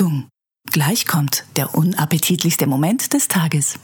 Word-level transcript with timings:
Achtung, 0.00 0.30
gleich 0.72 1.04
kommt 1.06 1.44
der 1.56 1.74
unappetitlichste 1.74 2.66
Moment 2.66 3.12
des 3.12 3.28
Tages. 3.28 3.74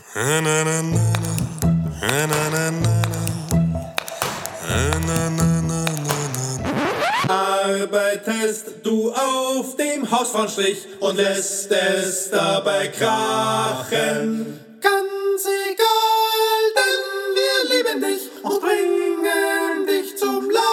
Arbeitest 7.28 8.66
du 8.82 9.12
auf 9.12 9.76
dem 9.76 10.10
Hausfrauenstrich 10.10 10.86
und 11.00 11.16
lässt 11.16 11.70
es 11.70 12.30
dabei 12.30 12.88
krachen. 12.88 14.58
Ganz 14.80 15.44
egal, 15.70 16.72
denn 16.78 17.04
wir 17.36 17.58
lieben 17.76 18.00
dich 18.00 18.30
und 18.42 18.58
bringen 18.62 19.86
dich 19.86 20.16
zum 20.16 20.48
Lachen. 20.48 20.66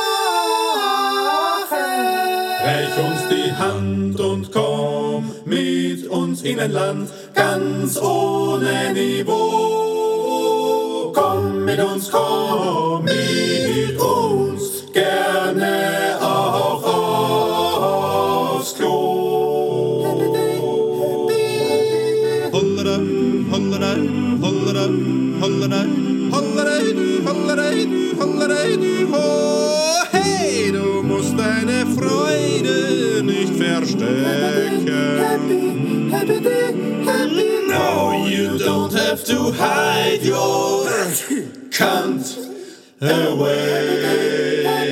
Reich 2.64 2.98
uns 2.98 3.28
die 3.30 3.52
Hand 3.52 4.18
und 4.22 4.50
komm 4.50 4.73
mit 5.46 6.08
uns 6.08 6.42
in 6.44 6.60
ein 6.60 6.72
Land 6.72 7.10
ganz 7.34 7.98
ohne 8.00 8.94
Niveau. 8.94 9.42
Komm 11.14 11.66
mit 11.66 11.80
uns, 11.80 12.10
komm 12.12 13.04
mit 13.06 14.00
uns, 14.00 14.86
gerne 14.94 16.18
auch 16.22 16.84
aufs 18.60 18.76
Klo. 18.76 20.06
Holleraden, 22.52 23.48
holleraden, 23.52 24.40
holleraden, 24.42 25.38
holleraden, 25.42 26.32
holleraden, 26.32 27.28
holleraden, 27.28 28.20
holleraden, 28.20 29.03
verstecken. 33.84 34.86
No, 37.68 38.26
you 38.28 38.58
don't 38.58 38.94
have 38.94 39.24
to 39.26 39.52
hide 39.52 40.22
your 40.24 40.86
cunt 41.70 42.38
away. 43.02 44.83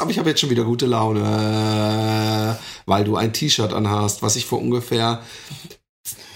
Aber 0.00 0.10
ich 0.10 0.18
habe 0.18 0.28
jetzt 0.30 0.40
schon 0.40 0.50
wieder 0.50 0.64
gute 0.64 0.86
Laune, 0.86 2.56
weil 2.86 3.04
du 3.04 3.16
ein 3.16 3.32
T-Shirt 3.32 3.72
anhast, 3.72 4.22
was 4.22 4.36
ich 4.36 4.46
vor 4.46 4.58
ungefähr 4.60 5.22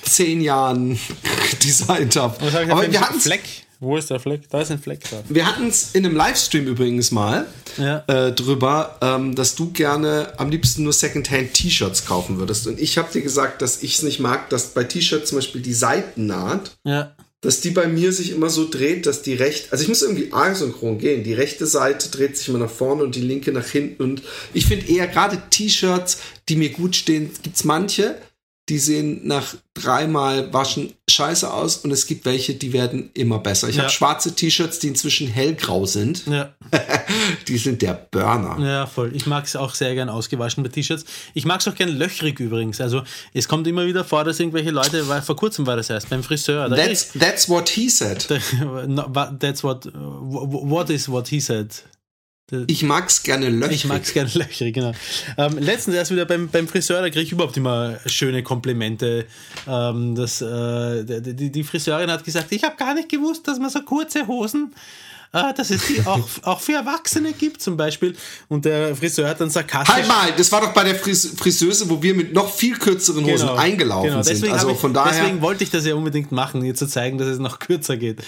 zehn 0.02 0.40
Jahren 0.40 0.98
designt 1.64 2.16
habe. 2.16 2.52
Hab 2.52 2.70
Aber 2.70 2.90
wir 2.92 3.00
hatten 3.00 3.20
Fleck? 3.20 3.42
Wo 3.80 3.96
ist 3.98 4.08
der 4.08 4.20
Fleck? 4.20 4.48
Da 4.48 4.60
ist 4.62 4.70
ein 4.70 4.78
Fleck 4.78 5.00
da. 5.10 5.22
wir 5.28 5.46
hatten 5.46 5.66
es 5.66 5.90
in 5.94 6.06
einem 6.06 6.16
Livestream 6.16 6.66
übrigens 6.66 7.10
mal 7.10 7.46
Ja. 7.76 8.04
äh, 8.06 8.32
drüber, 8.32 8.96
ähm, 9.02 9.34
dass 9.34 9.56
du 9.56 9.72
gerne 9.72 10.32
am 10.38 10.48
liebsten 10.50 10.84
nur 10.84 10.92
Secondhand-T-Shirts 10.92 12.06
kaufen 12.06 12.38
würdest. 12.38 12.66
Und 12.66 12.80
ich 12.80 12.96
habe 12.96 13.12
dir 13.12 13.20
gesagt, 13.20 13.60
dass 13.60 13.82
ich 13.82 13.96
es 13.96 14.02
nicht 14.02 14.20
mag, 14.20 14.48
dass 14.48 14.68
bei 14.68 14.84
T-Shirts 14.84 15.28
zum 15.30 15.38
Beispiel 15.38 15.60
die 15.60 15.74
Seitennaht, 15.74 16.76
Ja. 16.84 17.12
Dass 17.44 17.60
die 17.60 17.70
bei 17.70 17.86
mir 17.86 18.12
sich 18.12 18.30
immer 18.32 18.50
so 18.50 18.68
dreht, 18.68 19.06
dass 19.06 19.22
die 19.22 19.34
rechte, 19.34 19.70
also 19.70 19.82
ich 19.82 19.88
muss 19.88 20.02
irgendwie 20.02 20.32
asynchron 20.32 20.98
gehen. 20.98 21.22
Die 21.22 21.34
rechte 21.34 21.66
Seite 21.66 22.08
dreht 22.08 22.36
sich 22.36 22.48
immer 22.48 22.58
nach 22.58 22.70
vorne 22.70 23.04
und 23.04 23.14
die 23.14 23.20
linke 23.20 23.52
nach 23.52 23.66
hinten. 23.68 24.02
Und 24.02 24.22
ich 24.52 24.66
finde 24.66 24.86
eher 24.88 25.06
gerade 25.06 25.40
T-Shirts, 25.50 26.18
die 26.48 26.56
mir 26.56 26.70
gut 26.70 26.96
stehen, 26.96 27.30
gibt's 27.42 27.64
manche, 27.64 28.16
die 28.70 28.78
sehen 28.78 29.20
nach 29.24 29.54
dreimal 29.74 30.52
Waschen 30.54 30.94
scheiße 31.10 31.52
aus 31.52 31.76
und 31.76 31.90
es 31.90 32.06
gibt 32.06 32.24
welche, 32.24 32.54
die 32.54 32.72
werden 32.72 33.10
immer 33.12 33.38
besser. 33.38 33.68
Ich 33.68 33.76
Ja. 33.76 33.82
habe 33.82 33.92
schwarze 33.92 34.34
T-Shirts, 34.34 34.78
die 34.78 34.88
inzwischen 34.88 35.26
hellgrau 35.28 35.84
sind. 35.84 36.22
Ja. 36.26 36.54
Die 37.48 37.58
sind 37.58 37.82
der 37.82 37.94
Burner. 38.10 38.56
Ja, 38.60 38.86
voll. 38.86 39.10
Ich 39.14 39.26
mag 39.26 39.44
es 39.44 39.56
auch 39.56 39.74
sehr 39.74 39.94
gern 39.94 40.08
ausgewaschen 40.08 40.62
bei 40.62 40.70
T-Shirts. 40.70 41.04
Ich 41.34 41.44
mag 41.44 41.60
es 41.60 41.68
auch 41.68 41.74
gern 41.74 41.88
löchrig 41.90 42.40
übrigens. 42.40 42.80
Also 42.80 43.02
es 43.32 43.48
kommt 43.48 43.66
immer 43.66 43.86
wieder 43.86 44.04
vor, 44.04 44.24
dass 44.24 44.40
irgendwelche 44.40 44.70
Leute, 44.70 45.08
weil 45.08 45.22
vor 45.22 45.36
kurzem 45.36 45.66
war 45.66 45.76
das 45.76 45.90
erst 45.90 46.10
beim 46.10 46.22
Friseur. 46.22 46.68
That's, 46.70 47.12
that's 47.12 47.48
what 47.48 47.68
he 47.68 47.88
said. 47.88 48.26
That's 49.40 49.62
what, 49.64 49.86
what 49.94 50.90
is 50.90 51.08
what 51.08 51.28
he 51.28 51.40
said. 51.40 51.82
Ich 52.66 52.82
mag's 52.82 53.22
gerne 53.22 53.48
löchrig. 53.48 53.76
Ich 53.76 53.84
mag 53.86 54.02
es 54.02 54.12
gerne 54.12 54.30
löchrig, 54.34 54.74
genau. 54.74 54.92
Ähm, 55.38 55.56
letztens 55.58 55.96
erst 55.96 56.10
wieder 56.10 56.26
beim, 56.26 56.48
beim 56.48 56.68
Friseur, 56.68 57.00
da 57.00 57.08
kriege 57.08 57.22
ich 57.22 57.32
überhaupt 57.32 57.56
immer 57.56 57.96
schöne 58.04 58.42
Komplimente. 58.42 59.24
Ähm, 59.66 60.14
das, 60.14 60.42
äh, 60.42 61.04
die- 61.22 61.50
die 61.50 61.64
Friseurin 61.64 62.10
hat 62.10 62.22
gesagt, 62.22 62.52
ich 62.52 62.62
habe 62.62 62.76
gar 62.76 62.92
nicht 62.94 63.08
gewusst, 63.08 63.48
dass 63.48 63.58
man 63.58 63.70
so 63.70 63.80
kurze 63.80 64.26
Hosen, 64.26 64.74
äh, 65.34 65.52
dass 65.52 65.70
es 65.70 65.86
die 65.86 66.00
auch, 66.06 66.26
auch 66.42 66.60
für 66.60 66.72
Erwachsene 66.72 67.32
gibt 67.32 67.60
zum 67.60 67.76
Beispiel. 67.76 68.16
Und 68.48 68.64
der 68.64 68.94
Friseur 68.96 69.28
hat 69.28 69.40
dann 69.40 69.50
sarkastisch... 69.50 69.94
Halt 69.94 70.08
mal, 70.08 70.32
das 70.36 70.50
war 70.52 70.60
doch 70.60 70.72
bei 70.72 70.84
der 70.84 70.94
Fris 70.94 71.34
Friseuse, 71.36 71.90
wo 71.90 72.00
wir 72.02 72.14
mit 72.14 72.32
noch 72.32 72.52
viel 72.54 72.78
kürzeren 72.78 73.26
Hosen 73.26 73.48
eingelaufen 73.48 74.10
genau. 74.10 74.22
sind. 74.22 74.36
Deswegen 74.36 74.54
Also 74.54 74.70
ich, 74.70 74.78
von 74.78 74.94
daher. 74.94 75.12
Deswegen 75.12 75.42
wollte 75.42 75.64
ich 75.64 75.70
das 75.70 75.84
ja 75.84 75.94
unbedingt 75.94 76.32
machen, 76.32 76.64
ihr 76.64 76.74
zu 76.74 76.86
zeigen, 76.86 77.18
dass 77.18 77.28
es 77.28 77.38
noch 77.38 77.58
kürzer 77.58 77.96
geht. 77.96 78.22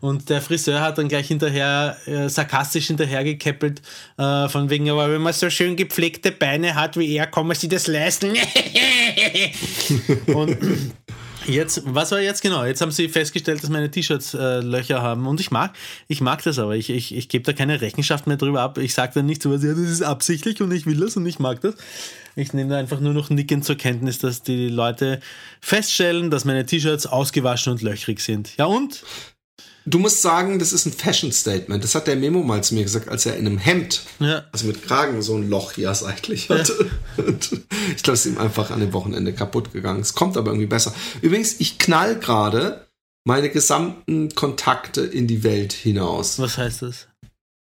Und 0.00 0.30
der 0.30 0.40
Friseur 0.40 0.80
hat 0.80 0.96
dann 0.96 1.08
gleich 1.08 1.28
hinterher 1.28 1.96
äh, 2.06 2.28
sarkastisch 2.28 2.86
hinterhergekeppelt, 2.86 3.82
äh, 4.16 4.48
von 4.48 4.70
wegen, 4.70 4.88
aber 4.90 5.10
wenn 5.12 5.20
man 5.20 5.34
so 5.34 5.50
schön 5.50 5.76
gepflegte 5.76 6.32
Beine 6.32 6.74
hat 6.74 6.96
wie 6.96 7.14
er, 7.14 7.26
kann 7.26 7.46
man 7.46 7.54
sich 7.54 7.68
das 7.68 7.86
leisten. 7.86 8.32
Und 10.26 10.56
Jetzt, 11.50 11.82
was 11.84 12.12
war 12.12 12.20
jetzt 12.20 12.42
genau? 12.42 12.64
Jetzt 12.64 12.80
haben 12.80 12.92
sie 12.92 13.08
festgestellt, 13.08 13.62
dass 13.62 13.70
meine 13.70 13.90
T-Shirts 13.90 14.34
äh, 14.34 14.60
Löcher 14.60 15.02
haben. 15.02 15.26
Und 15.26 15.40
ich 15.40 15.50
mag, 15.50 15.72
ich 16.06 16.20
mag 16.20 16.42
das 16.44 16.58
aber. 16.58 16.76
Ich, 16.76 16.90
ich, 16.90 17.14
ich 17.14 17.28
gebe 17.28 17.44
da 17.44 17.52
keine 17.52 17.80
Rechenschaft 17.80 18.26
mehr 18.26 18.36
drüber 18.36 18.60
ab. 18.60 18.78
Ich 18.78 18.94
sage 18.94 19.12
dann 19.14 19.26
nicht 19.26 19.42
so 19.42 19.50
was, 19.50 19.64
ja, 19.64 19.70
das 19.70 19.78
ist 19.78 20.02
absichtlich 20.02 20.62
und 20.62 20.70
ich 20.72 20.86
will 20.86 20.98
das 20.98 21.16
und 21.16 21.26
ich 21.26 21.38
mag 21.38 21.60
das. 21.60 21.74
Ich 22.36 22.52
nehme 22.52 22.70
da 22.70 22.78
einfach 22.78 23.00
nur 23.00 23.12
noch 23.12 23.30
nickend 23.30 23.64
zur 23.64 23.76
Kenntnis, 23.76 24.18
dass 24.18 24.42
die 24.42 24.68
Leute 24.68 25.20
feststellen, 25.60 26.30
dass 26.30 26.44
meine 26.44 26.64
T-Shirts 26.64 27.06
ausgewaschen 27.06 27.72
und 27.72 27.82
löchrig 27.82 28.20
sind. 28.20 28.56
Ja 28.56 28.66
und? 28.66 29.02
Du 29.86 29.98
musst 29.98 30.20
sagen, 30.22 30.58
das 30.58 30.72
ist 30.72 30.86
ein 30.86 30.92
Fashion-Statement. 30.92 31.82
Das 31.82 31.94
hat 31.94 32.06
der 32.06 32.16
Memo 32.16 32.42
mal 32.42 32.62
zu 32.62 32.74
mir 32.74 32.82
gesagt, 32.82 33.08
als 33.08 33.24
er 33.26 33.36
in 33.36 33.46
einem 33.46 33.58
Hemd, 33.58 34.02
Ja. 34.18 34.44
also 34.52 34.66
mit 34.66 34.82
Kragen, 34.86 35.22
so 35.22 35.36
ein 35.36 35.48
Loch 35.48 35.72
hier 35.72 35.94
seitlich 35.94 36.48
hatte. 36.50 36.90
Und 37.16 37.52
ich 37.96 38.02
glaube, 38.02 38.14
es 38.14 38.26
ist 38.26 38.32
ihm 38.32 38.38
einfach 38.38 38.70
an 38.70 38.80
dem 38.80 38.92
Wochenende 38.92 39.32
kaputt 39.32 39.72
gegangen. 39.72 40.00
Es 40.00 40.14
kommt 40.14 40.36
aber 40.36 40.50
irgendwie 40.50 40.66
besser. 40.66 40.94
Übrigens, 41.22 41.56
ich 41.60 41.78
knall 41.78 42.18
gerade 42.18 42.86
meine 43.24 43.48
gesamten 43.50 44.34
Kontakte 44.34 45.02
in 45.02 45.26
die 45.26 45.42
Welt 45.42 45.72
hinaus. 45.72 46.38
Was 46.38 46.58
heißt 46.58 46.82
das? 46.82 47.06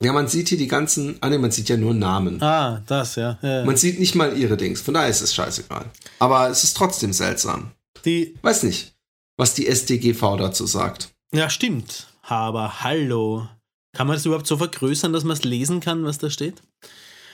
Ja, 0.03 0.13
man 0.13 0.27
sieht 0.27 0.49
hier 0.49 0.57
die 0.57 0.67
ganzen, 0.67 1.17
ah 1.21 1.29
ne, 1.29 1.37
man 1.37 1.51
sieht 1.51 1.69
ja 1.69 1.77
nur 1.77 1.93
Namen. 1.93 2.41
Ah, 2.41 2.81
das, 2.87 3.15
ja. 3.15 3.37
ja. 3.43 3.63
Man 3.65 3.77
sieht 3.77 3.99
nicht 3.99 4.15
mal 4.15 4.35
ihre 4.35 4.57
Dings. 4.57 4.81
Von 4.81 4.95
daher 4.95 5.09
ist 5.09 5.21
es 5.21 5.35
scheißegal. 5.35 5.85
Aber 6.17 6.49
es 6.49 6.63
ist 6.63 6.75
trotzdem 6.75 7.13
seltsam. 7.13 7.71
Die, 8.05 8.35
Weiß 8.41 8.63
nicht, 8.63 8.95
was 9.37 9.53
die 9.53 9.67
SDGV 9.67 10.37
dazu 10.37 10.65
sagt. 10.65 11.09
Ja, 11.33 11.49
stimmt. 11.49 12.07
Aber 12.23 12.83
hallo. 12.83 13.47
Kann 13.93 14.07
man 14.07 14.15
das 14.15 14.25
überhaupt 14.25 14.47
so 14.47 14.57
vergrößern, 14.57 15.11
dass 15.11 15.23
man 15.23 15.35
es 15.35 15.43
lesen 15.43 15.81
kann, 15.81 16.05
was 16.05 16.17
da 16.17 16.29
steht? 16.29 16.61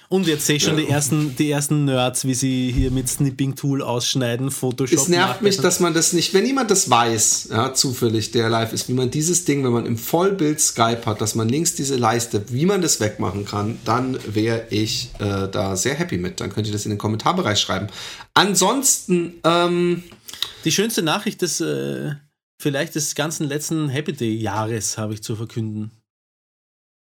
Und 0.10 0.26
jetzt 0.26 0.46
sehe 0.46 0.56
ich 0.56 0.64
schon 0.64 0.78
die 0.78 0.88
ersten, 0.88 1.36
die 1.36 1.52
ersten 1.52 1.84
Nerds, 1.84 2.24
wie 2.24 2.34
sie 2.34 2.72
hier 2.72 2.92
mit 2.92 3.10
Snipping-Tool 3.10 3.82
ausschneiden, 3.82 4.52
Photoshop. 4.52 4.98
Es 4.98 5.10
nervt 5.10 5.42
mich, 5.42 5.58
dass 5.58 5.82
man 5.82 5.94
das 5.94 6.14
nicht, 6.14 6.34
wenn 6.34 6.46
jemand 6.46 6.72
das 6.72 6.90
weiß, 6.90 7.50
ja, 7.52 7.74
zufällig, 7.74 8.32
der 8.32 8.50
live 8.50 8.72
ist, 8.72 8.88
wie 8.88 8.94
man 8.94 9.12
dieses 9.12 9.44
Ding, 9.44 9.66
wenn 9.66 9.74
man 9.74 9.86
im 9.86 9.98
Vollbild 9.98 10.62
Skype 10.62 11.02
hat, 11.06 11.20
dass 11.20 11.36
man 11.36 11.50
links 11.50 11.76
diese 11.76 11.98
Leiste, 11.98 12.42
wie 12.54 12.66
man 12.66 12.82
das 12.82 13.02
wegmachen 13.02 13.44
kann, 13.44 13.80
dann 13.84 14.18
wäre 14.26 14.68
ich 14.70 15.10
äh, 15.20 15.50
da 15.50 15.76
sehr 15.76 15.96
happy 15.96 16.18
mit. 16.18 16.40
Dann 16.40 16.54
könnt 16.54 16.68
ihr 16.68 16.74
das 16.74 16.86
in 16.86 16.92
den 16.92 16.98
Kommentarbereich 16.98 17.60
schreiben. 17.60 17.88
Ansonsten, 18.34 19.34
ähm, 19.44 20.04
Die 20.64 20.72
schönste 20.72 21.02
Nachricht 21.02 21.42
des, 21.42 21.60
äh, 21.60 22.12
vielleicht 22.58 22.96
des 22.96 23.16
ganzen 23.16 23.48
letzten 23.48 23.90
Happy 23.90 24.14
Day-Jahres 24.14 24.98
habe 24.98 25.14
ich 25.14 25.24
zu 25.24 25.36
verkünden. 25.36 25.92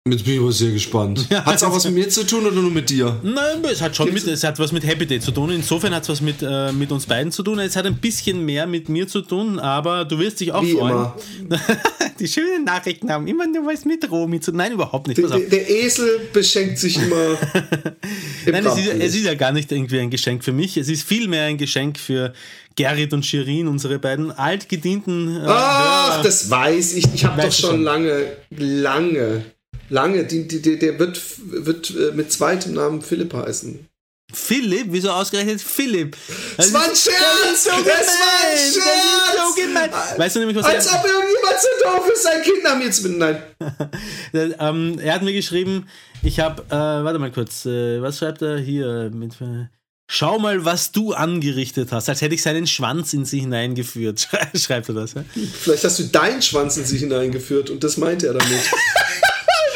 Jetzt 0.09 0.25
bin 0.25 0.33
ich 0.33 0.39
aber 0.39 0.51
sehr 0.51 0.71
gespannt. 0.71 1.27
Ja. 1.31 1.45
Hat 1.45 1.55
es 1.57 1.63
auch 1.63 1.73
was 1.73 1.85
mit 1.85 1.93
mir 1.93 2.09
zu 2.09 2.25
tun 2.25 2.45
oder 2.45 2.55
nur 2.55 2.71
mit 2.71 2.89
dir? 2.89 3.19
Nein, 3.21 3.63
es 3.71 3.81
hat 3.81 3.95
schon 3.95 4.11
mit, 4.11 4.25
es 4.25 4.43
hat 4.43 4.57
was 4.57 4.71
mit 4.71 4.83
Happy 4.83 5.05
Day 5.05 5.19
zu 5.19 5.31
tun. 5.31 5.51
Insofern 5.51 5.93
hat 5.93 6.03
es 6.03 6.09
was 6.09 6.21
mit, 6.21 6.37
äh, 6.41 6.71
mit 6.71 6.91
uns 6.91 7.05
beiden 7.05 7.31
zu 7.31 7.43
tun. 7.43 7.59
Es 7.59 7.75
hat 7.75 7.85
ein 7.85 7.97
bisschen 7.97 8.43
mehr 8.43 8.65
mit 8.65 8.89
mir 8.89 9.07
zu 9.07 9.21
tun, 9.21 9.59
aber 9.59 10.03
du 10.03 10.17
wirst 10.17 10.39
dich 10.39 10.51
auch 10.51 10.63
Wie 10.63 10.73
freuen. 10.73 11.11
immer. 11.39 11.61
Die 12.19 12.27
schönen 12.27 12.65
Nachrichten 12.65 13.11
haben 13.11 13.27
immer 13.27 13.45
nur 13.47 13.67
was 13.67 13.85
mit 13.85 14.09
Romy 14.09 14.39
zu 14.39 14.51
tun. 14.51 14.57
Nein, 14.57 14.73
überhaupt 14.73 15.07
nicht. 15.07 15.19
Der, 15.19 15.39
der, 15.39 15.69
Esel 15.69 16.29
beschenkt 16.33 16.79
sich 16.79 16.97
immer 16.97 17.37
im 18.45 18.51
Nein, 18.51 18.65
es 18.65 18.77
ist, 18.77 18.87
es 18.87 19.15
ist 19.15 19.23
ja 19.23 19.35
gar 19.35 19.51
nicht 19.51 19.71
irgendwie 19.71 19.99
ein 19.99 20.09
Geschenk 20.09 20.43
für 20.43 20.51
mich. 20.51 20.77
Es 20.77 20.89
ist 20.89 21.03
vielmehr 21.03 21.45
ein 21.45 21.57
Geschenk 21.57 21.99
für 21.99 22.33
Gerrit 22.75 23.13
und 23.13 23.25
Shirin, 23.25 23.67
unsere 23.67 23.99
beiden 23.99 24.31
altgedienten 24.31 25.35
äh, 25.37 25.45
Ach, 25.47 26.13
Hörer. 26.15 26.23
das 26.23 26.49
weiß 26.49 26.93
ich. 26.93 27.05
Ich 27.13 27.25
habe 27.25 27.41
doch 27.41 27.51
schon 27.51 27.69
schon. 27.71 27.83
lange, 27.83 28.25
lange, 28.49 29.45
lange. 29.89 30.25
Die, 30.25 30.47
die, 30.47 30.61
die, 30.61 30.79
der 30.79 30.97
wird, 30.99 31.21
wird 31.45 31.89
äh, 31.91 32.11
mit 32.13 32.31
zweitem 32.31 32.73
Namen 32.73 33.01
Philipp 33.01 33.33
heißen. 33.33 33.87
Philipp, 34.33 34.87
wieso 34.91 35.09
ausgerechnet 35.11 35.61
Philipp? 35.61 36.15
Das 36.55 36.67
Es 36.67 36.73
war 36.73 36.83
ein 36.83 36.95
Scherz! 36.95 37.03
Das 37.43 37.63
so 37.65 37.69
war 37.71 37.77
ein 37.77 37.83
Das 37.85 38.63
ist 38.65 38.73
Scherz! 38.75 39.55
so 39.55 39.61
gemein! 39.61 39.89
Weißt 40.17 40.35
du 40.35 40.39
nämlich, 40.39 40.57
was 40.57 40.65
Als 40.65 40.87
er, 40.87 40.99
ob 40.99 41.05
irgendjemand 41.05 41.55
so 41.59 41.67
doof 41.85 42.09
ist, 42.13 42.23
sein 42.23 42.41
Kind 42.41 42.63
haben 42.65 42.81
jetzt 42.81 43.03
mit. 43.03 43.17
Nein. 43.17 43.43
ähm, 44.59 44.99
er 44.99 45.15
hat 45.15 45.21
mir 45.23 45.33
geschrieben, 45.33 45.87
ich 46.23 46.39
habe, 46.39 46.61
äh, 46.69 47.03
warte 47.03 47.19
mal 47.19 47.31
kurz, 47.31 47.65
äh, 47.65 48.01
was 48.01 48.19
schreibt 48.19 48.41
er 48.41 48.57
hier? 48.57 49.11
Mit, 49.13 49.33
äh, 49.41 49.65
Schau 50.13 50.39
mal, 50.39 50.65
was 50.65 50.91
du 50.91 51.13
angerichtet 51.13 51.93
hast, 51.93 52.09
als 52.09 52.19
hätte 52.19 52.35
ich 52.35 52.41
seinen 52.41 52.67
Schwanz 52.67 53.13
in 53.13 53.23
sie 53.23 53.39
hineingeführt. 53.39 54.19
Schrei- 54.29 54.49
Schreibt 54.59 54.89
er 54.89 54.95
das? 54.95 55.13
Ja? 55.13 55.23
Vielleicht 55.61 55.85
hast 55.85 55.99
du 55.99 56.03
deinen 56.03 56.41
Schwanz 56.41 56.75
in 56.75 56.83
sich 56.83 56.99
hineingeführt 56.99 57.69
und 57.69 57.81
das 57.81 57.95
meint 57.95 58.21
er 58.23 58.33
damit. 58.33 58.47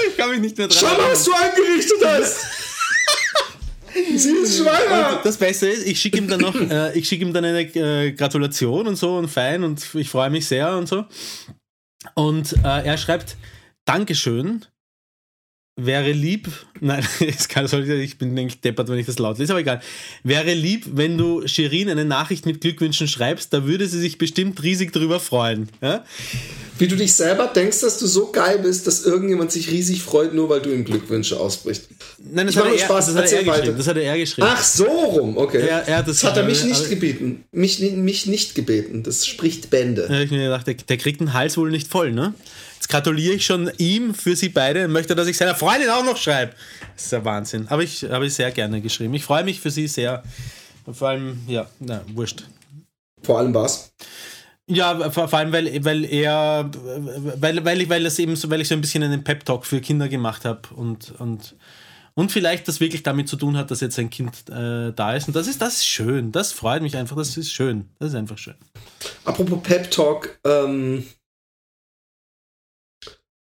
Ich 0.09 0.17
kann 0.17 0.29
mich 0.31 0.39
nicht 0.39 0.57
mehr 0.57 0.67
dran 0.67 0.77
Schau 0.79 1.01
mal, 1.01 1.11
was 1.11 1.23
du 1.23 1.31
angerichtet 1.33 1.97
hast! 2.05 2.37
Sie 4.17 4.29
ist 4.31 4.57
schwanger! 4.57 5.21
Das 5.23 5.37
Beste 5.37 5.67
ist, 5.67 5.85
ich 5.87 5.99
schicke 5.99 6.17
ihm 6.17 6.27
dann 6.27 6.41
noch, 6.41 6.55
äh, 6.55 6.97
ich 6.97 7.07
schicke 7.07 7.23
ihm 7.25 7.33
dann 7.33 7.45
eine 7.45 7.61
äh, 7.61 8.11
Gratulation 8.11 8.87
und 8.87 8.97
so 8.97 9.17
und 9.17 9.29
fein 9.29 9.63
und 9.63 9.83
ich 9.95 10.09
freue 10.09 10.29
mich 10.29 10.47
sehr 10.47 10.75
und 10.77 10.87
so. 10.87 11.05
Und 12.13 12.53
äh, 12.63 12.85
er 12.85 12.97
schreibt, 12.97 13.37
Dankeschön, 13.85 14.65
wäre 15.77 16.11
lieb, 16.13 16.47
nein, 16.79 17.05
es 17.19 17.47
kann, 17.49 17.67
soll 17.67 17.89
ich, 17.89 18.17
bin 18.17 18.37
eigentlich 18.37 18.61
deppert, 18.61 18.87
wenn 18.87 18.97
ich 18.97 19.05
das 19.05 19.19
laut 19.19 19.37
lese, 19.39 19.51
aber 19.51 19.59
egal. 19.59 19.81
Wäre 20.23 20.53
lieb, 20.53 20.85
wenn 20.93 21.17
du 21.17 21.45
Shirin 21.47 21.89
eine 21.89 22.05
Nachricht 22.05 22.45
mit 22.45 22.61
Glückwünschen 22.61 23.07
schreibst, 23.07 23.51
da 23.53 23.65
würde 23.65 23.87
sie 23.87 23.99
sich 23.99 24.17
bestimmt 24.17 24.61
riesig 24.63 24.93
drüber 24.93 25.19
freuen. 25.19 25.67
Ja? 25.81 26.05
Wie 26.77 26.87
du 26.87 26.95
dich 26.95 27.13
selber 27.13 27.47
denkst, 27.47 27.81
dass 27.81 27.99
du 27.99 28.07
so 28.07 28.31
geil 28.31 28.59
bist, 28.59 28.85
dass 28.87 29.05
irgendjemand 29.05 29.51
sich 29.51 29.69
riesig 29.71 30.01
freut, 30.01 30.33
nur 30.33 30.49
weil 30.49 30.61
du 30.61 30.73
ihm 30.73 30.83
Glückwünsche 30.83 31.39
ausbrichst. 31.39 31.89
Nein, 32.19 32.47
das 32.47 32.55
hat, 32.55 32.65
er, 32.65 32.77
Spaß, 32.79 33.05
das 33.07 33.15
hat 33.15 33.31
er 33.31 33.43
geschrieben. 33.43 33.77
Das 33.77 33.87
hat 33.87 33.97
er 33.97 34.17
geschrieben. 34.17 34.47
Ach, 34.49 34.63
so 34.63 34.85
rum, 34.85 35.37
okay. 35.37 35.59
Er- 35.59 35.87
er 35.87 35.97
hat 35.97 36.07
das 36.07 36.19
das 36.19 36.31
hat 36.31 36.37
er 36.37 36.43
mich 36.43 36.63
nicht 36.63 36.89
gebeten. 36.89 37.43
Mich, 37.51 37.79
mich 37.79 38.25
nicht 38.25 38.55
gebeten. 38.55 39.03
Das 39.03 39.25
spricht 39.25 39.69
Bände. 39.69 40.07
Hab 40.09 40.19
ich 40.23 40.31
mir 40.31 40.43
gedacht, 40.43 40.67
der, 40.67 40.73
der 40.75 40.97
kriegt 40.97 41.19
den 41.21 41.33
Hals 41.33 41.57
wohl 41.57 41.71
nicht 41.71 41.87
voll, 41.87 42.11
ne? 42.11 42.33
Jetzt 42.85 42.91
gratuliere 42.91 43.33
ich 43.33 43.43
schon 43.43 43.71
ihm 43.79 44.13
für 44.13 44.35
sie 44.35 44.49
beide 44.49 44.85
und 44.85 44.91
möchte, 44.91 45.15
dass 45.15 45.27
ich 45.27 45.35
seiner 45.35 45.55
Freundin 45.55 45.89
auch 45.89 46.05
noch 46.05 46.17
schreibe. 46.17 46.53
Das 46.93 47.05
ist 47.05 47.11
ja 47.11 47.25
Wahnsinn. 47.25 47.65
Aber 47.69 47.81
ich 47.81 48.03
habe 48.03 48.29
sehr 48.29 48.51
gerne 48.51 48.79
geschrieben. 48.79 49.15
Ich 49.15 49.23
freue 49.23 49.43
mich 49.43 49.59
für 49.59 49.71
sie 49.71 49.87
sehr. 49.87 50.21
Vor 50.91 51.09
allem, 51.09 51.39
ja, 51.47 51.65
na, 51.79 52.03
wurscht. 52.13 52.43
Vor 53.23 53.39
allem 53.39 53.55
was? 53.55 53.91
Ja, 54.67 55.09
vor, 55.09 55.33
allem, 55.33 55.51
weil, 55.51 55.83
weil 55.83 56.05
er, 56.05 56.69
weil, 57.37 57.65
weil, 57.65 57.81
ich, 57.81 57.89
weil, 57.89 58.03
das 58.03 58.19
eben 58.19 58.35
so, 58.35 58.51
weil 58.51 58.61
ich 58.61 58.67
so 58.67 58.75
ein 58.75 58.81
bisschen 58.81 59.01
einen 59.01 59.23
Pep-Talk 59.23 59.65
für 59.65 59.81
Kinder 59.81 60.07
gemacht 60.07 60.45
habe 60.45 60.61
und, 60.75 61.11
und, 61.19 61.55
und 62.13 62.31
vielleicht 62.31 62.67
das 62.67 62.79
wirklich 62.79 63.01
damit 63.01 63.27
zu 63.27 63.35
tun 63.35 63.57
hat, 63.57 63.71
dass 63.71 63.81
jetzt 63.81 63.97
ein 63.97 64.11
Kind 64.11 64.47
äh, 64.51 64.93
da 64.93 65.15
ist. 65.15 65.27
Und 65.27 65.35
das 65.35 65.47
ist, 65.47 65.59
das 65.59 65.77
ist 65.77 65.87
schön. 65.87 66.31
Das 66.31 66.51
freut 66.51 66.83
mich 66.83 66.95
einfach. 66.95 67.15
Das 67.15 67.35
ist 67.35 67.51
schön. 67.51 67.89
Das 67.97 68.09
ist 68.09 68.15
einfach 68.15 68.37
schön. 68.37 68.57
Apropos 69.23 69.63
Pep 69.63 69.89
Talk, 69.89 70.37
ähm. 70.45 71.07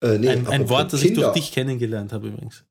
Äh, 0.03 0.17
nee, 0.19 0.29
Ein, 0.29 0.47
ein 0.47 0.69
Wort, 0.69 0.91
das 0.91 1.01
ich 1.01 1.07
Kinder. 1.13 1.31
durch 1.31 1.33
dich 1.35 1.51
kennengelernt 1.51 2.11
habe 2.11 2.27
übrigens. 2.27 2.63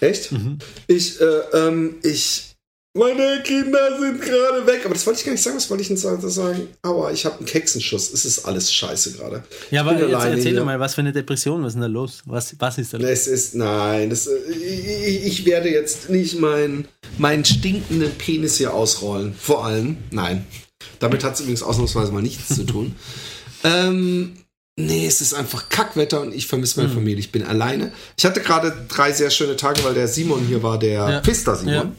Echt? 0.00 0.32
Mhm. 0.32 0.58
Ich, 0.86 1.20
äh, 1.20 1.24
ähm, 1.54 1.96
ich. 2.02 2.48
Meine 2.94 3.42
Kinder 3.42 3.98
sind 3.98 4.20
gerade 4.20 4.66
weg. 4.66 4.82
Aber 4.84 4.92
das 4.92 5.06
wollte 5.06 5.20
ich 5.20 5.24
gar 5.24 5.32
nicht 5.32 5.42
sagen. 5.42 5.56
Was 5.56 5.70
wollte 5.70 5.80
ich 5.80 5.88
denn 5.88 5.96
sagen? 5.96 6.28
sagen? 6.28 6.68
Aua, 6.82 7.10
ich 7.10 7.24
habe 7.24 7.38
einen 7.38 7.46
Keksenschuss. 7.46 8.12
Es 8.12 8.26
ist 8.26 8.44
alles 8.44 8.70
scheiße 8.70 9.12
gerade. 9.12 9.42
Ja, 9.70 9.80
aber 9.80 9.98
jetzt 9.98 10.12
erzähl 10.12 10.42
hier. 10.42 10.56
doch 10.56 10.66
mal, 10.66 10.78
was 10.78 10.94
für 10.94 11.00
eine 11.00 11.12
Depression, 11.12 11.62
was 11.62 11.68
ist 11.68 11.74
denn 11.74 11.82
da 11.82 11.86
los? 11.88 12.22
Was, 12.26 12.54
was 12.58 12.76
ist 12.76 12.92
da 12.92 12.98
los? 12.98 13.08
Es 13.08 13.26
ist, 13.26 13.54
nein, 13.54 14.10
das, 14.10 14.26
äh, 14.26 14.36
ich, 14.52 15.24
ich 15.24 15.46
werde 15.46 15.70
jetzt 15.70 16.10
nicht 16.10 16.38
meinen 16.38 16.86
meinen 17.16 17.46
stinkenden 17.46 18.10
Penis 18.12 18.58
hier 18.58 18.74
ausrollen. 18.74 19.34
Vor 19.34 19.64
allem, 19.64 19.96
nein. 20.10 20.44
Damit 20.98 21.24
hat 21.24 21.34
es 21.34 21.40
übrigens 21.40 21.62
ausnahmsweise 21.62 22.12
mal 22.12 22.22
nichts 22.22 22.48
zu 22.54 22.64
tun. 22.64 22.94
Ähm, 23.64 24.32
nee, 24.78 25.06
es 25.06 25.20
ist 25.20 25.34
einfach 25.34 25.68
Kackwetter 25.68 26.20
und 26.20 26.34
ich 26.34 26.46
vermisse 26.46 26.76
Hm. 26.76 26.82
meine 26.84 26.94
Familie. 26.94 27.18
Ich 27.20 27.32
bin 27.32 27.42
alleine. 27.44 27.92
Ich 28.16 28.24
hatte 28.24 28.40
gerade 28.40 28.74
drei 28.88 29.12
sehr 29.12 29.30
schöne 29.30 29.56
Tage, 29.56 29.82
weil 29.84 29.94
der 29.94 30.08
Simon 30.08 30.44
hier 30.46 30.62
war, 30.62 30.78
der 30.78 30.92
Ja. 31.10 31.20
Pfister 31.22 31.56
Simon. 31.56 31.74
Ja. 31.74 31.92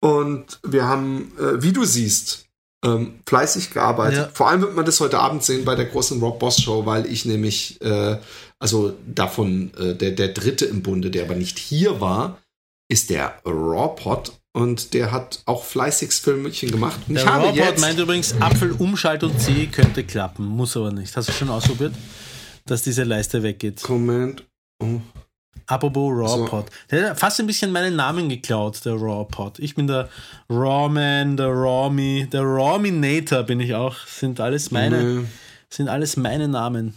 Und 0.00 0.60
wir 0.62 0.84
haben, 0.86 1.32
äh, 1.38 1.62
wie 1.62 1.72
du 1.72 1.84
siehst, 1.84 2.44
ähm, 2.84 3.14
fleißig 3.26 3.72
gearbeitet. 3.72 4.18
Ja. 4.18 4.30
Vor 4.32 4.48
allem 4.48 4.60
wird 4.60 4.76
man 4.76 4.84
das 4.84 5.00
heute 5.00 5.18
Abend 5.18 5.42
sehen 5.42 5.64
bei 5.64 5.74
der 5.74 5.86
großen 5.86 6.20
Rob 6.20 6.38
Boss 6.38 6.60
Show, 6.60 6.84
weil 6.86 7.06
ich 7.10 7.24
nämlich, 7.24 7.80
äh, 7.80 8.18
also 8.58 8.94
davon, 9.06 9.72
äh, 9.78 9.94
der, 9.94 10.12
der 10.12 10.28
dritte 10.28 10.66
im 10.66 10.82
Bunde, 10.82 11.10
der 11.10 11.24
aber 11.24 11.34
nicht 11.34 11.58
hier 11.58 12.00
war, 12.00 12.38
ist 12.88 13.10
der 13.10 13.34
Raw 13.44 13.94
Pot 14.00 14.32
und 14.52 14.94
der 14.94 15.12
hat 15.12 15.42
auch 15.46 15.64
fleißigst 15.64 16.22
Filmchen 16.24 16.70
gemacht. 16.70 17.00
Und 17.08 17.14
Der 17.14 17.24
ich 17.24 17.28
habe 17.28 17.44
Robot 17.46 17.56
jetzt, 17.56 17.80
meint 17.80 17.98
übrigens, 17.98 18.34
Apfel, 18.40 18.72
Umschalt 18.72 19.22
und 19.22 19.38
C 19.40 19.66
könnte 19.66 20.04
klappen, 20.04 20.46
muss 20.46 20.76
aber 20.76 20.92
nicht. 20.92 21.16
Hast 21.16 21.28
du 21.28 21.32
schon 21.32 21.50
ausprobiert, 21.50 21.92
dass 22.64 22.82
diese 22.82 23.04
Leiste 23.04 23.42
weggeht? 23.42 23.82
Comment. 23.82 24.44
Oh. 24.82 25.00
Apropos 25.68 26.14
So. 26.30 26.44
Rawpot. 26.44 26.66
Der 26.90 27.10
hat 27.10 27.18
fast 27.18 27.40
ein 27.40 27.46
bisschen 27.46 27.72
meinen 27.72 27.96
Namen 27.96 28.28
geklaut, 28.28 28.84
der 28.84 28.94
Rawpot. 28.94 29.58
Ich 29.58 29.74
bin 29.74 29.88
der 29.88 30.08
Rawman, 30.48 31.36
der 31.36 31.48
Rawme, 31.48 32.26
der 32.28 32.42
Rawminator 32.42 33.42
bin 33.42 33.58
ich 33.60 33.74
auch. 33.74 33.96
Sind 34.06 34.38
alles 34.38 34.70
meine, 34.70 35.02
Nee. 35.02 35.24
sind 35.68 35.88
alles 35.88 36.16
meine 36.16 36.46
Namen. 36.46 36.94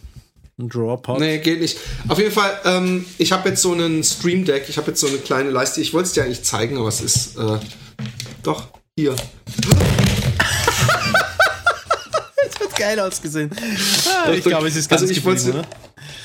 Und 0.60 0.76
Rawpot. 0.76 1.20
Nee, 1.20 1.38
geht 1.38 1.62
nicht. 1.62 1.78
Auf 2.10 2.18
jeden 2.20 2.34
Fall, 2.34 2.60
ähm, 2.66 3.06
ich 3.18 3.32
habe 3.32 3.48
jetzt 3.48 3.62
so 3.62 3.72
einen 3.72 4.04
Stream 4.04 4.44
Deck, 4.44 4.66
ich 4.68 4.78
habe 4.78 4.88
jetzt 4.88 5.00
so 5.00 5.08
eine 5.08 5.18
kleine 5.18 5.52
Leiste. 5.52 5.80
Ich 5.80 5.94
wollte 5.94 6.08
es 6.08 6.14
dir 6.14 6.24
eigentlich 6.24 6.44
zeigen, 6.44 6.78
aber 6.78 6.90
es 6.90 7.00
ist 7.00 7.38
äh, 7.38 7.60
doch 8.44 8.68
hier. 8.98 9.16
Das 12.42 12.68
hat 12.68 12.76
geil 12.78 13.00
ausgesehen. 13.00 13.52
Ah, 14.26 14.32
ich 14.32 14.44
glaube, 14.44 14.68
es 14.68 14.76
ist 14.76 14.90
ganz 14.90 15.02
also 15.02 15.14
ich 15.14 15.24
geblieben? 15.24 15.62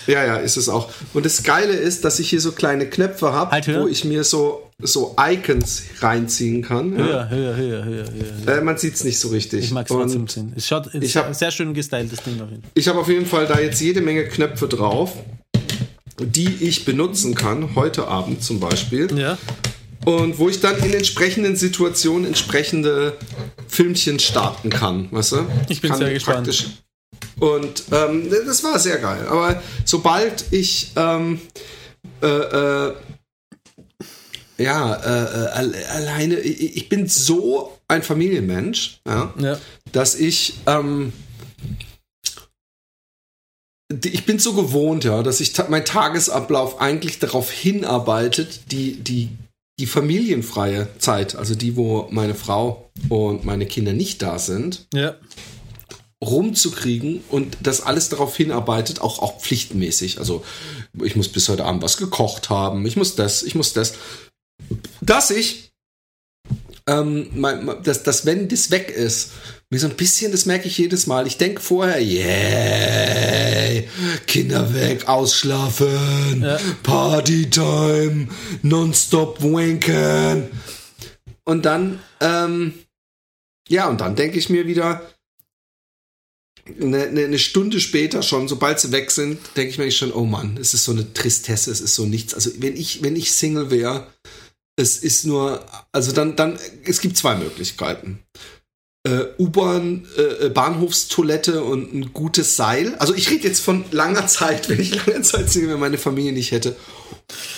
Ja, 0.07 0.25
ja, 0.25 0.37
ist 0.37 0.57
es 0.57 0.69
auch. 0.69 0.89
Und 1.13 1.25
das 1.25 1.43
Geile 1.43 1.73
ist, 1.73 2.05
dass 2.05 2.19
ich 2.19 2.31
hier 2.31 2.41
so 2.41 2.53
kleine 2.53 2.87
Knöpfe 2.87 3.33
habe, 3.33 3.51
Halt 3.53 3.69
wo 3.69 3.87
ich 3.87 4.05
mir 4.05 4.25
so, 4.25 4.71
so 4.81 5.15
Icons 5.19 5.83
reinziehen 6.01 6.63
kann. 6.63 6.99
Ja. 6.99 7.29
Höher, 7.29 7.31
höher, 7.31 7.57
höher, 7.57 7.85
höher, 7.85 8.07
höher. 8.47 8.59
Äh, 8.59 8.61
man 8.63 8.77
sieht 8.77 8.95
es 8.95 9.05
nicht 9.05 9.19
so 9.19 9.29
richtig. 9.29 9.65
Ich 9.65 9.71
mag 9.71 9.89
es 9.89 9.95
trotzdem 9.97 10.27
sehen. 10.29 10.53
Es 10.57 10.67
schaut 10.67 10.93
ich 10.95 11.17
hab- 11.17 11.27
ein 11.27 11.35
sehr 11.35 11.51
schön 11.51 11.73
gestyltes 11.75 12.23
Ding 12.23 12.35
jeden 12.35 12.49
Fall. 12.51 12.71
ich 12.75 12.89
habe 12.89 12.99
auf 12.99 13.09
jeden 13.09 13.27
Fall 13.27 13.47
da 13.47 13.61
jetzt 13.61 13.81
jede 13.81 14.01
Menge 14.01 14.25
Knöpfe 14.25 14.69
drauf, 14.69 15.13
die 16.21 16.49
ich 16.61 16.85
benutzen 16.85 17.35
kann, 17.35 17.75
heute 17.77 18.09
Abend 18.09 18.43
zum 18.43 18.61
Beispiel. 18.61 19.17
Ja. 19.17 19.39
Und 20.05 20.39
wo 20.39 20.49
ich 20.49 20.61
dann 20.61 20.77
in 20.79 20.93
entsprechenden 20.93 21.57
Situationen 21.57 22.27
entsprechende 22.27 23.17
Filmchen 23.69 24.19
starten 24.19 24.69
kann, 24.71 25.09
weißt 25.11 25.33
du? 25.33 25.47
Ich 25.69 25.81
bin 25.81 25.91
kann 25.91 25.99
sehr 25.99 26.13
gespannt. 26.13 26.83
Und 27.41 27.85
ähm, 27.91 28.29
das 28.47 28.63
war 28.63 28.79
sehr 28.79 28.99
geil. 28.99 29.27
Aber 29.29 29.63
sobald 29.85 30.45
ich 30.51 30.93
ähm, 30.97 31.41
äh, 32.23 32.27
äh, 32.27 32.93
ja, 34.59 34.95
äh, 34.95 35.45
äh, 35.45 35.49
alle- 35.49 35.89
alleine, 35.91 36.39
ich, 36.41 36.89
bin 36.89 37.09
so 37.09 37.77
ein 37.89 38.03
Familienmensch, 38.03 39.01
ja, 39.07 39.33
Ja. 39.39 39.59
dass 39.93 40.15
ich 40.15 40.55
ähm, 40.67 41.13
ich 44.05 44.25
bin 44.27 44.39
so 44.39 44.55
gewohnt, 44.55 45.05
ja, 45.05 45.23
dass 45.23 45.41
ich 45.41 45.53
ta 45.53 45.67
mein 45.69 45.85
Tagesablauf 45.85 46.81
eigentlich 46.81 47.19
darauf 47.19 47.51
hinarbeitet, 47.51 48.73
die, 48.73 48.95
die, 48.97 49.29
die 49.79 49.87
familienfreie 49.87 50.89
Zeit, 50.99 51.37
also 51.37 51.55
die, 51.55 51.77
wo 51.77 52.09
meine 52.11 52.35
Frau 52.35 52.91
und 53.09 53.45
meine 53.45 53.67
Kinder 53.67 53.93
nicht 53.93 54.23
da 54.23 54.39
sind, 54.39 54.87
Ja. 54.95 55.15
rumzukriegen 56.25 57.23
und 57.31 57.59
das 57.63 57.83
alles 57.83 58.09
darauf 58.09 58.35
hinarbeitet, 58.37 59.01
auch, 59.01 59.19
auch 59.21 59.39
pflichtmäßig. 59.41 60.19
Also 60.19 60.43
ich 61.03 61.15
muss 61.17 61.29
bis 61.29 61.49
heute 61.49 61.65
Abend 61.65 61.83
was 61.83 61.97
gekocht 61.99 62.51
haben, 62.51 62.85
ich 62.87 62.97
muss 62.97 63.15
das, 63.17 63.43
ich 63.43 63.55
muss 63.55 63.75
das. 63.75 63.95
Dass 65.01 65.31
ich 65.31 65.75
ähm, 66.87 67.31
dass, 67.83 68.03
dass 68.03 68.27
wenn 68.27 68.49
das 68.49 68.71
weg 68.71 68.91
ist, 68.91 69.31
mir 69.71 69.79
so 69.79 69.89
ein 69.89 69.97
bisschen, 69.97 70.33
das 70.33 70.47
merke 70.47 70.69
ich 70.69 70.77
jedes 70.79 71.07
Mal. 71.07 71.27
Ich 71.27 71.39
denke 71.39 71.61
vorher, 71.61 72.01
yeah, 72.01 73.83
Kinder 74.27 74.75
weg, 74.75 75.09
ausschlafen, 75.09 76.43
Ja. 76.43 76.59
Partytime, 76.83 78.29
nonstop 78.63 79.43
wanken. 79.43 80.51
Und 81.45 81.65
dann, 81.65 82.01
ähm, 82.21 82.75
ja, 83.69 83.89
und 83.89 84.01
dann 84.01 84.15
denke 84.17 84.39
ich 84.39 84.51
mir 84.51 84.67
wieder, 84.67 85.03
eine, 86.81 87.05
eine, 87.05 87.39
Stunde 87.39 87.79
später 87.79 88.23
schon, 88.23 88.49
sobald 88.49 88.81
sie 88.81 88.91
weg 88.91 89.11
sind, 89.11 89.39
denke 89.57 89.71
ich 89.71 89.79
mir 89.79 89.91
schon, 89.91 90.13
oh 90.13 90.25
Mann, 90.25 90.57
es 90.59 90.73
ist 90.73 90.85
so 90.85 90.93
eine 90.93 91.13
Tristesse, 91.13 91.71
es 91.71 91.83
ist 91.83 91.95
so 91.95 92.07
nichts. 92.07 92.33
Also 92.33 92.51
wenn 92.59 92.75
ich, 92.77 93.03
wenn 93.03 93.17
ich 93.17 93.33
Single 93.33 93.71
wäre, 93.71 94.07
es 94.77 94.99
ist 94.99 95.25
nur, 95.25 95.65
also 95.93 96.13
dann, 96.13 96.37
dann, 96.37 96.59
es 96.85 97.01
gibt 97.01 97.17
zwei 97.17 97.37
Möglichkeiten. 97.37 98.21
Äh, 99.07 99.27
U-Bahn, 99.39 100.07
äh, 100.17 100.49
Bahnhofstoilette 100.49 101.63
und 101.63 101.93
ein 101.95 102.13
gutes 102.13 102.57
Seil. 102.57 102.95
Also 102.97 103.15
ich 103.15 103.31
rede 103.31 103.47
jetzt 103.47 103.61
von 103.61 103.85
langer 103.91 104.27
Zeit, 104.29 104.69
wenn 104.69 104.81
ich 104.81 105.07
lange 105.07 105.23
Zeit 105.23 105.51
Single 105.51 105.71
wäre, 105.71 105.79
meine 105.79 105.99
Familie 105.99 106.33
nicht 106.33 106.53
hätte. 106.53 106.77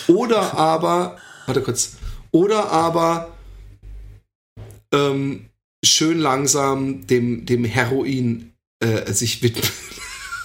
Oder 0.07 0.53
aber, 0.55 1.17
warte 1.45 1.61
kurz, 1.61 1.93
oder 2.31 2.71
aber 2.71 3.33
ähm, 4.93 5.45
schön 5.83 6.19
langsam 6.19 7.07
dem, 7.07 7.45
dem 7.45 7.65
Heroin 7.65 8.53
äh, 8.79 9.11
sich 9.13 9.41
widmen. 9.41 9.69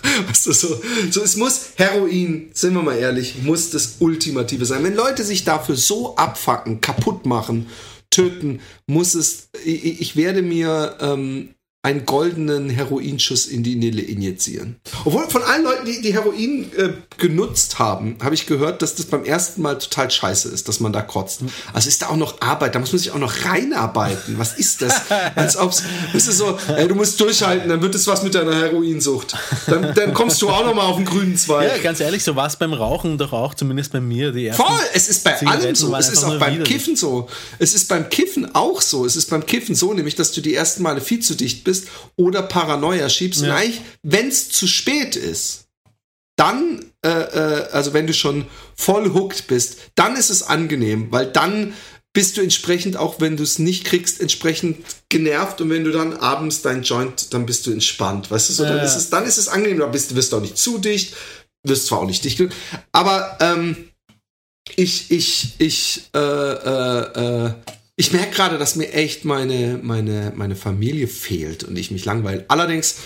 Weißt 0.28 0.46
du, 0.46 0.52
so, 0.52 0.80
so, 1.10 1.22
es 1.22 1.36
muss 1.36 1.70
Heroin, 1.76 2.50
sind 2.52 2.74
wir 2.74 2.82
mal 2.82 2.96
ehrlich, 2.96 3.42
muss 3.42 3.70
das 3.70 3.96
Ultimative 4.00 4.64
sein. 4.64 4.84
Wenn 4.84 4.94
Leute 4.94 5.24
sich 5.24 5.44
dafür 5.44 5.76
so 5.76 6.16
abfacken, 6.16 6.80
kaputt 6.80 7.26
machen, 7.26 7.68
töten, 8.10 8.60
muss 8.86 9.14
es, 9.14 9.48
ich, 9.64 10.00
ich 10.00 10.16
werde 10.16 10.42
mir 10.42 10.96
ähm, 11.00 11.54
einen 11.84 12.06
goldenen 12.06 12.70
Heroinschuss 12.70 13.46
in 13.46 13.64
die 13.64 13.74
Nille 13.74 14.02
injizieren. 14.02 14.76
Obwohl 15.04 15.28
von 15.28 15.42
allen 15.42 15.64
Leuten, 15.64 15.84
die, 15.84 16.00
die 16.00 16.12
Heroin 16.12 16.70
äh, 16.76 16.90
genutzt 17.18 17.80
haben, 17.80 18.16
habe 18.22 18.36
ich 18.36 18.46
gehört, 18.46 18.82
dass 18.82 18.94
das 18.94 19.06
beim 19.06 19.24
ersten 19.24 19.62
Mal 19.62 19.78
total 19.78 20.08
scheiße 20.08 20.48
ist, 20.50 20.68
dass 20.68 20.78
man 20.78 20.92
da 20.92 21.02
kotzt. 21.02 21.40
Also 21.72 21.88
ist 21.88 22.02
da 22.02 22.10
auch 22.10 22.16
noch 22.16 22.40
Arbeit, 22.40 22.76
da 22.76 22.78
muss 22.78 22.92
man 22.92 23.00
sich 23.00 23.10
auch 23.10 23.18
noch 23.18 23.44
reinarbeiten. 23.44 24.38
Was 24.38 24.54
ist 24.54 24.80
das? 24.80 25.10
Als 25.34 25.56
ob's, 25.56 25.82
das 26.12 26.28
ist 26.28 26.38
so, 26.38 26.56
ey, 26.68 26.86
du 26.86 26.94
musst 26.94 27.20
durchhalten, 27.20 27.68
dann 27.68 27.82
wird 27.82 27.96
es 27.96 28.06
was 28.06 28.22
mit 28.22 28.36
deiner 28.36 28.54
Heroinsucht. 28.54 29.34
Dann, 29.66 29.92
dann 29.92 30.14
kommst 30.14 30.40
du 30.40 30.50
auch 30.50 30.64
noch 30.64 30.76
mal 30.76 30.86
auf 30.86 30.98
den 30.98 31.04
grünen 31.04 31.36
Zweig. 31.36 31.68
Ja, 31.68 31.82
ganz 31.82 31.98
ehrlich, 31.98 32.22
so 32.22 32.36
war 32.36 32.46
es 32.46 32.54
beim 32.54 32.74
Rauchen 32.74 33.18
doch 33.18 33.32
auch, 33.32 33.54
zumindest 33.54 33.90
bei 33.90 34.00
mir. 34.00 34.30
Die 34.30 34.46
ersten 34.46 34.62
Voll, 34.62 34.80
es 34.94 35.08
ist 35.08 35.24
bei 35.24 35.32
Zigaretten 35.32 35.64
allem 35.64 35.74
so. 35.74 35.96
Es 35.96 36.08
ist 36.10 36.22
auch 36.22 36.38
beim. 36.38 36.62
Kiffen 36.62 36.94
so. 36.94 37.28
Es 37.58 37.74
ist 37.74 37.88
beim 37.88 38.08
Kiffen 38.08 38.54
auch 38.54 38.80
so. 38.80 39.04
Es 39.04 39.16
ist 39.16 39.30
beim 39.30 39.44
Kiffen 39.44 39.74
so, 39.74 39.92
nämlich, 39.92 40.14
dass 40.14 40.30
du 40.30 40.40
die 40.40 40.54
ersten 40.54 40.84
Male 40.84 41.00
viel 41.00 41.18
zu 41.18 41.34
dicht 41.34 41.64
bist 41.64 41.71
oder 42.16 42.42
Paranoia 42.42 43.08
schiebst. 43.08 43.40
Und 43.42 43.48
Ja. 43.48 43.56
eigentlich, 43.56 43.80
wenn 44.02 44.28
es 44.28 44.48
zu 44.50 44.66
spät 44.66 45.16
ist, 45.16 45.66
dann, 46.36 46.84
äh, 47.04 47.08
äh, 47.08 47.68
also 47.72 47.92
wenn 47.92 48.06
du 48.06 48.14
schon 48.14 48.46
voll 48.74 49.12
hooked 49.12 49.46
bist, 49.48 49.76
dann 49.94 50.16
ist 50.16 50.30
es 50.30 50.42
angenehm, 50.42 51.08
weil 51.10 51.26
dann 51.26 51.74
bist 52.14 52.36
du 52.36 52.42
entsprechend, 52.42 52.96
auch 52.96 53.20
wenn 53.20 53.36
du 53.36 53.42
es 53.42 53.58
nicht 53.58 53.84
kriegst, 53.84 54.20
entsprechend 54.20 54.84
genervt 55.08 55.60
und 55.60 55.70
wenn 55.70 55.84
du 55.84 55.92
dann 55.92 56.14
abends 56.14 56.60
dein 56.62 56.82
Joint, 56.82 57.32
dann 57.32 57.46
bist 57.46 57.66
du 57.66 57.70
entspannt, 57.70 58.30
weißt 58.30 58.48
du, 58.50 58.52
so, 58.54 58.64
dann, 58.64 58.78
Ja. 58.78 58.84
ist 58.84 58.96
es, 58.96 59.08
dann 59.10 59.24
ist 59.24 59.38
es 59.38 59.48
angenehm, 59.48 59.78
dann 59.78 59.90
bist, 59.92 60.10
du 60.10 60.14
wirst 60.14 60.32
du 60.32 60.36
auch 60.36 60.40
nicht 60.42 60.58
zu 60.58 60.78
dicht, 60.78 61.14
wirst 61.64 61.86
zwar 61.86 62.00
auch 62.00 62.06
nicht 62.06 62.24
dicht, 62.24 62.42
aber 62.92 63.38
ähm, 63.40 63.88
ich, 64.76 65.10
ich, 65.10 65.54
ich, 65.58 66.10
äh, 66.14 66.18
äh, 66.18 67.46
äh, 67.46 67.52
ich 67.96 68.12
merke 68.12 68.30
gerade, 68.34 68.58
dass 68.58 68.76
mir 68.76 68.92
echt 68.92 69.24
meine, 69.24 69.78
meine, 69.82 70.32
meine 70.34 70.56
Familie 70.56 71.06
fehlt 71.06 71.64
und 71.64 71.78
ich 71.78 71.90
mich 71.90 72.04
langweile. 72.04 72.44
Allerdings, 72.48 72.96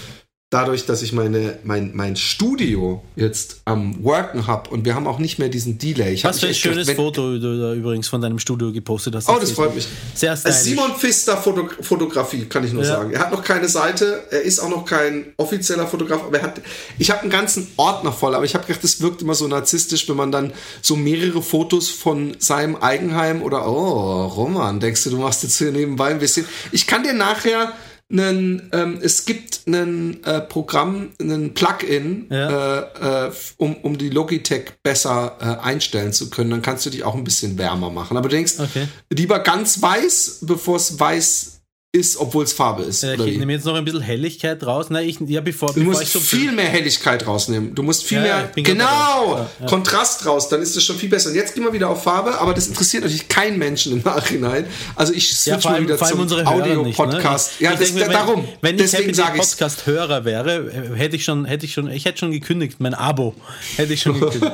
dadurch, 0.51 0.87
dass 0.87 1.03
ich 1.03 1.13
meine, 1.13 1.59
mein, 1.65 1.91
mein 1.95 2.15
Studio 2.15 3.03
jetzt 3.17 3.63
am 3.65 4.05
Worken 4.05 4.47
habe 4.47 4.71
und 4.71 4.85
wir 4.85 4.95
haben 4.95 5.09
auch 5.09 5.19
nicht 5.19 5.41
mehr 5.41 5.49
diesen 5.49 5.77
Delay. 5.77 6.15
Ich 6.15 6.23
Was 6.23 6.39
für 6.39 6.47
ein 6.47 6.55
schönes 6.55 6.87
gedacht, 6.87 6.97
Foto 6.97 7.37
du 7.37 7.61
da 7.61 7.75
übrigens 7.75 8.07
von 8.07 8.21
deinem 8.21 8.39
Studio 8.39 8.71
gepostet 8.73 9.17
hast. 9.17 9.29
Oh, 9.29 9.39
das 9.41 9.51
freut 9.51 9.75
mich. 9.75 9.89
Sehr 10.15 10.33
Äh, 10.33 10.37
stylisch. 10.37 10.59
Simon 10.59 10.93
Pfister 10.97 11.37
Foto 11.37 11.69
Fotografie, 11.81 12.45
kann 12.45 12.63
ich 12.65 12.73
nur 12.73 12.85
Ja. 12.85 12.89
sagen. 12.91 13.13
Er 13.13 13.21
hat 13.21 13.33
noch 13.33 13.43
keine 13.43 13.69
Seite, 13.69 14.23
er 14.31 14.43
ist 14.43 14.61
auch 14.61 14.69
noch 14.69 14.85
kein 14.85 15.33
offizieller 15.37 15.89
Fotograf, 15.89 16.23
aber 16.23 16.39
er 16.39 16.45
hat, 16.45 16.61
ich 16.97 17.11
habe 17.11 17.23
einen 17.23 17.31
ganzen 17.31 17.67
Ordner 17.77 18.13
voll, 18.13 18.35
aber 18.37 18.45
ich 18.45 18.55
habe 18.55 18.65
gedacht, 18.65 18.85
das 18.85 19.01
wirkt 19.01 19.23
immer 19.23 19.35
so 19.35 19.49
narzisstisch, 19.49 20.09
wenn 20.09 20.17
man 20.17 20.31
dann 20.31 20.53
so 20.81 20.95
mehrere 20.95 21.43
Fotos 21.43 21.89
von 21.89 22.37
seinem 22.39 22.77
Eigenheim 22.77 23.43
oder, 23.43 23.67
oh, 23.67 24.27
Roman, 24.27 24.79
denkst 24.79 25.03
du, 25.05 25.11
du 25.11 25.17
machst 25.19 25.43
jetzt 25.43 25.59
hier 25.59 25.73
nebenbei 25.73 26.11
ein 26.11 26.21
bisschen. 26.21 26.47
Ich 26.71 26.87
kann 26.87 27.03
dir 27.03 27.15
nachher 27.15 27.73
einen, 28.11 28.71
ähm, 28.73 28.99
es 29.03 29.25
gibt 29.25 29.67
ein 29.67 30.23
äh, 30.25 30.41
Programm, 30.41 31.11
ein 31.21 31.55
Plugin, 31.55 32.27
Ja. 32.31 32.79
äh, 32.79 33.27
äh, 33.29 33.33
um, 33.57 33.75
um 33.79 33.99
die 33.99 34.11
Logitech 34.11 34.75
besser 34.83 35.37
äh, 35.41 35.65
einstellen 35.67 36.13
zu 36.13 36.31
können. 36.31 36.51
Dann 36.51 36.63
kannst 36.63 36.87
du 36.87 36.91
dich 36.91 37.03
auch 37.03 37.15
ein 37.17 37.25
bisschen 37.25 37.59
wärmer 37.59 37.91
machen. 37.91 38.17
Aber 38.17 38.29
du 38.29 38.37
denkst, 38.37 38.55
Okay. 38.61 38.87
lieber 39.11 39.41
ganz 39.41 39.83
weiß, 39.83 40.39
bevor 40.43 40.77
es 40.77 40.99
weiß 41.01 41.56
ist, 41.97 42.17
obwohl 42.19 42.45
es 42.45 42.53
Farbe 42.53 42.83
ist. 42.85 43.03
Oder 43.03 43.27
ich 43.27 43.39
nehme 43.39 43.53
jetzt 43.53 43.65
noch 43.65 43.75
ein 43.75 43.85
bisschen 43.85 44.01
Helligkeit 44.01 44.65
raus. 44.65 44.87
Na, 44.91 45.01
ich, 45.03 45.19
ja, 45.27 45.41
bevor, 45.41 45.73
Du 45.73 45.81
musst 45.81 46.07
so 46.13 46.21
viel 46.21 46.53
mehr 46.53 46.69
Helligkeit 46.69 47.27
rausnehmen. 47.27 47.75
Du 47.75 47.83
musst 47.83 48.05
viel 48.05 48.19
Ja, 48.19 48.27
ja, 48.27 48.51
mehr, 48.55 48.65
genau. 48.65 49.37
Ja, 49.37 49.51
ja. 49.61 49.67
Kontrast 49.67 50.27
raus, 50.27 50.49
dann 50.49 50.63
ist 50.63 50.77
es 50.77 50.85
schon 50.85 50.97
viel 50.97 51.09
besser. 51.09 51.31
Und 51.31 51.37
jetzt 51.37 51.55
gehen 51.55 51.65
wir 51.65 51.73
wieder 51.73 51.89
auf 51.89 52.03
Farbe, 52.03 52.39
aber 52.39 52.55
das 52.55 52.69
interessiert 52.69 53.03
natürlich 53.03 53.29
keinen 53.29 53.59
Menschen 53.59 53.93
im 53.93 54.03
Nachhinein. 54.03 54.67
Also 54.95 55.13
ich 55.13 55.35
switch 55.35 55.65
Ja, 55.65 55.71
mal 55.71 55.77
allem, 55.77 55.85
wieder 55.85 55.99
vor 55.99 56.07
allem 56.07 56.17
zum 56.17 56.23
unsere 56.23 56.45
Hörer 56.45 56.55
Audio-Podcast. 56.55 57.61
Ne? 57.61 57.65
Ja, 57.65 57.73
ich 57.73 57.79
das, 57.79 57.89
denke 57.95 58.07
da, 58.07 58.13
darum. 58.13 58.45
Wenn, 58.61 58.79
wenn 58.79 58.85
ich 58.85 58.91
Deswegen 58.91 59.17
Happy 59.17 59.39
Podcast-Hörer 59.39 60.25
wäre, 60.25 60.71
hätte 60.95 61.17
ich 61.17 61.25
schon, 61.25 61.47
hätte 61.47 61.65
ich 61.65 61.73
schon, 61.73 61.91
ich 61.91 62.05
hätte 62.05 62.19
schon 62.19 62.31
gekündigt, 62.31 62.77
mein 62.79 62.95
Abo 62.95 63.35
hätte 63.77 63.95
ich 63.95 64.03
schon 64.03 64.21
gekündigt. 64.21 64.53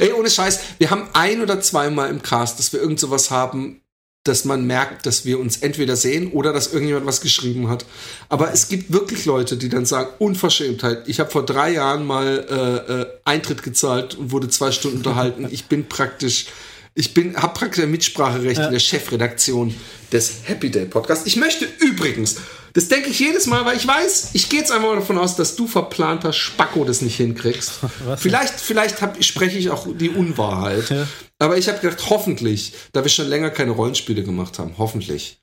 Ey, 0.00 0.12
ohne 0.12 0.28
Scheiß, 0.30 0.60
wir 0.78 0.90
haben 0.90 1.08
ein 1.14 1.40
oder 1.40 1.60
zweimal 1.60 2.10
im 2.10 2.22
Cast, 2.22 2.58
dass 2.58 2.72
wir 2.72 2.80
irgend 2.80 3.00
sowas 3.00 3.30
haben, 3.30 3.80
dass 4.28 4.44
man 4.44 4.66
merkt, 4.66 5.06
dass 5.06 5.24
wir 5.24 5.38
uns 5.38 5.58
entweder 5.58 5.96
sehen 5.96 6.32
oder 6.32 6.52
dass 6.52 6.72
irgendjemand 6.72 7.06
was 7.06 7.20
geschrieben 7.20 7.68
hat. 7.68 7.84
Aber 8.28 8.52
es 8.52 8.68
gibt 8.68 8.92
wirklich 8.92 9.24
Leute, 9.24 9.56
die 9.56 9.68
dann 9.68 9.86
sagen, 9.86 10.10
Unverschämtheit. 10.18 11.04
Ich 11.06 11.20
habe 11.20 11.30
vor 11.30 11.44
drei 11.44 11.72
Jahren 11.72 12.06
mal 12.06 12.46
äh, 12.48 12.92
äh, 12.92 13.06
Eintritt 13.24 13.62
gezahlt 13.62 14.14
und 14.14 14.32
wurde 14.32 14.48
zwei 14.48 14.72
Stunden 14.72 14.98
unterhalten. 14.98 15.48
Ich 15.50 15.66
bin 15.66 15.88
praktisch, 15.88 16.46
ich 16.94 17.14
bin, 17.14 17.36
habe 17.36 17.54
praktisch 17.54 17.84
ein 17.84 17.90
Mitspracherecht 17.90 18.60
in 18.60 18.72
der 18.72 18.80
Chefredaktion 18.80 19.74
des 20.12 20.42
Happy 20.44 20.70
Day 20.70 20.86
Podcasts. 20.86 21.26
Ich 21.26 21.36
möchte 21.36 21.66
übrigens, 21.80 22.36
das 22.76 22.88
denke 22.88 23.08
ich 23.08 23.18
jedes 23.18 23.46
Mal, 23.46 23.64
weil 23.64 23.78
ich 23.78 23.86
weiß, 23.86 24.32
ich 24.34 24.50
gehe 24.50 24.60
jetzt 24.60 24.70
einfach 24.70 24.88
mal 24.88 24.96
davon 24.96 25.16
aus, 25.16 25.34
dass 25.34 25.56
du 25.56 25.66
verplanter 25.66 26.34
Spacko 26.34 26.84
das 26.84 27.00
nicht 27.00 27.16
hinkriegst. 27.16 27.78
Was? 28.04 28.20
Vielleicht, 28.20 28.60
vielleicht 28.60 29.00
hab, 29.00 29.24
spreche 29.24 29.56
ich 29.56 29.70
auch 29.70 29.86
die 29.96 30.10
Unwahrheit. 30.10 30.90
Ja. 30.90 31.08
Aber 31.38 31.56
ich 31.56 31.68
habe 31.68 31.78
gedacht, 31.78 32.10
hoffentlich, 32.10 32.74
da 32.92 33.02
wir 33.02 33.08
schon 33.08 33.28
länger 33.28 33.48
keine 33.48 33.70
Rollenspiele 33.70 34.22
gemacht 34.22 34.58
haben, 34.58 34.74
hoffentlich. 34.76 35.38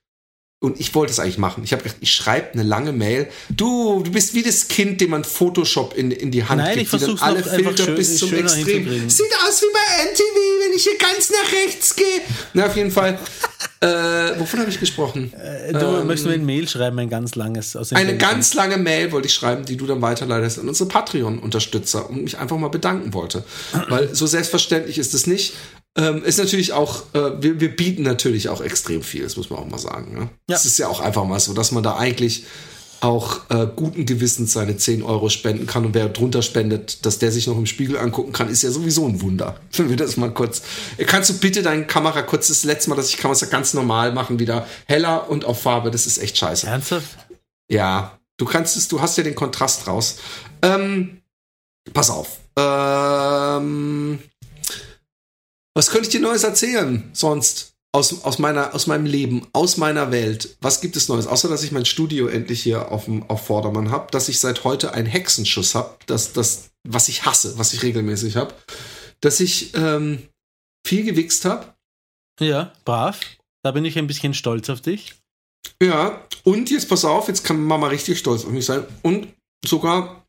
Und 0.63 0.79
ich 0.79 0.95
wollte 0.95 1.11
es 1.11 1.19
eigentlich 1.19 1.37
machen. 1.37 1.61
Ich 1.65 1.73
habe 1.73 1.83
gedacht, 1.83 1.97
ich 1.99 2.13
schreibe 2.13 2.53
eine 2.53 2.63
lange 2.63 2.93
Mail. 2.93 3.27
Du, 3.49 4.01
du 4.01 4.09
bist 4.11 4.33
wie 4.33 4.43
das 4.43 4.69
Kind, 4.69 5.01
dem 5.01 5.09
man 5.09 5.25
Photoshop 5.25 5.93
in, 5.97 6.09
in 6.09 6.31
die 6.31 6.45
Hand 6.45 6.61
Nein, 6.61 6.77
gibt, 6.79 6.93
ich 6.93 6.99
die 7.01 7.05
dann 7.05 7.17
alle 7.19 7.43
Filter 7.43 7.83
schön- 7.83 7.95
bis 7.95 8.17
zum 8.17 8.33
Extrem. 8.33 9.09
Sieht 9.09 9.25
aus 9.45 9.61
wie 9.61 9.65
bei 9.73 10.03
NTV, 10.09 10.35
wenn 10.65 10.73
ich 10.73 10.83
hier 10.83 10.97
ganz 10.97 11.29
nach 11.31 11.51
rechts 11.51 11.93
gehe. 11.97 12.05
Na, 12.53 12.67
auf 12.67 12.77
jeden 12.77 12.91
Fall. 12.91 13.19
äh, 13.81 14.39
wovon 14.39 14.61
habe 14.61 14.69
ich 14.69 14.79
gesprochen? 14.79 15.33
Äh, 15.33 15.73
Du 15.73 16.05
möchtest 16.05 16.27
mir 16.27 16.33
ein 16.35 16.45
Mail 16.45 16.65
schreiben, 16.69 16.97
ein 16.97 17.09
ganz 17.09 17.35
langes. 17.35 17.75
Aus 17.75 17.89
dem 17.89 17.97
Eine 17.97 18.15
ganz 18.15 18.53
lange 18.53 18.77
Mail 18.77 19.11
wollte 19.11 19.27
ich 19.27 19.33
schreiben, 19.33 19.65
die 19.65 19.75
du 19.75 19.85
dann 19.85 20.01
weiterleitest 20.01 20.59
an 20.59 20.69
unsere 20.69 20.87
Patreon-Unterstützer 20.87 22.09
und 22.09 22.23
mich 22.23 22.37
einfach 22.37 22.55
mal 22.55 22.69
bedanken 22.69 23.13
wollte. 23.13 23.43
Weil 23.89 24.15
so 24.15 24.27
selbstverständlich 24.27 24.97
ist 24.97 25.13
es 25.13 25.27
nicht. 25.27 25.55
Ähm, 25.95 26.23
ist 26.23 26.39
natürlich 26.39 26.73
auch, 26.73 27.03
äh, 27.13 27.41
wir, 27.41 27.59
wir 27.59 27.75
bieten 27.75 28.01
natürlich 28.01 28.49
auch 28.49 28.61
extrem 28.61 29.03
viel, 29.03 29.23
das 29.23 29.37
muss 29.37 29.49
man 29.49 29.59
auch 29.59 29.67
mal 29.67 29.77
sagen. 29.77 30.17
Ne? 30.17 30.29
Ja. 30.49 30.55
Es 30.55 30.65
ist 30.65 30.79
ja 30.79 30.87
auch 30.87 30.99
einfach 30.99 31.23
mal 31.25 31.39
so, 31.39 31.53
dass 31.53 31.71
man 31.71 31.83
da 31.83 31.97
eigentlich 31.97 32.45
auch 33.03 33.49
äh, 33.49 33.67
guten 33.75 34.05
Gewissens 34.05 34.53
seine 34.53 34.77
10 34.77 35.03
Euro 35.03 35.29
spenden 35.29 35.67
kann 35.67 35.85
und 35.85 35.93
wer 35.93 36.07
drunter 36.09 36.41
spendet, 36.41 37.05
dass 37.05 37.19
der 37.19 37.31
sich 37.31 37.47
noch 37.47 37.57
im 37.57 37.65
Spiegel 37.65 37.97
angucken 37.97 38.31
kann, 38.31 38.49
ist 38.49 38.63
ja 38.63 38.71
sowieso 38.71 39.05
ein 39.07 39.21
Wunder. 39.21 39.59
Wenn 39.73 39.89
wir 39.89 39.97
das 39.97 40.17
mal 40.17 40.33
kurz. 40.33 40.61
Kannst 41.05 41.29
du 41.29 41.37
bitte 41.37 41.61
deine 41.61 41.85
Kamera 41.85 42.21
kurz 42.21 42.47
das 42.47 42.63
letzte 42.63 42.89
Mal, 42.89 42.95
dass 42.95 43.09
ich 43.09 43.21
ja 43.21 43.47
ganz 43.47 43.73
normal 43.73 44.13
machen, 44.13 44.39
wieder 44.39 44.65
heller 44.85 45.29
und 45.29 45.45
auf 45.45 45.61
Farbe, 45.61 45.91
das 45.91 46.07
ist 46.07 46.17
echt 46.17 46.37
scheiße. 46.37 46.65
Ernsthaft? 46.65 47.17
Ja, 47.69 48.17
du 48.37 48.45
kannst 48.45 48.77
es, 48.77 48.87
du 48.87 49.01
hast 49.01 49.17
ja 49.17 49.23
den 49.23 49.35
Kontrast 49.35 49.87
raus. 49.87 50.17
Ähm, 50.61 51.21
pass 51.93 52.09
auf. 52.09 52.39
Ähm, 52.55 54.19
was 55.73 55.89
könnte 55.89 56.07
ich 56.07 56.11
dir 56.11 56.21
Neues 56.21 56.43
erzählen? 56.43 57.09
Sonst 57.13 57.73
aus, 57.91 58.23
aus, 58.23 58.39
meiner, 58.39 58.73
aus 58.73 58.87
meinem 58.87 59.05
Leben, 59.05 59.47
aus 59.53 59.77
meiner 59.77 60.11
Welt. 60.11 60.57
Was 60.61 60.81
gibt 60.81 60.95
es 60.95 61.09
Neues? 61.09 61.27
Außer, 61.27 61.47
dass 61.47 61.63
ich 61.63 61.71
mein 61.71 61.85
Studio 61.85 62.27
endlich 62.27 62.63
hier 62.63 62.91
auf, 62.91 63.05
dem, 63.05 63.23
auf 63.29 63.45
Vordermann 63.45 63.91
habe, 63.91 64.11
dass 64.11 64.29
ich 64.29 64.39
seit 64.39 64.63
heute 64.63 64.93
einen 64.93 65.07
Hexenschuss 65.07 65.75
habe, 65.75 65.97
das, 66.07 66.33
das, 66.33 66.71
was 66.87 67.07
ich 67.07 67.25
hasse, 67.25 67.57
was 67.57 67.73
ich 67.73 67.83
regelmäßig 67.83 68.35
habe, 68.35 68.53
dass 69.21 69.39
ich 69.39 69.75
ähm, 69.75 70.27
viel 70.85 71.03
gewichst 71.03 71.45
habe. 71.45 71.73
Ja, 72.39 72.73
brav. 72.83 73.19
Da 73.63 73.71
bin 73.71 73.85
ich 73.85 73.97
ein 73.97 74.07
bisschen 74.07 74.33
stolz 74.33 74.69
auf 74.69 74.81
dich. 74.81 75.15
Ja, 75.81 76.27
und 76.43 76.69
jetzt 76.69 76.89
pass 76.89 77.05
auf, 77.05 77.27
jetzt 77.27 77.43
kann 77.43 77.63
Mama 77.63 77.87
richtig 77.87 78.19
stolz 78.19 78.43
auf 78.43 78.51
mich 78.51 78.65
sein. 78.65 78.85
Und 79.03 79.27
sogar 79.65 80.25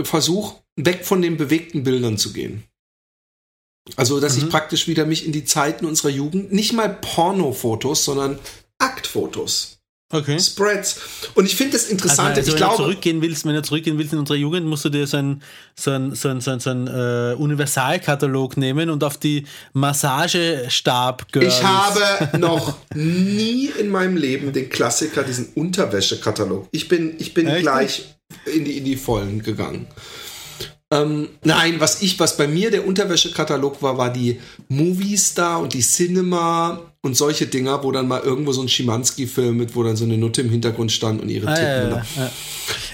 Versuch, 0.00 0.60
weg 0.76 1.04
von 1.04 1.22
den 1.22 1.36
bewegten 1.36 1.84
Bildern 1.84 2.18
zu 2.18 2.32
gehen. 2.32 2.64
Also, 3.96 4.20
dass 4.20 4.36
Mhm. 4.36 4.44
ich 4.44 4.50
praktisch 4.50 4.86
wieder 4.86 5.04
mich 5.06 5.26
in 5.26 5.32
die 5.32 5.44
Zeiten 5.44 5.86
unserer 5.86 6.10
Jugend, 6.10 6.52
nicht 6.52 6.72
mal 6.72 6.88
Pornofotos, 6.88 8.04
sondern 8.04 8.38
Aktfotos, 8.78 9.78
Okay. 10.14 10.38
Spreads. 10.38 11.00
Und 11.34 11.46
ich 11.46 11.56
finde 11.56 11.72
das 11.72 11.84
Also, 11.84 11.92
interessant. 11.94 12.28
also 12.36 12.40
ich 12.40 12.46
wenn, 12.48 12.52
du 12.52 12.56
glaube, 12.58 12.76
zurückgehen 12.76 13.22
willst, 13.22 13.46
wenn 13.46 13.54
du 13.54 13.62
zurückgehen 13.62 13.96
willst 13.96 14.12
in 14.12 14.18
unsere 14.18 14.38
Jugend, 14.38 14.66
musst 14.66 14.84
du 14.84 14.90
dir 14.90 15.06
so 15.06 15.16
einen 15.16 15.42
so 15.74 15.90
ein, 15.90 16.14
so 16.14 16.28
ein, 16.28 16.42
so 16.42 16.50
ein, 16.50 16.60
so 16.60 16.68
ein 16.68 16.86
äh, 16.86 17.34
Universalkatalog 17.38 18.58
nehmen 18.58 18.90
und 18.90 19.02
auf 19.04 19.16
die 19.16 19.46
Massagestab 19.72 21.26
ich 21.34 21.62
habe 21.62 22.38
noch 22.38 22.76
nie 22.94 23.70
in 23.78 23.88
meinem 23.88 24.18
Leben 24.18 24.52
den 24.52 24.68
Klassiker, 24.68 25.22
diesen 25.22 25.46
Unterwäschekatalog. 25.54 26.68
Ich 26.72 26.88
bin, 26.88 27.14
ich 27.18 27.32
bin 27.32 27.46
Echt? 27.46 27.62
gleich 27.62 28.14
in 28.44 28.66
die, 28.66 28.76
in 28.78 28.84
die 28.84 28.96
Vollen 28.96 29.42
gegangen. 29.42 29.86
Ähm, 30.92 31.28
nein, 31.42 31.76
was 31.80 32.02
ich, 32.02 32.20
was 32.20 32.36
bei 32.36 32.46
mir 32.46 32.70
der 32.70 32.86
Unterwäschekatalog 32.86 33.80
war, 33.82 33.96
war 33.96 34.12
die 34.12 34.38
Moviestar 34.68 35.60
und 35.60 35.72
die 35.72 35.80
Cinema 35.80 36.80
und 37.00 37.16
solche 37.16 37.46
Dinger, 37.46 37.82
wo 37.82 37.90
dann 37.92 38.06
mal 38.06 38.20
irgendwo 38.20 38.52
so 38.52 38.60
ein 38.62 38.68
Schimanski-Film 38.68 39.56
mit, 39.56 39.74
wo 39.74 39.82
dann 39.82 39.96
so 39.96 40.04
eine 40.04 40.18
Nutte 40.18 40.42
im 40.42 40.50
Hintergrund 40.50 40.92
stand 40.92 41.22
und 41.22 41.28
ihre 41.30 41.48
Ah, 41.48 41.54
Titten. 41.54 41.90
ja, 41.90 42.04
ja. 42.24 42.30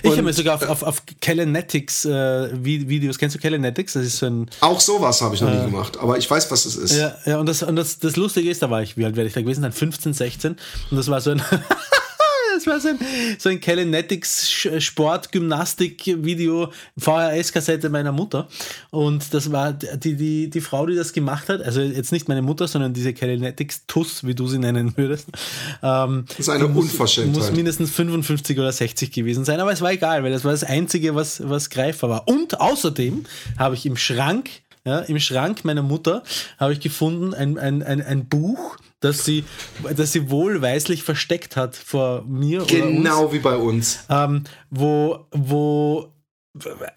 Ich 0.04 0.12
habe 0.12 0.22
mir 0.22 0.32
sogar 0.32 0.54
auf, 0.54 0.62
auf, 0.68 0.82
auf 0.84 1.02
Calenetics 1.20 2.04
äh, 2.04 2.08
Vi- 2.54 2.88
Videos, 2.88 3.18
kennst 3.18 3.34
du 3.36 3.40
Calenetics? 3.40 3.94
Das 3.94 4.04
ist 4.06 4.18
so 4.18 4.26
ein, 4.26 4.48
Auch 4.60 4.80
sowas 4.80 5.20
habe 5.20 5.34
ich 5.34 5.40
noch 5.40 5.50
nie 5.50 5.60
gemacht, 5.64 5.98
aber 5.98 6.16
ich 6.18 6.30
weiß, 6.30 6.50
was 6.52 6.66
es 6.66 6.76
ist. 6.76 6.94
ja, 6.96 7.16
ja 7.26 7.38
und, 7.38 7.46
das, 7.46 7.62
und 7.64 7.74
das, 7.76 7.98
das 7.98 8.14
Lustige 8.16 8.48
ist, 8.48 8.62
da 8.62 8.70
war 8.70 8.80
ich, 8.82 8.96
wie 8.96 9.04
alt 9.04 9.16
werde 9.16 9.26
ich 9.28 9.34
da 9.34 9.42
gewesen? 9.42 9.62
Dann 9.62 9.72
15, 9.72 10.14
16 10.14 10.52
und 10.90 10.96
das 10.96 11.08
war 11.08 11.20
so 11.20 11.32
ein, 11.32 11.42
das 12.58 12.66
war 12.66 12.80
so 12.80 12.88
ein, 12.88 12.98
so 13.38 13.48
ein 13.48 13.60
Calenetics 13.60 14.48
Sch- 14.48 14.80
Sport-Gymnastik-Video, 14.80 16.72
VHS-Kassette 16.98 17.88
meiner 17.90 18.12
Mutter 18.12 18.48
und 18.90 19.32
das 19.34 19.50
war 19.52 19.72
die, 19.72 20.14
die, 20.16 20.50
die 20.50 20.60
Frau, 20.60 20.86
die 20.86 20.94
das 20.94 21.12
gemacht 21.12 21.48
hat, 21.48 21.62
also 21.62 21.80
jetzt 21.80 22.12
nicht 22.12 22.28
meine 22.28 22.42
Mutter, 22.42 22.68
sondern 22.68 22.92
diese 22.92 23.12
Calenetics-Tuss, 23.14 24.24
wie 24.26 24.34
du 24.34 24.46
sie 24.46 24.58
nennen 24.58 24.92
würdest. 24.96 25.28
Ähm, 25.82 26.24
Das 26.28 26.38
ist 26.40 26.48
eine 26.48 26.66
Unverschämtheit. 26.66 27.34
muss 27.36 27.52
mindestens 27.52 27.90
55 27.90 28.58
oder 28.58 28.72
60 28.72 29.10
gewesen 29.12 29.44
sein, 29.44 29.60
aber 29.60 29.72
es 29.72 29.80
war 29.80 29.92
egal, 29.92 30.22
weil 30.22 30.32
das 30.32 30.44
war 30.44 30.52
das 30.52 30.64
Einzige, 30.64 31.14
was, 31.14 31.48
was 31.48 31.70
greifbar 31.70 32.10
war. 32.10 32.28
Und 32.28 32.60
außerdem 32.60 33.24
habe 33.58 33.74
ich 33.74 33.86
im 33.86 33.96
Schrank, 33.96 34.50
ja, 34.84 35.00
im 35.00 35.18
Schrank 35.18 35.64
meiner 35.64 35.82
Mutter, 35.82 36.22
habe 36.58 36.72
ich 36.72 36.80
gefunden 36.80 37.34
ein, 37.34 37.58
ein, 37.58 37.82
ein, 37.82 38.02
ein 38.02 38.28
Buch, 38.28 38.76
das 39.00 39.24
sie, 39.24 39.44
das 39.96 40.12
sie 40.12 40.30
wohlweislich 40.30 41.02
versteckt 41.02 41.56
hat 41.56 41.76
vor 41.76 42.24
mir 42.26 42.62
oder 42.62 42.74
uns 42.74 42.82
Genau 42.82 43.32
wie 43.32 43.38
bei 43.38 43.56
uns. 43.56 44.00
ähm, 44.08 44.44
wo, 44.70 45.26
wo 45.30 46.12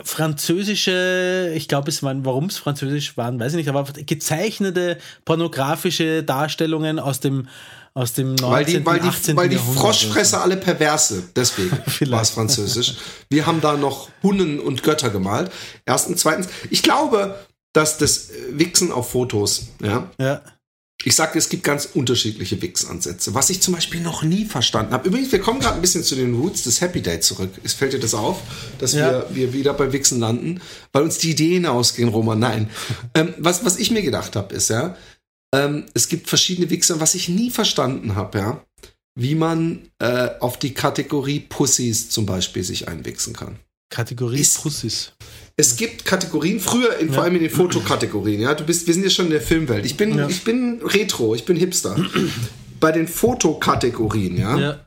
französische, 0.03 1.51
ich 1.55 1.67
glaube, 1.67 1.89
es 1.89 2.01
waren, 2.03 2.25
warum 2.25 2.45
es 2.45 2.57
französisch 2.57 3.17
waren, 3.17 3.39
weiß 3.39 3.53
ich 3.53 3.57
nicht, 3.57 3.69
aber 3.69 3.83
gezeichnete 3.83 4.97
pornografische 5.25 6.23
Darstellungen 6.23 6.99
aus 6.99 7.19
dem, 7.19 7.47
aus 7.93 8.13
dem 8.13 8.35
19. 8.35 8.49
Weil 8.51 8.65
die, 8.65 8.85
weil 8.85 8.99
die, 8.99 9.07
18. 9.07 9.37
weil 9.37 9.49
die 9.49 9.57
Froschfresser 9.57 10.41
alle 10.41 10.57
perverse, 10.57 11.23
deswegen 11.35 11.71
war 12.11 12.21
es 12.21 12.31
französisch. 12.31 12.95
Wir 13.29 13.45
haben 13.45 13.61
da 13.61 13.75
noch 13.75 14.09
Hunnen 14.23 14.59
und 14.59 14.83
Götter 14.83 15.09
gemalt. 15.09 15.51
Erstens, 15.85 16.21
zweitens, 16.21 16.47
ich 16.69 16.83
glaube, 16.83 17.35
dass 17.73 17.97
das 17.97 18.29
äh, 18.29 18.33
Wichsen 18.59 18.91
auf 18.91 19.11
Fotos, 19.11 19.67
ja. 19.81 20.11
Ja. 20.19 20.41
ich 21.03 21.15
sagte, 21.15 21.37
es 21.39 21.49
gibt 21.49 21.63
ganz 21.63 21.85
unterschiedliche 21.93 22.61
Wix-Ansätze. 22.61 23.33
Was 23.33 23.49
ich 23.49 23.61
zum 23.61 23.73
Beispiel 23.73 24.01
noch 24.01 24.23
nie 24.23 24.45
verstanden 24.45 24.93
habe. 24.93 25.07
Übrigens, 25.07 25.31
wir 25.31 25.39
kommen 25.39 25.59
gerade 25.59 25.75
ein 25.75 25.81
bisschen 25.81 26.03
zu 26.03 26.15
den 26.15 26.35
Roots 26.35 26.63
des 26.63 26.81
Happy 26.81 27.01
Day 27.01 27.19
zurück. 27.21 27.49
Es 27.63 27.73
fällt 27.73 27.93
dir 27.93 27.99
das 27.99 28.13
auf, 28.13 28.39
dass 28.79 28.93
Ja. 28.93 29.11
wir, 29.29 29.35
wir 29.35 29.53
wieder 29.53 29.73
bei 29.73 29.91
Wichsen 29.93 30.19
landen, 30.19 30.61
weil 30.91 31.03
uns 31.03 31.17
die 31.17 31.31
Ideen 31.31 31.65
ausgehen, 31.65 32.09
Roman. 32.09 32.39
Nein. 32.39 32.69
ähm, 33.15 33.33
was, 33.37 33.63
was 33.65 33.77
ich 33.77 33.89
mir 33.91 34.01
gedacht 34.03 34.35
habe, 34.35 34.53
ist 34.53 34.69
ja, 34.69 34.95
ähm, 35.55 35.85
es 35.93 36.07
gibt 36.07 36.29
verschiedene 36.29 36.69
Wichser, 36.69 36.99
was 36.99 37.15
ich 37.15 37.29
nie 37.29 37.49
verstanden 37.51 38.15
habe, 38.15 38.37
ja, 38.37 38.65
wie 39.15 39.35
man 39.35 39.89
äh, 39.99 40.29
auf 40.39 40.57
die 40.59 40.73
Kategorie 40.73 41.39
Pussys 41.41 42.09
zum 42.09 42.25
Beispiel 42.25 42.63
sich 42.63 42.87
einwichsen 42.87 43.33
kann. 43.33 43.59
Kategorie 43.89 44.39
Ist- 44.39 44.61
Pussys. 44.61 45.11
Es 45.57 45.75
gibt 45.75 46.05
Kategorien, 46.05 46.59
früher 46.59 46.97
in, 46.97 47.13
vor 47.13 47.23
allem 47.23 47.35
in 47.35 47.41
den 47.41 47.49
Fotokategorien, 47.51 48.41
ja. 48.41 48.53
Du 48.55 48.63
bist, 48.63 48.87
wir 48.87 48.93
sind 48.93 49.03
ja 49.03 49.09
schon 49.09 49.25
in 49.25 49.31
der 49.31 49.41
Filmwelt. 49.41 49.85
Ich 49.85 49.97
bin, 49.97 50.17
Ja. 50.17 50.27
ich 50.27 50.43
bin 50.43 50.81
Retro, 50.83 51.35
ich 51.35 51.45
bin 51.45 51.55
Hipster. 51.57 51.95
Bei 52.79 52.91
den 52.91 53.07
Fotokategorien, 53.07 54.37
ja. 54.37 54.57
Ja. 54.57 54.79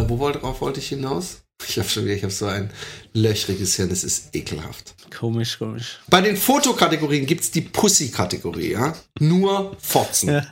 Äh, 0.00 0.08
wo 0.08 0.18
wollte, 0.18 0.42
worauf 0.42 0.60
wollte 0.60 0.80
ich 0.80 0.88
hinaus? 0.88 1.38
Ich 1.66 1.78
habe 1.78 1.88
schon 1.88 2.04
wieder, 2.04 2.14
ich 2.14 2.22
habe 2.22 2.32
so 2.32 2.46
ein 2.46 2.70
löchriges 3.14 3.76
Hirn, 3.76 3.88
das 3.88 4.04
ist 4.04 4.34
ekelhaft. 4.34 4.94
Komisch, 5.16 5.58
komisch. 5.58 6.00
Bei 6.10 6.20
den 6.20 6.36
Fotokategorien 6.36 7.24
gibt's 7.26 7.50
die 7.50 7.60
Pussy-Kategorie, 7.62 8.72
ja. 8.72 8.94
Nur 9.20 9.76
Fotzen. 9.80 10.30
Ja. 10.30 10.46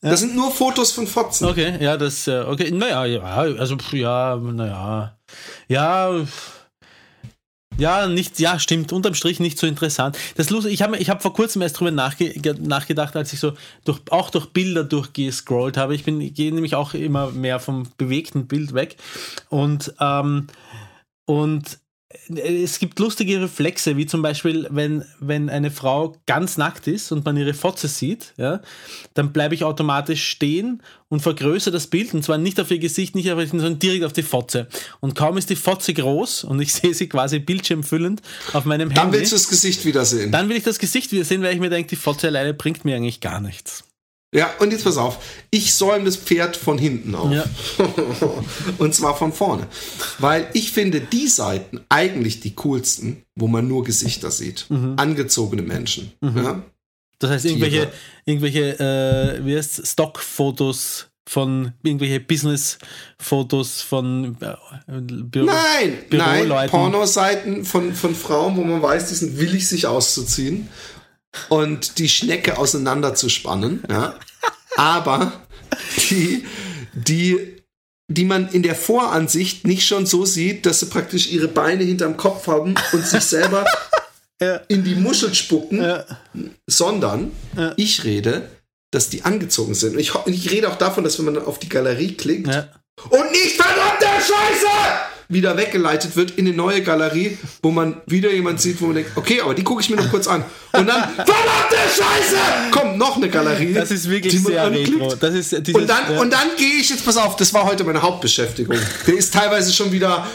Das 0.00 0.20
sind 0.20 0.34
nur 0.34 0.50
Fotos 0.50 0.90
von 0.92 1.06
Fotzen. 1.06 1.46
Okay, 1.46 1.76
ja, 1.80 1.96
das, 1.96 2.26
äh, 2.26 2.40
okay, 2.40 2.70
naja, 2.72 3.04
ja, 3.04 3.22
also, 3.22 3.76
ja, 3.92 4.36
naja, 4.36 5.16
ja, 5.68 6.26
ja, 7.78 8.06
nicht, 8.06 8.38
ja, 8.40 8.58
stimmt, 8.58 8.92
unterm 8.92 9.14
Strich 9.14 9.40
nicht 9.40 9.58
so 9.58 9.66
interessant. 9.66 10.18
Das 10.36 10.50
Lustige, 10.50 10.74
ich 10.74 10.82
habe 10.82 10.98
ich 10.98 11.10
hab 11.10 11.22
vor 11.22 11.32
kurzem 11.32 11.62
erst 11.62 11.78
drüber 11.78 11.90
nachge 11.90 12.30
ge- 12.30 12.56
nachgedacht, 12.60 13.16
als 13.16 13.32
ich 13.32 13.40
so 13.40 13.52
durch, 13.84 14.00
auch 14.10 14.30
durch 14.30 14.46
Bilder 14.46 14.84
durchgescrollt 14.84 15.76
habe. 15.76 15.94
Ich 15.94 16.04
bin, 16.04 16.18
gehe 16.34 16.52
nämlich 16.52 16.74
auch 16.74 16.94
immer 16.94 17.30
mehr 17.30 17.60
vom 17.60 17.88
bewegten 17.96 18.46
Bild 18.46 18.74
weg 18.74 18.96
und, 19.48 19.94
ähm, 20.00 20.48
und 21.26 21.78
es 22.34 22.78
gibt 22.78 22.98
lustige 23.00 23.42
Reflexe, 23.42 23.98
wie 23.98 24.06
zum 24.06 24.22
Beispiel, 24.22 24.66
wenn, 24.70 25.04
wenn 25.20 25.50
eine 25.50 25.70
Frau 25.70 26.16
ganz 26.24 26.56
nackt 26.56 26.86
ist 26.86 27.12
und 27.12 27.26
man 27.26 27.36
ihre 27.36 27.52
Fotze 27.52 27.86
sieht, 27.86 28.32
ja, 28.38 28.62
dann 29.12 29.32
bleibe 29.34 29.54
ich 29.54 29.62
automatisch 29.62 30.26
stehen 30.26 30.82
und 31.10 31.20
vergrößere 31.20 31.72
das 31.72 31.86
Bild 31.86 32.14
und 32.14 32.24
zwar 32.24 32.38
nicht 32.38 32.58
auf 32.60 32.70
ihr 32.70 32.78
Gesicht, 32.78 33.14
nicht 33.14 33.30
auf 33.30 33.38
ihr, 33.38 33.46
sondern 33.46 33.78
direkt 33.78 34.04
auf 34.04 34.14
die 34.14 34.22
Fotze. 34.22 34.68
Und 35.00 35.16
kaum 35.16 35.36
ist 35.36 35.50
die 35.50 35.56
Fotze 35.56 35.92
groß 35.92 36.44
und 36.44 36.60
ich 36.60 36.72
sehe 36.72 36.94
sie 36.94 37.10
quasi 37.10 37.40
bildschirmfüllend 37.40 38.22
auf 38.54 38.64
meinem 38.64 38.88
Dann 38.88 39.04
Handy, 39.04 39.18
willst 39.18 39.32
du 39.32 39.36
das 39.36 39.48
Gesicht 39.48 39.84
wiedersehen. 39.84 40.32
dann 40.32 40.48
will 40.48 40.56
ich 40.56 40.64
das 40.64 40.78
Gesicht 40.78 41.12
wieder 41.12 41.24
sehen, 41.24 41.42
weil 41.42 41.54
ich 41.54 41.60
mir 41.60 41.70
denke, 41.70 41.90
die 41.90 41.96
Fotze 41.96 42.28
alleine 42.28 42.54
bringt 42.54 42.86
mir 42.86 42.96
eigentlich 42.96 43.20
gar 43.20 43.40
nichts. 43.40 43.84
Ja, 44.34 44.50
und 44.58 44.72
jetzt 44.72 44.84
pass 44.84 44.98
auf. 44.98 45.18
Ich 45.50 45.74
säume 45.74 46.04
das 46.04 46.16
Pferd 46.16 46.56
von 46.56 46.76
hinten 46.76 47.14
auf. 47.14 47.32
Ja. 47.32 47.44
und 48.78 48.94
zwar 48.94 49.16
von 49.16 49.32
vorne. 49.32 49.66
Weil 50.18 50.50
ich 50.52 50.70
finde 50.70 51.00
die 51.00 51.28
Seiten 51.28 51.80
eigentlich 51.88 52.40
die 52.40 52.54
coolsten, 52.54 53.22
wo 53.34 53.48
man 53.48 53.66
nur 53.66 53.84
Gesichter 53.84 54.30
sieht. 54.30 54.66
Mhm. 54.68 54.94
Angezogene 54.96 55.62
Menschen. 55.62 56.12
Ja? 56.20 56.62
Das 57.20 57.30
heißt, 57.30 57.46
irgendwelche, 57.46 57.76
Tiere. 57.76 57.92
irgendwelche 58.26 58.78
äh, 59.40 59.46
wie 59.46 59.56
heißt 59.56 59.86
Stockfotos 59.86 61.06
von 61.26 61.72
irgendwelche 61.82 62.20
Business-Fotos 62.20 63.82
von 63.82 64.36
äh, 64.40 64.56
Büro. 65.00 65.46
Nein, 65.46 65.98
nein, 66.10 66.40
Büroleuten. 66.40 66.70
Pornoseiten 66.70 67.64
von, 67.64 67.94
von 67.94 68.14
Frauen, 68.14 68.56
wo 68.56 68.64
man 68.64 68.80
weiß, 68.80 69.08
die 69.08 69.14
sind 69.14 69.38
willig, 69.38 69.68
sich 69.68 69.86
auszuziehen 69.86 70.68
und 71.48 71.98
die 71.98 72.08
Schnecke 72.08 72.58
auseinanderzuspannen. 72.58 73.84
Ja? 73.88 74.14
Aber 74.76 75.32
die, 76.10 76.44
die, 76.94 77.56
die 78.10 78.24
man 78.24 78.48
in 78.50 78.62
der 78.62 78.74
Voransicht 78.74 79.66
nicht 79.66 79.86
schon 79.86 80.06
so 80.06 80.24
sieht, 80.24 80.66
dass 80.66 80.80
sie 80.80 80.86
praktisch 80.86 81.30
ihre 81.30 81.48
Beine 81.48 81.84
hinterm 81.84 82.16
Kopf 82.16 82.46
haben 82.46 82.74
und 82.92 83.06
sich 83.06 83.22
selber 83.24 83.64
Ja. 84.40 84.60
in 84.68 84.84
die 84.84 84.94
Muschel 84.94 85.34
spucken, 85.34 85.82
Ja. 85.82 86.04
sondern 86.68 87.32
ich 87.76 88.04
rede, 88.04 88.48
dass 88.92 89.08
die 89.10 89.24
angezogen 89.24 89.74
sind. 89.74 89.94
Und 89.94 89.98
ich, 89.98 90.12
ich 90.26 90.50
rede 90.52 90.70
auch 90.70 90.78
davon, 90.78 91.02
dass 91.02 91.18
wenn 91.18 91.24
man 91.24 91.38
auf 91.44 91.58
die 91.58 91.68
Galerie 91.68 92.14
klickt, 92.14 92.46
Ja. 92.46 92.68
und 93.10 93.30
nicht 93.32 93.58
Scheiße 94.28 95.08
wieder 95.28 95.56
weggeleitet 95.58 96.16
wird 96.16 96.32
in 96.32 96.46
eine 96.46 96.56
neue 96.56 96.82
Galerie, 96.82 97.36
wo 97.62 97.70
man 97.70 98.00
wieder 98.06 98.32
jemand 98.32 98.60
sieht, 98.60 98.80
wo 98.80 98.86
man 98.86 98.94
denkt, 98.96 99.10
okay, 99.14 99.42
aber 99.42 99.54
die 99.54 99.62
gucke 99.62 99.82
ich 99.82 99.90
mir 99.90 99.96
noch 99.96 100.08
kurz 100.10 100.26
an. 100.26 100.42
Und 100.72 100.86
dann, 100.86 101.02
verdammte 101.16 101.76
Scheiße, 101.86 102.36
kommt 102.70 102.96
noch 102.96 103.16
eine 103.16 103.28
Galerie. 103.28 103.74
Das 103.74 103.90
ist 103.90 104.08
wirklich 104.08 104.32
die 104.32 104.40
man 104.40 104.52
sehr 104.52 104.64
anklickt. 104.64 104.88
retro. 104.88 105.14
Das 105.16 105.34
ist 105.34 105.66
dieses, 105.66 105.74
Und 105.74 105.86
dann, 105.86 106.12
ja. 106.14 106.20
und 106.20 106.32
dann 106.32 106.48
gehe 106.56 106.76
ich 106.80 106.88
jetzt, 106.88 107.04
pass 107.04 107.18
auf, 107.18 107.36
das 107.36 107.52
war 107.52 107.64
heute 107.64 107.84
meine 107.84 108.00
Hauptbeschäftigung. 108.00 108.78
Der 109.06 109.14
ist 109.14 109.34
teilweise 109.34 109.72
schon 109.72 109.92
wieder 109.92 110.26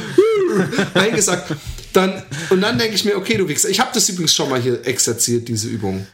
eingesackt. 0.94 1.54
Dann, 1.92 2.22
und 2.50 2.62
dann 2.62 2.78
denke 2.78 2.96
ich 2.96 3.04
mir, 3.04 3.18
okay, 3.18 3.38
du 3.38 3.48
Wichser, 3.48 3.70
ich 3.70 3.80
habe 3.80 3.90
das 3.94 4.08
übrigens 4.10 4.36
schon 4.36 4.50
mal 4.50 4.62
hier 4.62 4.86
exerziert, 4.86 5.48
diese 5.48 5.70
Übung. 5.70 6.06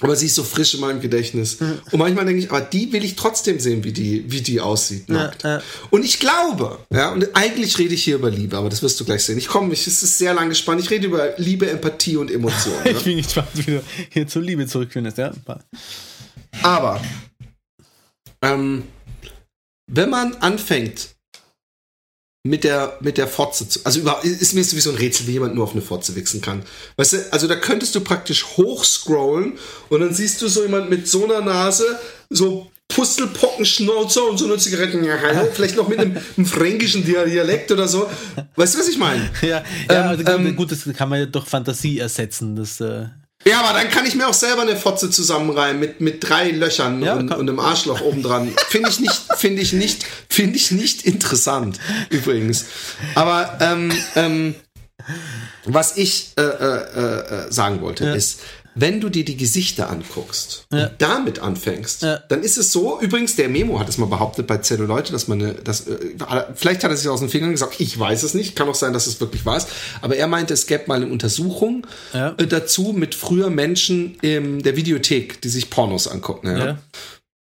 Aber 0.00 0.16
sie 0.16 0.26
ist 0.26 0.34
so 0.34 0.42
frisch 0.42 0.74
in 0.74 0.80
meinem 0.80 1.00
Gedächtnis. 1.00 1.58
Und 1.60 1.98
manchmal 1.98 2.24
denke 2.24 2.40
ich, 2.40 2.50
aber 2.50 2.62
die 2.62 2.92
will 2.92 3.04
ich 3.04 3.14
trotzdem 3.14 3.60
sehen, 3.60 3.84
wie 3.84 3.92
die, 3.92 4.24
wie 4.30 4.40
die 4.40 4.60
aussieht. 4.60 5.08
Nackt. 5.08 5.44
ja. 5.44 5.62
Und 5.90 6.04
ich 6.04 6.18
glaube, 6.18 6.78
ja, 6.92 7.12
und 7.12 7.36
eigentlich 7.36 7.78
rede 7.78 7.94
ich 7.94 8.02
hier 8.02 8.16
über 8.16 8.30
Liebe, 8.30 8.56
aber 8.56 8.70
das 8.70 8.82
wirst 8.82 8.98
du 8.98 9.04
gleich 9.04 9.22
sehen. 9.22 9.38
Ich 9.38 9.48
komme, 9.48 9.72
ich, 9.72 9.86
es 9.86 10.02
ist 10.02 10.18
sehr 10.18 10.34
lang 10.34 10.48
gespannt. 10.48 10.80
Ich 10.80 10.90
rede 10.90 11.06
über 11.06 11.34
Liebe, 11.36 11.70
Empathie 11.70 12.16
und 12.16 12.30
Emotionen. 12.30 12.80
ich 12.84 12.92
ja. 12.92 13.00
bin 13.00 13.16
gespannt, 13.18 13.48
wie 13.54 13.62
du 13.62 13.82
hier 14.08 14.26
zur 14.26 14.42
Liebe 14.42 14.66
zurückfindest. 14.66 15.18
Ja? 15.18 15.32
Aber 16.62 17.00
ähm, 18.40 18.84
wenn 19.86 20.10
man 20.10 20.34
anfängt 20.36 21.11
mit 22.44 22.64
der, 22.64 22.98
mit 23.00 23.18
der 23.18 23.28
Fotze 23.28 23.68
zu. 23.68 23.80
Also 23.84 24.00
über, 24.00 24.22
ist 24.24 24.52
mir 24.54 24.64
sowieso 24.64 24.90
ein 24.90 24.96
Rätsel, 24.96 25.26
wie 25.28 25.32
jemand 25.32 25.54
nur 25.54 25.64
auf 25.64 25.72
eine 25.72 25.82
Fotze 25.82 26.16
wichsen 26.16 26.40
kann. 26.40 26.62
Weißt 26.96 27.12
du, 27.12 27.32
also 27.32 27.46
da 27.46 27.54
könntest 27.54 27.94
du 27.94 28.00
praktisch 28.00 28.44
hochscrollen 28.56 29.58
und 29.88 30.00
dann 30.00 30.12
siehst 30.12 30.42
du 30.42 30.48
so 30.48 30.62
jemand 30.62 30.90
mit 30.90 31.06
so 31.06 31.24
einer 31.24 31.40
Nase, 31.40 31.98
so 32.30 32.70
Pustelpockenschnauzer 32.88 34.28
und 34.28 34.38
so 34.38 34.46
eine 34.46 34.58
Zigaretten, 34.58 35.04
ja, 35.04 35.16
hallo, 35.20 35.48
vielleicht 35.52 35.76
noch 35.76 35.88
mit 35.88 35.98
einem, 35.98 36.18
einem 36.36 36.46
fränkischen 36.46 37.04
Dialekt 37.04 37.70
oder 37.70 37.86
so. 37.88 38.10
Weißt 38.56 38.74
du, 38.74 38.78
was 38.80 38.88
ich 38.88 38.98
meine? 38.98 39.30
Ja, 39.42 39.48
ja 39.48 39.64
Ähm, 39.88 40.08
also 40.08 40.26
ähm, 40.26 40.56
gut, 40.56 40.72
das 40.72 40.84
kann 40.96 41.08
man 41.08 41.20
ja 41.20 41.26
durch 41.26 41.46
Fantasie 41.46 41.98
ersetzen. 42.00 42.56
Das, 42.56 42.80
äh, 42.80 43.06
Ja, 43.44 43.60
aber 43.62 43.78
dann 43.78 43.90
kann 43.90 44.06
ich 44.06 44.14
mir 44.14 44.28
auch 44.28 44.34
selber 44.34 44.62
eine 44.62 44.76
Fotze 44.76 45.10
zusammenreimen 45.10 45.80
mit, 45.80 46.00
mit 46.00 46.28
drei 46.28 46.50
Löchern 46.50 47.02
Ja, 47.02 47.14
und, 47.14 47.30
und 47.32 47.48
einem 47.48 47.58
Arschloch 47.58 48.00
obendran. 48.00 48.52
Finde 48.68 48.88
ich 48.90 49.00
nicht, 49.00 49.20
finde 49.36 49.62
ich 49.62 49.72
nicht, 49.72 50.04
finde 50.28 50.56
ich 50.56 50.70
nicht 50.70 51.02
interessant, 51.04 51.78
übrigens. 52.10 52.66
Aber 53.16 53.58
ähm, 53.60 53.92
ähm, 54.14 54.54
was 55.64 55.96
ich 55.96 56.32
äh, 56.38 56.42
äh, 56.42 57.46
äh, 57.46 57.52
sagen 57.52 57.80
wollte, 57.80 58.04
Ja. 58.04 58.14
ist, 58.14 58.40
wenn 58.74 59.00
du 59.00 59.08
dir 59.10 59.24
die 59.24 59.36
Gesichter 59.36 59.90
anguckst 59.90 60.66
Ja. 60.72 60.86
und 60.86 60.92
damit 60.98 61.38
anfängst, 61.40 62.02
Ja. 62.02 62.16
dann 62.28 62.42
ist 62.42 62.56
es 62.56 62.72
so, 62.72 63.00
übrigens, 63.00 63.36
der 63.36 63.48
Memo 63.48 63.78
hat 63.78 63.88
es 63.88 63.98
mal 63.98 64.06
behauptet 64.06 64.46
bei 64.46 64.58
Zelluleute, 64.58 65.12
dass 65.12 65.28
man 65.28 65.42
eine, 65.42 65.54
dass, 65.54 65.86
äh, 65.88 65.98
vielleicht 66.54 66.82
hat 66.84 66.90
er 66.90 66.96
sich 66.96 67.08
aus 67.08 67.20
den 67.20 67.28
Fingern 67.28 67.50
gesagt, 67.52 67.76
ich 67.80 67.98
weiß 67.98 68.22
es 68.22 68.34
nicht, 68.34 68.56
kann 68.56 68.68
auch 68.68 68.74
sein, 68.74 68.92
dass 68.92 69.06
es 69.06 69.20
wirklich 69.20 69.44
ist, 69.46 69.68
aber 70.00 70.16
er 70.16 70.26
meinte, 70.26 70.54
es 70.54 70.66
gäbe 70.66 70.84
mal 70.86 70.96
eine 71.02 71.06
Untersuchung 71.12 71.86
Ja. 72.12 72.34
äh, 72.38 72.46
dazu 72.46 72.92
mit 72.94 73.14
früher 73.14 73.50
Menschen 73.50 74.16
in 74.22 74.62
der 74.62 74.76
Videothek, 74.76 75.40
die 75.42 75.48
sich 75.48 75.68
Pornos 75.70 76.08
angucken. 76.08 76.78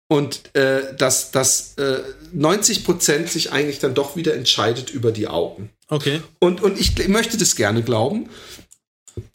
Und 0.09 0.55
äh, 0.55 0.95
dass, 0.97 1.33
dass 1.33 1.75
äh, 1.79 1.99
90 2.33 2.85
Prozent 2.85 3.29
sich 3.29 3.51
eigentlich 3.51 3.81
dann 3.81 3.95
doch 3.95 4.15
wieder 4.15 4.35
entscheidet 4.35 4.91
über 4.91 5.11
die 5.11 5.27
Augen. 5.27 5.71
Okay. 5.89 6.21
Und, 6.39 6.63
und 6.63 6.79
ich 6.79 7.09
möchte 7.09 7.37
das 7.37 7.57
gerne 7.57 7.83
glauben, 7.83 8.29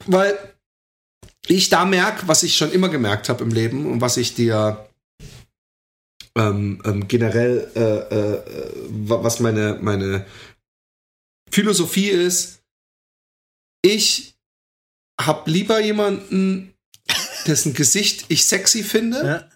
weil 0.05 0.37
ich 1.47 1.69
da 1.69 1.85
merke, 1.85 2.27
was 2.27 2.43
ich 2.43 2.55
schon 2.55 2.71
immer 2.71 2.89
gemerkt 2.89 3.29
habe 3.29 3.43
im 3.43 3.51
Leben 3.51 3.85
und 3.91 4.01
was 4.01 4.17
ich 4.17 4.35
dir 4.35 4.87
ähm, 6.35 6.81
ähm, 6.85 7.07
generell, 7.07 7.71
äh, 7.75 8.15
äh, 8.15 8.43
wa- 8.89 9.23
was 9.23 9.39
meine, 9.39 9.77
meine 9.81 10.25
Philosophie 11.51 12.09
ist, 12.09 12.61
ich 13.83 14.35
habe 15.19 15.49
lieber 15.51 15.79
jemanden, 15.81 16.73
dessen 17.47 17.73
Gesicht 17.73 18.25
ich 18.29 18.45
sexy 18.45 18.83
finde 18.83 19.25
Ja. 19.25 19.49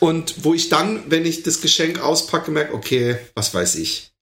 und 0.00 0.44
wo 0.44 0.52
ich 0.52 0.68
dann, 0.68 1.10
wenn 1.10 1.24
ich 1.24 1.42
das 1.42 1.60
Geschenk 1.60 2.00
auspacke, 2.00 2.50
merke, 2.50 2.74
okay, 2.74 3.18
was 3.34 3.54
weiß 3.54 3.76
ich. 3.76 4.12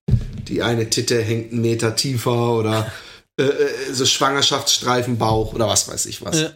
Die 0.48 0.62
eine 0.62 0.90
Titte 0.90 1.20
hängt 1.22 1.52
einen 1.52 1.62
Meter 1.62 1.96
tiefer 1.96 2.52
oder 2.56 2.92
äh, 3.42 3.90
äh, 3.90 3.92
so 3.94 4.04
Schwangerschaftsstreifenbauch 4.06 5.52
oder 5.54 5.68
was 5.68 5.88
weiß 5.88 6.06
ich 6.06 6.22
was. 6.24 6.40
Ja. 6.42 6.50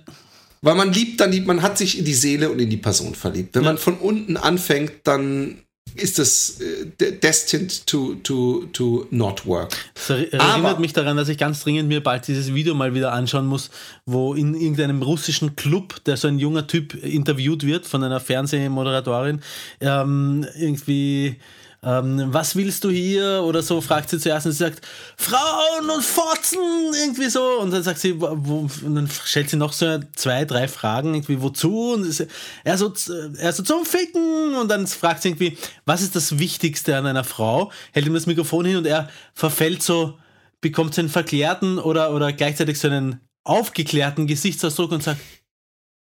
Weil 0.62 0.74
man 0.76 0.92
liebt, 0.92 1.20
dann 1.20 1.30
liebt, 1.32 1.46
man 1.46 1.62
hat 1.62 1.76
sich 1.78 1.98
in 1.98 2.04
die 2.04 2.14
Seele 2.14 2.50
und 2.50 2.58
in 2.58 2.70
die 2.70 2.76
Person 2.78 3.14
verliebt. 3.14 3.54
Wenn 3.54 3.64
Ja. 3.64 3.70
man 3.70 3.78
von 3.78 3.98
unten 3.98 4.36
anfängt, 4.36 4.92
dann 5.04 5.58
ist 5.96 6.18
das 6.18 6.58
äh, 6.60 6.86
de- 6.98 7.18
destined 7.20 7.86
to, 7.86 8.14
to, 8.24 8.64
to 8.72 9.06
not 9.10 9.46
work. 9.46 9.76
Das 9.94 10.10
Aber- 10.10 10.26
erinnert 10.32 10.80
mich 10.80 10.92
daran, 10.92 11.16
dass 11.16 11.28
ich 11.28 11.38
ganz 11.38 11.62
dringend 11.62 11.88
mir 11.88 12.02
bald 12.02 12.26
dieses 12.26 12.52
Video 12.54 12.74
mal 12.74 12.94
wieder 12.94 13.12
anschauen 13.12 13.46
muss, 13.46 13.70
wo 14.06 14.34
in 14.34 14.54
irgendeinem 14.54 15.02
russischen 15.02 15.54
Club, 15.54 16.02
der 16.06 16.16
so 16.16 16.26
ein 16.28 16.38
junger 16.38 16.66
Typ 16.66 16.94
interviewt 17.04 17.64
wird 17.64 17.86
von 17.86 18.02
einer 18.02 18.18
Fernsehmoderatorin, 18.18 19.40
ähm, 19.80 20.46
irgendwie, 20.58 21.36
ähm, 21.84 22.32
was 22.32 22.56
willst 22.56 22.84
du 22.84 22.90
hier? 22.90 23.42
Oder 23.44 23.62
so 23.62 23.80
fragt 23.80 24.10
sie 24.10 24.18
zuerst 24.18 24.46
und 24.46 24.52
sie 24.52 24.58
sagt, 24.58 24.80
Frauen 25.16 25.90
und 25.90 26.02
Fotzen, 26.02 26.58
irgendwie 26.94 27.28
so. 27.28 27.60
Und 27.60 27.72
dann 27.72 27.82
sagt 27.82 28.00
sie, 28.00 28.18
wo, 28.20 28.68
und 28.84 28.94
dann 28.94 29.08
stellt 29.08 29.50
sie 29.50 29.56
noch 29.56 29.72
so 29.72 30.00
zwei, 30.16 30.44
drei 30.44 30.68
Fragen, 30.68 31.14
irgendwie, 31.14 31.42
wozu? 31.42 31.92
Und 31.92 32.26
er 32.64 32.78
so, 32.78 32.92
er 33.36 33.52
so 33.52 33.62
zum 33.62 33.84
Ficken. 33.84 34.54
Und 34.54 34.68
dann 34.70 34.86
fragt 34.86 35.22
sie 35.22 35.28
irgendwie, 35.28 35.58
was 35.84 36.02
ist 36.02 36.16
das 36.16 36.38
Wichtigste 36.38 36.96
an 36.96 37.06
einer 37.06 37.24
Frau? 37.24 37.70
Hält 37.92 38.06
ihm 38.06 38.14
das 38.14 38.26
Mikrofon 38.26 38.64
hin 38.64 38.76
und 38.76 38.86
er 38.86 39.08
verfällt 39.34 39.82
so, 39.82 40.18
bekommt 40.60 40.94
so 40.94 41.02
einen 41.02 41.10
verklärten 41.10 41.78
oder, 41.78 42.14
oder 42.14 42.32
gleichzeitig 42.32 42.78
so 42.78 42.88
einen 42.88 43.20
aufgeklärten 43.44 44.26
Gesichtsausdruck 44.26 44.92
und 44.92 45.02
sagt, 45.02 45.20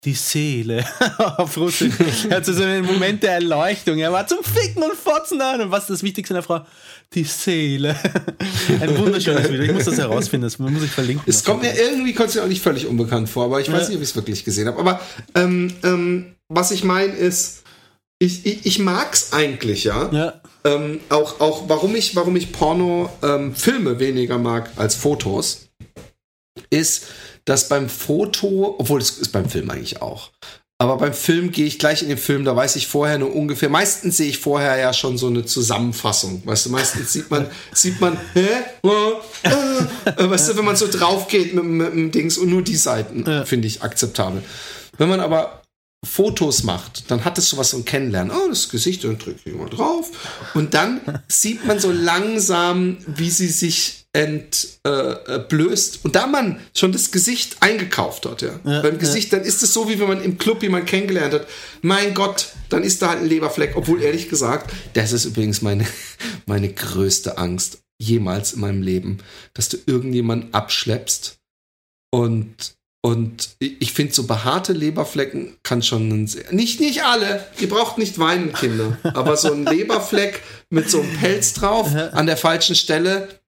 die 0.04 0.14
Seele 0.16 0.84
auf 1.38 1.56
Russisch. 1.58 1.94
Er 2.30 2.38
hat 2.38 2.46
so 2.46 2.54
einen 2.64 2.86
Moment 2.86 3.22
der 3.22 3.34
Erleuchtung. 3.34 4.00
Er 4.00 4.12
war 4.12 4.26
zum 4.26 4.40
Ficken 4.44 4.82
und 4.82 4.96
Fotzen 4.96 5.38
da. 5.38 5.54
Und 5.62 5.70
was 5.70 5.84
ist 5.84 5.90
das 5.92 6.04
Wichtigste 6.04 6.34
einer 6.34 6.42
Frau? 6.44 6.66
Die 7.14 7.24
Seele. 7.24 7.96
Ein 8.82 8.98
wunderschönes 8.98 9.48
Video. 9.50 9.64
Ich 9.64 9.72
muss 9.74 9.86
das 9.86 9.98
herausfinden. 10.00 10.46
Das 10.46 10.58
muss 10.58 10.82
ich 10.84 10.90
verlinken. 10.90 11.24
Es 11.28 11.44
kommt 11.44 11.62
mir 11.62 11.74
irgendwie 11.78 12.14
kommt 12.14 12.34
mir 12.34 12.42
auch 12.44 12.48
nicht 12.48 12.64
völlig 12.64 12.88
unbekannt 12.88 13.30
vor, 13.30 13.46
aber 13.46 13.62
ich 13.62 13.72
weiß 13.72 13.84
Ja. 13.84 13.88
nicht, 13.90 13.98
ob 13.98 14.02
ich 14.04 14.10
es 14.10 14.16
wirklich 14.16 14.44
gesehen 14.44 14.68
habe. 14.68 14.80
Aber 14.80 15.00
ähm, 15.36 15.72
ähm, 15.84 16.36
was 16.50 16.72
ich 16.72 16.84
meine 16.84 17.14
ist, 17.14 17.62
ich, 18.20 18.46
ich, 18.46 18.66
ich 18.66 18.80
mag 18.80 19.14
es 19.14 19.34
eigentlich, 19.34 19.84
ja. 19.84 20.10
Ja, 20.12 20.42
Ähm, 20.64 21.00
auch, 21.10 21.40
auch 21.40 21.70
warum 21.70 21.96
ich, 21.96 22.16
warum 22.16 22.36
ich 22.36 22.52
Porno 22.52 23.10
ähm, 23.24 23.56
Filme 23.56 24.00
weniger 24.00 24.38
mag 24.40 24.72
als 24.78 24.96
Fotos, 24.96 25.68
ist, 26.70 27.06
dass 27.46 27.68
beim 27.70 27.90
Foto, 27.90 28.76
obwohl 28.78 29.02
es 29.02 29.12
ist 29.18 29.32
beim 29.32 29.50
Film 29.50 29.70
eigentlich 29.70 30.02
auch. 30.02 30.32
Aber 30.80 30.98
beim 30.98 31.14
Film 31.14 31.52
gehe 31.52 31.68
ich 31.68 31.78
gleich 31.78 32.02
in 32.02 32.10
den 32.10 32.18
Film, 32.18 32.44
da 32.44 32.56
weiß 32.56 32.76
ich 32.76 32.88
vorher 32.88 33.20
nur 33.20 33.36
ungefähr, 33.36 33.70
meistens 33.70 34.18
sehe 34.18 34.30
ich 34.30 34.40
vorher 34.40 34.78
ja 34.78 34.94
schon 34.94 35.16
so 35.16 35.28
eine 35.28 35.46
Zusammenfassung. 35.46 36.42
Weißt 36.44 36.66
du, 36.66 36.70
meistens 36.72 37.14
sieht 37.14 37.30
man, 37.30 37.46
sieht 37.72 38.02
man, 38.02 38.18
hä? 38.34 38.48
Oh, 38.82 39.14
äh, 39.44 40.30
weißt 40.30 40.50
du, 40.50 40.58
wenn 40.58 40.66
man 40.66 40.76
so 40.76 40.88
drauf 40.88 41.28
geht 41.28 41.54
mit, 41.54 41.64
mit 41.66 41.94
dem 41.94 42.12
Dings 42.12 42.40
und 42.40 42.50
nur 42.50 42.64
die 42.64 42.76
Seiten, 42.78 43.24
Ja. 43.30 43.46
finde 43.46 43.68
ich 43.68 43.84
akzeptabel. 43.84 44.42
Wenn 44.98 45.10
man 45.10 45.20
aber 45.20 45.62
Fotos 46.04 46.64
macht, 46.64 47.12
dann 47.12 47.26
hat 47.26 47.38
es 47.38 47.50
sowas 47.50 47.70
so 47.70 47.78
ein 47.78 47.86
Kennenlernen. 47.86 48.36
Oh, 48.36 48.50
das 48.50 48.70
Gesicht, 48.70 49.04
dann 49.04 49.20
drückt 49.20 49.46
jemand 49.46 49.78
drauf. 49.78 50.10
Und 50.56 50.74
dann 50.74 51.00
sieht 51.28 51.64
man 51.64 51.80
so 51.80 51.92
langsam, 51.92 52.98
wie 53.06 53.30
sie 53.30 53.50
sich 53.50 54.01
entblößt. 54.14 55.96
Äh, 55.96 55.98
äh, 55.98 56.02
und 56.04 56.16
da 56.16 56.28
man 56.28 56.60
schon 56.76 56.92
das 56.92 57.12
Gesicht 57.12 57.58
eingekauft 57.62 58.26
hat, 58.26 58.42
ja, 58.42 58.60
Ja, 58.66 58.82
beim 58.82 59.00
Gesicht, 59.00 59.32
dann 59.32 59.42
ist 59.42 59.64
es 59.64 59.74
so, 59.74 59.90
wie 59.90 60.00
wenn 60.00 60.08
man 60.08 60.24
im 60.24 60.38
Club 60.38 60.62
jemanden 60.64 60.88
kennengelernt 60.88 61.34
hat. 61.34 61.48
Mein 61.82 62.14
Gott, 62.14 62.50
dann 62.70 62.84
ist 62.84 63.02
da 63.02 63.10
halt 63.10 63.20
ein 63.20 63.30
Leberfleck. 63.30 63.76
Obwohl, 63.76 64.02
ehrlich 64.02 64.30
gesagt, 64.30 64.74
das 64.94 65.14
ist 65.14 65.26
übrigens 65.26 65.62
meine, 65.62 65.86
meine 66.46 66.72
größte 66.72 67.38
Angst 67.38 67.80
jemals 68.00 68.54
in 68.54 68.62
meinem 68.62 68.82
Leben, 68.82 69.20
dass 69.54 69.70
du 69.70 69.78
irgendjemanden 69.86 70.54
abschleppst 70.54 71.40
und 72.10 72.76
und 73.04 73.56
ich 73.58 73.94
finde, 73.94 74.14
so 74.14 74.28
behaarte 74.28 74.74
Leberflecken 74.74 75.58
kann 75.64 75.82
schon 75.82 76.10
ein 76.10 76.28
sehr, 76.28 76.52
nicht, 76.54 76.80
nicht 76.80 77.04
alle, 77.04 77.48
ihr 77.60 77.68
braucht 77.68 77.98
nicht 77.98 78.20
weinen, 78.20 78.54
Kinder, 78.54 78.96
aber 79.16 79.38
so 79.38 79.52
ein 79.52 79.66
Leberfleck 79.66 80.40
mit 80.70 80.88
so 80.88 81.02
einem 81.02 81.18
Pelz 81.18 81.54
drauf 81.54 81.96
an 81.96 82.28
der 82.28 82.38
falschen 82.38 82.76
Stelle 82.76 83.41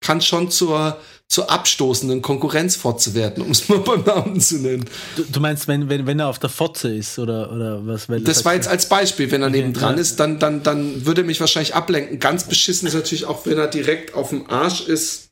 kann 0.00 0.20
schon 0.20 0.50
zur, 0.50 0.98
zur 1.28 1.50
abstoßenden 1.50 2.22
Konkurrenzfotze 2.22 3.14
werden, 3.14 3.42
um 3.44 3.50
es 3.50 3.68
mal 3.68 3.78
beim 3.78 4.02
Namen 4.02 4.40
zu 4.40 4.58
nennen. 4.58 4.84
du, 5.16 5.24
du 5.24 5.40
meinst, 5.40 5.68
wenn, 5.68 5.88
wenn, 5.88 6.06
wenn 6.06 6.18
er 6.18 6.28
auf 6.28 6.38
der 6.38 6.50
Fotze 6.50 6.94
ist 6.94 7.18
oder, 7.18 7.52
oder 7.52 7.86
was? 7.86 8.08
Weil 8.08 8.22
Das 8.22 8.44
war 8.44 8.54
jetzt 8.54 8.68
als 8.68 8.88
Beispiel, 8.88 9.30
wenn 9.30 9.42
er 9.42 9.50
nebendran 9.50 9.96
ja. 9.96 10.00
ist, 10.00 10.18
dann, 10.18 10.38
dann, 10.38 10.62
dann 10.62 11.04
würde 11.04 11.22
er 11.22 11.26
mich 11.26 11.40
wahrscheinlich 11.40 11.74
ablenken. 11.74 12.18
Ganz 12.18 12.44
beschissen 12.44 12.88
ist 12.88 12.94
natürlich 12.94 13.26
auch, 13.26 13.44
wenn 13.46 13.58
er 13.58 13.68
direkt 13.68 14.14
auf 14.14 14.30
dem 14.30 14.50
Arsch 14.50 14.88
ist, 14.88 15.30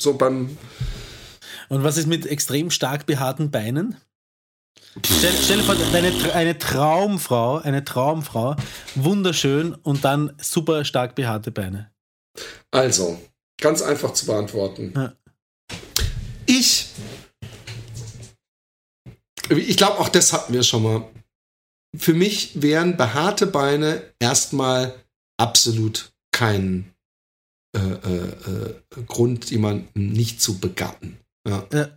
so 0.00 0.14
beim 0.14 0.56
Und 1.68 1.84
was 1.84 1.96
ist 1.98 2.06
mit 2.06 2.26
extrem 2.26 2.70
stark 2.70 3.06
behaarten 3.06 3.50
Beinen? 3.50 3.96
Stell, 5.04 5.32
stell 5.42 5.58
dir 5.58 5.64
vor, 5.64 5.76
eine, 5.92 6.34
eine 6.34 6.58
Traumfrau, 6.58 7.58
eine 7.58 7.84
Traumfrau, 7.84 8.56
wunderschön 8.94 9.74
und 9.74 10.04
dann 10.04 10.32
super 10.40 10.84
stark 10.84 11.14
behaarte 11.14 11.50
Beine. 11.50 11.90
Also, 12.70 13.18
ganz 13.60 13.82
einfach 13.82 14.12
zu 14.12 14.26
beantworten. 14.26 14.92
Ja. 14.94 15.12
Ich, 16.46 16.88
ich 19.50 19.76
glaube, 19.76 19.98
auch 19.98 20.08
das 20.08 20.32
hatten 20.32 20.52
wir 20.52 20.62
schon 20.62 20.82
mal. 20.82 21.04
Für 21.96 22.14
mich 22.14 22.62
wären 22.62 22.96
behaarte 22.96 23.46
Beine 23.46 24.02
erstmal 24.18 24.94
absolut 25.38 26.12
kein 26.32 26.94
äh, 27.76 27.78
äh, 27.78 28.28
äh, 28.50 29.02
Grund, 29.06 29.50
jemanden 29.50 30.12
nicht 30.12 30.40
zu 30.40 30.58
begatten. 30.58 31.18
Ja. 31.46 31.66
Ja. 31.72 31.88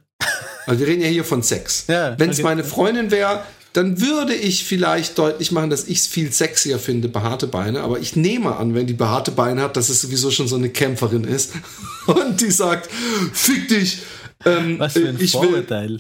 Also 0.66 0.80
wir 0.80 0.88
reden 0.88 1.02
ja 1.02 1.08
hier 1.08 1.26
von 1.26 1.42
Sex. 1.42 1.86
Ja, 1.88 2.18
Wenn 2.20 2.30
es 2.30 2.38
okay. 2.38 2.44
meine 2.44 2.64
Freundin 2.64 3.10
wäre, 3.10 3.44
dann 3.74 4.02
würde 4.02 4.34
ich 4.34 4.66
vielleicht 4.66 5.18
deutlich 5.18 5.52
machen, 5.52 5.70
dass 5.70 5.86
ich 5.88 6.00
es 6.00 6.08
viel 6.08 6.32
sexier 6.34 6.78
finde, 6.78 7.08
behaarte 7.08 7.48
Beine. 7.48 7.82
Aber 7.82 8.00
ich 8.00 8.16
nehme 8.16 8.56
an, 8.58 8.74
wenn 8.76 8.86
die 8.88 8.94
behaarte 8.94 9.32
Beine 9.32 9.62
hat, 9.62 9.78
dass 9.78 9.90
es 9.90 10.02
sowieso 10.02 10.30
schon 10.32 10.48
so 10.48 10.58
eine 10.58 10.70
Kämpferin 10.70 11.24
ist. 11.24 11.54
Und 12.06 12.42
die 12.42 12.52
sagt, 12.52 12.90
fick 13.34 13.70
dich. 13.70 14.00
Ähm, 14.46 14.80
Was 14.80 14.94
für 14.94 15.08
ein 15.08 15.16
ich 15.20 15.34
will, 15.36 15.42
Vorurteil. 15.50 16.00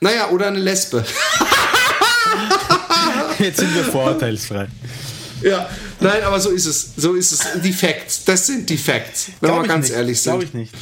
naja, 0.00 0.30
oder 0.30 0.46
eine 0.48 0.58
Lesbe. 0.58 1.04
Jetzt 3.38 3.58
sind 3.58 3.74
wir 3.74 3.84
vorurteilsfrei. 3.84 4.68
Ja, 5.42 5.68
nein, 6.00 6.22
aber 6.22 6.40
so 6.40 6.50
ist 6.50 6.66
es. 6.66 6.90
So 6.96 7.14
ist 7.14 7.32
es. 7.32 7.40
Die 7.62 7.72
Facts. 7.72 8.24
Das 8.24 8.46
sind 8.46 8.68
die 8.68 8.76
Facts. 8.76 9.28
Wenn 9.40 9.54
wir 9.54 9.62
ich 9.62 9.68
ganz 9.68 9.88
nicht. 9.88 9.96
ehrlich 9.96 10.22
Glaube 10.22 10.40
sind. 10.40 10.48
ich 10.48 10.54
nicht. 10.54 10.74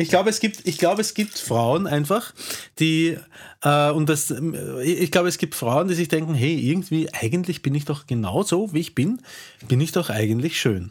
Ich 0.00 0.08
glaube, 0.08 0.30
es 0.30 0.40
gibt, 0.40 0.66
ich 0.66 0.78
glaube, 0.78 1.02
es 1.02 1.12
gibt 1.12 1.38
Frauen 1.38 1.86
einfach, 1.86 2.32
die 2.78 3.18
äh, 3.62 3.90
und 3.90 4.08
das, 4.08 4.30
äh, 4.30 4.82
ich 4.82 5.10
glaube, 5.10 5.28
es 5.28 5.36
gibt 5.36 5.54
Frauen, 5.54 5.88
die 5.88 5.94
sich 5.94 6.08
denken, 6.08 6.32
hey, 6.32 6.58
irgendwie, 6.58 7.12
eigentlich 7.12 7.60
bin 7.60 7.74
ich 7.74 7.84
doch 7.84 8.06
genau 8.06 8.42
so, 8.42 8.72
wie 8.72 8.80
ich 8.80 8.94
bin, 8.94 9.20
bin 9.68 9.80
ich 9.80 9.92
doch 9.92 10.08
eigentlich 10.08 10.58
schön. 10.58 10.90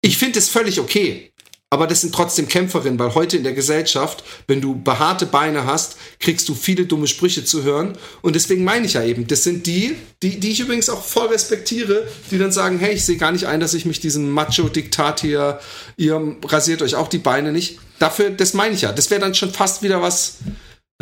Ich 0.00 0.16
finde 0.16 0.38
es 0.38 0.48
völlig 0.48 0.78
okay. 0.78 1.32
Aber 1.68 1.88
das 1.88 2.02
sind 2.02 2.14
trotzdem 2.14 2.46
Kämpferinnen, 2.46 2.96
weil 3.00 3.16
heute 3.16 3.36
in 3.36 3.42
der 3.42 3.52
Gesellschaft, 3.52 4.22
wenn 4.46 4.60
du 4.60 4.80
behaarte 4.80 5.26
Beine 5.26 5.66
hast, 5.66 5.96
kriegst 6.20 6.48
du 6.48 6.54
viele 6.54 6.86
dumme 6.86 7.08
Sprüche 7.08 7.44
zu 7.44 7.64
hören. 7.64 7.98
Und 8.22 8.36
deswegen 8.36 8.62
meine 8.62 8.86
ich 8.86 8.92
ja 8.92 9.02
eben, 9.02 9.26
das 9.26 9.42
sind 9.42 9.66
die, 9.66 9.96
die, 10.22 10.38
die 10.38 10.52
ich 10.52 10.60
übrigens 10.60 10.88
auch 10.88 11.02
voll 11.02 11.26
respektiere, 11.26 12.06
die 12.30 12.38
dann 12.38 12.52
sagen, 12.52 12.78
hey, 12.78 12.94
ich 12.94 13.04
sehe 13.04 13.16
gar 13.16 13.32
nicht 13.32 13.48
ein, 13.48 13.58
dass 13.58 13.74
ich 13.74 13.84
mich 13.84 13.98
diesem 13.98 14.30
Macho-Diktat 14.30 15.20
hier, 15.20 15.58
ihr 15.96 16.36
rasiert 16.44 16.82
euch 16.82 16.94
auch 16.94 17.08
die 17.08 17.18
Beine 17.18 17.50
nicht. 17.50 17.80
Dafür, 17.98 18.30
das 18.30 18.54
meine 18.54 18.74
ich 18.74 18.82
ja. 18.82 18.92
Das 18.92 19.10
wäre 19.10 19.20
dann 19.20 19.34
schon 19.34 19.52
fast 19.52 19.82
wieder 19.82 20.02
was, 20.02 20.38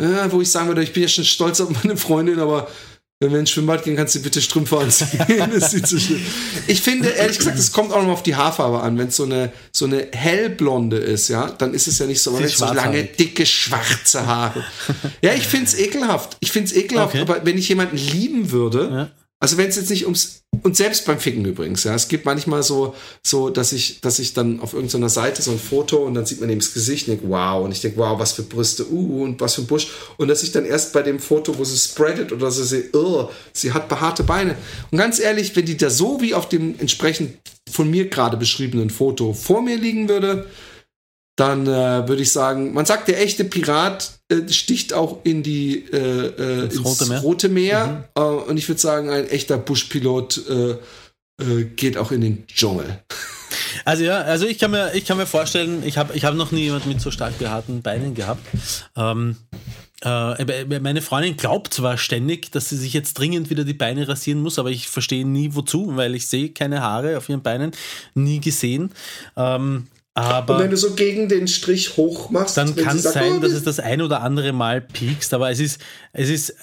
äh, 0.01 0.05
wo 0.29 0.41
ich 0.41 0.51
sagen 0.51 0.67
würde, 0.67 0.83
ich 0.83 0.93
bin 0.93 1.03
ja 1.03 1.09
schon 1.09 1.25
stolz 1.25 1.59
auf 1.61 1.69
meine 1.83 1.97
Freundin, 1.97 2.39
aber 2.39 2.67
wenn 3.21 3.31
wir 3.31 3.39
ins 3.39 3.49
Schwimmbad 3.51 3.83
gehen, 3.85 3.95
kannst 3.95 4.13
du 4.15 4.19
bitte 4.21 4.41
Strümpfe 4.41 4.77
anziehen. 4.77 5.09
das 5.53 5.71
sieht 5.71 5.87
so 5.87 5.97
schlimm. 5.97 6.21
Ich 6.67 6.81
finde, 6.81 7.09
ehrlich 7.09 7.37
gesagt, 7.37 7.57
es 7.57 7.71
kommt 7.71 7.91
auch 7.93 7.97
noch 7.99 8.07
mal 8.07 8.11
auf 8.13 8.23
die 8.23 8.35
Haarfarbe 8.35 8.81
an. 8.81 8.97
Wenn 8.97 9.07
es 9.07 9.15
so 9.15 9.23
eine, 9.23 9.53
so 9.71 9.85
eine 9.85 10.07
hellblonde 10.11 10.97
ist, 10.97 11.29
ja, 11.29 11.49
dann 11.49 11.73
ist 11.73 11.87
es 11.87 11.97
ja 11.99 12.07
nicht 12.07 12.21
so, 12.21 12.31
aber 12.31 12.41
wenn 12.41 12.49
so 12.49 12.65
lange, 12.73 13.05
dicke, 13.05 13.45
schwarze 13.45 14.25
Haare. 14.25 14.65
Ja, 15.21 15.33
ich 15.33 15.47
finde 15.47 15.67
es 15.67 15.79
ekelhaft. 15.79 16.35
Ich 16.41 16.51
finde 16.51 16.69
es 16.69 16.75
ekelhaft, 16.75 17.15
Okay. 17.15 17.21
aber 17.21 17.45
wenn 17.45 17.57
ich 17.57 17.69
jemanden 17.69 17.95
lieben 17.95 18.51
würde, 18.51 18.89
Ja. 18.91 19.24
Also 19.45 19.59
wenn 19.59 19.69
es 19.69 19.75
jetzt 19.75 19.91
nicht 19.91 20.05
ums 20.05 20.41
und 20.63 20.75
selbst 20.75 21.05
beim 21.05 21.19
Ficken 21.19 21.45
übrigens, 21.45 21.83
ja, 21.83 21.93
es 21.93 22.07
gibt 22.07 22.25
manchmal 22.25 22.63
so, 22.63 22.95
so, 23.21 23.51
dass 23.51 23.73
ich, 23.73 24.01
dass 24.01 24.17
ich 24.17 24.33
dann 24.33 24.59
auf 24.59 24.73
irgendeiner 24.73 25.09
Seite 25.09 25.43
so 25.43 25.51
ein 25.51 25.59
Foto 25.59 25.97
und 25.97 26.15
dann 26.15 26.25
sieht 26.25 26.41
man 26.41 26.49
eben 26.49 26.61
das 26.61 26.73
Gesicht 26.73 27.07
und 27.07 27.11
denke, 27.19 27.29
wow, 27.29 27.63
und 27.63 27.71
ich 27.71 27.79
denke, 27.79 27.99
wow, 27.99 28.17
was 28.17 28.31
für 28.31 28.41
Brüste, 28.41 28.91
uh, 28.91 29.21
und 29.23 29.39
was 29.39 29.53
für 29.53 29.61
ein 29.61 29.67
Busch. 29.67 29.89
Und 30.17 30.29
dass 30.29 30.41
ich 30.41 30.51
dann 30.51 30.65
erst 30.65 30.93
bei 30.93 31.03
dem 31.03 31.19
Foto, 31.19 31.59
wo 31.59 31.63
sie 31.63 31.77
spreadet 31.77 32.31
oder 32.31 32.49
so 32.49 32.63
sehe, 32.63 32.85
oh, 32.93 33.29
sie 33.53 33.71
hat 33.71 33.87
behaarte 33.87 34.23
Beine. 34.23 34.55
Und 34.89 34.97
ganz 34.97 35.19
ehrlich, 35.19 35.55
wenn 35.55 35.65
die 35.67 35.77
da 35.77 35.91
so 35.91 36.21
wie 36.21 36.33
auf 36.33 36.49
dem 36.49 36.79
entsprechend 36.79 37.37
von 37.69 37.87
mir 37.87 38.09
gerade 38.09 38.37
beschriebenen 38.37 38.89
Foto 38.89 39.33
vor 39.33 39.61
mir 39.61 39.77
liegen 39.77 40.09
würde, 40.09 40.47
dann 41.35 41.67
äh, 41.67 42.07
würde 42.07 42.21
ich 42.21 42.31
sagen, 42.31 42.73
man 42.73 42.85
sagt, 42.85 43.07
der 43.07 43.21
echte 43.21 43.43
Pirat 43.43 44.19
äh, 44.29 44.47
sticht 44.49 44.93
auch 44.93 45.19
in 45.23 45.43
die 45.43 45.85
äh, 45.91 45.97
äh, 45.97 46.63
ins, 46.65 46.83
Rote 46.83 47.05
Meer. 47.07 47.19
Rote 47.19 47.49
Meer. 47.49 48.09
Äh, 48.15 48.21
und 48.21 48.57
ich 48.57 48.67
würde 48.69 48.79
sagen, 48.79 49.09
ein 49.09 49.27
echter 49.27 49.57
Buschpilot 49.57 50.41
äh, 50.47 51.63
geht 51.75 51.97
auch 51.97 52.11
in 52.11 52.21
den 52.21 52.47
Dschungel. 52.47 52.99
Also 53.83 54.03
ja, 54.03 54.21
also 54.21 54.47
ich 54.47 54.57
kann 54.57 54.71
mir, 54.71 54.95
ich 54.95 55.05
kann 55.05 55.17
mir 55.17 55.27
vorstellen, 55.27 55.83
ich 55.85 55.97
habe 55.97 56.15
ich 56.15 56.25
hab 56.25 56.33
noch 56.33 56.51
nie 56.51 56.61
jemand 56.61 56.87
mit 56.87 57.01
so 57.01 57.11
stark 57.11 57.37
behaarten 57.37 57.81
Beinen 57.81 58.15
gehabt. 58.15 58.41
Ähm, 58.95 59.35
äh, 60.01 60.79
meine 60.79 61.01
Freundin 61.01 61.37
glaubt 61.37 61.73
zwar 61.73 61.97
ständig, 61.97 62.51
dass 62.51 62.69
sie 62.69 62.77
sich 62.77 62.93
jetzt 62.93 63.15
dringend 63.15 63.49
wieder 63.49 63.63
die 63.63 63.73
Beine 63.73 64.07
rasieren 64.07 64.41
muss, 64.41 64.57
aber 64.57 64.71
ich 64.71 64.87
verstehe 64.87 65.27
nie 65.27 65.53
wozu, 65.53 65.95
weil 65.95 66.15
ich 66.15 66.27
sehe 66.27 66.49
keine 66.49 66.81
Haare 66.81 67.17
auf 67.17 67.29
ihren 67.29 67.43
Beinen, 67.43 67.71
nie 68.13 68.39
gesehen. 68.39 68.91
Ähm, 69.35 69.87
Und 70.17 70.23
aber 70.23 70.59
wenn 70.59 70.71
du 70.71 70.77
so 70.77 70.93
gegen 70.93 71.27
den 71.27 71.45
Strich 71.45 71.97
hoch 71.97 72.29
machst, 72.29 72.55
dann 72.55 72.73
kann 72.77 72.95
es 72.95 73.03
sein, 73.03 73.33
oh, 73.35 73.39
dass 73.39 73.51
es 73.51 73.63
das 73.63 73.81
ein 73.81 74.01
oder 74.01 74.21
andere 74.21 74.53
Mal 74.53 74.79
piekst, 74.79 75.33
aber 75.33 75.51
es 75.51 75.59
ist, 75.59 75.81
es 76.13 76.29
ist 76.29 76.51
äh, 76.51 76.53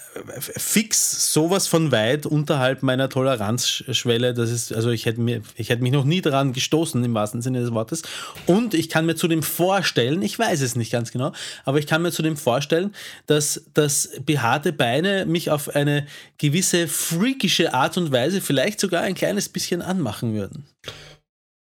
fix 0.40 1.34
sowas 1.34 1.66
von 1.66 1.92
weit 1.92 2.24
unterhalb 2.24 2.82
meiner 2.82 3.10
Toleranzschwelle. 3.10 4.32
Das 4.32 4.50
ist, 4.50 4.72
also 4.72 4.88
ich 4.88 5.04
hätte, 5.04 5.20
mir, 5.20 5.42
ich 5.56 5.68
hätte 5.68 5.82
mich 5.82 5.92
noch 5.92 6.04
nie 6.04 6.22
daran 6.22 6.54
gestoßen, 6.54 7.04
im 7.04 7.12
wahrsten 7.12 7.42
Sinne 7.42 7.60
des 7.60 7.72
Wortes. 7.72 8.00
Und 8.46 8.72
ich 8.72 8.88
kann 8.88 9.04
mir 9.04 9.16
zudem 9.16 9.42
vorstellen, 9.42 10.22
ich 10.22 10.38
weiß 10.38 10.62
es 10.62 10.74
nicht 10.74 10.90
ganz 10.90 11.12
genau, 11.12 11.32
aber 11.66 11.78
ich 11.78 11.86
kann 11.86 12.00
mir 12.00 12.10
zudem 12.10 12.38
vorstellen, 12.38 12.94
dass, 13.26 13.64
dass 13.74 14.12
behaarte 14.24 14.72
Beine 14.72 15.26
mich 15.26 15.50
auf 15.50 15.68
eine 15.68 16.06
gewisse 16.38 16.88
freakische 16.88 17.74
Art 17.74 17.98
und 17.98 18.12
Weise 18.12 18.40
vielleicht 18.40 18.80
sogar 18.80 19.02
ein 19.02 19.14
kleines 19.14 19.50
bisschen 19.50 19.82
anmachen 19.82 20.32
würden. 20.32 20.64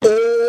Okay. 0.03 0.46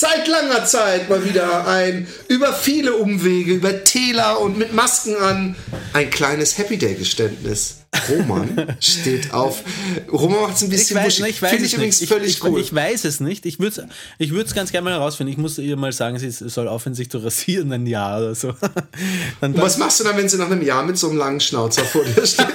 Seit 0.00 0.28
langer 0.28 0.64
Zeit 0.64 1.10
mal 1.10 1.22
wieder 1.28 1.66
ein 1.66 2.08
über 2.28 2.54
viele 2.54 2.94
Umwege, 2.94 3.52
über 3.52 3.84
Täler 3.84 4.40
und 4.40 4.56
mit 4.56 4.72
Masken 4.72 5.14
an 5.16 5.56
ein 5.92 6.08
kleines 6.08 6.56
Happy 6.56 6.78
Day 6.78 6.94
Geständnis. 6.94 7.80
Roman 8.08 8.76
steht 8.80 9.34
auf. 9.34 9.62
Roman 10.10 10.40
macht 10.40 10.56
es 10.56 10.62
ein 10.62 10.70
bisschen 10.70 11.04
wuschig. 11.04 11.26
ich 11.26 11.42
weiß 11.42 11.50
Finde 11.50 11.64
es 11.66 11.72
ich 11.72 11.74
übrigens 11.76 12.00
nicht. 12.00 12.10
völlig 12.10 12.30
ich, 12.30 12.42
cool. 12.42 12.60
Ich, 12.60 12.68
ich 12.68 12.74
weiß 12.74 13.04
es 13.04 13.20
nicht. 13.20 13.44
Ich 13.44 13.58
würde 13.58 13.82
es 13.82 13.88
ich 14.16 14.30
würd's 14.30 14.54
ganz 14.54 14.72
gerne 14.72 14.86
mal 14.88 14.94
herausfinden. 14.94 15.32
Ich 15.32 15.38
muss 15.38 15.58
ihr 15.58 15.76
mal 15.76 15.92
sagen, 15.92 16.18
sie 16.18 16.30
soll 16.30 16.66
aufhören, 16.66 16.94
sich 16.94 17.10
zu 17.10 17.18
rasieren, 17.18 17.70
ein 17.70 17.86
Jahr 17.86 18.22
oder 18.22 18.34
so. 18.34 18.54
Was 19.42 19.76
machst 19.76 20.00
du 20.00 20.04
dann, 20.04 20.16
wenn 20.16 20.30
sie 20.30 20.38
nach 20.38 20.50
einem 20.50 20.62
Jahr 20.62 20.82
mit 20.82 20.96
so 20.96 21.10
einem 21.10 21.18
langen 21.18 21.40
Schnauzer 21.40 21.84
vor 21.84 22.04
dir 22.04 22.26
steht? 22.26 22.46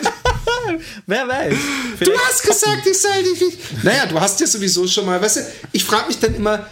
wer 1.06 1.28
weiß. 1.28 1.54
Du 2.00 2.12
hast 2.12 2.42
gesagt, 2.42 2.88
ich 2.88 2.98
soll 2.98 3.22
dich 3.22 3.40
nicht. 3.40 3.84
Naja, 3.84 4.08
du 4.08 4.20
hast 4.20 4.40
ja 4.40 4.48
sowieso 4.48 4.88
schon 4.88 5.06
mal, 5.06 5.22
weißt 5.22 5.38
du, 5.38 5.42
ich 5.74 5.84
frage 5.84 6.08
mich 6.08 6.18
dann 6.18 6.34
immer, 6.34 6.66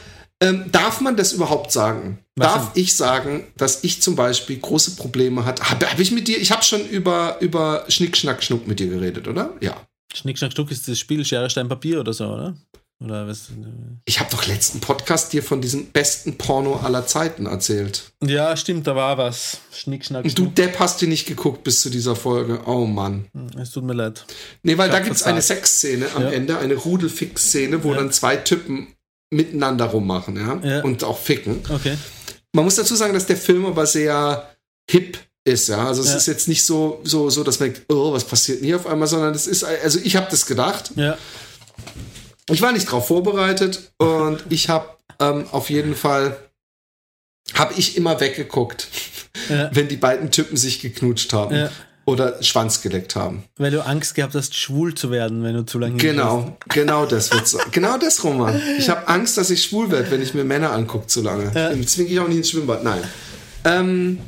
ähm, 0.44 0.66
darf 0.72 1.02
man 1.02 1.16
das 1.16 1.34
überhaupt 1.34 1.72
sagen? 1.72 2.20
Was 2.36 2.48
darf 2.54 2.72
ich 2.76 2.96
sagen, 2.96 3.46
dass 3.58 3.84
ich 3.84 4.02
zum 4.02 4.16
Beispiel 4.16 4.58
große 4.58 4.96
Probleme 4.96 5.46
hatte? 5.46 5.70
Habe 5.70 5.90
hab 5.92 6.00
ich 6.00 6.12
mit 6.12 6.28
dir, 6.28 6.38
ich 6.40 6.52
habe 6.52 6.64
schon 6.64 6.88
über, 6.90 7.38
über 7.42 7.86
Schnick, 7.88 8.18
Schnack, 8.18 8.44
Schnuck 8.44 8.68
mit 8.68 8.80
dir 8.80 8.88
geredet, 8.88 9.28
oder? 9.28 9.54
Ja. 9.62 9.76
Schnick, 10.14 10.38
Schnack, 10.38 10.54
Schnuck 10.54 10.72
ist 10.72 10.88
das 10.88 10.98
Spiel 11.00 11.24
Schere, 11.26 11.50
Stein, 11.50 11.68
Papier 11.70 12.00
oder 12.00 12.14
so, 12.14 12.26
oder? 12.26 12.56
Oder 13.04 13.28
was? 13.28 13.50
Ich 14.06 14.20
habe 14.20 14.30
doch 14.32 14.46
letzten 14.48 14.80
Podcast 14.80 15.34
dir 15.34 15.44
von 15.44 15.60
diesem 15.60 15.88
besten 15.88 16.38
Porno 16.38 16.78
aller 16.78 17.06
Zeiten 17.06 17.48
erzählt. 17.48 18.14
Ja, 18.24 18.56
stimmt, 18.56 18.88
da 18.88 18.96
war 18.96 19.18
was. 19.18 19.58
Schnick, 19.74 20.06
Schnack, 20.06 20.24
Und 20.24 20.38
du 20.38 20.44
Schnuck. 20.44 20.56
Depp 20.56 20.80
hast 20.80 21.02
dir 21.02 21.10
nicht 21.10 21.26
geguckt 21.28 21.64
bis 21.66 21.82
zu 21.82 21.90
dieser 21.90 22.16
Folge. 22.16 22.62
Oh 22.66 22.86
Mann. 22.86 23.26
Es 23.60 23.72
tut 23.72 23.84
mir 23.84 23.94
leid. 23.94 24.26
Nee, 24.62 24.78
weil 24.78 24.88
Ich 24.90 24.94
da 24.96 25.00
gibt 25.02 25.16
es 25.18 25.24
eine 25.24 25.42
Sexszene 25.42 26.08
am 26.16 26.24
Ja. 26.24 26.30
Ende, 26.32 26.58
eine 26.60 26.76
Rudelfix-Szene, 26.76 27.84
wo 27.84 27.92
Ja. 27.92 27.98
dann 27.98 28.12
zwei 28.12 28.38
Typen 28.38 28.88
miteinander 29.34 29.86
rummachen, 29.86 30.36
ja? 30.38 30.60
Ja. 30.64 30.84
Und 30.84 31.04
auch 31.04 31.18
ficken. 31.20 31.62
Okay. 31.70 31.98
Man 32.54 32.66
muss 32.66 32.76
dazu 32.76 32.96
sagen, 32.96 33.14
dass 33.14 33.26
der 33.26 33.38
Film 33.38 33.66
aber 33.66 33.86
sehr 33.86 34.50
hip 34.90 35.18
ist, 35.46 35.70
ja. 35.70 35.88
Also 35.88 36.02
es 36.02 36.10
Ja. 36.10 36.16
ist 36.18 36.28
jetzt 36.28 36.48
nicht 36.48 36.64
so, 36.64 37.02
so, 37.04 37.30
so, 37.30 37.44
dass 37.44 37.60
man 37.60 37.74
denkt, 37.74 37.92
oh, 37.92 38.14
was 38.14 38.24
passiert 38.26 38.60
denn 38.60 38.66
hier 38.68 38.76
auf 38.78 38.88
einmal, 38.88 39.08
sondern 39.08 39.34
es 39.34 39.48
ist, 39.48 39.64
also 39.64 40.00
ich 40.04 40.16
habe 40.16 40.28
das 40.30 40.46
gedacht. 40.46 40.92
Ja. 40.96 41.18
Ich 42.50 42.62
war 42.62 42.72
nicht 42.72 42.86
drauf 42.92 43.08
vorbereitet 43.08 43.92
und 43.98 44.44
ich 44.50 44.70
habe 44.70 44.88
ähm, 45.20 45.46
auf 45.52 45.70
jeden 45.70 45.96
Fall, 45.96 46.38
habe 47.56 47.74
ich 47.78 47.98
immer 47.98 48.20
weggeguckt, 48.20 48.88
Ja. 49.50 49.70
wenn 49.74 49.88
die 49.88 49.98
beiden 49.98 50.32
Typen 50.32 50.58
sich 50.58 50.80
geknutscht 50.82 51.34
haben. 51.34 51.70
Oder 52.06 52.42
Schwanz 52.44 52.82
geleckt 52.82 53.16
haben. 53.16 53.44
Weil 53.58 53.72
du 53.72 53.86
Angst 53.86 54.16
gehabt 54.16 54.36
hast, 54.36 54.56
schwul 54.56 54.94
zu 54.94 55.10
werden, 55.12 55.44
wenn 55.44 55.54
du 55.56 55.66
zu 55.66 55.80
lange 55.80 55.98
Genau, 55.98 56.58
genau 56.70 57.06
das 57.06 57.32
wird 57.32 57.48
so. 57.48 57.60
Genau 57.72 57.98
das, 57.98 58.24
Roman. 58.24 58.60
Ich 58.78 58.90
habe 58.90 59.08
Angst, 59.08 59.38
dass 59.38 59.50
ich 59.50 59.64
schwul 59.64 59.90
werde, 59.92 60.12
wenn 60.12 60.22
ich 60.22 60.34
mir 60.34 60.44
Männer 60.44 60.72
angucke 60.72 61.08
zu 61.08 61.22
lange. 61.22 61.46
Ja. 61.46 61.70
Dann 61.70 61.88
zwinge 61.88 62.10
ich 62.10 62.20
auch 62.20 62.28
nicht 62.28 62.38
ins 62.38 62.50
Schwimmbad. 62.50 62.84
Nein. 62.84 63.04
Ähm, 63.66 64.20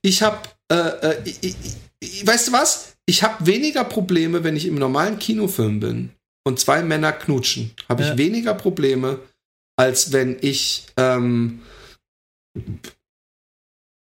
ich 0.00 0.22
habe, 0.22 0.38
äh, 0.70 0.74
äh, 0.76 1.16
ich, 1.24 1.56
ich, 2.00 2.26
weißt 2.26 2.48
du 2.48 2.52
was? 2.52 2.94
Ich 3.06 3.22
habe 3.22 3.46
weniger 3.46 3.84
Probleme, 3.84 4.42
wenn 4.44 4.56
ich 4.56 4.66
im 4.66 4.74
normalen 4.76 5.18
Kinofilm 5.18 5.80
bin 5.80 6.10
und 6.44 6.58
zwei 6.58 6.82
Männer 6.82 7.12
knutschen. 7.12 7.72
Habe 7.88 8.02
ich 8.02 8.08
Ja. 8.08 8.18
weniger 8.18 8.54
Probleme, 8.54 9.20
als 9.76 10.12
wenn 10.12 10.36
ich 10.40 10.86
ähm, 10.96 11.62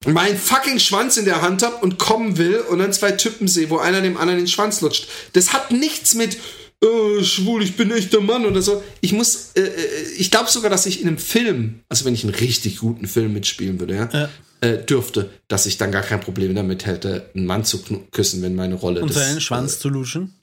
meinen 0.06 0.36
fucking 0.36 0.78
Schwanz 0.78 1.16
in 1.16 1.24
der 1.24 1.42
Hand 1.42 1.62
habe 1.62 1.76
und 1.76 1.98
kommen 1.98 2.36
will 2.38 2.60
und 2.60 2.78
dann 2.78 2.92
zwei 2.92 3.12
Typen 3.12 3.48
sehe, 3.48 3.70
wo 3.70 3.78
einer 3.78 4.00
dem 4.00 4.16
anderen 4.16 4.38
den 4.38 4.48
Schwanz 4.48 4.80
lutscht. 4.80 5.06
Das 5.32 5.52
hat 5.52 5.70
nichts 5.70 6.14
mit 6.14 6.38
äh, 6.82 7.22
schwul, 7.22 7.62
ich 7.62 7.76
bin 7.76 7.90
echter 7.92 8.20
Mann 8.20 8.44
oder 8.44 8.60
so. 8.60 8.82
Ich 9.00 9.12
muss, 9.12 9.52
äh, 9.54 9.60
äh, 9.60 9.70
ich 10.18 10.30
glaube 10.30 10.50
sogar, 10.50 10.70
dass 10.70 10.86
ich 10.86 11.00
in 11.00 11.08
einem 11.08 11.18
Film, 11.18 11.80
also 11.88 12.04
wenn 12.04 12.14
ich 12.14 12.24
einen 12.24 12.34
richtig 12.34 12.78
guten 12.78 13.06
Film 13.06 13.32
mitspielen 13.32 13.78
würde, 13.78 13.94
ja, 13.94 14.08
Ja. 14.12 14.28
Äh, 14.60 14.84
dürfte, 14.84 15.30
dass 15.48 15.66
ich 15.66 15.76
dann 15.76 15.90
gar 15.90 16.02
kein 16.02 16.20
Problem 16.20 16.54
damit 16.54 16.86
hätte, 16.86 17.30
einen 17.34 17.46
Mann 17.46 17.64
zu 17.64 17.82
küssen, 18.12 18.42
wenn 18.42 18.54
meine 18.54 18.76
Rolle 18.76 19.02
Und 19.02 19.10
das, 19.10 19.16
seinen 19.16 19.40
Schwanz 19.40 19.80
zu 19.80 19.88
luschen. 19.88 20.34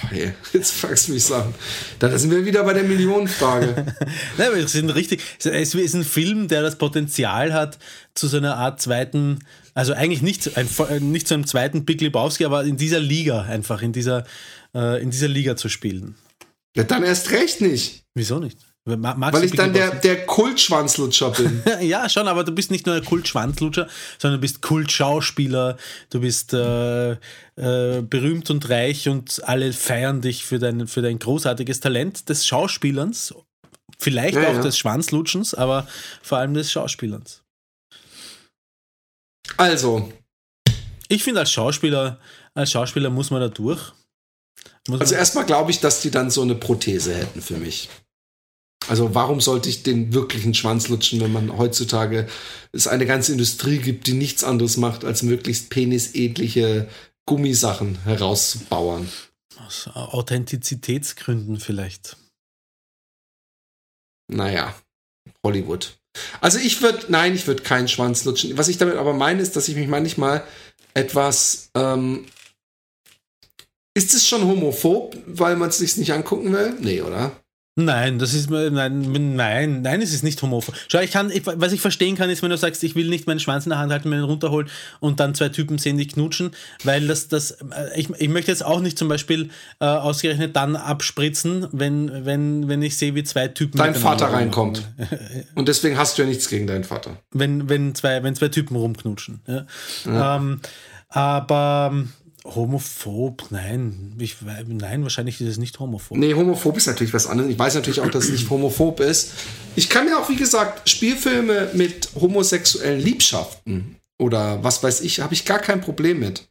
Hey, 0.00 0.32
jetzt 0.52 0.72
fragst 0.72 1.08
du 1.08 1.12
mich 1.12 1.24
Sachen. 1.24 1.54
Da 1.98 2.16
sind 2.16 2.30
wir 2.30 2.44
wieder 2.44 2.62
bei 2.62 2.72
der 2.72 2.84
Millionenfrage. 2.84 3.94
Nein, 4.38 4.52
ist 4.52 4.76
ein 4.76 4.90
richtig, 4.90 5.22
es 5.40 5.74
ist 5.74 5.94
ein 5.94 6.04
Film, 6.04 6.46
der 6.46 6.62
das 6.62 6.78
Potenzial 6.78 7.52
hat, 7.52 7.78
zu 8.14 8.28
so 8.28 8.36
einer 8.36 8.56
Art 8.56 8.80
zweiten, 8.80 9.40
also 9.74 9.92
eigentlich 9.94 10.22
nicht, 10.22 10.56
ein, 10.56 10.68
nicht 11.10 11.26
zu 11.26 11.34
einem 11.34 11.46
zweiten 11.46 11.84
Big 11.84 12.00
Lebowski, 12.00 12.44
aber 12.44 12.62
in 12.64 12.76
dieser 12.76 13.00
Liga 13.00 13.42
einfach, 13.42 13.82
in 13.82 13.92
dieser, 13.92 14.24
äh, 14.72 15.02
in 15.02 15.10
dieser 15.10 15.28
Liga 15.28 15.56
zu 15.56 15.68
spielen. 15.68 16.14
ja, 16.76 16.84
dann 16.84 17.02
erst 17.02 17.32
recht 17.32 17.60
nicht. 17.60 18.04
Wieso 18.14 18.38
nicht? 18.38 18.67
Magst 18.96 19.34
Weil 19.34 19.44
ich 19.44 19.52
dann 19.52 19.72
der, 19.72 19.94
der 19.94 20.26
Kultschwanzlutscher 20.26 21.30
bin. 21.30 21.62
Ja, 21.80 22.08
schon, 22.08 22.26
aber 22.28 22.44
du 22.44 22.52
bist 22.52 22.70
nicht 22.70 22.86
nur 22.86 22.96
ein 22.96 23.04
Kultschwanzlutscher, 23.04 23.88
sondern 24.18 24.38
du 24.38 24.42
bist 24.42 24.62
Kultschauspieler, 24.62 25.76
du 26.10 26.20
bist 26.20 26.54
äh, 26.54 27.12
äh, 27.12 27.16
berühmt 28.02 28.50
und 28.50 28.68
reich 28.68 29.08
und 29.08 29.42
alle 29.44 29.72
feiern 29.72 30.20
dich 30.20 30.44
für 30.44 30.58
dein, 30.58 30.86
für 30.86 31.02
dein 31.02 31.18
großartiges 31.18 31.80
Talent 31.80 32.28
des 32.28 32.46
Schauspielerns, 32.46 33.34
vielleicht 33.98 34.36
Ja, 34.36 34.48
auch 34.48 34.54
ja. 34.54 34.60
des 34.62 34.78
Schwanzlutschens, 34.78 35.54
aber 35.54 35.86
vor 36.22 36.38
allem 36.38 36.54
des 36.54 36.72
Schauspielerns. 36.72 37.42
Also, 39.56 40.12
Ich 41.08 41.24
finde, 41.24 41.40
als 41.40 41.50
Schauspieler, 41.50 42.18
als 42.54 42.70
Schauspieler 42.70 43.10
muss 43.10 43.30
man 43.30 43.40
da 43.40 43.48
durch. 43.48 43.92
Muss 44.88 45.00
also 45.00 45.14
erstmal 45.14 45.44
glaube 45.44 45.70
ich, 45.70 45.80
dass 45.80 46.00
die 46.00 46.10
dann 46.10 46.30
so 46.30 46.42
eine 46.42 46.54
Prothese 46.54 47.14
hätten 47.14 47.42
für 47.42 47.56
mich. 47.56 47.88
Also 48.88 49.14
warum 49.14 49.40
sollte 49.40 49.68
ich 49.68 49.82
den 49.82 50.14
wirklichen 50.14 50.54
Schwanz 50.54 50.88
lutschen, 50.88 51.20
wenn 51.20 51.32
man 51.32 51.56
heutzutage 51.56 52.26
es 52.72 52.86
eine 52.86 53.06
ganze 53.06 53.32
Industrie 53.32 53.78
gibt, 53.78 54.06
die 54.06 54.14
nichts 54.14 54.44
anderes 54.44 54.76
macht, 54.76 55.04
als 55.04 55.22
möglichst 55.22 55.70
penisähnliche 55.70 56.88
Gummisachen 57.26 57.98
herauszubauern. 58.04 59.08
aus 59.66 59.88
Authentizitätsgründen 59.88 61.60
vielleicht. 61.60 62.16
Naja, 64.30 64.74
Hollywood. 65.44 65.98
Also 66.40 66.58
ich 66.58 66.80
würde, 66.82 67.06
nein, 67.08 67.34
ich 67.34 67.46
würde 67.46 67.62
keinen 67.62 67.88
Schwanz 67.88 68.24
lutschen. 68.24 68.56
Was 68.56 68.68
ich 68.68 68.78
damit 68.78 68.96
aber 68.96 69.12
meine, 69.12 69.42
ist, 69.42 69.56
dass 69.56 69.68
ich 69.68 69.76
mich 69.76 69.88
manchmal 69.88 70.44
etwas, 70.94 71.70
ähm, 71.74 72.26
ist 73.94 74.14
es 74.14 74.26
schon 74.26 74.44
homophob, 74.44 75.16
weil 75.26 75.56
man 75.56 75.68
es 75.68 75.78
sich 75.78 75.96
nicht 75.96 76.12
angucken 76.12 76.52
will? 76.52 76.74
Nee, 76.80 77.02
oder? 77.02 77.32
Nein, 77.80 78.18
das 78.18 78.34
ist 78.34 78.50
nein, 78.50 79.36
nein, 79.36 79.82
nein, 79.82 80.02
es 80.02 80.12
ist 80.12 80.24
nicht 80.24 80.42
homophob. 80.42 80.74
Schau, 80.88 80.98
ich 80.98 81.12
kann, 81.12 81.30
ich, 81.30 81.46
was 81.46 81.70
ich 81.70 81.80
verstehen 81.80 82.16
kann, 82.16 82.28
ist, 82.28 82.42
wenn 82.42 82.50
du 82.50 82.56
sagst, 82.56 82.82
ich 82.82 82.96
will 82.96 83.08
nicht 83.08 83.28
meinen 83.28 83.38
Schwanz 83.38 83.66
in 83.66 83.70
der 83.70 83.78
Hand 83.78 83.92
halten, 83.92 84.08
mir 84.08 84.16
den 84.16 84.24
runterholen 84.24 84.68
und 84.98 85.20
dann 85.20 85.32
zwei 85.36 85.48
Typen 85.48 85.78
sehen, 85.78 85.96
die 85.96 86.08
knutschen, 86.08 86.50
weil 86.82 87.06
das, 87.06 87.28
das, 87.28 87.52
äh, 87.52 87.56
ich, 87.94 88.10
ich 88.18 88.28
möchte 88.30 88.50
jetzt 88.50 88.64
auch 88.64 88.80
nicht 88.80 88.98
zum 88.98 89.06
Beispiel 89.06 89.50
äh, 89.78 89.84
ausgerechnet 89.84 90.56
dann 90.56 90.74
abspritzen, 90.74 91.68
wenn, 91.70 92.26
wenn, 92.26 92.66
wenn 92.66 92.82
ich 92.82 92.96
sehe, 92.96 93.14
wie 93.14 93.22
zwei 93.22 93.46
Typen. 93.46 93.78
Dein 93.78 93.94
Vater 93.94 94.24
rummachen. 94.24 94.42
reinkommt. 94.42 94.82
Und 95.54 95.68
deswegen 95.68 95.96
hast 95.96 96.18
du 96.18 96.22
ja 96.22 96.28
nichts 96.28 96.48
gegen 96.48 96.66
deinen 96.66 96.82
Vater. 96.82 97.18
Wenn, 97.30 97.68
wenn, 97.68 97.94
zwei, 97.94 98.24
wenn 98.24 98.34
zwei 98.34 98.48
Typen 98.48 98.74
rumknutschen. 98.74 99.40
Ja. 99.46 100.36
Ähm, 100.36 100.60
aber 101.10 101.92
homophob, 102.54 103.46
nein. 103.50 104.14
Ich, 104.18 104.36
nein, 104.66 105.02
wahrscheinlich 105.02 105.40
ist 105.40 105.48
es 105.48 105.58
nicht 105.58 105.78
homophob. 105.78 106.16
Nee, 106.18 106.34
homophob 106.34 106.76
ist 106.76 106.86
natürlich 106.86 107.14
was 107.14 107.26
anderes. 107.26 107.50
Ich 107.50 107.58
weiß 107.58 107.74
natürlich 107.74 108.00
auch, 108.00 108.10
dass 108.10 108.24
es 108.24 108.30
nicht 108.30 108.50
homophob 108.50 109.00
ist. 109.00 109.32
Ich 109.76 109.88
kann 109.88 110.06
mir 110.06 110.18
auch, 110.18 110.28
wie 110.28 110.36
gesagt, 110.36 110.88
Spielfilme 110.88 111.70
mit 111.74 112.08
homosexuellen 112.14 113.00
Liebschaften 113.00 113.96
oder 114.18 114.62
was 114.64 114.82
weiß 114.82 115.00
ich, 115.02 115.20
habe 115.20 115.34
ich 115.34 115.44
gar 115.44 115.58
kein 115.60 115.80
Problem 115.80 116.18
mit. 116.20 116.48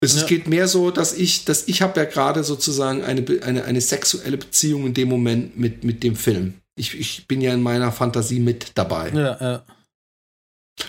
Es 0.00 0.14
Ja. 0.20 0.26
geht 0.26 0.46
mehr 0.46 0.68
so, 0.68 0.90
dass 0.92 1.12
ich, 1.12 1.44
dass 1.44 1.66
ich 1.66 1.82
habe 1.82 1.98
ja 1.98 2.06
gerade 2.06 2.44
sozusagen 2.44 3.02
eine, 3.02 3.24
eine, 3.42 3.64
eine 3.64 3.80
sexuelle 3.80 4.36
Beziehung 4.36 4.86
in 4.86 4.94
dem 4.94 5.08
Moment 5.08 5.58
mit, 5.58 5.82
mit 5.82 6.04
dem 6.04 6.14
Film. 6.14 6.54
Ich, 6.76 6.96
ich 6.98 7.26
bin 7.26 7.40
ja 7.40 7.52
in 7.52 7.62
meiner 7.62 7.90
Fantasie 7.90 8.38
mit 8.38 8.72
dabei. 8.76 9.10
Ja, 9.10 9.36
ja. 9.40 9.62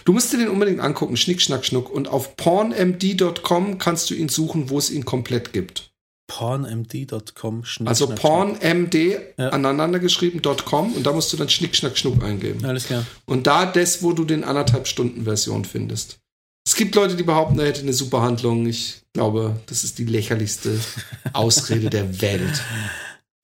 Du 0.05 0.13
musst 0.13 0.31
dir 0.33 0.37
den 0.37 0.49
unbedingt 0.49 0.79
angucken, 0.79 1.17
Schnick, 1.17 1.41
Schnack, 1.41 1.65
Schnuck. 1.65 1.89
Und 1.89 2.07
auf 2.07 2.35
pornmd.com 2.37 3.77
kannst 3.77 4.09
du 4.09 4.13
ihn 4.15 4.29
suchen, 4.29 4.69
wo 4.69 4.77
es 4.77 4.89
ihn 4.91 5.05
komplett 5.05 5.53
gibt. 5.53 5.91
pornmd.com. 6.27 7.65
Schnick, 7.65 7.87
Also 7.89 8.05
schnack, 8.05 8.19
pornmd 8.19 8.93
Ja. 9.37 9.49
aneinander 9.49 9.99
geschrieben.com 9.99 10.93
und 10.93 11.03
da 11.05 11.11
musst 11.13 11.33
du 11.33 11.37
dann 11.37 11.49
Schnick, 11.49 11.75
Schnack, 11.75 11.97
Schnuck 11.97 12.23
eingeben. 12.23 12.63
Alles 12.65 12.85
klar. 12.85 13.05
Und 13.25 13.47
da 13.47 13.65
das, 13.65 14.03
wo 14.03 14.13
du 14.13 14.25
den 14.25 14.43
anderthalb 14.43 14.87
Stunden 14.87 15.23
Version 15.23 15.65
findest. 15.65 16.19
Es 16.67 16.75
gibt 16.75 16.93
Leute, 16.93 17.15
die 17.15 17.23
behaupten, 17.23 17.57
er 17.57 17.65
hätte 17.67 17.81
eine 17.81 17.93
super 17.93 18.21
Handlung. 18.21 18.67
Ich 18.67 19.01
glaube, 19.13 19.59
das 19.65 19.83
ist 19.83 19.97
die 19.97 20.05
lächerlichste 20.05 20.79
Ausrede 21.33 21.89
der 21.89 22.21
Welt. 22.21 22.61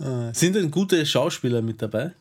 Äh, 0.03 0.31
Sind 0.33 0.55
denn 0.55 0.69
gute 0.69 1.03
Schauspieler 1.05 1.61
mit 1.63 1.81
dabei? 1.81 2.11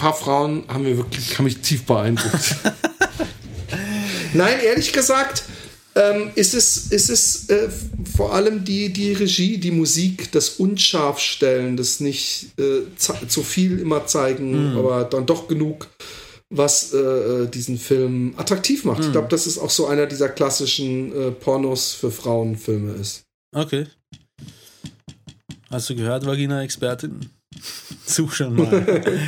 Ein 0.00 0.04
paar 0.04 0.14
Frauen 0.14 0.64
haben 0.66 0.84
mir 0.84 0.96
wirklich, 0.96 1.36
haben 1.36 1.44
mich 1.44 1.58
tief 1.58 1.84
beeindruckt. 1.84 2.56
Nein, 4.32 4.58
ehrlich 4.64 4.94
gesagt, 4.94 5.42
ähm, 5.94 6.30
ist 6.36 6.54
es, 6.54 6.86
ist 6.86 7.10
es 7.10 7.50
äh, 7.50 7.68
vor 8.16 8.32
allem 8.32 8.64
die, 8.64 8.94
die 8.94 9.12
Regie, 9.12 9.58
die 9.58 9.70
Musik, 9.70 10.32
das 10.32 10.48
Unscharfstellen, 10.48 11.76
das 11.76 12.00
nicht 12.00 12.58
äh, 12.58 12.86
zu 12.96 13.42
viel 13.42 13.78
immer 13.78 14.06
zeigen, 14.06 14.74
aber 14.74 15.04
dann 15.04 15.26
doch 15.26 15.48
genug, 15.48 15.88
was 16.48 16.94
äh, 16.94 17.46
diesen 17.48 17.76
Film 17.76 18.32
attraktiv 18.38 18.86
macht. 18.86 19.04
Ich 19.04 19.12
glaube, 19.12 19.28
dass 19.28 19.44
es 19.44 19.58
auch 19.58 19.68
so 19.68 19.86
einer 19.86 20.06
dieser 20.06 20.30
klassischen 20.30 21.12
äh, 21.14 21.30
Pornos 21.30 21.92
für 21.92 22.10
Frauenfilme 22.10 22.94
ist. 22.94 23.24
Okay. 23.54 23.86
Hast 25.68 25.90
du 25.90 25.94
gehört, 25.94 26.24
Vagina-Expertin? 26.24 27.28
Such 28.06 28.32
schon 28.32 28.56
mal. 28.56 28.70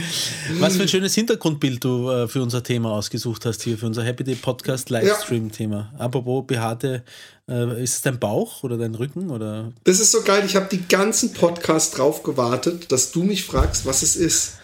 Was 0.61 0.77
für 0.77 0.83
ein 0.83 0.89
schönes 0.89 1.15
Hintergrundbild 1.15 1.83
du 1.85 2.09
äh, 2.11 2.29
für 2.29 2.43
unser 2.43 2.63
Thema 2.63 2.93
ausgesucht 2.93 3.47
hast 3.47 3.63
hier, 3.63 3.79
für 3.79 3.87
unser 3.87 4.03
Happy 4.03 4.25
Day 4.25 4.35
Podcast 4.35 4.91
Livestream-Thema. 4.91 5.93
Apropos 5.99 6.45
behaarte, 6.47 7.05
äh, 7.49 7.83
ist 7.83 7.95
es 7.95 8.01
dein 8.03 8.19
Bauch 8.19 8.63
oder 8.63 8.77
dein 8.79 8.95
Rücken 8.95 9.31
oder 9.31 9.73
Das 9.85 10.01
ist 10.01 10.11
so 10.13 10.23
geil. 10.23 10.43
Ich 10.47 10.57
habe 10.57 10.69
die 10.71 10.87
ganzen 10.89 11.33
Podcast 11.33 11.99
drauf 11.99 12.23
gewartet, 12.23 12.91
dass 12.91 13.13
du 13.13 13.23
mich 13.23 13.45
fragst, 13.45 13.87
was 13.87 14.03
es 14.03 14.17
ist. 14.17 14.55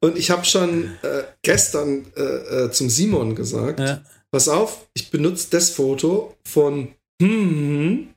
Und 0.00 0.18
ich 0.18 0.30
habe 0.30 0.44
schon 0.44 0.84
äh, 1.02 1.22
gestern 1.42 2.06
äh, 2.16 2.22
äh, 2.64 2.70
zum 2.70 2.90
Simon 2.90 3.34
gesagt, 3.34 3.80
Ja. 3.80 4.02
pass 4.30 4.48
auf, 4.48 4.86
ich 4.94 5.10
benutze 5.10 5.48
das 5.50 5.70
Foto 5.70 6.36
von 6.46 6.88
hm, 7.22 8.08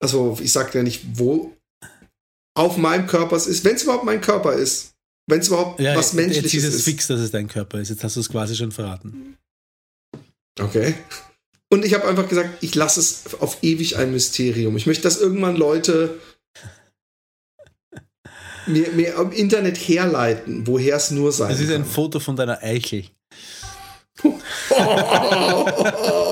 also 0.00 0.36
ich 0.42 0.52
sage 0.52 0.78
ja 0.78 0.82
nicht, 0.84 1.02
wo 1.14 1.52
auf 2.54 2.76
meinem 2.76 3.06
Körper 3.06 3.36
es 3.36 3.46
ist, 3.46 3.64
wenn 3.64 3.76
es 3.76 3.82
überhaupt 3.82 4.04
mein 4.04 4.20
Körper 4.20 4.52
ist, 4.54 4.92
wenn 5.26 5.40
es 5.40 5.48
überhaupt 5.48 5.80
ja, 5.80 5.96
was 5.96 6.12
jetzt 6.12 6.20
ist 6.20 6.34
Menschliches 6.34 6.64
es 6.64 6.74
ist. 6.74 6.84
fix, 6.84 7.06
dass 7.06 7.20
es 7.20 7.30
dein 7.30 7.48
Körper 7.48 7.80
ist. 7.80 7.88
Jetzt 7.88 8.04
hast 8.04 8.16
du 8.16 8.20
es 8.20 8.28
quasi 8.28 8.56
schon 8.56 8.72
verraten. 8.72 9.36
Okay. 10.60 10.94
Und 11.70 11.84
ich 11.84 11.94
habe 11.94 12.06
einfach 12.06 12.28
gesagt, 12.28 12.62
ich 12.62 12.74
lasse 12.74 13.00
es 13.00 13.40
auf 13.40 13.58
ewig 13.62 13.96
ein 13.96 14.12
Mysterium. 14.12 14.76
Ich 14.76 14.86
möchte, 14.86 15.04
dass 15.04 15.18
irgendwann 15.20 15.56
Leute 15.56 16.18
mir, 18.66 18.90
mir 18.92 19.14
im 19.16 19.32
Internet 19.32 19.78
herleiten, 19.78 20.66
woher 20.66 20.96
es 20.96 21.10
nur 21.10 21.32
sein 21.32 21.50
Es 21.50 21.60
ist 21.60 21.70
ein 21.70 21.82
kann. 21.82 21.90
Foto 21.90 22.20
von 22.20 22.36
deiner 22.36 22.62
Eichel. 22.62 23.06
Oh, 24.22 24.38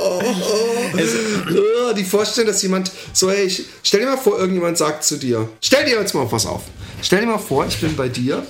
die 2.00 2.08
Vorstellung, 2.08 2.48
dass 2.48 2.62
jemand 2.62 2.90
so, 3.12 3.30
hey, 3.30 3.44
ich, 3.44 3.64
stell 3.82 4.00
dir 4.00 4.06
mal 4.06 4.16
vor, 4.16 4.38
irgendjemand 4.38 4.78
sagt 4.78 5.04
zu 5.04 5.16
dir, 5.16 5.48
stell 5.60 5.84
dir 5.84 6.00
jetzt 6.00 6.14
mal 6.14 6.30
was 6.30 6.46
auf. 6.46 6.64
Stell 7.02 7.20
dir 7.20 7.26
mal 7.26 7.38
vor, 7.38 7.66
ich 7.66 7.80
bin 7.80 7.96
bei 7.96 8.08
dir 8.08 8.46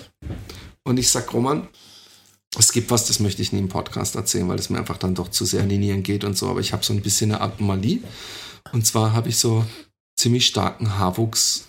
und 0.84 0.98
ich 0.98 1.10
sag, 1.10 1.32
Roman, 1.32 1.68
es 2.58 2.72
gibt 2.72 2.90
was, 2.90 3.06
das 3.06 3.20
möchte 3.20 3.42
ich 3.42 3.52
nie 3.52 3.60
im 3.60 3.68
Podcast 3.68 4.16
erzählen, 4.16 4.48
weil 4.48 4.58
es 4.58 4.70
mir 4.70 4.78
einfach 4.78 4.96
dann 4.96 5.14
doch 5.14 5.28
zu 5.28 5.44
sehr 5.44 5.62
an 5.62 5.68
die 5.68 5.78
Nieren 5.78 6.02
geht 6.02 6.24
und 6.24 6.36
so, 6.36 6.48
aber 6.48 6.60
ich 6.60 6.72
habe 6.72 6.84
so 6.84 6.92
ein 6.92 7.02
bisschen 7.02 7.32
eine 7.32 7.40
Anomalie. 7.40 8.00
Und 8.72 8.86
zwar 8.86 9.12
habe 9.12 9.28
ich 9.28 9.38
so 9.38 9.64
ziemlich 10.16 10.46
starken 10.46 10.98
Haarwuchs 10.98 11.64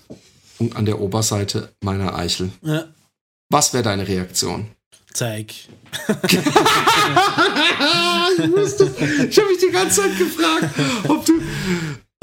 an 0.74 0.86
der 0.86 1.00
Oberseite 1.00 1.74
meiner 1.84 2.16
Eichel. 2.16 2.52
Ja, 2.64 2.88
Was 3.50 3.74
wäre 3.74 3.84
deine 3.84 4.08
Reaktion? 4.08 4.72
Zeig. 5.14 5.54
ich 6.08 6.38
wusste, 8.52 8.92
ich 9.30 9.38
habe 9.38 9.50
mich 9.50 9.60
die 9.60 9.72
ganze 9.72 10.02
Zeit 10.02 10.18
gefragt, 10.18 10.70
ob 11.08 11.26
du. 11.26 11.34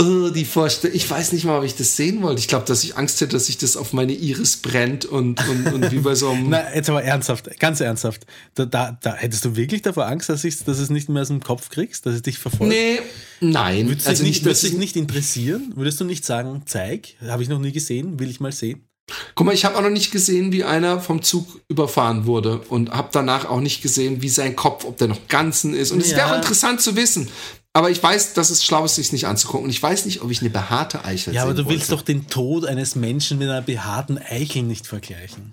Oh, 0.01 0.29
die 0.29 0.44
Vorstellung. 0.44 0.94
Ich 0.94 1.11
weiß 1.11 1.33
nicht 1.33 1.44
mal, 1.44 1.59
ob 1.59 1.64
ich 1.64 1.74
das 1.74 1.96
sehen 1.96 2.22
wollte. 2.22 2.38
Ich 2.38 2.46
glaube, 2.46 2.64
dass 2.66 2.85
ich 2.85 2.96
Angst 2.96 3.20
hätte, 3.20 3.33
dass 3.33 3.46
sich 3.46 3.59
das 3.59 3.77
auf 3.77 3.92
meine 3.92 4.12
Iris 4.12 4.59
brennt 4.59 5.05
und, 5.05 5.44
und, 5.49 5.72
und 5.72 5.91
wie 5.91 5.99
bei 5.99 6.14
so 6.14 6.30
einem. 6.30 6.51
Na, 6.51 6.72
jetzt 6.72 6.89
aber 6.89 7.03
ernsthaft, 7.03 7.59
ganz 7.59 7.80
ernsthaft. 7.80 8.24
Da, 8.55 8.64
da, 8.64 8.97
da 9.03 9.16
hättest 9.16 9.45
du 9.45 9.57
wirklich 9.57 9.82
davor 9.82 10.07
Angst, 10.07 10.28
dass, 10.28 10.45
ich, 10.45 10.62
dass 10.62 10.78
es 10.78 10.89
nicht 10.89 11.09
mehr 11.09 11.22
aus 11.22 11.28
dem 11.28 11.43
Kopf 11.43 11.68
kriegst, 11.68 12.07
dass 12.07 12.14
es 12.14 12.22
dich 12.22 12.39
verfolgt? 12.39 12.72
nee, 12.72 13.01
nein. 13.41 13.89
Würdest 13.89 14.07
also 14.07 14.22
dich 14.22 14.28
nicht, 14.28 14.39
nicht, 14.39 14.45
würdest 14.47 14.62
dich 14.62 14.72
ich, 14.74 14.78
nicht 14.78 14.95
interessieren? 14.95 15.72
Würdest 15.74 16.01
du 16.01 16.05
nicht 16.05 16.24
sagen, 16.24 16.62
zeig? 16.66 17.16
Habe 17.26 17.43
ich 17.43 17.49
noch 17.49 17.59
nie 17.59 17.72
gesehen, 17.72 18.20
will 18.20 18.30
ich 18.30 18.39
mal 18.39 18.53
sehen? 18.53 18.88
Guck 19.34 19.46
mal, 19.46 19.54
ich 19.54 19.64
habe 19.64 19.76
auch 19.76 19.82
noch 19.82 19.90
nicht 19.90 20.11
gesehen, 20.11 20.52
wie 20.52 20.64
einer 20.64 21.00
vom 21.00 21.22
Zug 21.22 21.61
überfahren 21.68 22.26
wurde 22.26 22.59
und 22.68 22.90
habe 22.90 23.09
danach 23.12 23.46
auch 23.46 23.61
nicht 23.61 23.80
gesehen, 23.82 24.20
wie 24.22 24.28
sein 24.28 24.54
Kopf, 24.56 24.84
ob 24.84 24.98
der 24.98 25.09
noch 25.09 25.28
ganzen 25.28 25.74
ist. 25.74 25.90
Und 25.92 26.00
es 26.00 26.11
wäre 26.11 26.20
Ja. 26.28 26.32
auch 26.32 26.36
interessant 26.36 26.80
zu 26.80 26.94
wissen. 26.96 27.28
Aber 27.72 27.90
ich 27.90 28.02
weiß, 28.02 28.34
dass 28.34 28.50
es 28.50 28.64
schlau 28.64 28.84
ist, 28.84 28.96
sich 28.96 29.12
nicht 29.12 29.26
anzugucken. 29.26 29.64
Und 29.64 29.70
ich 29.70 29.82
weiß 29.82 30.04
nicht, 30.06 30.20
ob 30.22 30.30
ich 30.30 30.40
eine 30.40 30.50
behaarte 30.50 31.04
Eichel 31.04 31.32
Ja, 31.34 31.44
aber 31.44 31.54
du 31.54 31.68
willst 31.68 31.90
wollte. 31.90 31.96
doch 31.96 32.02
den 32.02 32.26
Tod 32.28 32.64
eines 32.66 32.96
Menschen 32.96 33.38
mit 33.38 33.48
einer 33.48 33.62
behaarten 33.62 34.18
Eichel 34.18 34.62
nicht 34.62 34.86
vergleichen. 34.86 35.52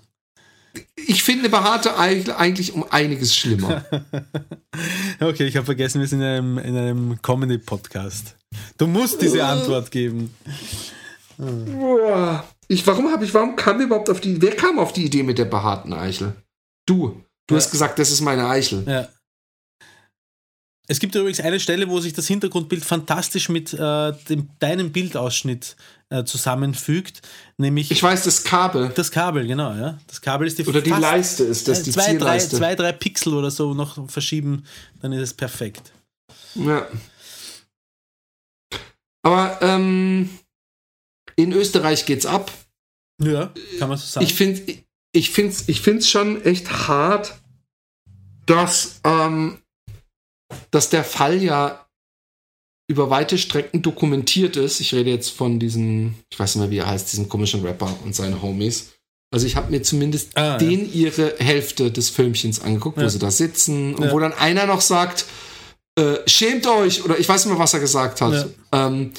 Ich 0.96 1.22
finde 1.22 1.48
behaarte 1.48 1.98
Eichel 1.98 2.32
eigentlich 2.34 2.72
um 2.74 2.84
einiges 2.90 3.34
schlimmer. 3.36 3.84
Okay, 5.20 5.46
ich 5.46 5.56
habe 5.56 5.64
vergessen, 5.64 6.02
wir 6.02 6.06
sind 6.06 6.20
in 6.20 6.26
einem, 6.26 6.58
in 6.58 6.76
einem 6.76 7.22
Comedy-Podcast. 7.22 8.36
Du 8.76 8.86
musst 8.86 9.22
diese 9.22 9.42
Antwort 9.46 9.90
geben. 9.90 10.34
Boah. 11.38 12.44
Ich, 12.68 12.86
warum 12.86 13.10
habe 13.12 13.24
ich, 13.24 13.32
warum 13.34 13.56
kam 13.56 13.80
überhaupt 13.80 14.10
auf 14.10 14.20
die, 14.20 14.40
wer 14.42 14.54
kam 14.56 14.78
auf 14.78 14.92
die 14.92 15.04
Idee 15.04 15.22
mit 15.22 15.38
der 15.38 15.44
behaarten 15.46 15.92
Eichel? 15.92 16.34
Du. 16.86 17.22
Du 17.46 17.54
Ja. 17.54 17.60
hast 17.60 17.70
gesagt, 17.70 17.98
das 17.98 18.10
ist 18.10 18.20
meine 18.20 18.48
Eichel. 18.48 18.84
Ja. 18.86 19.08
Es 20.88 21.00
gibt 21.00 21.14
übrigens 21.16 21.40
eine 21.40 21.58
Stelle, 21.58 21.88
wo 21.88 21.98
sich 21.98 22.12
das 22.12 22.28
Hintergrundbild 22.28 22.84
fantastisch 22.84 23.48
mit 23.48 23.72
äh, 23.72 24.12
dem, 24.28 24.48
deinem 24.60 24.92
Bildausschnitt 24.92 25.76
äh, 26.10 26.22
zusammenfügt, 26.22 27.22
nämlich 27.58 27.90
Ich 27.90 28.00
weiß, 28.00 28.22
das 28.22 28.44
Kabel. 28.44 28.90
das 28.94 29.10
Kabel, 29.10 29.48
genau, 29.48 29.74
ja. 29.74 29.98
Das 30.06 30.20
Kabel 30.20 30.46
ist 30.46 30.58
die 30.58 30.64
Oder 30.66 30.80
die 30.82 30.90
Leiste 30.90 31.42
ist 31.42 31.66
das, 31.66 31.82
die 31.82 31.90
zwei, 31.90 32.02
drei, 32.02 32.10
Zierleiste. 32.12 32.56
zwei, 32.56 32.74
drei 32.76 32.92
Pixel 32.92 33.34
oder 33.34 33.50
so 33.50 33.74
noch 33.74 34.08
verschieben, 34.08 34.64
dann 35.02 35.12
ist 35.12 35.22
es 35.22 35.34
perfekt. 35.34 35.90
Ja. 36.54 36.86
Aber 39.22 39.58
ähm, 39.62 40.30
in 41.36 41.52
Österreich 41.52 42.06
geht's 42.06 42.26
ab. 42.26 42.50
Ja, 43.22 43.52
kann 43.78 43.88
man 43.88 43.96
so 43.98 44.06
sagen. 44.06 44.26
Ich 44.26 44.34
finde 44.34 44.78
ich 45.12 45.30
find's, 45.30 45.64
ich 45.68 45.80
find's 45.80 46.08
schon 46.10 46.44
echt 46.44 46.70
hart, 46.88 47.40
dass, 48.46 49.00
ähm, 49.04 49.58
dass 50.70 50.90
der 50.90 51.04
Fall 51.04 51.42
ja 51.42 51.86
über 52.88 53.10
weite 53.10 53.38
Strecken 53.38 53.82
dokumentiert 53.82 54.56
ist. 54.56 54.80
Ich 54.80 54.94
rede 54.94 55.10
jetzt 55.10 55.30
von 55.30 55.58
diesem, 55.58 56.14
ich 56.30 56.38
weiß 56.38 56.54
nicht 56.54 56.60
mehr, 56.62 56.70
wie 56.70 56.78
er 56.78 56.86
heißt, 56.86 57.10
diesem 57.10 57.28
komischen 57.28 57.64
Rapper 57.64 57.92
und 58.04 58.14
seine 58.14 58.40
Homies. 58.42 58.92
Also 59.34 59.46
ich 59.46 59.56
habe 59.56 59.70
mir 59.72 59.82
zumindest 59.82 60.36
Ah, 60.36 60.44
ja. 60.52 60.58
den 60.58 60.92
ihre 60.92 61.34
Hälfte 61.38 61.90
des 61.90 62.10
Filmchens 62.10 62.60
angeguckt, 62.60 62.96
wo 62.98 63.02
Ja. 63.02 63.08
sie 63.08 63.18
da 63.18 63.30
sitzen 63.30 63.94
und 63.96 64.04
Ja. 64.04 64.12
wo 64.12 64.20
dann 64.20 64.32
einer 64.34 64.66
noch 64.66 64.80
sagt, 64.82 65.24
äh, 65.98 66.18
schämt 66.26 66.66
euch 66.68 67.02
oder 67.04 67.18
ich 67.18 67.28
weiß 67.28 67.44
nicht 67.44 67.52
mehr, 67.52 67.58
was 67.60 67.74
er 67.74 67.80
gesagt 67.80 68.20
hat. 68.20 68.50
Ähm, 68.70 69.12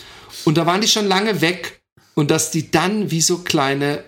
und 0.45 0.57
da 0.57 0.65
waren 0.65 0.79
die 0.79 0.87
schon 0.87 1.07
lange 1.07 1.41
weg 1.41 1.81
und 2.17 2.31
dass 2.31 2.49
die 2.49 2.71
dann 2.71 3.11
wie 3.11 3.21
so 3.21 3.37
kleine 3.37 4.03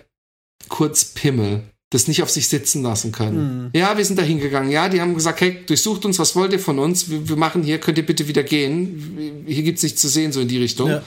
Kurzpimmel 0.68 1.62
das 1.92 2.06
nicht 2.06 2.22
auf 2.22 2.30
sich 2.30 2.48
sitzen 2.48 2.82
lassen 2.82 3.12
können. 3.12 3.64
Mhm. 3.64 3.70
Ja, 3.74 3.96
wir 3.96 4.04
sind 4.04 4.18
da 4.18 4.22
hingegangen. 4.22 4.70
Ja, 4.70 4.88
die 4.88 5.00
haben 5.00 5.14
gesagt, 5.14 5.40
hey, 5.40 5.64
durchsucht 5.66 6.04
uns, 6.04 6.18
was 6.18 6.36
wollt 6.36 6.52
ihr 6.52 6.60
von 6.60 6.78
uns? 6.78 7.08
Wir, 7.10 7.28
wir 7.28 7.36
machen 7.36 7.62
hier, 7.62 7.78
könnt 7.78 7.98
ihr 7.98 8.06
bitte 8.06 8.28
wieder 8.28 8.42
gehen? 8.42 9.44
Hier 9.46 9.62
gibt's 9.62 9.82
nichts 9.82 10.00
zu 10.00 10.08
sehen, 10.08 10.32
so 10.32 10.40
in 10.40 10.48
die 10.48 10.58
Richtung. 10.58 10.90
Ja. 10.90 11.02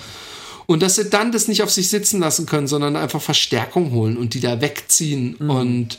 Und 0.65 0.81
dass 0.81 0.95
sie 0.95 1.09
dann 1.09 1.31
das 1.31 1.47
nicht 1.47 1.61
auf 1.61 1.71
sich 1.71 1.89
sitzen 1.89 2.19
lassen 2.19 2.45
können, 2.45 2.67
sondern 2.67 2.95
einfach 2.95 3.21
Verstärkung 3.21 3.91
holen 3.91 4.17
und 4.17 4.33
die 4.33 4.39
da 4.39 4.61
wegziehen 4.61 5.35
Mhm. 5.39 5.49
und 5.49 5.97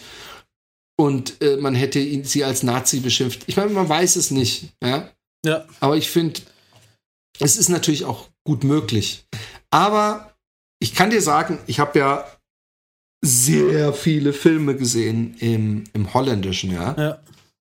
und 0.97 1.43
äh, 1.43 1.57
man 1.57 1.75
hätte 1.75 1.99
ihn, 1.99 2.25
sie 2.25 2.45
als 2.45 2.63
Nazi 2.63 3.01
beschimpft. 3.01 3.43
Ich 3.47 3.57
meine, 3.57 3.71
man 3.71 3.89
weiß 3.89 4.15
es 4.17 4.31
nicht, 4.31 4.69
ja. 4.83 5.11
ja, 5.45 5.67
Aber 5.81 5.97
ich 5.97 6.09
finde, 6.09 6.41
es 7.41 7.57
ist 7.57 7.69
natürlich 7.69 8.05
auch 8.05 8.29
gut 8.45 8.63
möglich. 8.63 9.25
Aber 9.71 10.34
ich 10.85 10.95
kann 10.95 11.09
dir 11.09 11.23
sagen, 11.23 11.59
ich 11.67 11.81
habe 11.81 11.99
ja 11.99 12.27
sehr 13.25 13.95
viele 13.95 14.35
Filme 14.35 14.77
gesehen 14.77 15.35
im, 15.39 15.85
im 15.95 16.13
Holländischen, 16.13 16.75
ja, 16.75 16.95
ja, 16.99 17.19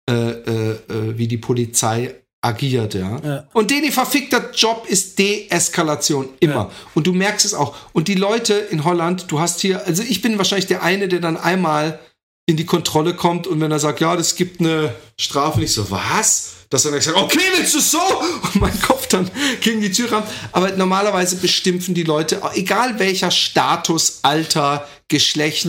äh, 0.10 0.32
äh, 0.32 0.72
äh, 0.72 1.18
wie 1.20 1.28
die 1.28 1.38
Polizei 1.38 2.16
agiert, 2.42 2.96
ja. 2.96 3.20
Ja. 3.24 3.48
Und 3.54 3.70
denen 3.70 3.92
verfickter 3.92 4.50
Job 4.52 4.88
ist 4.90 5.20
Deeskalation 5.20 6.30
immer. 6.40 6.54
Ja. 6.54 6.72
Und 6.96 7.06
du 7.06 7.14
merkst 7.14 7.46
es 7.46 7.54
auch. 7.54 7.76
Und 7.94 8.08
die 8.08 8.16
Leute 8.16 8.56
in 8.56 8.84
Holland, 8.84 9.32
du 9.32 9.40
hast 9.40 9.62
hier, 9.62 9.86
also 9.86 10.02
ich 10.02 10.24
bin 10.24 10.40
wahrscheinlich 10.40 10.66
der 10.66 10.82
eine, 10.82 11.08
der 11.08 11.20
dann 11.20 11.38
einmal 11.38 12.00
in 12.46 12.58
die 12.58 12.66
Kontrolle 12.66 13.16
kommt 13.16 13.48
und 13.48 13.62
wenn 13.62 13.72
er 13.72 13.80
sagt, 13.80 14.02
ja, 14.02 14.16
das 14.16 14.36
gibt 14.36 14.60
eine 14.60 14.94
Strafe, 15.18 15.60
nicht 15.60 15.74
so, 15.74 15.90
was? 15.90 16.52
Dass 16.70 16.84
er 16.86 16.92
dann 16.92 17.02
sagt, 17.02 17.18
okay, 17.18 17.40
willst 17.56 17.74
du 17.76 17.80
so? 17.80 18.02
Und 18.44 18.56
mein 18.56 18.82
Kopf 18.82 19.08
dann 19.08 19.30
gegen 19.62 19.82
die 19.82 19.92
Tür 19.92 20.12
rammt. 20.12 20.28
Aber 20.52 20.72
normalerweise 20.72 21.38
bestimpfen 21.38 21.94
die 21.94 22.04
Leute, 22.04 22.42
egal 22.56 23.00
welcher 23.00 23.32
Status, 23.32 24.20
Alter, 24.24 24.88
Geschlecht, 25.08 25.68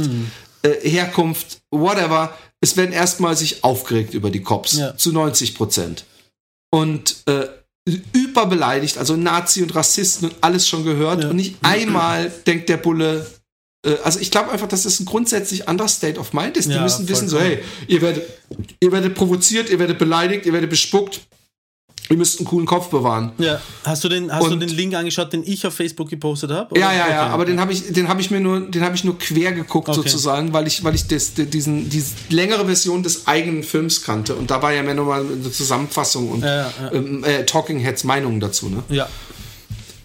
äh, 0.62 0.88
Herkunft, 0.88 1.60
whatever, 1.70 2.36
es 2.60 2.76
werden 2.76 2.92
erstmal 2.92 3.36
sich 3.36 3.62
aufgeregt 3.62 4.14
über 4.14 4.30
die 4.30 4.42
Cops. 4.42 4.72
Ja. 4.72 4.96
Zu 4.96 5.12
90 5.12 5.54
Prozent. 5.54 6.04
Und 6.70 7.16
äh, 7.26 7.46
überbeleidigt, 8.12 8.98
also 8.98 9.16
Nazi 9.16 9.62
und 9.62 9.74
Rassisten 9.74 10.30
und 10.30 10.36
alles 10.40 10.66
schon 10.66 10.84
gehört. 10.84 11.22
Ja. 11.22 11.30
Und 11.30 11.36
nicht 11.36 11.56
einmal 11.62 12.32
denkt 12.46 12.68
der 12.68 12.78
Bulle, 12.78 13.26
also 14.02 14.18
ich 14.20 14.30
glaube 14.30 14.50
einfach, 14.50 14.68
dass 14.68 14.82
das 14.84 14.98
ein 15.00 15.04
grundsätzlich 15.06 15.68
anderer 15.68 15.88
State 15.88 16.18
of 16.18 16.32
Mind 16.32 16.56
ist. 16.56 16.68
Die 16.68 16.74
Ja, 16.74 16.82
müssen 16.82 17.08
wissen, 17.08 17.28
so, 17.28 17.38
hey, 17.38 17.58
ihr 17.86 18.00
werdet, 18.02 18.24
ihr 18.80 18.92
werdet 18.92 19.14
provoziert, 19.14 19.68
ihr 19.70 19.78
werdet 19.78 19.98
beleidigt, 19.98 20.46
ihr 20.46 20.52
werdet 20.52 20.70
bespuckt. 20.70 21.20
Ihr 22.10 22.18
müsst 22.18 22.38
einen 22.38 22.46
coolen 22.46 22.66
Kopf 22.66 22.88
bewahren. 22.90 23.32
ja. 23.38 23.58
Hast, 23.82 24.04
du 24.04 24.10
den, 24.10 24.30
hast 24.30 24.46
du 24.46 24.52
Und- 24.52 24.60
den 24.60 24.68
Link 24.68 24.94
angeschaut, 24.94 25.32
den 25.32 25.42
ich 25.42 25.66
auf 25.66 25.72
Facebook 25.72 26.10
gepostet 26.10 26.50
habe? 26.50 26.78
Ja, 26.78 26.92
ja, 26.92 27.08
ja, 27.08 27.26
aber 27.28 27.46
den 27.46 27.58
habe 27.58 27.72
ich, 27.72 27.92
den 27.94 28.08
habe 28.08 28.20
ich 28.20 28.30
mir 28.30 28.40
nur, 28.40 28.60
den 28.60 28.82
habe 28.84 28.94
ich 28.94 29.04
nur 29.04 29.18
quer 29.18 29.52
geguckt 29.52 29.88
Okay. 29.88 29.96
sozusagen, 30.02 30.52
weil 30.52 30.66
ich, 30.66 30.84
weil 30.84 30.94
ich 30.94 31.06
das, 31.08 31.32
diesen, 31.34 31.88
diese 31.88 32.10
längere 32.28 32.66
Version 32.66 33.02
des 33.02 33.26
eigenen 33.26 33.62
Films 33.62 34.02
kannte 34.02 34.34
und 34.34 34.50
da 34.50 34.60
war 34.60 34.74
ja 34.74 34.82
mehr 34.82 34.92
nochmal 34.92 35.22
eine 35.24 35.50
Zusammenfassung 35.50 36.28
und 36.30 36.42
Ja, 36.44 36.56
ja. 36.82 36.92
Ähm, 36.92 37.24
äh, 37.24 37.44
Talking 37.46 37.78
Heads 37.78 38.04
Meinungen 38.04 38.38
dazu, 38.38 38.68
ne? 38.68 38.82
Ja, 38.90 39.08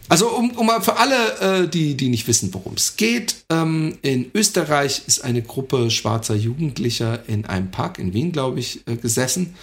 Also 0.10 0.30
um, 0.30 0.50
um 0.52 0.66
mal 0.66 0.82
für 0.82 0.98
alle, 0.98 1.40
äh, 1.40 1.68
die, 1.68 1.96
die 1.96 2.10
nicht 2.10 2.28
wissen, 2.28 2.52
worum 2.54 2.74
es 2.74 2.98
geht, 2.98 3.46
ähm, 3.52 3.98
in 4.02 4.32
Österreich 4.34 5.04
ist 5.06 5.24
eine 5.24 5.44
Gruppe 5.44 5.92
schwarzer 5.92 6.36
Jugendlicher 6.36 7.28
in 7.28 7.46
einem 7.46 7.70
Park 7.70 8.00
in 8.00 8.14
Wien, 8.14 8.32
glaube 8.32 8.60
ich, 8.60 8.88
äh, 8.88 8.96
gesessen 8.96 9.56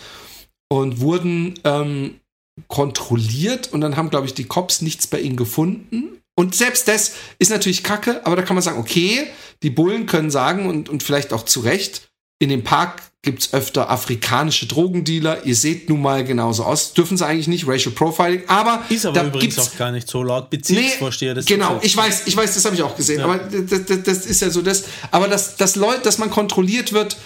und 0.68 1.00
wurden 1.00 1.54
ähm, 1.64 2.20
kontrolliert 2.68 3.72
und 3.72 3.80
dann 3.80 3.96
haben, 3.96 4.08
glaube 4.08 4.26
ich, 4.26 4.34
die 4.34 4.44
Cops 4.44 4.82
nichts 4.82 5.08
bei 5.08 5.20
ihnen 5.20 5.36
gefunden. 5.36 6.22
Und 6.38 6.54
selbst 6.54 6.86
das 6.86 7.14
ist 7.38 7.50
natürlich 7.50 7.82
kacke, 7.82 8.24
aber 8.24 8.36
da 8.36 8.42
kann 8.42 8.54
man 8.54 8.62
sagen, 8.62 8.78
okay, 8.78 9.26
die 9.62 9.70
Bullen 9.70 10.06
können 10.06 10.30
sagen 10.30 10.66
und, 10.66 10.88
und 10.88 11.02
vielleicht 11.02 11.32
auch 11.32 11.44
zu 11.44 11.60
Recht, 11.60 12.08
in 12.38 12.50
dem 12.50 12.64
Park 12.64 13.02
gibt's 13.22 13.52
öfter 13.52 13.90
afrikanische 13.90 14.66
Drogendealer. 14.66 15.44
Ihr 15.44 15.56
seht 15.56 15.88
nun 15.88 16.00
mal 16.00 16.24
genauso 16.24 16.64
aus. 16.64 16.92
Dürfen 16.92 17.16
sie 17.16 17.26
eigentlich 17.26 17.48
nicht, 17.48 17.66
Racial 17.66 17.92
Profiling, 17.94 18.42
aber 18.46 18.84
ist 18.88 19.04
aber 19.04 19.14
da 19.14 19.26
übrigens 19.26 19.56
gibt's 19.56 19.72
auch 19.72 19.76
gar 19.76 19.90
nicht 19.90 20.08
so 20.08 20.22
laut. 20.22 20.48
Bezirksvorsteher 20.50 21.34
des 21.34 21.46
genau, 21.46 21.80
ich 21.82 21.96
weiß, 21.96 22.26
ich 22.26 22.36
weiß, 22.36 22.54
das 22.54 22.64
habe 22.64 22.76
ich 22.76 22.82
auch 22.82 22.96
gesehen. 22.96 23.20
Aber 23.20 23.38
das, 23.38 23.84
das, 23.86 24.02
das 24.02 24.26
ist 24.26 24.40
ja 24.42 24.50
so 24.50 24.62
das. 24.62 24.84
Aber 25.10 25.28
dass, 25.28 25.56
dass 25.56 25.76
Leute, 25.76 26.02
dass 26.02 26.18
man 26.18 26.30
kontrolliert 26.30 26.92
wird, 26.92 27.16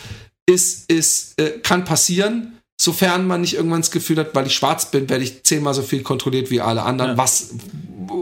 ist, 0.46 0.90
ist, 0.90 1.38
äh, 1.38 1.58
kann 1.62 1.84
passieren, 1.84 2.59
sofern 2.80 3.26
man 3.26 3.42
nicht 3.42 3.54
irgendwann 3.54 3.82
das 3.82 3.90
Gefühl 3.90 4.16
hat, 4.18 4.34
weil 4.34 4.46
ich 4.46 4.54
schwarz 4.54 4.90
bin, 4.90 5.10
werde 5.10 5.22
ich 5.22 5.42
zehnmal 5.42 5.74
so 5.74 5.82
viel 5.82 6.02
kontrolliert 6.02 6.50
wie 6.50 6.62
alle 6.62 6.82
anderen, 6.82 7.10
Ja. 7.12 7.18
was 7.18 7.50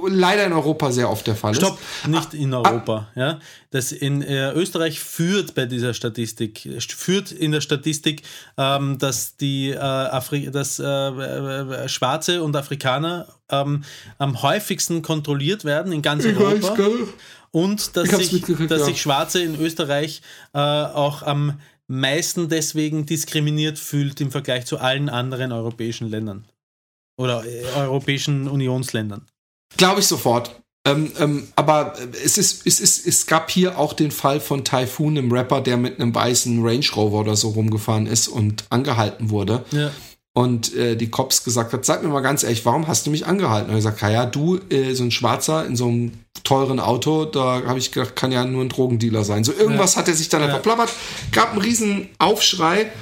leider 0.09 0.45
in 0.47 0.53
Europa 0.53 0.91
sehr 0.91 1.09
oft 1.09 1.27
der 1.29 1.37
Fall 1.37 1.55
Stopp, 1.55 1.79
ist. 2.03 2.09
nicht 2.09 2.35
in 2.35 2.53
Europa. 2.53 3.07
Ja, 3.15 3.39
das 3.71 3.93
in 3.93 4.21
äh, 4.21 4.51
Österreich 4.53 4.99
führt 4.99 5.55
bei 5.55 5.65
dieser 5.67 5.95
Statistik, 5.95 6.69
führt 6.89 7.31
in 7.31 7.53
der 7.53 7.61
Statistik, 7.61 8.23
ähm, 8.57 8.99
dass 8.99 9.37
die 9.37 9.71
äh, 9.71 9.79
Afri 9.79 10.51
dass, 10.51 10.81
äh, 10.81 10.85
äh, 10.85 11.89
Schwarze 11.89 12.43
und 12.43 12.57
Afrikaner 12.57 13.29
ähm, 13.51 13.85
am 14.19 14.43
häufigsten 14.43 15.03
kontrolliert 15.03 15.65
werden 15.65 15.93
in 15.93 16.03
ganz 16.03 16.25
Europa. 16.25 16.75
gell? 16.75 17.07
Und 17.53 17.97
dass, 17.97 18.09
Ich 18.09 18.31
sich, 18.31 18.45
dass 18.69 18.81
ja. 18.81 18.87
sich 18.87 19.01
Schwarze 19.01 19.41
in 19.41 19.59
Österreich 19.59 20.21
äh, 20.53 20.59
auch 20.59 21.23
am 21.23 21.61
meisten 21.89 22.49
deswegen 22.49 23.07
diskriminiert 23.07 23.79
fühlt 23.79 24.21
im 24.21 24.31
Vergleich 24.31 24.67
zu 24.67 24.79
allen 24.79 25.09
anderen 25.09 25.53
europäischen 25.53 26.09
Ländern. 26.09 26.47
Oder 27.19 27.45
äh, 27.45 27.65
europäischen 27.77 28.47
Unionsländern. 28.47 29.27
Glaube 29.77 30.01
ich 30.01 30.07
sofort. 30.07 30.63
Ähm, 30.87 31.13
ähm, 31.19 31.49
aber 31.57 31.95
es, 32.25 32.39
ist, 32.39 32.67
es, 32.67 32.81
ist, 32.81 33.07
es 33.07 33.27
gab 33.27 33.51
hier 33.51 33.79
auch 33.79 33.93
den 33.93 34.11
Fall 34.11 34.41
von 34.41 34.65
Typhoon, 34.65 35.19
einem 35.19 35.33
Rapper, 35.33 35.61
der 35.61 35.77
mit 35.77 36.01
einem 36.01 36.15
weißen 36.15 36.65
Range 36.65 36.87
Rover 36.95 37.21
oder 37.21 37.37
so 37.37 37.51
rumgefahren 37.51 38.07
ist 38.07 38.29
und 38.29 38.65
angehalten 38.71 39.31
wurde. 39.31 39.65
Ja. 39.73 39.91
Und 40.35 40.75
äh, 40.77 40.95
die 40.95 41.11
Cops 41.11 41.43
gesagt 41.43 41.73
hat, 41.73 41.85
sag 41.85 42.03
mir 42.03 42.11
mal 42.11 42.21
ganz 42.21 42.45
ehrlich, 42.45 42.65
warum 42.65 42.87
hast 42.87 43.07
du 43.07 43.11
mich 43.11 43.27
angehalten? 43.27 43.71
Und 43.71 43.77
er 43.77 43.83
sagt, 43.83 44.01
ja, 44.03 44.25
du, 44.25 44.59
äh, 44.71 44.95
so 44.95 45.03
ein 45.03 45.11
Schwarzer 45.11 45.67
in 45.67 45.75
so 45.75 45.87
einem 45.89 46.13
teuren 46.45 46.79
Auto, 46.79 47.25
da 47.25 47.63
habe 47.67 47.79
ich 47.79 47.91
gedacht, 47.91 48.15
kann 48.15 48.31
ja 48.31 48.45
nur 48.45 48.63
ein 48.63 48.69
Drogendealer 48.69 49.25
sein. 49.25 49.43
So 49.43 49.53
irgendwas 49.53 49.97
hat 49.97 50.07
er 50.07 50.15
sich 50.15 50.29
dann 50.29 50.43
einfach 50.43 50.63
plappert. 50.63 50.91
Gab 51.33 51.53
einen 51.53 51.61
riesen 51.63 52.09
Aufschrei. 52.19 52.93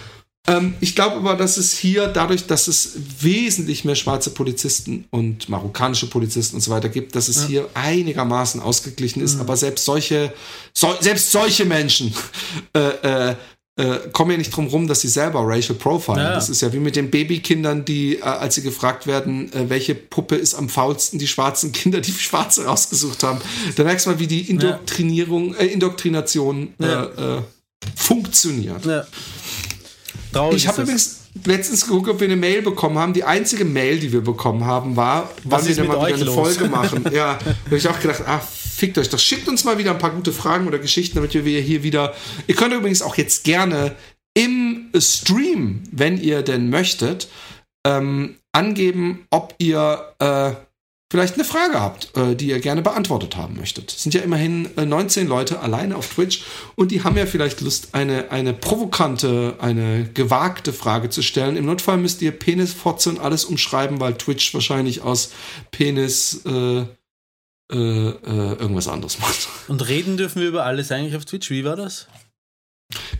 Ähm, 0.48 0.74
ich 0.80 0.94
glaube 0.94 1.16
aber, 1.16 1.34
dass 1.34 1.56
es 1.58 1.76
hier 1.76 2.06
dadurch, 2.06 2.46
dass 2.46 2.68
es 2.68 2.92
wesentlich 3.20 3.84
mehr 3.84 3.96
schwarze 3.96 4.30
Polizisten 4.30 5.04
und 5.10 5.48
marokkanische 5.48 6.06
Polizisten 6.08 6.56
und 6.56 6.62
so 6.62 6.70
weiter 6.70 6.88
gibt, 6.88 7.16
dass 7.16 7.28
es 7.28 7.46
hier 7.46 7.68
einigermaßen 7.74 8.60
ausgeglichen 8.62 9.18
Mhm. 9.18 9.24
ist. 9.26 9.40
Aber 9.40 9.56
selbst 9.56 9.84
solche, 9.84 10.32
so, 10.72 10.94
selbst 11.00 11.32
solche 11.32 11.64
Menschen 11.66 12.14
äh, 12.72 13.34
äh, 13.78 13.82
äh, 13.82 14.08
kommen 14.12 14.30
ja 14.30 14.36
nicht 14.38 14.56
drum 14.56 14.66
rum, 14.68 14.86
dass 14.86 15.02
sie 15.02 15.08
selber 15.08 15.40
Racial 15.44 15.76
Profiling. 15.78 16.22
Ja. 16.22 16.34
Das 16.34 16.48
ist 16.48 16.62
ja 16.62 16.72
wie 16.72 16.78
mit 16.78 16.96
den 16.96 17.10
Babykindern, 17.10 17.84
die, 17.84 18.16
äh, 18.16 18.22
als 18.22 18.54
sie 18.54 18.62
gefragt 18.62 19.06
werden, 19.06 19.52
äh, 19.52 19.68
welche 19.68 19.94
Puppe 19.94 20.36
ist 20.36 20.54
am 20.54 20.68
faulsten, 20.68 21.18
die 21.18 21.26
schwarzen 21.26 21.72
Kinder, 21.72 22.00
die 22.00 22.12
Schwarze 22.12 22.64
rausgesucht 22.64 23.22
haben. 23.22 23.40
Da 23.76 23.84
merkst 23.84 24.06
du 24.06 24.10
mal, 24.10 24.18
wie 24.18 24.26
die 24.26 24.50
Indoktrinierung, 24.50 25.54
äh, 25.54 25.66
Indoktrination 25.66 26.74
Ja. 26.78 27.04
äh, 27.04 27.36
äh, 27.38 27.42
funktioniert. 27.94 28.84
Ja. 28.84 29.06
Traurig 30.32 30.56
Ich 30.56 30.68
habe 30.68 30.82
übrigens, 30.82 31.20
letztens 31.44 31.86
geguckt, 31.86 32.08
ob 32.08 32.20
wir 32.20 32.26
eine 32.26 32.36
Mail 32.36 32.62
bekommen 32.62 32.98
haben. 32.98 33.12
Die 33.12 33.24
einzige 33.24 33.64
Mail, 33.64 33.98
die 33.98 34.12
wir 34.12 34.22
bekommen 34.22 34.64
haben, 34.64 34.96
war, 34.96 35.30
wann 35.44 35.66
wir 35.66 35.74
denn 35.74 35.86
mal 35.86 36.06
wieder 36.06 36.16
eine 36.16 36.24
los? 36.24 36.34
Folge 36.34 36.66
machen. 36.66 37.04
Ja, 37.12 37.38
da 37.42 37.54
habe 37.66 37.76
ich 37.76 37.88
auch 37.88 38.00
gedacht, 38.00 38.22
ah, 38.26 38.40
fickt 38.76 38.98
euch 38.98 39.08
doch. 39.08 39.18
Schickt 39.18 39.48
uns 39.48 39.64
mal 39.64 39.78
wieder 39.78 39.92
ein 39.92 39.98
paar 39.98 40.10
gute 40.10 40.32
Fragen 40.32 40.66
oder 40.66 40.78
Geschichten, 40.78 41.16
damit 41.16 41.32
wir 41.32 41.60
hier 41.60 41.82
wieder. 41.82 42.14
Ihr 42.46 42.54
könnt 42.54 42.74
übrigens 42.74 43.02
auch 43.02 43.16
jetzt 43.16 43.44
gerne 43.44 43.96
im 44.34 44.90
Stream, 44.98 45.82
wenn 45.90 46.20
ihr 46.20 46.42
denn 46.42 46.68
möchtet, 46.68 47.28
ähm, 47.86 48.36
angeben, 48.52 49.26
ob 49.30 49.54
ihr 49.58 50.14
äh, 50.18 50.52
vielleicht 51.10 51.34
eine 51.34 51.44
Frage 51.44 51.80
habt, 51.80 52.14
äh, 52.16 52.34
die 52.34 52.48
ihr 52.48 52.60
gerne 52.60 52.82
beantwortet 52.82 53.36
haben 53.36 53.56
möchtet. 53.56 53.92
Es 53.92 54.02
sind 54.02 54.12
ja 54.12 54.20
immerhin 54.20 54.68
äh, 54.76 54.84
19 54.84 55.26
Leute 55.26 55.60
alleine 55.60 55.96
auf 55.96 56.12
Twitch 56.12 56.42
und 56.74 56.90
die 56.90 57.02
haben 57.02 57.16
ja 57.16 57.24
vielleicht 57.24 57.62
Lust, 57.62 57.94
eine, 57.94 58.30
eine 58.30 58.52
provokante, 58.52 59.54
eine 59.58 60.10
gewagte 60.12 60.74
Frage 60.74 61.08
zu 61.08 61.22
stellen. 61.22 61.56
Im 61.56 61.64
Notfall 61.64 61.96
müsst 61.96 62.20
ihr 62.20 62.32
Penis, 62.32 62.74
Fotze 62.74 63.08
und 63.08 63.20
alles 63.20 63.46
umschreiben, 63.46 64.00
weil 64.00 64.14
Twitch 64.14 64.52
wahrscheinlich 64.52 65.00
aus 65.00 65.30
Penis 65.70 66.42
äh, 66.44 66.84
äh, 67.72 67.76
äh, 67.76 68.52
irgendwas 68.58 68.88
anderes 68.88 69.18
macht. 69.18 69.48
Und 69.68 69.88
reden 69.88 70.16
dürfen 70.16 70.40
wir 70.40 70.48
über 70.48 70.64
alles 70.64 70.92
eigentlich 70.92 71.16
auf 71.16 71.24
Twitch. 71.24 71.50
Wie 71.50 71.64
war 71.64 71.76
das? 71.76 72.06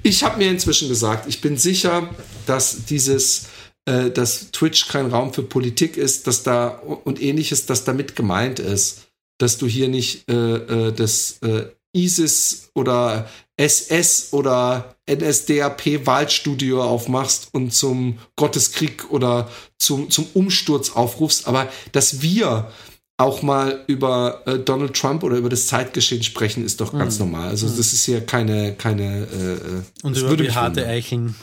Ich 0.03 0.23
habe 0.23 0.39
mir 0.39 0.51
inzwischen 0.51 0.89
gesagt, 0.89 1.27
ich 1.29 1.41
bin 1.41 1.57
sicher, 1.57 2.09
dass 2.47 2.85
dieses, 2.85 3.47
äh, 3.87 4.11
dass 4.11 4.53
Twitch 4.53 4.89
kein 4.89 5.07
Raum 5.11 5.35
für 5.35 5.43
Politik 5.43 5.97
ist, 5.97 6.27
dass 6.27 6.43
da 6.43 6.69
und 6.69 7.21
ähnliches, 7.21 7.67
dass 7.67 7.85
damit 7.85 8.15
gemeint 8.15 8.61
ist, 8.61 9.09
dass 9.39 9.59
du 9.59 9.67
hier 9.67 9.89
nicht 9.89 10.29
äh, 10.31 10.35
äh, 10.35 10.93
das 10.93 11.39
äh, 11.43 11.67
ISIS 11.93 12.71
oder 12.75 13.29
SS 13.57 14.33
oder 14.33 14.97
NSDAP 15.11 16.07
Wahlstudio 16.07 16.85
aufmachst 16.85 17.49
und 17.53 17.73
zum 17.73 18.19
Gotteskrieg 18.37 19.11
oder 19.11 19.51
zum, 19.79 20.11
zum 20.11 20.27
Umsturz 20.35 20.91
aufrufst, 20.91 21.49
aber 21.49 21.69
dass 21.93 22.21
wir 22.21 22.71
auch 23.19 23.43
mal 23.43 23.83
über 23.87 24.43
äh, 24.47 24.59
Donald 24.59 24.95
Trump 24.95 25.23
oder 25.23 25.37
über 25.37 25.49
das 25.49 25.67
Zeitgeschehen 25.67 26.23
sprechen, 26.23 26.65
ist 26.65 26.81
doch 26.81 26.93
ganz 26.93 27.19
normal. 27.19 27.49
Also 27.49 27.67
das 27.67 27.93
ist 27.93 28.05
hier 28.05 28.25
keine, 28.25 28.75
keine 28.75 29.27
äh, 29.27 29.53
äh, 29.53 29.83
Und 30.03 30.17
über 30.17 30.29
würde 30.29 30.45
die 30.45 30.53
harte 30.53 30.81
wundern. 30.81 30.91
Eicheln. 30.91 31.35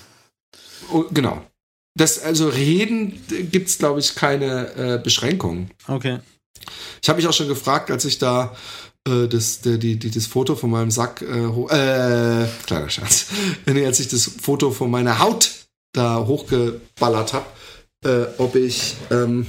Oh, 0.92 1.06
genau. 1.12 1.44
Das, 1.96 2.22
also 2.22 2.50
reden 2.50 3.20
gibt 3.52 3.70
es, 3.70 3.78
glaube 3.78 4.00
ich, 4.00 4.16
keine 4.16 4.76
äh, 4.76 5.02
Beschränkungen. 5.04 5.72
Okay. 5.88 6.20
Ich 7.02 7.10
habe 7.10 7.18
mich 7.18 7.28
auch 7.28 7.34
schon 7.34 7.48
gefragt, 7.48 7.92
als 7.92 8.06
ich 8.06 8.20
da 8.20 8.56
äh, 9.08 9.28
das, 9.28 9.62
der, 9.62 9.78
die, 9.78 9.98
die, 9.98 10.12
das 10.12 10.28
Foto 10.28 10.56
von 10.56 10.70
meinem 10.70 10.92
Sack, 10.92 11.22
äh, 11.22 11.26
äh, 11.26 12.48
kleiner 12.66 12.90
Schatz, 12.90 13.28
nee, 13.66 13.86
als 13.86 14.00
ich 14.00 14.08
das 14.08 14.30
Foto 14.42 14.72
von 14.72 14.90
meiner 14.90 15.20
Haut 15.20 15.52
da 15.92 16.26
hochgeballert 16.26 17.34
habe, 17.34 17.46
äh, 18.06 18.26
ob 18.38 18.56
ich, 18.56 18.96
ähm, 19.12 19.48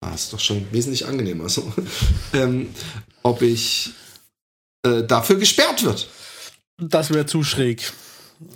ah, 0.00 0.14
ist 0.14 0.32
doch 0.32 0.40
schon 0.40 0.66
wesentlich 0.72 1.06
angenehmer 1.06 1.48
so, 1.48 1.72
ähm, 2.32 2.68
ob 3.22 3.42
ich 3.42 3.90
äh, 4.84 5.02
dafür 5.04 5.36
gesperrt 5.36 5.84
wird. 5.84 6.08
Das 6.78 7.12
wäre 7.12 7.26
zu 7.26 7.42
schräg. 7.42 7.92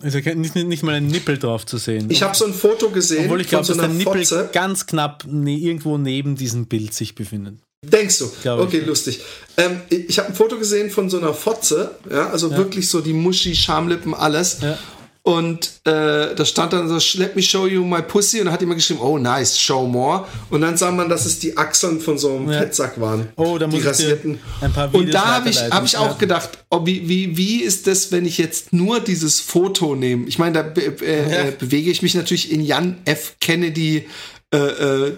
Also 0.01 0.19
nicht, 0.19 0.55
nicht 0.55 0.83
mal 0.83 0.95
ein 0.95 1.09
Nippel 1.09 1.39
drauf 1.39 1.67
zu 1.67 1.77
sehen. 1.77 2.11
Ich 2.11 2.23
habe 2.23 2.35
so 2.35 2.47
ein 2.47 2.55
Foto 2.55 2.89
gesehen 2.89 3.27
Obwohl 3.27 3.43
ich 3.43 3.49
glaube, 3.49 3.67
von 3.67 3.77
dass 3.77 3.77
so 3.77 3.83
der 3.83 3.91
einer 3.91 3.99
Nippel 3.99 4.25
Fotze. 4.25 4.49
ganz 4.53 4.87
knapp 4.87 5.25
ne, 5.27 5.59
irgendwo 5.59 5.99
neben 5.99 6.37
diesem 6.37 6.67
Bild 6.67 6.95
sich 6.95 7.15
befindet. 7.15 7.59
Denkst 7.85 8.19
du? 8.19 8.31
Glaube 8.41 8.63
ich. 8.63 8.69
okay, 8.69 8.81
lustig. 8.81 9.21
Ähm, 9.59 9.83
ich 9.91 10.19
habe 10.19 10.29
ein 10.29 10.35
Foto 10.35 10.59
gesehen 10.59 10.91
von 10.91 11.11
so 11.11 11.19
einer 11.19 11.35
Fotze, 11.35 11.97
ja, 12.11 12.31
also 12.31 12.51
wirklich 12.57 12.89
so 12.89 13.03
die 13.03 13.13
Muschi, 13.13 13.55
Schamlippen, 13.55 14.15
alles. 14.15 14.61
Ja. 14.63 14.79
Und 15.27 15.81
äh, 15.85 16.35
da 16.35 16.45
stand 16.45 16.75
dann 16.75 16.87
so, 16.87 17.19
let 17.19 17.35
me 17.35 17.41
show 17.43 17.67
you 17.67 17.83
my 17.83 18.03
pussy. 18.03 18.41
Und 18.41 18.45
dann 18.45 18.53
hat 18.53 18.61
jemand 18.61 18.79
geschrieben, 18.79 19.01
oh 19.01 19.17
nice, 19.17 19.59
show 19.59 19.87
more. 19.87 20.27
Und 20.51 20.61
dann 20.61 20.77
sah 20.77 20.91
man, 20.91 21.09
dass 21.09 21.25
es 21.25 21.39
die 21.39 21.57
Achseln 21.57 21.99
von 21.99 22.19
so 22.19 22.37
einem 22.37 22.51
Ja. 22.53 22.59
Fettsack 22.59 23.01
waren. 23.01 23.29
Oh, 23.37 23.57
da 23.57 23.67
die 23.67 23.71
muss 23.71 23.77
ich 23.77 23.83
dir 23.85 23.89
rasierten. 23.91 24.39
ein 24.61 24.71
paar 24.71 24.93
Videos 24.93 25.07
Und 25.07 25.15
da 25.15 25.25
habe 25.37 25.49
ich, 25.49 25.59
hab 25.59 25.83
ich 25.87 25.97
auch 25.97 26.09
Ja. 26.09 26.19
gedacht, 26.19 26.51
oh, 26.69 26.85
wie, 26.85 27.09
wie, 27.09 27.39
wie 27.39 27.63
ist 27.63 27.87
das, 27.87 28.13
wenn 28.13 28.27
ich 28.27 28.37
jetzt 28.37 28.75
nur 28.75 29.01
dieses 29.01 29.41
Foto 29.41 29.95
nehme? 29.97 30.27
Ich 30.29 30.39
meine, 30.39 30.53
da 30.57 30.63
be 30.63 30.83
äh, 31.01 31.23
Ja. 31.31 31.39
äh, 31.49 31.53
bewege 31.59 31.91
ich 31.91 32.03
mich 32.03 32.15
natürlich 32.15 32.53
in 32.53 32.61
Jan 32.61 32.99
F. 33.07 33.37
Kennedy 33.41 34.07
äh, 34.53 34.59
äh, 34.59 35.17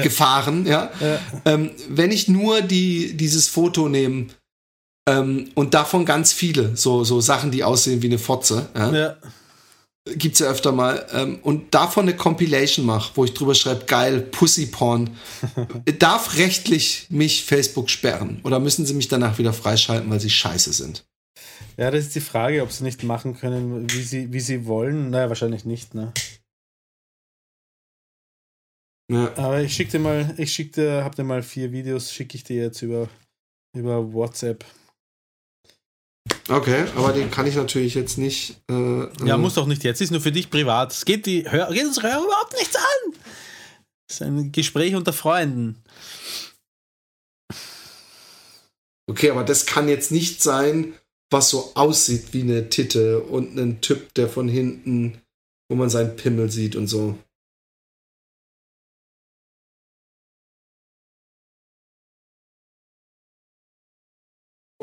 Gefahren, 0.00 0.64
ja. 0.64 0.90
Ähm, 1.44 1.72
wenn 1.88 2.12
ich 2.12 2.28
nur 2.28 2.62
die, 2.62 3.14
dieses 3.16 3.48
Foto 3.48 3.88
nehme 3.88 4.26
ähm, 5.08 5.48
und 5.56 5.74
davon 5.74 6.04
ganz 6.04 6.32
viele, 6.32 6.76
so, 6.76 7.02
so 7.02 7.20
Sachen, 7.20 7.50
die 7.50 7.64
aussehen 7.64 8.00
wie 8.00 8.06
eine 8.06 8.18
Fotze, 8.18 8.68
ja, 8.76 8.92
Ja. 8.94 9.16
Gibt's 10.06 10.38
ja 10.38 10.46
öfter 10.46 10.72
mal, 10.72 11.06
ähm, 11.12 11.38
und 11.42 11.74
davon 11.74 12.04
eine 12.04 12.16
Compilation 12.16 12.86
mache, 12.86 13.12
wo 13.14 13.24
ich 13.24 13.34
drüber 13.34 13.54
schreibe, 13.54 13.84
geil, 13.84 14.20
Pussyporn, 14.20 15.10
darf 15.98 16.36
rechtlich 16.36 17.06
mich 17.10 17.44
Facebook 17.44 17.90
sperren 17.90 18.40
oder 18.44 18.60
müssen 18.60 18.86
sie 18.86 18.94
mich 18.94 19.08
danach 19.08 19.38
wieder 19.38 19.52
freischalten, 19.52 20.10
weil 20.10 20.20
sie 20.20 20.30
scheiße 20.30 20.72
sind? 20.72 21.04
ja, 21.76 21.90
das 21.90 22.06
ist 22.06 22.14
die 22.14 22.20
Frage, 22.20 22.62
ob 22.62 22.72
sie 22.72 22.84
nicht 22.84 23.02
machen 23.04 23.34
können, 23.34 23.90
wie 23.90 24.02
sie, 24.02 24.32
wie 24.32 24.40
sie 24.40 24.66
wollen. 24.66 25.08
Naja, 25.10 25.28
wahrscheinlich 25.28 25.64
nicht, 25.64 25.94
ne? 25.94 26.12
Ja. 29.10 29.34
Aber 29.36 29.60
ich 29.62 29.74
schicke 29.74 29.92
dir 29.92 29.98
mal, 29.98 30.34
ich 30.36 30.52
schicke 30.52 30.72
dir, 30.72 31.04
hab 31.04 31.16
dir 31.16 31.24
mal 31.24 31.42
vier 31.42 31.72
Videos, 31.72 32.12
schicke 32.12 32.36
ich 32.36 32.44
dir 32.44 32.62
jetzt 32.64 32.82
über, 32.82 33.08
über 33.74 34.12
WhatsApp. 34.12 34.64
Okay, 36.48 36.84
aber 36.96 37.12
den 37.12 37.30
kann 37.30 37.46
ich 37.46 37.54
natürlich 37.54 37.94
jetzt 37.94 38.18
nicht. 38.18 38.56
Äh, 38.68 39.02
Ja, 39.24 39.34
äh, 39.34 39.38
muss 39.38 39.54
doch 39.54 39.66
nicht 39.66 39.84
jetzt, 39.84 40.00
ist 40.00 40.10
nur 40.10 40.20
für 40.20 40.32
dich 40.32 40.50
privat. 40.50 40.92
Es 40.92 41.04
geht, 41.04 41.26
die, 41.26 41.48
Hör, 41.48 41.72
geht 41.72 41.84
unsere 41.86 42.08
Hörer 42.12 42.24
überhaupt 42.24 42.52
nichts 42.58 42.76
an. 42.76 43.12
Das 44.08 44.16
ist 44.16 44.22
ein 44.22 44.50
Gespräch 44.50 44.94
unter 44.96 45.12
Freunden. 45.12 45.82
Okay, 49.08 49.30
aber 49.30 49.44
das 49.44 49.66
kann 49.66 49.88
jetzt 49.88 50.10
nicht 50.12 50.42
sein, 50.42 50.94
was 51.30 51.50
so 51.50 51.72
aussieht 51.74 52.32
wie 52.32 52.42
eine 52.42 52.68
Titte 52.70 53.20
und 53.20 53.56
ein 53.56 53.80
Typ, 53.80 54.12
der 54.14 54.28
von 54.28 54.48
hinten, 54.48 55.20
wo 55.68 55.76
man 55.76 55.90
seinen 55.90 56.16
Pimmel 56.16 56.50
sieht 56.50 56.74
und 56.74 56.88
so. 56.88 57.18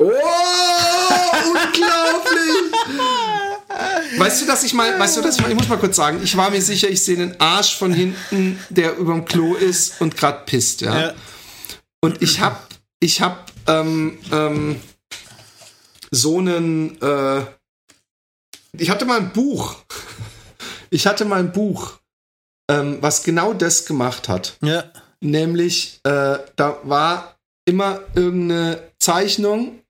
Oh, 0.00 0.67
unglaublich! 1.80 2.68
Weißt 4.18 4.42
du, 4.42 4.46
dass 4.46 4.64
ich 4.64 4.74
mal, 4.74 4.98
weißt 4.98 5.16
du, 5.16 5.22
dass 5.22 5.36
ich 5.36 5.42
mal, 5.42 5.50
ich 5.50 5.56
muss 5.56 5.68
mal 5.68 5.78
kurz 5.78 5.96
sagen, 5.96 6.20
ich 6.22 6.36
war 6.36 6.50
mir 6.50 6.62
sicher, 6.62 6.88
ich 6.88 7.04
sehe 7.04 7.16
einen 7.16 7.40
Arsch 7.40 7.76
von 7.76 7.92
hinten, 7.92 8.58
der 8.70 8.96
überm 8.96 9.24
Klo 9.24 9.54
ist 9.54 10.00
und 10.00 10.16
gerade 10.16 10.44
pisst, 10.46 10.80
ja. 10.80 11.00
Ja. 11.00 11.14
Und 12.00 12.22
ich 12.22 12.40
hab, 12.40 12.68
ich 13.00 13.20
hab 13.20 13.52
ähm, 13.66 14.18
ähm, 14.32 14.80
so 16.10 16.38
einen, 16.38 17.00
äh, 17.00 17.44
ich 18.72 18.90
hatte 18.90 19.04
mal 19.04 19.18
ein 19.18 19.32
Buch. 19.32 19.76
Ich 20.90 21.06
hatte 21.06 21.24
mal 21.24 21.40
ein 21.40 21.52
Buch, 21.52 21.98
ähm, 22.70 22.98
was 23.00 23.22
genau 23.22 23.52
das 23.52 23.84
gemacht 23.84 24.28
hat. 24.28 24.56
Ja. 24.62 24.84
Nämlich, 25.20 26.00
äh, 26.04 26.38
da 26.56 26.78
war 26.84 27.36
immer 27.66 28.00
irgendeine 28.14 28.90
Zeichnung, 28.98 29.80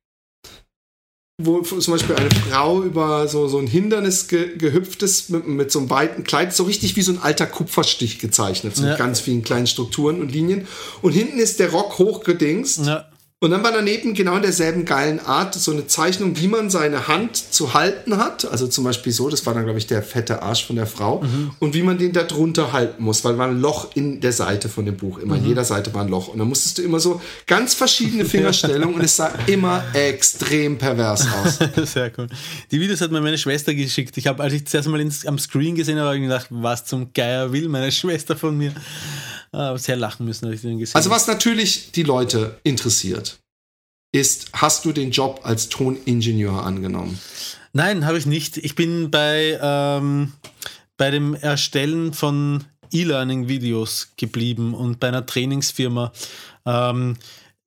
wo 1.40 1.60
zum 1.60 1.92
Beispiel 1.92 2.16
eine 2.16 2.30
Frau 2.30 2.82
über 2.82 3.28
so, 3.28 3.46
so 3.46 3.58
ein 3.58 3.68
Hindernis 3.68 4.26
ge 4.26 4.56
gehüpft 4.56 5.04
ist 5.04 5.30
mit, 5.30 5.46
mit 5.46 5.70
so 5.70 5.78
einem 5.78 5.88
weiten 5.88 6.24
Kleid, 6.24 6.52
so 6.52 6.64
richtig 6.64 6.96
wie 6.96 7.02
so 7.02 7.12
ein 7.12 7.18
alter 7.22 7.46
Kupferstich 7.46 8.18
gezeichnet, 8.18 8.74
so 8.74 8.82
Ja. 8.82 8.90
mit 8.90 8.98
ganz 8.98 9.20
vielen 9.20 9.44
kleinen 9.44 9.68
Strukturen 9.68 10.20
und 10.20 10.32
Linien. 10.32 10.66
Und 11.00 11.12
hinten 11.12 11.38
ist 11.38 11.60
der 11.60 11.70
Rock 11.70 11.98
hochgedingst. 12.00 12.86
ja. 12.86 13.06
Und 13.40 13.52
dann 13.52 13.62
war 13.62 13.70
daneben 13.70 14.14
genau 14.14 14.34
in 14.34 14.42
derselben 14.42 14.84
geilen 14.84 15.20
Art 15.20 15.54
so 15.54 15.70
eine 15.70 15.86
Zeichnung, 15.86 16.40
wie 16.40 16.48
man 16.48 16.70
seine 16.70 17.06
Hand 17.06 17.36
zu 17.36 17.72
halten 17.72 18.16
hat. 18.16 18.44
Also 18.50 18.66
zum 18.66 18.82
Beispiel 18.82 19.12
so, 19.12 19.28
das 19.28 19.46
war 19.46 19.54
dann, 19.54 19.62
glaube 19.62 19.78
ich, 19.78 19.86
der 19.86 20.02
fette 20.02 20.42
Arsch 20.42 20.66
von 20.66 20.74
der 20.74 20.88
Frau. 20.88 21.22
Und 21.60 21.72
wie 21.72 21.82
man 21.82 21.98
den 21.98 22.12
da 22.12 22.24
drunter 22.24 22.72
halten 22.72 23.04
muss, 23.04 23.24
weil 23.24 23.38
war 23.38 23.46
ein 23.46 23.60
Loch 23.60 23.94
in 23.94 24.20
der 24.20 24.32
Seite 24.32 24.68
von 24.68 24.86
dem 24.86 24.96
Buch. 24.96 25.18
Immer, 25.18 25.36
in 25.36 25.46
jeder 25.46 25.62
Seite 25.62 25.94
war 25.94 26.02
ein 26.02 26.08
Loch. 26.08 26.26
Und 26.26 26.40
dann 26.40 26.48
musstest 26.48 26.78
du 26.78 26.82
immer 26.82 26.98
so 26.98 27.20
ganz 27.46 27.74
verschiedene 27.74 28.24
Fingerstellungen 28.24 28.96
und 28.96 29.04
es 29.04 29.14
sah 29.14 29.32
immer 29.46 29.84
extrem 29.92 30.76
pervers 30.76 31.24
aus. 31.32 31.58
Sehr 31.92 32.10
cool. 32.18 32.26
Die 32.72 32.80
Videos 32.80 33.00
hat 33.00 33.12
mir 33.12 33.20
meine 33.20 33.38
Schwester 33.38 33.72
geschickt. 33.72 34.16
Ich 34.16 34.26
habe, 34.26 34.42
als 34.42 34.52
ich 34.52 34.66
zuerst 34.66 34.88
mal 34.88 35.00
ins, 35.00 35.24
am 35.24 35.38
Screen 35.38 35.76
gesehen 35.76 35.98
habe, 35.98 36.08
habe 36.08 36.16
ich 36.16 36.24
gedacht, 36.24 36.48
was 36.50 36.86
zum 36.86 37.12
Geier 37.12 37.52
will 37.52 37.68
meine 37.68 37.92
Schwester 37.92 38.34
von 38.34 38.58
mir. 38.58 38.72
Aber 39.52 39.78
sehr 39.78 39.96
lachen 39.96 40.26
müssen, 40.26 40.46
als 40.46 40.56
ich 40.56 40.60
den 40.62 40.78
gesehen 40.78 40.96
Also 40.96 41.10
was 41.10 41.26
natürlich 41.26 41.92
die 41.92 42.02
Leute 42.02 42.58
interessiert, 42.64 43.38
ist, 44.12 44.50
hast 44.52 44.84
du 44.84 44.92
den 44.92 45.10
Job 45.10 45.40
als 45.42 45.68
Toningenieur 45.68 46.64
angenommen? 46.64 47.18
Nein, 47.72 48.06
habe 48.06 48.18
ich 48.18 48.26
nicht. 48.26 48.56
Ich 48.56 48.74
bin 48.74 49.10
bei, 49.10 49.58
ähm, 49.60 50.32
bei 50.96 51.10
dem 51.10 51.34
Erstellen 51.34 52.12
von 52.12 52.64
E-Learning-Videos 52.92 54.12
geblieben 54.16 54.74
und 54.74 55.00
bei 55.00 55.08
einer 55.08 55.26
Trainingsfirma. 55.26 56.12
Ähm, 56.64 57.16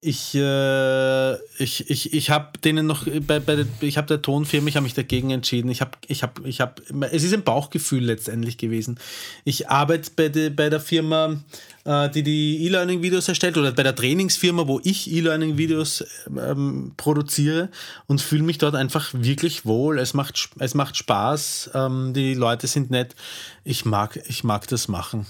ich, 0.03 0.34
äh, 0.34 1.34
ich, 1.61 1.91
ich, 1.91 2.13
ich 2.13 2.29
habe 2.32 2.57
denen 2.57 2.88
noch, 2.88 3.05
bei, 3.27 3.39
bei, 3.39 3.65
ich 3.82 3.97
habe 3.97 4.07
der 4.07 4.23
Tonfirma, 4.23 4.67
ich 4.67 4.75
habe 4.75 4.84
mich 4.84 4.95
dagegen 4.95 5.29
entschieden. 5.29 5.69
Ich 5.69 5.82
habe, 5.82 5.91
ich 6.07 6.23
habe, 6.23 6.47
ich 6.49 6.59
habe, 6.59 6.82
es 7.11 7.23
ist 7.23 7.36
ein 7.36 7.43
Bauchgefühl 7.43 8.03
letztendlich 8.03 8.57
gewesen. 8.57 8.99
Ich 9.43 9.69
arbeite 9.69 10.09
bei, 10.15 10.29
de, 10.29 10.49
bei 10.49 10.71
der 10.71 10.79
Firma, 10.79 11.39
die 11.86 12.23
die 12.23 12.65
E-Learning-Videos 12.65 13.27
erstellt 13.27 13.57
oder 13.57 13.71
bei 13.71 13.84
der 13.84 13.95
Trainingsfirma, 13.95 14.67
wo 14.67 14.79
ich 14.84 15.11
E-Learning-Videos 15.11 16.05
ähm, 16.27 16.93
produziere 16.95 17.69
und 18.07 18.21
fühle 18.21 18.43
mich 18.43 18.59
dort 18.59 18.75
einfach 18.75 19.09
wirklich 19.13 19.65
wohl. 19.65 19.97
Es 19.97 20.13
macht, 20.13 20.49
es 20.59 20.75
macht 20.75 20.95
Spaß, 20.97 21.71
ähm, 21.73 22.13
die 22.13 22.36
Leute 22.36 22.67
sind 22.67 22.91
nett. 22.91 23.15
Ich 23.63 23.86
mag, 23.86 24.21
ich 24.27 24.43
mag 24.43 24.67
das 24.67 24.88
machen. 24.88 25.25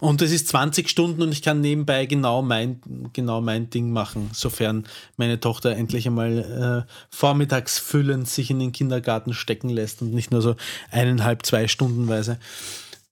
Und 0.00 0.22
es 0.22 0.32
ist 0.32 0.48
20 0.48 0.88
Stunden 0.88 1.22
und 1.22 1.32
ich 1.32 1.42
kann 1.42 1.60
nebenbei 1.60 2.06
genau 2.06 2.42
mein, 2.42 2.80
genau 3.12 3.40
mein 3.40 3.70
Ding 3.70 3.90
machen, 3.90 4.30
sofern 4.32 4.84
meine 5.16 5.40
Tochter 5.40 5.76
endlich 5.76 6.06
einmal 6.06 6.86
äh, 6.86 6.92
vormittags 7.10 7.78
füllend 7.78 8.28
sich 8.28 8.50
in 8.50 8.58
den 8.58 8.72
Kindergarten 8.72 9.34
stecken 9.34 9.68
lässt 9.68 10.02
und 10.02 10.12
nicht 10.12 10.30
nur 10.30 10.42
so 10.42 10.56
eineinhalb, 10.90 11.46
zwei 11.46 11.68
Stundenweise. 11.68 12.38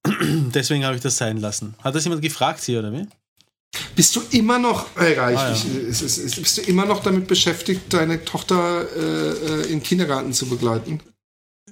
Deswegen 0.55 0.85
habe 0.85 0.97
ich 0.97 1.03
das 1.03 1.17
sein 1.17 1.39
lassen. 1.39 1.75
Hat 1.83 1.95
das 1.95 2.05
jemand 2.05 2.23
gefragt, 2.23 2.61
Sie 2.61 2.77
oder 2.77 2.93
wie? 2.93 3.07
Bist 3.97 4.15
du 4.17 4.23
immer 4.31 4.59
noch, 4.59 4.97
äh, 4.97 5.19
reich, 5.19 5.39
ah, 5.39 5.55
ja. 5.55 5.87
bist 5.87 6.59
du 6.59 6.63
immer 6.63 6.85
noch 6.85 7.03
damit 7.03 7.27
beschäftigt, 7.27 7.93
deine 7.93 8.23
Tochter 8.25 8.87
äh, 8.95 9.31
äh 9.31 9.63
in 9.65 9.79
den 9.79 9.83
Kindergarten 9.83 10.33
zu 10.33 10.47
begleiten? 10.47 11.01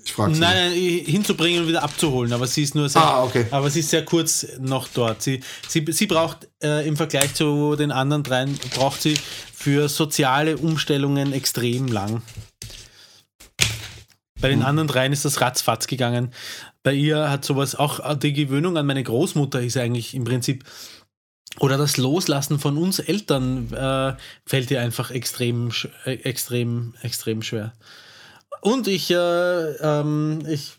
Ich 0.05 0.13
frage 0.13 0.35
sie. 0.35 0.41
Nein, 0.41 0.71
nein, 0.71 1.05
hinzubringen 1.05 1.63
und 1.63 1.69
wieder 1.69 1.83
abzuholen, 1.83 2.33
aber 2.33 2.47
sie 2.47 2.63
ist 2.63 2.75
nur 2.75 2.89
sehr, 2.89 3.03
ah, 3.03 3.23
okay. 3.23 3.47
aber 3.51 3.71
sie 3.71 3.81
ist 3.81 3.91
sehr 3.91 4.05
kurz 4.05 4.47
noch 4.59 4.89
dort. 4.89 5.23
Sie, 5.23 5.41
sie, 5.69 5.85
sie 5.91 6.07
braucht 6.07 6.49
äh, 6.63 6.87
im 6.87 6.97
Vergleich 6.97 7.35
zu 7.35 7.77
den 7.77 7.93
anderen 7.93 8.23
dreien, 8.23 8.59
braucht 8.75 9.03
sie 9.03 9.19
für 9.53 9.89
soziale 9.89 10.57
Umstellungen 10.57 11.33
extrem 11.35 11.89
lang. 11.89 12.23
Bei 14.41 14.49
den 14.49 14.61
hm. 14.61 14.67
anderen 14.67 14.89
dreien 14.89 15.13
ist 15.13 15.27
das 15.27 15.41
ratzfatz 15.41 15.87
gegangen. 15.87 16.33
Bei 16.83 16.95
ihr 16.95 17.31
hat 17.31 17.45
sowas 17.45 17.75
auch 17.75 18.15
die 18.17 18.33
Gewöhnung 18.33 18.77
an 18.77 18.87
meine 18.87 19.03
Großmutter 19.03 19.61
ist 19.61 19.77
eigentlich 19.77 20.15
im 20.15 20.25
Prinzip 20.25 20.65
oder 21.59 21.77
das 21.77 21.97
Loslassen 21.97 22.59
von 22.59 22.77
uns 22.79 23.01
Eltern 23.01 23.73
äh, 23.73 24.15
fällt 24.47 24.71
ihr 24.71 24.81
einfach 24.81 25.11
extrem, 25.11 25.71
äh, 26.05 26.13
extrem, 26.13 26.95
extrem 27.03 27.43
schwer. 27.43 27.73
Und 28.61 28.89
ich, 28.89 29.11
äh, 29.11 29.15
ähm, 29.17 30.43
ich, 30.47 30.73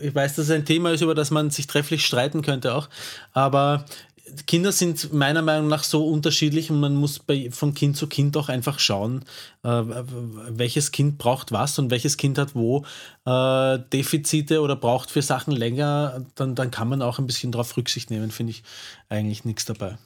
ich 0.00 0.14
weiß, 0.14 0.36
dass 0.36 0.46
es 0.46 0.50
ein 0.50 0.64
Thema 0.64 0.90
ist, 0.90 1.02
über 1.02 1.14
das 1.14 1.30
man 1.30 1.50
sich 1.50 1.66
trefflich 1.66 2.04
streiten 2.04 2.42
könnte 2.42 2.74
auch. 2.74 2.88
Aber 3.32 3.84
Kinder 4.46 4.72
sind 4.72 5.12
meiner 5.12 5.42
Meinung 5.42 5.68
nach 5.68 5.84
so 5.84 6.06
unterschiedlich 6.06 6.70
und 6.70 6.80
man 6.80 6.94
muss 6.94 7.18
bei, 7.18 7.50
von 7.50 7.74
Kind 7.74 7.96
zu 7.96 8.06
Kind 8.06 8.36
auch 8.36 8.48
einfach 8.48 8.78
schauen, 8.78 9.24
äh, 9.62 9.82
welches 10.48 10.92
Kind 10.92 11.18
braucht 11.18 11.52
was 11.52 11.78
und 11.78 11.90
welches 11.90 12.16
Kind 12.16 12.38
hat 12.38 12.54
wo 12.54 12.84
äh, 13.26 13.78
Defizite 13.92 14.60
oder 14.60 14.76
braucht 14.76 15.10
für 15.10 15.22
Sachen 15.22 15.52
länger. 15.52 16.24
Dann, 16.34 16.54
dann 16.54 16.70
kann 16.70 16.88
man 16.88 17.02
auch 17.02 17.18
ein 17.18 17.26
bisschen 17.26 17.52
darauf 17.52 17.76
Rücksicht 17.76 18.10
nehmen, 18.10 18.30
finde 18.30 18.52
ich 18.52 18.62
eigentlich 19.08 19.44
nichts 19.44 19.64
dabei. 19.64 19.98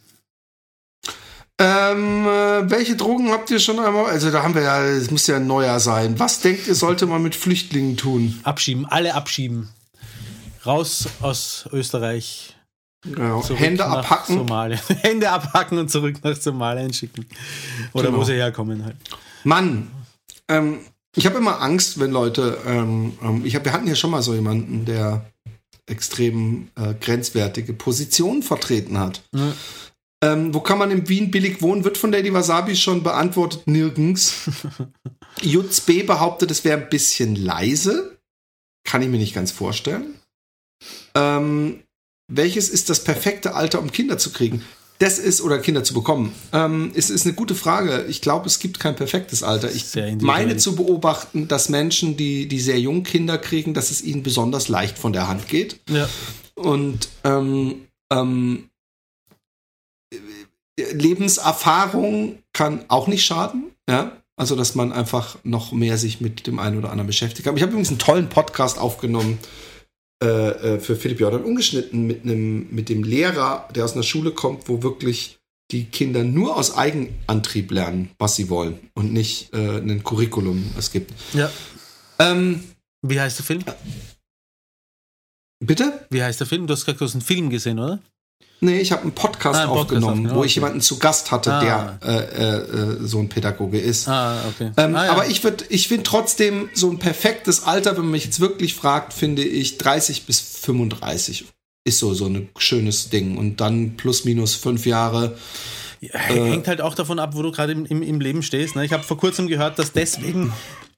Ähm, 1.58 2.26
äh, 2.26 2.70
welche 2.70 2.96
Drogen 2.96 3.30
habt 3.30 3.50
ihr 3.50 3.60
schon 3.60 3.78
einmal? 3.78 4.06
Also 4.06 4.30
da 4.30 4.42
haben 4.42 4.54
wir 4.54 4.62
ja, 4.62 4.84
es 4.84 5.10
muss 5.10 5.26
ja 5.26 5.36
ein 5.36 5.46
neuer 5.46 5.78
sein. 5.78 6.18
Was 6.18 6.40
denkt 6.40 6.66
ihr, 6.66 6.74
sollte 6.74 7.06
man 7.06 7.22
mit 7.22 7.36
Flüchtlingen 7.36 7.96
tun? 7.96 8.40
Abschieben, 8.42 8.86
alle 8.86 9.14
abschieben. 9.14 9.68
Raus 10.64 11.08
aus 11.20 11.68
Österreich. 11.72 12.51
Genau. 13.02 13.42
Hände 13.48 13.84
abhacken. 13.84 14.38
Somalia. 14.38 14.78
Hände 15.02 15.30
abhacken 15.30 15.78
und 15.78 15.90
zurück 15.90 16.16
nach 16.22 16.36
Somalia 16.36 16.92
schicken. 16.92 17.26
Oder 17.92 18.06
genau. 18.06 18.18
wo 18.18 18.24
sie 18.24 18.34
herkommen 18.34 18.84
halt. 18.84 18.96
Mann, 19.44 19.90
ähm, 20.48 20.78
ich 21.16 21.26
habe 21.26 21.38
immer 21.38 21.60
Angst, 21.60 21.98
wenn 21.98 22.12
Leute, 22.12 22.58
ähm, 22.66 23.18
ähm, 23.22 23.44
ich 23.44 23.56
hab, 23.56 23.64
wir 23.64 23.72
hatten 23.72 23.86
ja 23.86 23.94
schon 23.94 24.10
mal 24.10 24.22
so 24.22 24.34
jemanden, 24.34 24.84
der 24.84 25.26
extrem 25.86 26.68
äh, 26.76 26.94
grenzwertige 26.94 27.72
Positionen 27.72 28.42
vertreten 28.42 28.98
hat. 28.98 29.22
Mhm. 29.32 29.52
Ähm, 30.22 30.54
wo 30.54 30.60
kann 30.60 30.78
man 30.78 30.92
in 30.92 31.08
Wien 31.08 31.32
billig 31.32 31.60
wohnen? 31.60 31.82
Wird 31.82 31.98
von 31.98 32.12
Lady 32.12 32.32
Wasabi 32.32 32.76
schon 32.76 33.02
beantwortet. 33.02 33.66
Nirgends. 33.66 34.48
Jutz 35.42 35.80
B 35.80 36.04
behauptet, 36.04 36.52
es 36.52 36.64
wäre 36.64 36.80
ein 36.80 36.88
bisschen 36.88 37.34
leise. 37.34 38.16
Kann 38.84 39.02
ich 39.02 39.08
mir 39.08 39.18
nicht 39.18 39.34
ganz 39.34 39.50
vorstellen. 39.50 40.20
Ähm, 41.14 41.82
welches 42.28 42.68
ist 42.68 42.90
das 42.90 43.04
perfekte 43.04 43.54
Alter, 43.54 43.80
um 43.80 43.90
Kinder 43.90 44.18
zu 44.18 44.32
kriegen? 44.32 44.64
Das 44.98 45.18
ist, 45.18 45.40
oder 45.40 45.58
Kinder 45.58 45.82
zu 45.82 45.94
bekommen, 45.94 46.32
ähm, 46.52 46.92
ist, 46.94 47.10
ist 47.10 47.26
eine 47.26 47.34
gute 47.34 47.56
Frage. 47.56 48.04
Ich 48.08 48.20
glaube, 48.20 48.46
es 48.46 48.60
gibt 48.60 48.78
kein 48.78 48.94
perfektes 48.94 49.42
Alter. 49.42 49.68
Ich 49.68 49.86
meine 50.20 50.58
zu 50.58 50.76
beobachten, 50.76 51.48
dass 51.48 51.68
Menschen, 51.68 52.16
die, 52.16 52.46
die 52.46 52.60
sehr 52.60 52.78
jung 52.78 53.02
Kinder 53.02 53.36
kriegen, 53.36 53.74
dass 53.74 53.90
es 53.90 54.00
ihnen 54.00 54.22
besonders 54.22 54.68
leicht 54.68 54.98
von 54.98 55.12
der 55.12 55.26
Hand 55.26 55.48
geht. 55.48 55.80
Ja. 55.90 56.08
Und 56.54 57.08
ähm, 57.24 57.88
ähm, 58.12 58.70
Lebenserfahrung 60.78 62.38
kann 62.52 62.84
auch 62.86 63.08
nicht 63.08 63.24
schaden. 63.24 63.72
Ja? 63.88 64.12
Also, 64.36 64.54
dass 64.54 64.76
man 64.76 64.92
einfach 64.92 65.36
noch 65.42 65.72
mehr 65.72 65.98
sich 65.98 66.20
mit 66.20 66.46
dem 66.46 66.60
einen 66.60 66.78
oder 66.78 66.90
anderen 66.90 67.08
beschäftigt 67.08 67.48
hat. 67.48 67.56
Ich 67.56 67.62
habe 67.62 67.72
übrigens 67.72 67.88
einen 67.88 67.98
tollen 67.98 68.28
Podcast 68.28 68.78
aufgenommen 68.78 69.38
äh, 70.22 70.74
äh, 70.76 70.78
für 70.78 70.94
Philipp 70.94 71.18
Jordan 71.18 71.42
ungeschnitten 71.42 72.06
mit 72.06 72.22
einem, 72.22 72.68
mit 72.70 72.88
dem 72.88 73.02
Lehrer, 73.02 73.68
der 73.74 73.84
aus 73.84 73.94
einer 73.94 74.04
Schule 74.04 74.30
kommt, 74.30 74.68
wo 74.68 74.82
wirklich 74.84 75.40
die 75.72 75.84
Kinder 75.86 76.22
nur 76.22 76.56
aus 76.56 76.76
Eigenantrieb 76.76 77.72
lernen, 77.72 78.10
was 78.18 78.36
sie 78.36 78.48
wollen 78.48 78.78
und 78.94 79.12
nicht 79.12 79.52
äh, 79.52 79.78
ein 79.78 80.04
Curriculum 80.04 80.64
es 80.78 80.92
gibt. 80.92 81.12
Ja. 81.32 81.50
Ähm, 82.20 82.62
Wie 83.02 83.18
heißt 83.18 83.38
der 83.38 83.46
Film? 83.46 83.64
Bitte? 85.58 86.06
Wie 86.10 86.22
heißt 86.22 86.38
der 86.38 86.46
Film? 86.46 86.68
Du 86.68 86.74
hast 86.74 86.84
gerade 86.84 87.04
einen 87.04 87.20
Film 87.20 87.50
gesehen, 87.50 87.80
oder? 87.80 87.98
Nee, 88.64 88.78
ich 88.78 88.92
habe 88.92 89.02
einen 89.02 89.10
Podcast 89.10 89.58
ah, 89.58 89.66
aufgenommen, 89.66 90.22
Podcast 90.22 90.36
wo 90.36 90.44
ich 90.44 90.54
jemanden 90.54 90.80
zu 90.80 91.00
Gast 91.00 91.32
hatte, 91.32 91.52
ah. 91.52 91.60
der 91.60 91.98
äh, 92.04 92.54
äh, 92.54 92.96
so 93.00 93.18
ein 93.18 93.28
Pädagoge 93.28 93.80
ist. 93.80 94.06
Ah, 94.06 94.36
okay. 94.48 94.70
Ähm, 94.76 94.94
ah, 94.94 95.04
ja. 95.04 95.10
Aber 95.10 95.26
ich 95.26 95.42
würde, 95.42 95.64
ich 95.68 95.88
finde 95.88 96.04
trotzdem 96.04 96.68
so 96.72 96.88
ein 96.88 97.00
perfektes 97.00 97.64
Alter, 97.64 97.96
wenn 97.96 98.04
man 98.04 98.12
mich 98.12 98.24
jetzt 98.24 98.38
wirklich 98.38 98.74
fragt, 98.74 99.14
finde 99.14 99.42
ich 99.42 99.78
30 99.78 100.26
bis 100.26 100.40
35 100.40 101.46
ist 101.84 101.98
so 101.98 102.14
so 102.14 102.26
ein 102.26 102.50
schönes 102.56 103.10
Ding 103.10 103.36
und 103.36 103.60
dann 103.60 103.96
plus 103.96 104.24
minus 104.24 104.54
fünf 104.54 104.86
Jahre. 104.86 105.36
Ja, 106.00 106.16
hängt 106.20 106.66
äh, 106.66 106.68
halt 106.68 106.80
auch 106.80 106.94
davon 106.94 107.18
ab, 107.18 107.34
wo 107.34 107.42
du 107.42 107.50
gerade 107.50 107.72
im, 107.72 107.84
im, 107.86 108.00
im, 108.02 108.20
Leben 108.20 108.44
stehst. 108.44 108.76
Ne? 108.76 108.84
Ich 108.84 108.92
habe 108.92 109.02
vor 109.02 109.16
kurzem 109.16 109.48
gehört, 109.48 109.80
dass 109.80 109.90
deswegen 109.90 110.52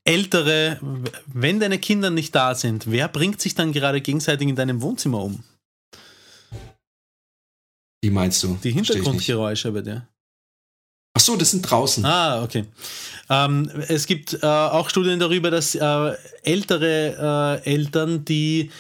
ältere, 0.05 0.79
wenn 1.27 1.61
deine 1.61 1.79
Kinder 1.79 2.11
nicht 2.11 2.35
da 2.35 2.55
sind, 2.55 2.91
wer 2.91 3.09
bringt 3.09 3.41
sich 3.41 3.55
dann 3.55 3.73
gerade 3.73 4.03
gegenseitig 4.03 4.49
in 4.49 4.57
deinem 4.57 4.83
Wohnzimmer 4.83 5.23
um? 5.23 5.43
Wie 8.05 8.11
meinst 8.11 8.43
du? 8.43 8.59
Die 8.63 8.71
Hintergrundgeräusche 8.71 9.73
bei 9.73 9.81
dir. 9.81 10.07
Ach 11.15 11.23
so, 11.23 11.37
das 11.37 11.53
sind 11.53 11.63
draußen. 11.63 12.05
Ah, 12.05 12.43
okay. 12.43 12.67
Ähm, 13.31 13.71
es 13.89 14.07
gibt 14.07 14.35
äh, 14.35 14.47
auch 14.47 14.91
Studien 14.91 15.19
darüber, 15.19 15.51
dass 15.51 15.75
äh, 15.75 16.13
ältere 16.43 17.63
äh, 17.65 17.73
Eltern, 17.73 18.27
die 18.27 18.71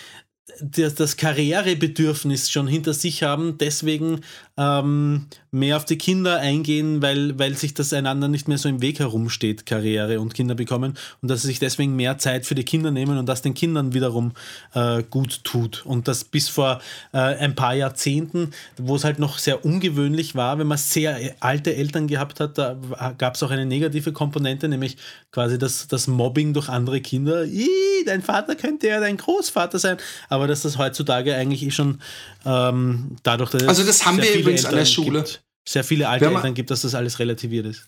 das, 0.60 0.94
das 0.94 1.16
Karrierebedürfnis 1.16 2.50
schon 2.50 2.66
hinter 2.66 2.92
sich 2.92 3.22
haben, 3.22 3.56
deswegen 3.56 4.20
ähm, 4.56 5.26
mehr 5.50 5.76
auf 5.76 5.84
die 5.84 5.98
Kinder 5.98 6.38
eingehen, 6.38 7.02
weil, 7.02 7.38
weil 7.38 7.56
sich 7.56 7.74
das 7.74 7.92
einander 7.92 8.28
nicht 8.28 8.46
mehr 8.46 8.58
so 8.58 8.68
im 8.68 8.80
Weg 8.82 9.00
herumsteht, 9.00 9.66
Karriere 9.66 10.20
und 10.20 10.34
Kinder 10.34 10.54
bekommen 10.54 10.94
und 11.22 11.30
dass 11.30 11.42
sie 11.42 11.48
sich 11.48 11.58
deswegen 11.58 11.96
mehr 11.96 12.18
Zeit 12.18 12.46
für 12.46 12.54
die 12.54 12.64
Kinder 12.64 12.90
nehmen 12.90 13.18
und 13.18 13.26
das 13.26 13.42
den 13.42 13.54
Kindern 13.54 13.94
wiederum 13.94 14.32
äh, 14.74 15.02
gut 15.02 15.42
tut. 15.42 15.84
Und 15.84 16.06
das 16.06 16.24
bis 16.24 16.48
vor 16.48 16.80
äh, 17.12 17.18
ein 17.18 17.54
paar 17.56 17.74
Jahrzehnten, 17.74 18.50
wo 18.76 18.94
es 18.94 19.04
halt 19.04 19.18
noch 19.18 19.38
sehr 19.38 19.64
ungewöhnlich 19.64 20.34
war, 20.36 20.58
wenn 20.58 20.68
man 20.68 20.78
sehr 20.78 21.18
alte 21.40 21.74
Eltern 21.74 22.06
gehabt 22.06 22.38
hat, 22.38 22.56
da 22.58 22.76
gab 23.18 23.34
es 23.34 23.42
auch 23.42 23.50
eine 23.50 23.66
negative 23.66 24.12
Komponente, 24.12 24.68
nämlich 24.68 24.96
quasi 25.32 25.58
das, 25.58 25.88
das 25.88 26.06
Mobbing 26.06 26.52
durch 26.52 26.68
andere 26.68 27.00
Kinder. 27.00 27.44
Ih, 27.44 28.04
dein 28.06 28.22
Vater 28.22 28.54
könnte 28.54 28.86
ja 28.86 29.00
dein 29.00 29.16
Großvater 29.16 29.80
sein, 29.80 29.96
aber 30.28 30.46
dass 30.46 30.62
das 30.62 30.78
heutzutage 30.78 31.34
eigentlich 31.34 31.64
eh 31.64 31.70
schon 31.72 32.00
ähm, 32.46 33.16
dadurch, 33.22 33.50
dass 33.50 33.64
also 33.64 33.84
das 33.84 34.04
haben 34.06 34.18
wir 34.18 34.43
übrigens 34.44 34.64
Eltern 34.64 34.78
an 34.78 34.84
der 34.84 34.90
Schule. 34.90 35.22
Gibt, 35.22 35.44
sehr 35.66 35.84
viele 35.84 36.08
alte 36.08 36.26
Eltern 36.26 36.54
gibt, 36.54 36.70
dass 36.70 36.82
das 36.82 36.94
alles 36.94 37.18
relativiert 37.18 37.66
ist. 37.66 37.86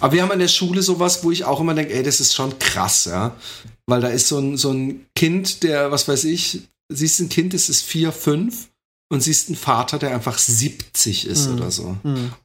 Aber 0.00 0.12
wir 0.12 0.22
haben 0.22 0.30
an 0.30 0.38
der 0.38 0.48
Schule 0.48 0.82
sowas, 0.82 1.24
wo 1.24 1.30
ich 1.30 1.44
auch 1.44 1.60
immer 1.60 1.74
denke, 1.74 1.94
ey, 1.94 2.02
das 2.02 2.20
ist 2.20 2.34
schon 2.34 2.58
krass, 2.58 3.06
ja. 3.06 3.34
Weil 3.86 4.00
da 4.00 4.08
ist 4.08 4.28
so 4.28 4.38
ein, 4.38 4.56
so 4.56 4.72
ein 4.72 5.06
Kind, 5.16 5.62
der, 5.62 5.90
was 5.90 6.06
weiß 6.06 6.24
ich, 6.24 6.60
siehst 6.90 7.20
ein 7.20 7.28
Kind, 7.28 7.54
das 7.54 7.68
ist 7.68 7.82
vier, 7.82 8.12
fünf 8.12 8.68
und 9.14 9.20
siehst 9.22 9.48
einen 9.48 9.56
Vater, 9.56 9.98
der 10.00 10.12
einfach 10.12 10.36
70 10.36 11.26
ist 11.28 11.48
oder 11.48 11.70
so. 11.70 11.96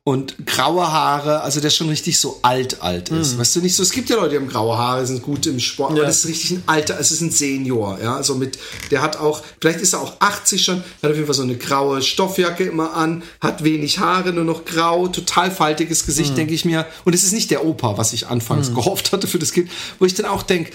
Und 0.03 0.45
graue 0.45 0.91
Haare, 0.91 1.41
also 1.41 1.59
der 1.59 1.71
schon 1.71 1.89
richtig 1.89 2.19
so 2.19 2.39
alt, 2.43 2.83
alt 2.83 3.09
ist. 3.09 3.39
Weißt 3.39 3.55
du 3.55 3.61
nicht 3.61 3.75
so, 3.75 3.81
es 3.81 3.89
gibt 3.91 4.09
ja 4.11 4.17
Leute, 4.17 4.29
die 4.29 4.35
haben 4.37 4.47
graue 4.47 4.77
Haare, 4.77 5.05
sind 5.07 5.23
gut 5.23 5.47
im 5.47 5.59
Sport, 5.59 5.91
aber 5.91 6.01
Ja. 6.01 6.05
das 6.05 6.19
ist 6.19 6.27
richtig 6.27 6.51
ein 6.51 6.63
alter, 6.67 6.99
es 6.99 7.11
ist 7.11 7.21
ein 7.21 7.31
Senior, 7.31 7.99
ja. 8.01 8.15
Also 8.15 8.35
mit, 8.35 8.59
der 8.91 9.01
hat 9.01 9.17
auch, 9.17 9.41
vielleicht 9.59 9.79
ist 9.81 9.93
er 9.93 10.01
auch 10.01 10.13
80 10.19 10.63
schon, 10.63 10.77
hat 11.01 11.09
auf 11.09 11.15
jeden 11.15 11.25
Fall 11.25 11.33
so 11.35 11.41
eine 11.41 11.57
graue 11.57 12.01
Stoffjacke 12.03 12.63
immer 12.65 12.93
an, 12.95 13.23
hat 13.41 13.63
wenig 13.63 13.97
Haare, 13.97 14.31
nur 14.31 14.43
noch 14.45 14.63
grau, 14.63 15.07
total 15.07 15.49
faltiges 15.49 16.05
Gesicht, 16.05 16.37
denke 16.37 16.53
ich 16.53 16.65
mir. 16.65 16.85
Und 17.03 17.15
es 17.15 17.23
ist 17.23 17.33
nicht 17.33 17.49
der 17.49 17.65
Opa, 17.65 17.97
was 17.97 18.13
ich 18.13 18.27
anfangs 18.27 18.75
gehofft 18.75 19.11
hatte 19.11 19.27
für 19.27 19.39
das 19.39 19.53
Kind, 19.53 19.71
wo 19.97 20.05
ich 20.05 20.13
dann 20.13 20.27
auch 20.27 20.43
denke, 20.43 20.71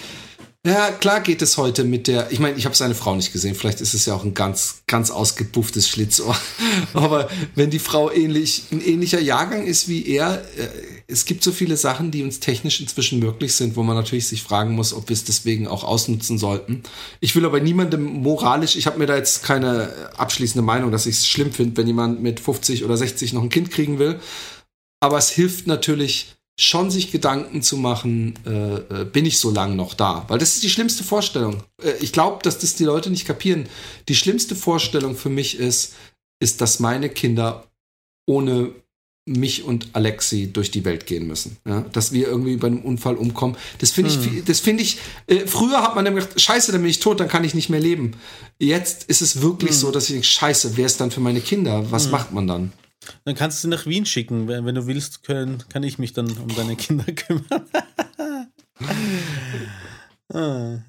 ja, 0.65 0.91
klar 0.91 1.19
geht 1.19 1.43
es 1.43 1.57
heute 1.57 1.83
mit 1.83 2.07
der. 2.07 2.31
Ich 2.31 2.39
meine, 2.39 2.57
ich 2.57 2.65
habe 2.65 2.75
seine 2.75 2.95
Frau 2.95 3.15
nicht 3.15 3.31
gesehen. 3.31 3.53
Vielleicht 3.53 3.81
ist 3.81 3.93
es 3.93 4.07
ja 4.07 4.15
auch 4.15 4.23
ein 4.23 4.33
ganz, 4.33 4.81
ganz 4.87 5.11
ausgebufftes 5.11 5.87
Schlitzohr. 5.87 6.35
Aber 6.93 7.29
wenn 7.53 7.69
die 7.69 7.79
Frau 7.79 8.11
ähnlich, 8.11 8.63
ein 8.71 8.81
ähnlicher 8.81 9.21
Jahrgang 9.21 9.65
ist 9.65 9.87
wie 9.87 10.07
er, 10.07 10.43
äh, 10.57 10.67
es 11.07 11.25
gibt 11.25 11.43
so 11.43 11.51
viele 11.51 11.77
Sachen, 11.77 12.09
die 12.09 12.23
uns 12.23 12.39
technisch 12.39 12.81
inzwischen 12.81 13.19
möglich 13.19 13.53
sind, 13.53 13.75
wo 13.75 13.83
man 13.83 13.95
natürlich 13.95 14.27
sich 14.27 14.41
fragen 14.41 14.73
muss, 14.73 14.93
ob 14.93 15.07
wir 15.07 15.13
es 15.13 15.23
deswegen 15.23 15.67
auch 15.67 15.83
ausnutzen 15.83 16.39
sollten. 16.39 16.81
Ich 17.19 17.35
will 17.35 17.45
aber 17.45 17.59
niemandem 17.59 18.03
moralisch, 18.03 18.75
ich 18.75 18.87
habe 18.87 18.97
mir 18.97 19.05
da 19.05 19.15
jetzt 19.15 19.43
keine 19.43 19.93
abschließende 20.17 20.65
Meinung, 20.65 20.91
dass 20.91 21.05
ich 21.05 21.17
es 21.17 21.27
schlimm 21.27 21.51
finde, 21.51 21.77
wenn 21.77 21.85
jemand 21.87 22.23
mit 22.23 22.39
50 22.39 22.83
oder 22.83 22.97
60 22.97 23.33
noch 23.33 23.43
ein 23.43 23.49
Kind 23.49 23.69
kriegen 23.69 23.99
will. 23.99 24.19
Aber 24.99 25.19
es 25.19 25.29
hilft 25.29 25.67
natürlich 25.67 26.34
schon, 26.57 26.89
sich 26.89 27.11
Gedanken 27.11 27.61
zu 27.61 27.75
machen, 27.77 28.33
äh, 28.45 29.01
äh, 29.01 29.05
bin 29.05 29.25
ich 29.25 29.39
so 29.39 29.51
lange 29.51 29.75
noch 29.75 29.93
da? 29.93 30.23
Weil 30.29 30.39
das 30.39 30.55
ist 30.55 30.63
die 30.63 30.69
schlimmste 30.69 31.03
Vorstellung. 31.03 31.63
Äh, 31.83 31.93
ich 31.99 32.11
glaube, 32.13 32.41
dass 32.43 32.57
das 32.59 32.75
die 32.75 32.85
Leute 32.85 33.09
nicht 33.09 33.25
kapieren. 33.25 33.67
Die 34.07 34.15
schlimmste 34.15 34.55
Vorstellung 34.55 35.15
für 35.15 35.29
mich 35.29 35.59
ist, 35.59 35.93
ist, 36.39 36.61
dass 36.61 36.79
meine 36.79 37.09
Kinder 37.09 37.65
ohne 38.25 38.71
mich 39.27 39.63
und 39.63 39.89
Alexi 39.93 40.51
durch 40.53 40.69
die 40.69 40.85
Welt 40.85 41.07
gehen 41.07 41.25
müssen. 41.27 41.57
Ja? 41.67 41.81
Dass 41.91 42.11
wir 42.11 42.27
irgendwie 42.27 42.57
bei 42.57 42.67
einem 42.67 42.83
Unfall 42.83 43.15
umkommen. 43.15 43.57
Das 43.79 43.91
finde 43.91 44.11
ich, 44.11 44.17
viel- 44.19 44.41
das 44.43 44.59
finde 44.59 44.83
ich, 44.83 44.99
äh, 45.27 45.47
früher 45.47 45.81
hat 45.81 45.95
man 45.95 46.05
dann 46.05 46.13
gedacht, 46.15 46.39
scheiße, 46.39 46.71
dann 46.71 46.81
bin 46.81 46.91
ich 46.91 46.99
tot, 46.99 47.19
dann 47.19 47.27
kann 47.27 47.43
ich 47.43 47.55
nicht 47.55 47.69
mehr 47.69 47.79
leben. 47.79 48.11
Jetzt 48.59 49.05
ist 49.05 49.21
es 49.21 49.41
wirklich 49.41 49.71
so, 49.75 49.91
dass 49.91 50.05
ich 50.05 50.11
denke, 50.11 50.27
scheiße, 50.27 50.77
wer 50.77 50.85
ist 50.85 51.01
dann 51.01 51.09
für 51.11 51.21
meine 51.21 51.41
Kinder? 51.41 51.91
Was 51.91 52.09
macht 52.11 52.31
man 52.33 52.45
dann? 52.47 52.71
Dann 53.23 53.35
kannst 53.35 53.57
du 53.57 53.67
sie 53.67 53.75
nach 53.75 53.85
Wien 53.85 54.05
schicken. 54.05 54.47
Wenn, 54.47 54.75
du 54.75 54.87
willst, 54.87 55.23
können, 55.23 55.63
kann 55.69 55.83
ich 55.83 55.99
mich 55.99 56.13
dann 56.13 56.29
um 56.29 56.53
deine 56.55 56.75
Kinder 56.75 57.05
kümmern. 57.13 57.65
ah. 60.33 60.79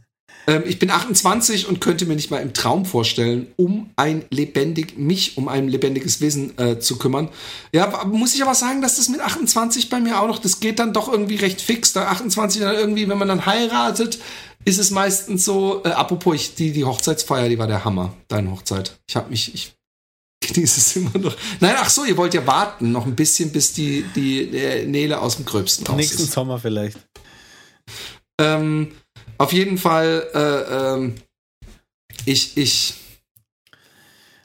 Ähm, 0.47 0.63
ich 0.67 0.79
bin 0.79 0.91
28 0.91 1.69
und 1.69 1.81
könnte 1.81 2.07
mir 2.07 2.15
nicht 2.15 2.31
mal 2.31 2.39
im 2.39 2.55
Traum 2.55 2.85
vorstellen, 2.85 3.49
um 3.57 3.91
ein 3.97 4.25
lebendig, 4.31 4.97
mich 4.97 5.37
um 5.37 5.49
ein 5.49 5.69
lebendiges 5.69 6.21
Wesen 6.21 6.57
äh, 6.59 6.79
zu 6.79 6.99
kümmern. 6.99 7.29
Ja, 7.73 8.05
muss 8.05 8.35
ich 8.35 8.43
aber 8.43 8.55
sagen, 8.55 8.81
dass 8.81 8.97
das 8.97 9.09
mit 9.09 9.21
28 9.21 9.91
bei 9.91 10.01
mir 10.01 10.21
auch 10.21 10.29
noch, 10.29 10.39
das 10.39 10.61
geht 10.61 10.79
dann 10.79 10.93
doch 10.93 11.11
irgendwie 11.11 11.37
recht 11.37 11.61
fix. 11.61 11.93
Da 11.93 12.07
28 12.09 12.61
dann 12.61 12.75
irgendwie, 12.75 13.09
wenn 13.09 13.19
man 13.19 13.29
dann 13.29 13.47
heiratet, 13.47 14.19
ist 14.65 14.79
es 14.79 14.91
meistens 14.91 15.45
so, 15.45 15.83
äh, 15.85 15.89
apropos, 15.91 16.35
ich, 16.35 16.55
die, 16.55 16.73
die 16.73 16.85
Hochzeitsfeier, 16.85 17.49
die 17.49 17.59
war 17.59 17.67
der 17.67 17.85
Hammer, 17.85 18.15
deine 18.29 18.51
Hochzeit. 18.51 18.99
Ich 19.09 19.17
habe 19.17 19.31
mich, 19.31 19.55
ich 19.55 19.76
genieße 20.47 20.81
es 20.81 20.97
immer 20.97 21.19
noch. 21.19 21.37
Nein, 21.61 21.75
ach 21.79 21.91
so, 21.91 22.05
ihr 22.05 22.17
wollt 22.17 22.35
ja 22.35 22.47
warten, 22.47 22.93
noch 22.93 23.07
ein 23.07 23.17
bisschen, 23.17 23.51
bis 23.53 23.73
die, 23.73 24.05
die 24.15 24.57
äh, 24.57 24.87
Nele 24.87 25.21
aus 25.21 25.37
dem 25.37 25.45
Gröbsten 25.45 25.87
raus 25.87 25.97
Nächsten 25.97 26.23
ist. 26.23 26.33
Sommer 26.33 26.59
vielleicht. 26.59 26.99
Ähm, 28.41 28.93
auf 29.39 29.53
jeden 29.53 29.79
Fall, 29.79 30.27
äh, 30.35 30.95
ähm, 30.95 31.15
ich, 32.25 32.57
ich, 32.57 32.95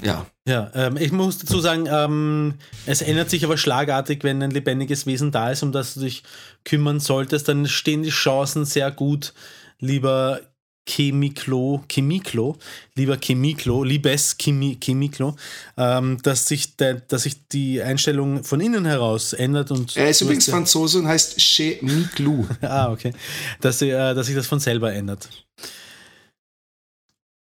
ja. 0.02 0.26
Ja, 0.48 0.72
ähm, 0.74 0.98
ich 0.98 1.12
muss 1.12 1.38
dazu 1.38 1.60
sagen, 1.60 1.88
ähm, 1.88 2.56
es 2.88 3.02
ändert 3.02 3.30
sich 3.30 3.46
aber 3.46 3.58
schlagartig, 3.58 4.24
wenn 4.24 4.42
ein 4.42 4.50
lebendiges 4.50 5.06
Wesen 5.06 5.32
da 5.32 5.52
ist, 5.52 5.62
um 5.62 5.72
das 5.72 5.94
du 5.94 6.00
dich 6.00 6.24
kümmern 6.66 7.00
solltest, 7.00 7.48
dann 7.48 7.68
stehen 7.68 8.02
die 8.02 8.10
Chancen 8.10 8.66
sehr 8.66 8.90
gut, 8.90 9.34
lieber 9.80 10.42
Chemiklo, 10.88 11.84
Chemiklo, 11.88 12.58
lieber 12.96 13.18
Chemiklo, 13.18 13.84
liebes 13.84 14.38
Chemi, 14.38 14.78
Chemiklo, 14.82 15.36
ähm, 15.78 16.18
dass, 16.24 16.48
sich 16.48 16.76
der, 16.76 16.96
dass 16.96 17.24
sich 17.24 17.48
die 17.48 17.82
Einstellung 17.82 18.44
von 18.44 18.60
innen 18.60 18.86
heraus 18.86 19.34
ändert 19.34 19.72
und 19.72 19.96
Er 19.96 20.10
ist 20.10 20.22
übrigens 20.22 20.50
Franzose 20.50 21.00
und 21.00 21.08
heißt 21.08 21.40
Chez 21.40 21.82
Miglou. 21.82 22.48
Ah, 22.62 22.92
okay. 22.92 23.14
Dass, 23.60 23.82
äh, 23.82 23.92
dass 23.92 24.28
sich 24.28 24.36
das 24.36 24.48
von 24.48 24.60
selber 24.60 24.94
ändert. 24.94 25.30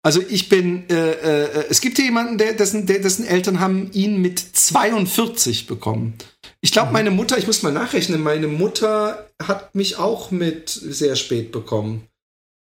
Also 0.02 0.22
ich 0.26 0.48
bin, 0.48 0.88
äh, 0.88 1.10
äh, 1.10 1.66
es 1.68 1.80
gibt 1.82 1.96
hier 1.98 2.06
jemanden, 2.06 2.38
der, 2.38 2.54
dessen, 2.54 2.86
der, 2.86 3.00
dessen 3.00 3.26
Eltern 3.26 3.60
haben 3.60 3.90
ihn 3.92 4.20
mit 4.22 4.38
42 4.38 5.66
bekommen. 5.66 6.14
Ich 6.62 6.72
glaube, 6.72 6.92
meine 6.92 7.10
Mutter, 7.10 7.36
ich 7.36 7.46
muss 7.46 7.62
mal 7.62 7.72
nachrechnen, 7.72 8.22
meine 8.22 8.48
Mutter 8.48 9.30
hat 9.42 9.74
mich 9.74 9.98
auch 9.98 10.30
mit 10.30 10.70
sehr 10.70 11.16
spät 11.16 11.52
bekommen. 11.52 12.06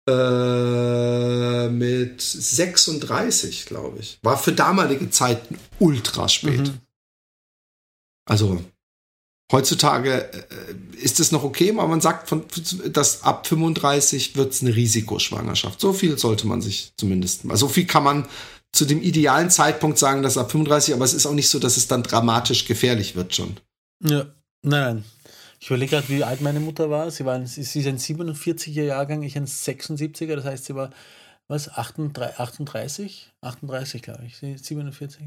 Äh, 0.09 1.69
mit 1.69 2.21
36, 2.21 3.65
glaube 3.65 3.99
ich. 3.99 4.19
War 4.23 4.37
für 4.37 4.51
damalige 4.51 5.09
Zeiten 5.09 5.57
ultra 5.77 6.27
spät. 6.27 6.59
Mhm. 6.59 6.77
Also 8.25 8.63
heutzutage 9.51 10.31
äh, 10.33 10.99
ist 11.01 11.19
es 11.19 11.31
noch 11.31 11.43
okay, 11.43 11.71
aber 11.71 11.87
man 11.87 12.01
sagt, 12.01 12.27
von, 12.27 12.43
dass 12.91 13.23
ab 13.23 13.47
35 13.47 14.35
wird 14.35 14.53
es 14.53 14.61
eine 14.61 14.75
Risikoschwangerschaft. 14.75 15.79
So 15.79 15.93
viel 15.93 16.17
sollte 16.17 16.47
man 16.47 16.61
sich 16.61 16.93
zumindest, 16.97 17.45
also 17.45 17.67
so 17.67 17.73
viel 17.73 17.85
kann 17.85 18.03
man 18.03 18.27
zu 18.71 18.85
dem 18.85 19.01
idealen 19.01 19.49
Zeitpunkt 19.49 19.97
sagen, 19.97 20.21
dass 20.21 20.37
ab 20.37 20.51
35, 20.51 20.93
aber 20.93 21.05
es 21.05 21.13
ist 21.13 21.25
auch 21.25 21.33
nicht 21.33 21.49
so, 21.49 21.59
dass 21.59 21.77
es 21.77 21.87
dann 21.87 22.03
dramatisch 22.03 22.65
gefährlich 22.65 23.15
wird 23.15 23.35
schon. 23.35 23.57
Ja, 24.03 24.25
nein, 24.61 25.03
nein. 25.03 25.03
Ich 25.59 25.67
überlege 25.67 25.91
gerade, 25.91 26.09
wie 26.09 26.23
alt 26.23 26.41
meine 26.41 26.59
Mutter 26.59 26.89
war. 26.89 27.11
Sie, 27.11 27.25
war 27.25 27.35
ein, 27.35 27.45
sie, 27.45 27.61
ist 27.61 27.75
ein 27.75 27.97
47er 27.97 28.83
Jahrgang, 28.83 29.23
ich 29.23 29.35
ein 29.37 29.45
76er, 29.45 30.35
das 30.35 30.45
heißt, 30.45 30.65
sie 30.65 30.75
war, 30.75 30.89
was, 31.49 31.67
38? 31.67 32.39
38, 32.39 33.31
38 33.41 34.01
glaube 34.03 34.23
ich. 34.25 34.37
Sie 34.37 34.53
ist 34.53 34.65
47. 34.65 35.19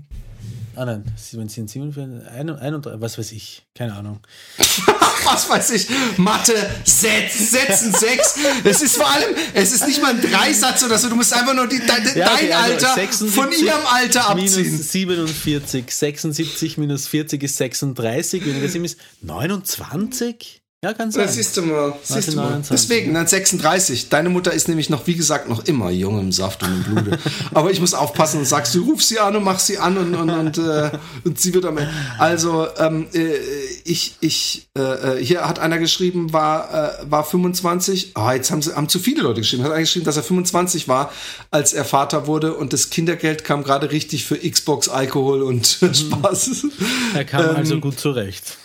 Ah 0.76 0.84
nein, 0.84 1.04
wenn 1.32 1.48
sie 1.48 1.60
ein 1.60 1.68
47, 1.68 2.28
31, 2.28 3.00
was 3.00 3.18
weiß 3.18 3.32
ich, 3.32 3.66
keine 3.74 3.94
Ahnung. 3.94 4.20
Was 5.24 5.48
weiß 5.48 5.70
ich, 5.70 5.86
Mathe, 6.16 6.52
Setz, 6.84 7.52
Sätzen, 7.52 7.92
sechs. 7.92 8.34
Es 8.64 8.82
ist 8.82 8.96
vor 8.96 9.08
allem, 9.08 9.36
es 9.54 9.72
ist 9.72 9.86
nicht 9.86 10.02
mal 10.02 10.10
ein 10.10 10.20
Dreisatz 10.20 10.82
oder 10.82 10.98
so, 10.98 11.08
du 11.08 11.14
musst 11.14 11.32
einfach 11.32 11.54
nur 11.54 11.68
die, 11.68 11.78
dein, 11.78 12.04
Ja, 12.16 12.26
dein 12.26 12.34
okay, 12.34 12.52
also 12.52 12.72
Alter 12.72 12.94
76 12.94 13.30
von 13.32 13.52
ihrem 13.52 13.86
Alter 13.86 14.30
abziehen. 14.30 14.64
Minus 14.64 14.90
47, 14.90 15.90
76 15.92 16.76
minus 16.76 17.06
40 17.06 17.40
ist 17.40 17.56
36, 17.56 18.44
weniger 18.44 18.68
7 18.68 18.84
ist 18.84 18.98
29? 19.20 20.61
Ja, 20.84 20.94
kann 20.94 21.12
sein. 21.12 21.22
Das 21.26 21.34
siehst 21.34 21.56
du 21.56 21.62
mal. 21.62 21.94
Siehst 22.02 22.32
du 22.32 22.36
mal. 22.36 22.50
29. 22.50 22.70
Deswegen, 22.70 23.14
dann 23.14 23.28
36. 23.28 24.08
Deine 24.08 24.30
Mutter 24.30 24.52
ist 24.52 24.66
nämlich 24.66 24.90
noch, 24.90 25.06
wie 25.06 25.14
gesagt, 25.14 25.48
noch 25.48 25.64
immer 25.66 25.90
jung 25.90 26.18
im 26.18 26.32
Saft 26.32 26.64
und 26.64 26.70
im 26.74 26.82
Blute. 26.82 27.18
Aber 27.54 27.70
ich 27.70 27.78
muss 27.78 27.94
aufpassen 27.94 28.40
und 28.40 28.46
sagst, 28.46 28.74
du 28.74 28.82
ruf 28.82 29.00
sie 29.00 29.20
an 29.20 29.36
und 29.36 29.44
mach 29.44 29.60
sie 29.60 29.78
an 29.78 29.96
und, 29.96 30.12
und, 30.16 30.28
und, 30.28 30.58
äh, 30.58 30.90
und 31.24 31.38
sie 31.38 31.54
wird 31.54 31.66
am 31.66 31.78
Ende. 31.78 31.92
Also, 32.18 32.66
ähm, 32.78 33.06
äh, 33.14 33.36
ich, 33.84 34.16
ich, 34.18 34.66
äh, 34.76 34.80
äh, 35.20 35.24
hier 35.24 35.46
hat 35.46 35.60
einer 35.60 35.78
geschrieben, 35.78 36.32
war, 36.32 36.98
äh, 37.00 37.08
war 37.08 37.22
25. 37.22 38.10
Ah, 38.14 38.34
jetzt 38.34 38.50
haben, 38.50 38.62
sie, 38.62 38.74
haben 38.74 38.88
zu 38.88 38.98
viele 38.98 39.22
Leute 39.22 39.42
geschrieben. 39.42 39.62
Hat 39.62 39.70
einer 39.70 39.82
geschrieben, 39.82 40.04
dass 40.04 40.16
er 40.16 40.24
25 40.24 40.88
war, 40.88 41.12
als 41.52 41.74
er 41.74 41.84
Vater 41.84 42.26
wurde 42.26 42.54
und 42.54 42.72
das 42.72 42.90
Kindergeld 42.90 43.44
kam 43.44 43.62
gerade 43.62 43.92
richtig 43.92 44.24
für 44.24 44.36
Xbox, 44.36 44.88
Alkohol 44.88 45.42
und 45.42 45.64
Spaß. 45.92 46.66
Er 47.14 47.24
kam 47.24 47.50
Ähm, 47.50 47.56
also 47.56 47.78
gut 47.78 48.00
zurecht. 48.00 48.58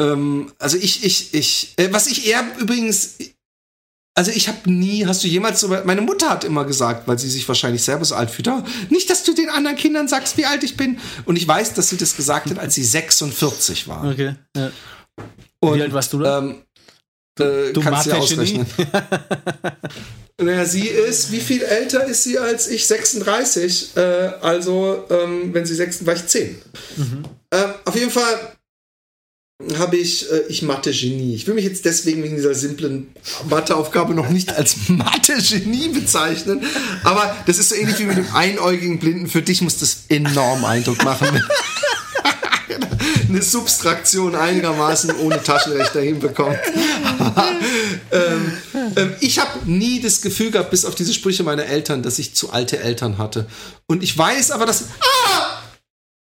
Ähm, 0.00 0.52
also 0.58 0.76
ich, 0.76 1.04
ich, 1.04 1.34
ich, 1.34 1.74
äh, 1.76 1.92
was 1.92 2.06
ich 2.06 2.26
eher 2.26 2.44
übrigens, 2.58 3.16
also 4.14 4.30
ich 4.30 4.48
habe 4.48 4.70
nie, 4.70 5.06
hast 5.06 5.22
du 5.22 5.28
jemals 5.28 5.60
so, 5.60 5.68
meine 5.68 6.00
Mutter 6.00 6.30
hat 6.30 6.44
immer 6.44 6.64
gesagt, 6.64 7.06
weil 7.06 7.18
sie 7.18 7.28
sich 7.28 7.46
wahrscheinlich 7.46 7.82
selber 7.82 8.04
so 8.04 8.14
alt 8.14 8.30
fühlt, 8.30 8.48
"Oh, 8.48 8.62
nicht, 8.90 9.08
dass 9.10 9.22
du 9.24 9.32
den 9.34 9.48
anderen 9.48 9.76
Kindern 9.76 10.08
sagst, 10.08 10.36
wie 10.36 10.44
alt 10.46 10.62
ich 10.64 10.76
bin. 10.76 10.98
Und 11.24 11.36
ich 11.36 11.46
weiß, 11.46 11.74
dass 11.74 11.88
sie 11.88 11.96
das 11.96 12.16
gesagt 12.16 12.50
hat, 12.50 12.58
als 12.58 12.74
sie 12.74 12.84
46 12.84 13.86
war. 13.88 14.10
Okay. 14.10 14.34
Ja. 14.56 14.70
Und, 15.60 15.76
Wie 15.76 15.82
alt 15.82 15.92
warst 15.92 16.12
du 16.12 16.20
da? 16.20 16.38
Ähm, 16.38 16.62
äh, 17.40 17.72
du 17.72 17.80
kannst 17.80 18.06
du 18.06 18.10
ja 18.10 18.16
ausrechnen. 18.16 18.66
Naja, 20.40 20.64
sie 20.64 20.86
ist, 20.86 21.32
wie 21.32 21.40
viel 21.40 21.62
älter 21.62 22.04
ist 22.06 22.22
sie 22.22 22.38
als 22.38 22.68
ich? 22.68 22.86
36. 22.86 23.96
Äh, 23.96 24.00
also, 24.40 25.04
ähm, 25.10 25.52
wenn 25.52 25.66
sie 25.66 25.74
6, 25.74 26.06
war 26.06 26.14
ich 26.14 26.26
10. 26.26 26.56
Ähm, 27.50 27.74
auf 27.84 27.94
jeden 27.96 28.12
Fall 28.12 28.56
habe 29.76 29.96
ich, 29.96 30.30
äh, 30.30 30.42
ich 30.48 30.62
Mathe-Genie. 30.62 31.34
Ich 31.34 31.46
will 31.48 31.54
mich 31.54 31.64
jetzt 31.64 31.84
deswegen 31.84 32.22
wegen 32.22 32.36
dieser 32.36 32.54
simplen 32.54 33.08
Matheaufgabe 33.50 34.14
noch 34.14 34.28
nicht 34.28 34.56
als 34.56 34.76
Mathe-Genie 34.88 35.88
bezeichnen. 35.88 36.64
Aber 37.02 37.36
das 37.46 37.58
ist 37.58 37.70
so 37.70 37.74
ähnlich 37.74 37.98
wie 37.98 38.04
mit 38.04 38.16
dem 38.16 38.34
einäugigen 38.34 39.00
Blinden. 39.00 39.26
Für 39.26 39.42
dich 39.42 39.60
muss 39.60 39.78
das 39.78 40.04
enorm 40.08 40.64
Eindruck 40.64 41.02
machen. 41.02 41.42
eine 43.28 43.42
Substraktion 43.42 44.34
einigermaßen 44.36 45.14
ohne 45.16 45.42
Taschenrechner 45.42 46.00
hinbekommt. 46.02 46.58
ähm, 48.12 48.52
ähm, 48.96 49.14
ich 49.20 49.38
habe 49.38 49.50
nie 49.68 50.00
das 50.00 50.22
Gefühl 50.22 50.50
gehabt, 50.50 50.70
bis 50.70 50.84
auf 50.84 50.94
diese 50.94 51.12
Sprüche 51.12 51.42
meiner 51.42 51.66
Eltern, 51.66 52.02
dass 52.02 52.18
ich 52.18 52.34
zu 52.34 52.52
alte 52.52 52.78
Eltern 52.78 53.18
hatte. 53.18 53.46
Und 53.86 54.02
ich 54.02 54.16
weiß 54.16 54.52
aber, 54.52 54.66
dass. 54.66 54.84
Ah! 55.00 55.17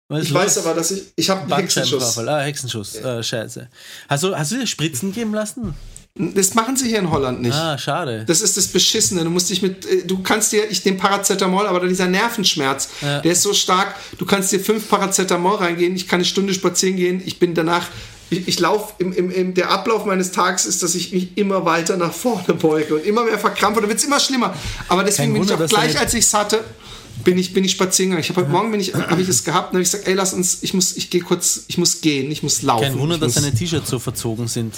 Ich 0.10 0.30
los? 0.30 0.34
weiß 0.34 0.58
aber, 0.60 0.74
dass 0.74 0.91
ich. 0.91 1.03
Ich 1.16 1.30
habe 1.30 1.41
einen 1.41 1.62
Hexenschuss. 1.62 2.18
Ah, 2.18 2.39
Hexenschuss. 2.39 2.95
Äh, 2.95 3.22
Scheiße. 3.22 3.68
Hast 4.08 4.24
du, 4.24 4.36
hast 4.36 4.51
du 4.51 4.58
dir 4.58 4.68
Spritzen 4.68 5.12
geben 5.12 5.34
lassen? 5.34 5.74
Das 6.16 6.55
machen 6.55 6.76
sie 6.76 6.88
hier 6.88 6.99
in 6.99 7.12
Holland 7.12 7.41
nicht. 7.41 7.53
Ah, 7.53 7.78
schade. 7.78 8.24
Das 8.26 8.41
ist 8.41 8.58
das 8.58 8.68
Beschissene. 8.68 9.24
Du 9.24 9.30
musst 9.30 9.49
dich 9.49 9.62
mit, 9.62 9.86
äh, 9.86 10.03
du 10.05 10.24
kannst 10.24 10.51
dir, 10.51 10.70
ich 10.70 10.82
den 10.82 10.97
Paracetamol, 10.97 11.68
aber 11.68 11.86
dieser 11.88 12.08
Nervenschmerz, 12.08 12.89
ja. 13.01 13.20
der 13.20 13.34
ist 13.34 13.43
so 13.43 13.53
stark. 13.53 13.95
Du 14.18 14.26
kannst 14.26 14.51
dir 14.51 14.60
fünf 14.60 14.89
Paracetamol 14.89 15.58
reingehen. 15.58 15.95
Ich 15.95 16.08
kann 16.08 16.18
eine 16.18 16.26
Stunde 16.26 16.53
spazieren 16.53 16.95
gehen. 16.95 17.22
Ich 17.24 17.38
bin 17.38 17.53
danach, 17.53 17.88
ich, 18.30 18.47
ich 18.47 18.60
laufe, 18.60 18.93
im, 18.97 19.14
im, 19.14 19.30
im, 19.30 19.53
der 19.53 19.70
Ablauf 19.70 20.05
meines 20.05 20.32
Tages 20.32 20.66
ist, 20.66 20.82
dass 20.82 20.95
ich 20.95 21.12
mich 21.12 21.38
immer 21.38 21.66
weiter 21.66 21.97
nach 21.97 22.14
vorne 22.14 22.53
beuge 22.55 22.95
und 22.95 23.05
immer 23.05 23.24
mehr 23.24 23.38
verkrampfe. 23.38 23.82
Da 23.82 23.88
wird 23.88 23.99
es 23.99 24.05
immer 24.05 24.20
schlimmer. 24.20 24.55
Aber 24.88 25.03
deswegen 25.03 25.34
Kein 25.34 25.41
bin 25.41 25.49
Wunder, 25.49 25.66
ich 25.66 25.72
auch 25.72 25.78
gleich, 25.78 25.99
als 25.99 26.14
ich 26.16 26.26
es 26.26 26.34
hatte, 26.34 26.64
bin 27.28 27.38
ich, 27.38 27.53
bin 27.53 27.65
ich 27.65 27.73
spazieren 27.73 28.11
gegangen. 28.11 28.23
Ich 28.23 28.30
habe 28.30 28.39
heute 28.39 28.51
Morgen 28.51 28.71
bin 28.71 28.80
ich, 28.80 28.93
habe 28.95 29.21
ich 29.21 29.28
es 29.28 29.43
gehabt 29.43 29.73
und 29.73 29.73
habe 29.73 29.84
ich 29.84 29.91
gesagt, 29.91 30.07
ey, 30.07 30.13
lass 30.13 30.34
uns, 30.34 30.59
ich 30.61 30.73
muss, 30.73 30.95
ich 30.95 31.09
gehe 31.09 31.19
kurz, 31.19 31.65
ich 31.67 31.78
muss 31.78 31.99
gehen, 31.99 32.32
ich 32.32 32.41
muss 32.41 32.61
laufen. 32.61 32.84
Kein 32.84 32.99
Wunder, 32.99 33.17
dass 33.17 33.34
deine 33.34 33.53
T-Shirts 33.53 33.89
so 33.89 33.99
verzogen 33.99 34.47
sind. 34.47 34.73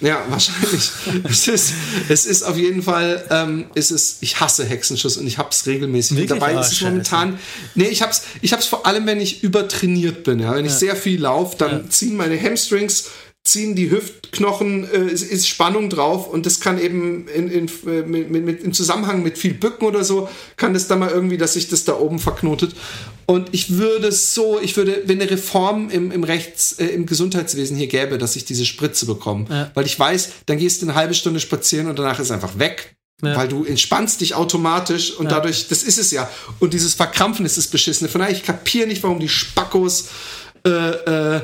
Ja, 0.00 0.24
wahrscheinlich. 0.30 0.90
es, 1.24 1.48
ist, 1.48 1.74
es 2.08 2.24
ist 2.24 2.44
auf 2.44 2.56
jeden 2.56 2.82
Fall, 2.82 3.26
ähm, 3.28 3.66
es 3.74 3.90
ist, 3.90 4.22
ich 4.22 4.40
hasse 4.40 4.64
Hexenschuss 4.64 5.18
und 5.18 5.26
ich 5.26 5.36
habe 5.36 5.50
es 5.50 5.66
regelmäßig. 5.66 6.16
Wirklich? 6.16 6.32
Und 6.32 6.40
dabei 6.40 6.56
oh, 6.56 6.60
ist 6.60 6.72
es 6.72 6.80
momentan, 6.80 7.38
nee, 7.74 7.88
ich 7.88 8.00
habe 8.00 8.12
es 8.12 8.22
ich 8.40 8.54
hab's 8.54 8.64
vor 8.64 8.86
allem, 8.86 9.04
wenn 9.04 9.20
ich 9.20 9.42
übertrainiert 9.42 10.24
bin. 10.24 10.40
Ja? 10.40 10.54
Wenn 10.54 10.64
ich 10.64 10.72
sehr 10.72 10.96
viel 10.96 11.20
laufe, 11.20 11.58
dann 11.58 11.70
ja. 11.70 11.90
ziehen 11.90 12.16
meine 12.16 12.40
Hamstrings 12.40 13.04
ziehen 13.50 13.74
die 13.74 13.90
Hüftknochen, 13.90 14.88
äh, 14.90 15.06
ist, 15.06 15.22
ist, 15.22 15.48
Spannung 15.48 15.90
drauf 15.90 16.28
und 16.28 16.46
das 16.46 16.60
kann 16.60 16.80
eben 16.80 17.26
in, 17.28 17.50
in, 17.50 17.70
mit, 18.08 18.30
mit, 18.30 18.62
im 18.62 18.72
Zusammenhang 18.72 19.22
mit 19.22 19.38
viel 19.38 19.54
Bücken 19.54 19.86
oder 19.86 20.04
so, 20.04 20.28
kann 20.56 20.74
das 20.74 20.86
dann 20.86 21.00
mal 21.00 21.10
irgendwie, 21.10 21.36
dass 21.36 21.54
sich 21.54 21.68
das 21.68 21.84
da 21.84 21.98
oben 21.98 22.18
verknotet. 22.18 22.74
Und 23.26 23.48
ich 23.52 23.76
würde 23.76 24.12
so, 24.12 24.60
ich 24.60 24.76
würde, 24.76 25.02
wenn 25.06 25.20
eine 25.20 25.30
Reform 25.30 25.90
im, 25.90 26.10
im 26.10 26.24
Rechts, 26.24 26.72
äh, 26.72 26.86
im 26.86 27.06
Gesundheitswesen 27.06 27.76
hier 27.76 27.86
gäbe, 27.86 28.18
dass 28.18 28.36
ich 28.36 28.44
diese 28.44 28.64
Spritze 28.64 29.06
bekomme, 29.06 29.46
ja. 29.48 29.70
weil 29.74 29.86
ich 29.86 29.98
weiß, 29.98 30.30
dann 30.46 30.58
gehst 30.58 30.82
du 30.82 30.86
eine 30.86 30.94
halbe 30.94 31.14
Stunde 31.14 31.40
spazieren 31.40 31.88
und 31.88 31.98
danach 31.98 32.18
ist 32.18 32.30
einfach 32.30 32.58
weg. 32.58 32.96
Ja. 33.22 33.36
Weil 33.36 33.48
du 33.48 33.64
entspannst 33.64 34.22
dich 34.22 34.34
automatisch 34.34 35.12
und 35.12 35.26
ja. 35.26 35.32
dadurch, 35.32 35.68
das 35.68 35.82
ist 35.82 35.98
es 35.98 36.10
ja. 36.10 36.30
Und 36.58 36.72
dieses 36.72 36.94
Verkrampfen 36.94 37.44
ist 37.44 37.58
das 37.58 37.66
Beschissene. 37.66 38.08
Von 38.08 38.22
daher, 38.22 38.34
ich 38.34 38.42
kapiere 38.42 38.86
nicht, 38.86 39.02
warum 39.02 39.20
die 39.20 39.28
Spackos 39.28 40.08
äh, 40.64 40.70
äh, 40.70 41.40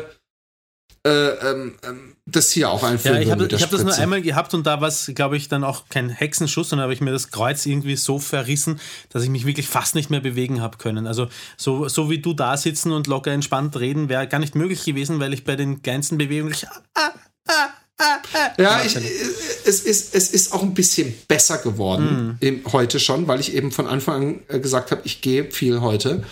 äh, 1.06 1.50
ähm, 1.50 1.74
ähm, 1.86 2.16
das 2.26 2.50
hier 2.50 2.68
auch 2.68 2.82
einführen 2.82 3.14
Ja, 3.14 3.22
ich 3.22 3.30
habe 3.30 3.44
hab 3.44 3.70
das 3.70 3.84
nur 3.84 3.94
einmal 3.94 4.22
gehabt 4.22 4.54
und 4.54 4.66
da 4.66 4.80
war 4.80 4.88
es, 4.88 5.12
glaube 5.14 5.36
ich, 5.36 5.48
dann 5.48 5.62
auch 5.62 5.84
kein 5.88 6.08
Hexenschuss, 6.08 6.70
sondern 6.70 6.84
habe 6.84 6.94
ich 6.94 7.00
mir 7.00 7.12
das 7.12 7.30
Kreuz 7.30 7.64
irgendwie 7.64 7.94
so 7.94 8.18
verrissen, 8.18 8.80
dass 9.10 9.22
ich 9.22 9.30
mich 9.30 9.46
wirklich 9.46 9.68
fast 9.68 9.94
nicht 9.94 10.10
mehr 10.10 10.20
bewegen 10.20 10.60
habe 10.60 10.78
können. 10.78 11.06
Also 11.06 11.28
so, 11.56 11.86
so 11.86 12.10
wie 12.10 12.18
du 12.18 12.32
da 12.34 12.56
sitzen 12.56 12.90
und 12.90 13.06
locker 13.06 13.30
entspannt 13.30 13.78
reden, 13.78 14.08
wäre 14.08 14.26
gar 14.26 14.40
nicht 14.40 14.56
möglich 14.56 14.84
gewesen, 14.84 15.20
weil 15.20 15.32
ich 15.32 15.44
bei 15.44 15.54
den 15.54 15.80
kleinsten 15.80 16.18
Bewegungen... 16.18 16.56
Ah, 16.94 17.12
ah, 17.46 17.68
ah, 17.98 18.16
ja, 18.58 18.82
ich, 18.84 18.96
es, 18.96 19.80
ist, 19.80 20.14
es 20.14 20.30
ist 20.30 20.52
auch 20.52 20.62
ein 20.62 20.74
bisschen 20.74 21.14
besser 21.28 21.58
geworden 21.58 22.38
mm. 22.40 22.72
heute 22.72 22.98
schon, 22.98 23.28
weil 23.28 23.38
ich 23.38 23.54
eben 23.54 23.70
von 23.70 23.86
Anfang 23.86 24.40
an 24.48 24.60
gesagt 24.60 24.90
habe, 24.90 25.02
ich 25.04 25.20
gehe 25.20 25.50
viel 25.52 25.80
heute. 25.80 26.24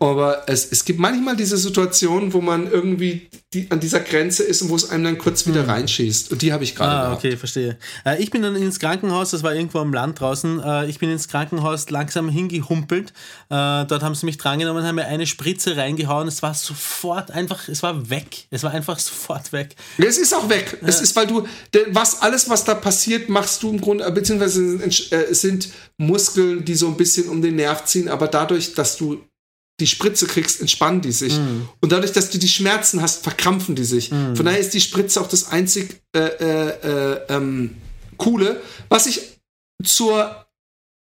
Aber 0.00 0.44
es, 0.46 0.70
es 0.70 0.84
gibt 0.84 1.00
manchmal 1.00 1.36
diese 1.36 1.56
Situation, 1.56 2.32
wo 2.32 2.40
man 2.40 2.70
irgendwie 2.70 3.28
die, 3.52 3.70
an 3.70 3.80
dieser 3.80 4.00
Grenze 4.00 4.44
ist 4.44 4.62
und 4.62 4.68
wo 4.68 4.76
es 4.76 4.90
einem 4.90 5.04
dann 5.04 5.18
kurz 5.18 5.46
wieder 5.46 5.62
hm. 5.62 5.70
reinschießt. 5.70 6.30
Und 6.30 6.42
die 6.42 6.52
habe 6.52 6.64
ich 6.64 6.74
gerade. 6.74 6.92
Ah, 6.92 7.02
gehabt. 7.04 7.24
okay, 7.24 7.36
verstehe. 7.36 7.78
Äh, 8.04 8.22
ich 8.22 8.30
bin 8.30 8.42
dann 8.42 8.54
ins 8.54 8.78
Krankenhaus, 8.78 9.30
das 9.30 9.42
war 9.42 9.54
irgendwo 9.54 9.78
am 9.78 9.92
Land 9.92 10.20
draußen. 10.20 10.60
Äh, 10.62 10.86
ich 10.86 10.98
bin 10.98 11.10
ins 11.10 11.26
Krankenhaus 11.26 11.90
langsam 11.90 12.28
hingehumpelt. 12.28 13.10
Äh, 13.50 13.84
dort 13.86 14.02
haben 14.02 14.14
sie 14.14 14.26
mich 14.26 14.38
drangenommen, 14.38 14.84
haben 14.84 14.96
mir 14.96 15.06
eine 15.06 15.26
Spritze 15.26 15.76
reingehauen. 15.76 16.28
Es 16.28 16.42
war 16.42 16.54
sofort 16.54 17.30
einfach, 17.32 17.68
es 17.68 17.82
war 17.82 18.08
weg. 18.10 18.46
Es 18.50 18.62
war 18.62 18.70
einfach 18.70 18.98
sofort 18.98 19.52
weg. 19.52 19.74
Es 19.96 20.18
ist 20.18 20.32
auch 20.32 20.48
weg. 20.48 20.78
Es 20.82 21.00
ist, 21.00 21.16
weil 21.16 21.26
du, 21.26 21.44
was, 21.90 22.22
alles, 22.22 22.48
was 22.48 22.64
da 22.64 22.74
passiert, 22.74 23.28
machst 23.28 23.62
du 23.62 23.70
im 23.70 23.80
Grunde, 23.80 24.08
beziehungsweise 24.12 24.76
es 24.86 25.40
sind 25.40 25.70
Muskeln, 25.96 26.64
die 26.64 26.74
so 26.74 26.86
ein 26.86 26.96
bisschen 26.96 27.28
um 27.28 27.42
den 27.42 27.56
Nerv 27.56 27.84
ziehen, 27.84 28.08
aber 28.08 28.28
dadurch, 28.28 28.74
dass 28.74 28.96
du 28.96 29.20
die 29.80 29.86
Spritze 29.86 30.26
kriegst, 30.26 30.60
entspannen 30.60 31.00
die 31.00 31.12
sich. 31.12 31.38
Mm. 31.38 31.68
Und 31.80 31.92
dadurch, 31.92 32.12
dass 32.12 32.30
du 32.30 32.38
die 32.38 32.48
Schmerzen 32.48 33.00
hast, 33.00 33.22
verkrampfen 33.22 33.76
die 33.76 33.84
sich. 33.84 34.10
Mm. 34.10 34.34
Von 34.34 34.44
daher 34.44 34.58
ist 34.58 34.74
die 34.74 34.80
Spritze 34.80 35.20
auch 35.20 35.28
das 35.28 35.50
einzig 35.50 36.00
äh, 36.14 36.18
äh, 36.18 36.68
äh, 36.68 37.20
ähm, 37.28 37.76
coole. 38.16 38.60
Was 38.88 39.06
ich 39.06 39.20
zur 39.84 40.46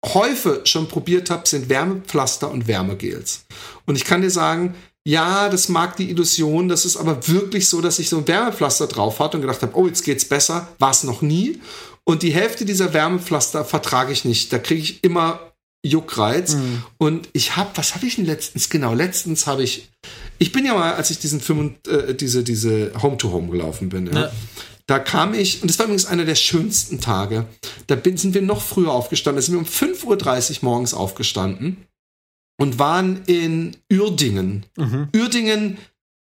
Häufe 0.05 0.63
schon 0.65 0.89
probiert 0.89 1.31
habe, 1.31 1.49
sind 1.49 1.69
Wärmepflaster 1.69 2.51
und 2.51 2.67
Wärmegels. 2.67 3.47
Und 3.87 3.97
ich 3.97 4.05
kann 4.05 4.23
dir 4.23 4.31
sagen, 4.31 4.75
ja, 5.07 5.49
das 5.49 5.69
mag 5.69 5.97
die 5.97 6.11
Illusion, 6.11 6.69
das 6.69 6.85
ist 6.85 6.97
aber 6.97 7.29
wirklich 7.29 7.69
so, 7.69 7.81
dass 7.81 7.99
ich 7.99 8.09
so 8.09 8.19
ein 8.19 8.29
Wärmepflaster 8.29 8.87
drauf 8.87 9.21
hatte 9.21 9.37
und 9.37 9.43
gedacht 9.43 9.63
habe, 9.63 9.77
oh, 9.77 9.87
jetzt 9.87 10.03
geht's 10.03 10.25
besser, 10.25 10.69
war 10.79 10.91
es 10.91 11.05
noch 11.05 11.23
nie. 11.23 11.61
Und 12.05 12.23
die 12.23 12.33
Hälfte 12.33 12.65
dieser 12.65 12.93
Wärmepflaster 12.93 13.65
vertrage 13.65 14.13
ich 14.13 14.25
nicht. 14.25 14.53
Da 14.53 14.59
kriege 14.59 14.83
ich 14.83 15.05
immer 15.05 15.54
Juckreiz. 15.85 16.55
Mhm. 16.55 16.83
Und 16.99 17.29
ich 17.33 17.57
habe, 17.57 17.71
was 17.75 17.95
habe 17.95 18.07
ich 18.07 18.17
denn 18.17 18.25
letztens? 18.25 18.71
Genau, 18.71 18.95
letztens 18.95 19.47
habe 19.47 19.63
ich, 19.63 19.91
ich 20.39 20.51
bin 20.51 20.65
ja 20.65 20.75
mal, 20.75 20.95
als 20.95 21.11
ich 21.11 21.19
diesen 21.19 21.41
Film, 21.41 21.77
äh, 21.87 22.15
diese, 22.15 22.43
diese 22.43 22.93
Home-to-Home 23.01 23.51
gelaufen 23.51 23.91
bin, 23.91 24.07
ja, 24.07 24.13
ja. 24.13 24.33
da 24.87 24.99
kam 24.99 25.35
ich, 25.35 25.63
und 25.63 25.69
das 25.69 25.79
war 25.79 25.85
übrigens 25.85 26.07
einer 26.07 26.25
der 26.25 26.35
schönsten 26.35 27.01
Tage, 27.01 27.47
da 27.87 27.97
bin, 27.97 28.17
sind 28.17 28.35
wir 28.35 28.43
noch 28.43 28.63
früher 28.63 28.93
aufgestanden, 28.93 29.37
da 29.37 29.43
sind 29.43 29.55
wir 29.55 29.61
um 29.61 29.67
5.30 29.67 30.51
Uhr 30.51 30.59
morgens 30.63 30.95
aufgestanden 30.95 31.87
und 32.59 32.79
waren 32.79 33.23
in 33.27 33.77
Uerdingen. 33.93 34.67
Mhm. 34.77 35.09
Uerdingen 35.15 35.79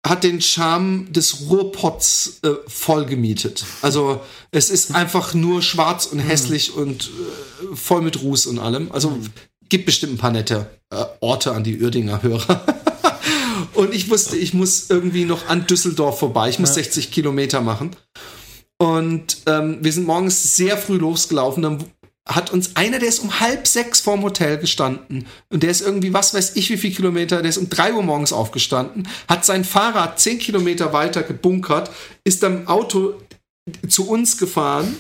hat 0.06 0.24
den 0.24 0.40
Charme 0.40 1.12
des 1.12 1.48
Ruhrpots 1.48 2.40
äh, 2.42 2.50
voll 2.66 3.04
gemietet. 3.04 3.64
Also 3.82 4.20
es 4.50 4.70
ist 4.70 4.94
einfach 4.94 5.34
nur 5.34 5.62
schwarz 5.62 6.06
und 6.06 6.18
hässlich 6.20 6.74
mhm. 6.74 6.82
und 6.82 7.04
äh, 7.04 7.76
voll 7.76 8.02
mit 8.02 8.22
Ruß 8.22 8.46
und 8.46 8.58
allem. 8.58 8.90
Also 8.92 9.10
mhm. 9.10 9.26
gibt 9.68 9.86
bestimmt 9.86 10.14
ein 10.14 10.18
paar 10.18 10.30
nette 10.30 10.70
äh, 10.90 11.04
Orte 11.20 11.52
an 11.52 11.64
die 11.64 11.80
Uerdinger 11.80 12.22
Hörer. 12.22 12.64
und 13.74 13.92
ich 13.92 14.08
wusste, 14.08 14.36
ich 14.36 14.54
muss 14.54 14.88
irgendwie 14.88 15.24
noch 15.24 15.48
an 15.48 15.66
Düsseldorf 15.66 16.18
vorbei. 16.18 16.48
Ich 16.48 16.58
muss 16.58 16.70
ja. 16.70 16.74
60 16.76 17.10
Kilometer 17.10 17.60
machen. 17.60 17.90
Und 18.78 19.38
ähm, 19.46 19.78
wir 19.80 19.92
sind 19.92 20.06
morgens 20.06 20.54
sehr 20.54 20.78
früh 20.78 20.96
losgelaufen. 20.96 21.64
Dann 21.64 21.84
hat 22.28 22.52
uns 22.52 22.76
einer, 22.76 22.98
der 22.98 23.08
ist 23.08 23.20
um 23.20 23.40
halb 23.40 23.66
sechs 23.66 24.00
vorm 24.00 24.22
Hotel 24.22 24.58
gestanden 24.58 25.26
und 25.48 25.62
der 25.62 25.70
ist 25.70 25.80
irgendwie, 25.80 26.12
was 26.12 26.34
weiß 26.34 26.56
ich, 26.56 26.68
wie 26.70 26.76
viel 26.76 26.94
Kilometer, 26.94 27.40
der 27.40 27.48
ist 27.48 27.56
um 27.56 27.70
drei 27.70 27.94
Uhr 27.94 28.02
morgens 28.02 28.32
aufgestanden, 28.32 29.08
hat 29.26 29.44
sein 29.44 29.64
Fahrrad 29.64 30.20
zehn 30.20 30.38
Kilometer 30.38 30.92
weiter 30.92 31.22
gebunkert, 31.22 31.90
ist 32.24 32.44
am 32.44 32.68
Auto 32.68 33.14
zu 33.88 34.08
uns 34.08 34.36
gefahren, 34.36 34.96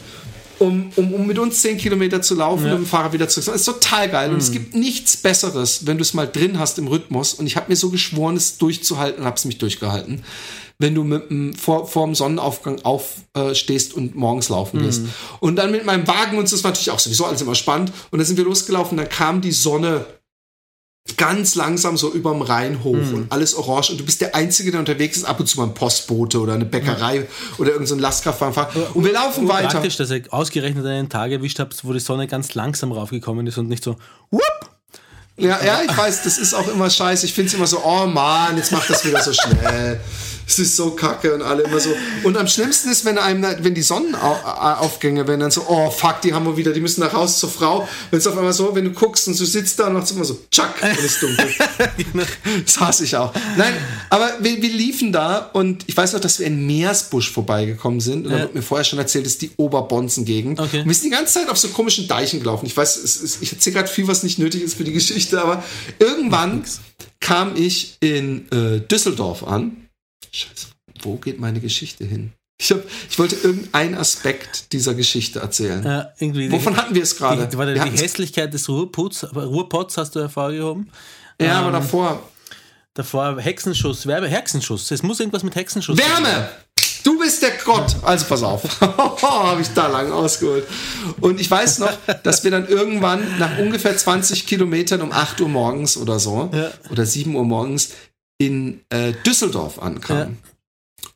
um, 0.58 0.90
um, 0.96 1.14
um 1.14 1.26
mit 1.26 1.38
uns 1.38 1.60
zehn 1.60 1.76
Kilometer 1.76 2.22
zu 2.22 2.34
laufen 2.34 2.66
ja. 2.66 2.72
und 2.72 2.80
mit 2.80 2.88
dem 2.88 2.90
Fahrrad 2.90 3.12
wieder 3.12 3.28
zurück. 3.28 3.46
Das 3.46 3.56
ist 3.56 3.64
total 3.64 4.08
geil. 4.08 4.28
Mhm. 4.28 4.34
Und 4.34 4.42
es 4.42 4.48
mhm. 4.48 4.54
gibt 4.54 4.74
nichts 4.74 5.16
Besseres, 5.16 5.86
wenn 5.86 5.98
du 5.98 6.02
es 6.02 6.14
mal 6.14 6.26
drin 6.26 6.58
hast 6.58 6.78
im 6.78 6.88
Rhythmus. 6.88 7.34
Und 7.34 7.46
ich 7.46 7.56
habe 7.56 7.66
mir 7.68 7.76
so 7.76 7.90
geschworen, 7.90 8.36
es 8.36 8.58
durchzuhalten 8.58 9.20
und 9.20 9.26
habe 9.26 9.36
es 9.36 9.44
mich 9.44 9.58
durchgehalten 9.58 10.24
wenn 10.78 10.94
du 10.94 11.02
mit 11.02 11.30
dem, 11.30 11.54
vor, 11.54 11.86
vor 11.86 12.06
dem 12.06 12.14
Sonnenaufgang 12.14 12.80
aufstehst 12.82 13.92
äh, 13.92 13.96
und 13.96 14.14
morgens 14.14 14.48
laufen 14.48 14.80
wirst. 14.80 15.02
Mhm. 15.02 15.12
Und 15.40 15.56
dann 15.56 15.72
mit 15.72 15.84
meinem 15.84 16.06
Wagen 16.06 16.38
und 16.38 16.50
das 16.50 16.62
war 16.62 16.70
natürlich 16.70 16.90
auch 16.90 17.00
sowieso 17.00 17.26
alles 17.26 17.42
immer 17.42 17.56
spannend. 17.56 17.92
Und 18.10 18.18
dann 18.18 18.26
sind 18.26 18.36
wir 18.36 18.44
losgelaufen, 18.44 18.96
dann 18.96 19.08
kam 19.08 19.40
die 19.40 19.52
Sonne 19.52 20.06
ganz 21.16 21.54
langsam 21.54 21.96
so 21.96 22.12
überm 22.12 22.42
Rhein 22.42 22.84
hoch 22.84 22.94
mhm. 22.94 23.14
und 23.14 23.32
alles 23.32 23.54
orange 23.54 23.90
und 23.90 23.98
du 23.98 24.04
bist 24.04 24.20
der 24.20 24.34
Einzige, 24.34 24.70
der 24.70 24.80
unterwegs 24.80 25.16
ist, 25.16 25.24
ab 25.24 25.40
und 25.40 25.46
zu 25.46 25.58
mal 25.58 25.64
ein 25.64 25.74
Postbote 25.74 26.38
oder 26.38 26.52
eine 26.52 26.66
Bäckerei 26.66 27.20
mhm. 27.20 27.26
oder 27.56 27.70
irgendein 27.70 27.96
so 27.96 28.02
Lastkraftfahrer 28.02 28.94
und 28.94 29.04
wir 29.04 29.12
laufen 29.14 29.46
oh, 29.46 29.48
weiter. 29.48 29.68
Praktisch, 29.68 29.96
dass 29.96 30.10
ihr 30.10 30.22
ausgerechnet 30.30 30.84
einen 30.84 31.08
Tag 31.08 31.32
erwischt 31.32 31.60
habt, 31.60 31.82
wo 31.82 31.94
die 31.94 32.00
Sonne 32.00 32.26
ganz 32.26 32.54
langsam 32.54 32.92
raufgekommen 32.92 33.46
ist 33.46 33.56
und 33.56 33.68
nicht 33.68 33.82
so 33.82 33.96
whoop, 34.30 34.42
ja, 35.38 35.64
ja, 35.64 35.82
ich 35.88 35.96
weiß, 35.96 36.24
das 36.24 36.36
ist 36.36 36.52
auch 36.52 36.66
immer 36.66 36.90
scheiße. 36.90 37.24
Ich 37.24 37.32
finde 37.32 37.48
es 37.48 37.54
immer 37.54 37.68
so, 37.68 37.80
oh 37.84 38.06
Mann, 38.06 38.56
jetzt 38.56 38.72
macht 38.72 38.90
das 38.90 39.04
wieder 39.04 39.22
so 39.22 39.32
schnell 39.32 40.00
es 40.48 40.58
ist 40.58 40.76
so 40.76 40.92
kacke 40.92 41.34
und 41.34 41.42
alle 41.42 41.64
immer 41.64 41.78
so. 41.78 41.90
Und 42.22 42.38
am 42.38 42.48
schlimmsten 42.48 42.88
ist, 42.88 43.04
wenn 43.04 43.18
einem, 43.18 43.44
wenn 43.60 43.74
die 43.74 43.82
Sonnenaufgänge, 43.82 45.26
wenn 45.26 45.40
dann 45.40 45.50
so, 45.50 45.66
oh 45.68 45.90
fuck, 45.90 46.22
die 46.22 46.32
haben 46.32 46.46
wir 46.46 46.56
wieder, 46.56 46.72
die 46.72 46.80
müssen 46.80 47.02
nach 47.02 47.12
Hause 47.12 47.38
zur 47.38 47.50
Frau. 47.50 47.86
Wenn 48.10 48.18
es 48.18 48.26
auf 48.26 48.36
einmal 48.36 48.54
so, 48.54 48.74
wenn 48.74 48.86
du 48.86 48.92
guckst 48.92 49.28
und 49.28 49.38
du 49.38 49.44
sitzt 49.44 49.78
da 49.78 49.88
und 49.88 49.92
machst 49.92 50.10
immer 50.12 50.24
so, 50.24 50.38
tschack, 50.50 50.74
und 50.82 51.04
ist 51.04 51.22
dunkel. 51.22 51.50
das 52.64 52.80
hasse 52.80 53.04
ich 53.04 53.14
auch. 53.14 53.34
Nein, 53.58 53.74
aber 54.08 54.38
wir, 54.40 54.62
wir, 54.62 54.70
liefen 54.70 55.12
da 55.12 55.50
und 55.52 55.84
ich 55.86 55.96
weiß 55.96 56.14
noch, 56.14 56.20
dass 56.20 56.38
wir 56.38 56.46
in 56.46 56.66
Meersbusch 56.66 57.30
vorbeigekommen 57.30 58.00
sind. 58.00 58.24
Und 58.24 58.32
ja. 58.32 58.38
da 58.38 58.42
wird 58.44 58.54
mir 58.54 58.62
vorher 58.62 58.84
schon 58.84 58.98
erzählt, 58.98 59.26
das 59.26 59.34
ist 59.34 59.42
die 59.42 59.50
Oberbonzen-Gegend. 59.56 60.60
Okay. 60.60 60.80
Und 60.80 60.86
wir 60.86 60.94
sind 60.94 61.04
die 61.04 61.10
ganze 61.16 61.34
Zeit 61.34 61.50
auf 61.50 61.58
so 61.58 61.68
komischen 61.68 62.08
Deichen 62.08 62.40
gelaufen. 62.40 62.64
Ich 62.64 62.76
weiß, 62.76 62.96
es, 62.96 63.42
ich 63.42 63.52
erzähle 63.52 63.74
gerade 63.74 63.88
viel, 63.88 64.08
was 64.08 64.22
nicht 64.22 64.38
nötig 64.38 64.62
ist 64.62 64.74
für 64.78 64.84
die 64.84 64.92
Geschichte, 64.92 65.42
aber 65.42 65.62
irgendwann 65.98 66.64
kam 67.20 67.54
ich 67.54 67.98
in 68.00 68.50
äh, 68.50 68.80
Düsseldorf 68.80 69.44
an 69.44 69.87
Scheiße, 70.38 70.68
wo 71.02 71.16
geht 71.16 71.38
meine 71.40 71.60
Geschichte 71.60 72.04
hin? 72.04 72.32
Ich, 72.60 72.72
hab, 72.72 72.80
ich 73.08 73.18
wollte 73.18 73.36
irgendeinen 73.36 73.94
Aspekt 73.94 74.72
dieser 74.72 74.94
Geschichte 74.94 75.38
erzählen. 75.38 75.84
Äh, 75.86 76.06
irgendwie 76.18 76.50
Wovon 76.50 76.74
die, 76.74 76.78
hatten 76.80 76.94
wir 76.94 77.02
es 77.04 77.16
gerade? 77.16 77.46
Die, 77.46 77.56
die 77.56 77.80
hatten's- 77.80 78.00
Hässlichkeit 78.02 78.52
des 78.52 78.68
Ruhrpots, 78.68 79.32
Ruhrpots 79.34 79.96
hast 79.96 80.16
du 80.16 80.20
hervorgehoben. 80.20 80.90
ja, 81.40 81.58
aber 81.60 81.68
ähm, 81.68 81.72
davor. 81.74 82.22
Davor 82.94 83.38
Hexenschuss, 83.40 84.06
Werbe, 84.08 84.26
Hexenschuss. 84.28 84.90
Es 84.90 85.04
muss 85.04 85.20
irgendwas 85.20 85.44
mit 85.44 85.54
Hexenschuss 85.54 85.96
Wärme! 85.98 86.48
Du 87.04 87.16
bist 87.16 87.40
der 87.42 87.52
Gott. 87.64 87.94
Also 88.02 88.26
pass 88.26 88.42
auf. 88.42 88.80
Habe 89.22 89.60
ich 89.62 89.68
da 89.68 89.86
lang 89.86 90.10
ausgeholt. 90.10 90.66
Und 91.20 91.40
ich 91.40 91.48
weiß 91.48 91.78
noch, 91.78 91.92
dass 92.24 92.42
wir 92.42 92.50
dann 92.50 92.66
irgendwann 92.66 93.38
nach 93.38 93.56
ungefähr 93.58 93.96
20 93.96 94.46
Kilometern 94.48 95.00
um 95.02 95.12
8 95.12 95.40
Uhr 95.40 95.48
morgens 95.48 95.96
oder 95.96 96.18
so 96.18 96.50
Ja. 96.52 96.72
oder 96.90 97.06
7 97.06 97.34
Uhr 97.36 97.44
morgens 97.44 97.90
in 98.38 98.80
äh, 98.90 99.12
Düsseldorf 99.26 99.78
ankamen. 99.80 100.38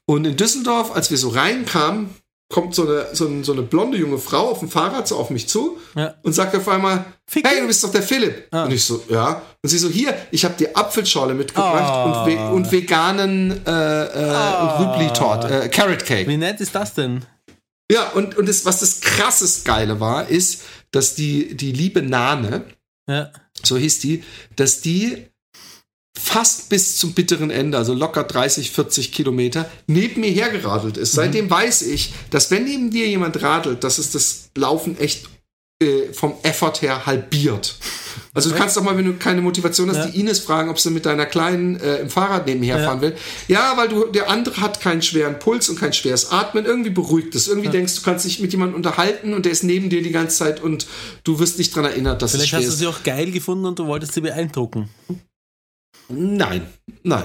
Und 0.06 0.24
in 0.26 0.36
Düsseldorf, 0.36 0.94
als 0.94 1.10
wir 1.10 1.18
so 1.18 1.28
reinkamen, 1.30 2.10
kommt 2.52 2.74
so 2.74 2.86
eine, 2.86 3.06
so, 3.14 3.26
eine, 3.28 3.44
so 3.44 3.52
eine 3.52 3.62
blonde 3.62 3.96
junge 3.96 4.18
Frau 4.18 4.50
auf 4.50 4.58
dem 4.58 4.68
Fahrrad 4.68 5.08
so 5.08 5.16
auf 5.16 5.30
mich 5.30 5.48
zu 5.48 5.78
Ja. 5.94 6.14
und 6.22 6.34
sagt 6.34 6.54
auf 6.54 6.68
einmal, 6.68 7.06
Ficky. 7.26 7.48
hey, 7.48 7.60
du 7.62 7.66
bist 7.66 7.82
doch 7.82 7.90
der 7.90 8.02
Philipp. 8.02 8.48
Ah. 8.50 8.64
Und 8.64 8.72
ich 8.72 8.84
so, 8.84 9.02
ja. 9.08 9.40
Und 9.62 9.70
sie 9.70 9.78
so, 9.78 9.88
hier, 9.88 10.14
ich 10.32 10.44
habe 10.44 10.54
dir 10.56 10.76
Apfelschorle 10.76 11.32
mitgebracht 11.32 11.82
Ah. 11.82 12.24
und, 12.24 12.30
ve 12.30 12.38
und 12.52 12.70
veganen 12.70 13.64
äh, 13.64 14.04
äh, 14.04 14.60
und 14.60 14.80
Rübli-Tort, 14.80 15.50
äh, 15.50 15.68
Carrot 15.70 16.04
Cake. 16.04 16.28
Wie 16.28 16.36
nett 16.36 16.60
ist 16.60 16.74
das 16.74 16.92
denn? 16.92 17.24
Ja, 17.90 18.10
und, 18.10 18.36
und 18.36 18.46
das, 18.48 18.66
was 18.66 18.80
das 18.80 19.00
krassest 19.00 19.64
Geile 19.64 19.98
war, 20.00 20.28
ist, 20.28 20.62
dass 20.90 21.14
die, 21.14 21.56
die 21.56 21.72
liebe 21.72 22.02
Nane, 22.02 22.64
Ja. 23.08 23.30
so 23.62 23.78
hieß 23.78 24.00
die, 24.00 24.24
dass 24.56 24.82
die 24.82 25.26
fast 26.18 26.68
bis 26.68 26.96
zum 26.98 27.12
bitteren 27.14 27.50
Ende, 27.50 27.78
also 27.78 27.94
locker 27.94 28.24
30, 28.24 28.70
40 28.70 29.12
Kilometer, 29.12 29.70
neben 29.86 30.20
mir 30.20 30.30
hergeradelt 30.30 30.96
ist. 30.96 31.12
Seitdem 31.12 31.50
weiß 31.50 31.82
ich, 31.82 32.12
dass 32.30 32.50
wenn 32.50 32.64
neben 32.64 32.90
dir 32.90 33.06
jemand 33.08 33.40
radelt, 33.42 33.82
dass 33.84 33.98
es 33.98 34.10
das 34.12 34.50
Laufen 34.56 34.98
echt 34.98 35.26
äh, 35.82 36.12
vom 36.12 36.34
Effort 36.42 36.74
her 36.82 37.06
halbiert. 37.06 37.76
Also 38.34 38.50
du 38.50 38.56
kannst 38.56 38.76
doch 38.76 38.82
mal, 38.82 38.96
wenn 38.96 39.06
du 39.06 39.14
keine 39.14 39.40
Motivation 39.40 39.88
hast, 39.90 39.96
Ja. 39.96 40.06
die 40.06 40.20
Ines 40.20 40.38
fragen, 40.38 40.68
ob 40.70 40.78
sie 40.78 40.90
mit 40.90 41.06
deiner 41.06 41.26
Kleinen 41.26 41.76
äh, 41.80 41.96
im 41.96 42.10
Fahrrad 42.10 42.46
nebenher 42.46 42.78
Ja. 42.78 42.84
fahren 42.84 43.00
will. 43.00 43.16
Ja, 43.48 43.74
weil 43.76 43.88
du, 43.88 44.04
der 44.06 44.30
andere 44.30 44.58
hat 44.60 44.80
keinen 44.80 45.02
schweren 45.02 45.38
Puls 45.38 45.68
und 45.70 45.78
kein 45.80 45.92
schweres 45.92 46.30
Atmen. 46.30 46.64
Irgendwie 46.66 46.90
beruhigt 46.90 47.34
es. 47.34 47.48
Irgendwie 47.48 47.68
denkst 47.70 47.96
du, 47.96 48.02
kannst 48.02 48.24
dich 48.26 48.38
mit 48.38 48.52
jemandem 48.52 48.76
unterhalten 48.76 49.32
und 49.34 49.44
der 49.44 49.52
ist 49.52 49.64
neben 49.64 49.88
dir 49.90 50.02
die 50.02 50.12
ganze 50.12 50.36
Zeit 50.36 50.62
und 50.62 50.86
du 51.24 51.38
wirst 51.40 51.58
nicht 51.58 51.74
dran 51.74 51.84
erinnert, 51.86 52.22
dass 52.22 52.32
es 52.32 52.36
Vielleicht 52.36 52.50
schwer 52.50 52.58
hast 52.60 52.66
du 52.68 52.72
ist. 52.72 52.78
sie 52.78 52.86
auch 52.86 53.02
geil 53.02 53.30
gefunden 53.32 53.64
und 53.64 53.78
du 53.78 53.86
wolltest 53.86 54.12
sie 54.14 54.20
beeindrucken. 54.20 54.88
Nein, 56.12 56.66
nein. 57.02 57.24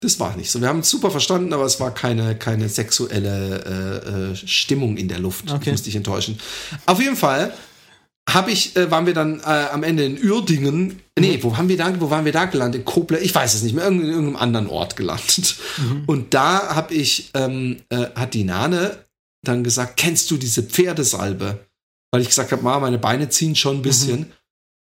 Das 0.00 0.18
war 0.18 0.36
nicht 0.36 0.50
so. 0.50 0.60
Wir 0.60 0.68
haben 0.68 0.78
uns 0.78 0.90
super 0.90 1.12
verstanden, 1.12 1.52
aber 1.52 1.64
es 1.64 1.78
war 1.78 1.94
keine, 1.94 2.34
keine 2.36 2.68
sexuelle 2.68 4.32
äh, 4.32 4.32
äh, 4.32 4.36
Stimmung 4.36 4.96
in 4.96 5.06
der 5.06 5.20
Luft. 5.20 5.44
Ich 5.46 5.52
Okay. 5.52 5.70
muss 5.70 5.82
dich 5.82 5.94
enttäuschen. 5.94 6.38
Auf 6.86 7.00
jeden 7.00 7.14
Fall 7.16 7.52
hab 8.28 8.48
ich, 8.48 8.74
äh, 8.76 8.90
waren 8.90 9.06
wir 9.06 9.14
dann 9.14 9.40
äh, 9.40 9.42
am 9.44 9.82
Ende 9.84 10.04
in 10.04 10.18
Uerdingen. 10.22 11.00
Nee, 11.18 11.38
wo 11.42 11.56
haben 11.56 11.68
wir 11.68 11.76
da, 11.76 12.00
wo 12.00 12.10
waren 12.10 12.24
wir 12.24 12.32
da 12.32 12.46
gelandet? 12.46 12.80
In 12.80 12.84
Koblenz? 12.84 13.22
Ich 13.24 13.34
weiß 13.34 13.54
es 13.54 13.62
nicht 13.62 13.74
mehr. 13.74 13.86
In 13.88 14.00
irgendeinem 14.00 14.36
anderen 14.36 14.66
Ort 14.68 14.96
gelandet. 14.96 15.56
Und 16.06 16.34
da 16.34 16.74
habe 16.74 16.94
ich, 16.94 17.30
ähm, 17.34 17.78
äh, 17.90 18.06
hat 18.16 18.34
die 18.34 18.44
Nane 18.44 19.04
dann 19.44 19.62
gesagt, 19.64 19.96
kennst 19.96 20.30
du 20.30 20.36
diese 20.36 20.62
Pferdesalbe? 20.62 21.66
Weil 22.12 22.22
ich 22.22 22.28
gesagt 22.28 22.52
habe, 22.52 22.62
Ma, 22.62 22.78
meine 22.80 22.98
Beine 22.98 23.28
ziehen 23.28 23.54
schon 23.56 23.76
ein 23.78 23.82
bisschen. 23.82 24.32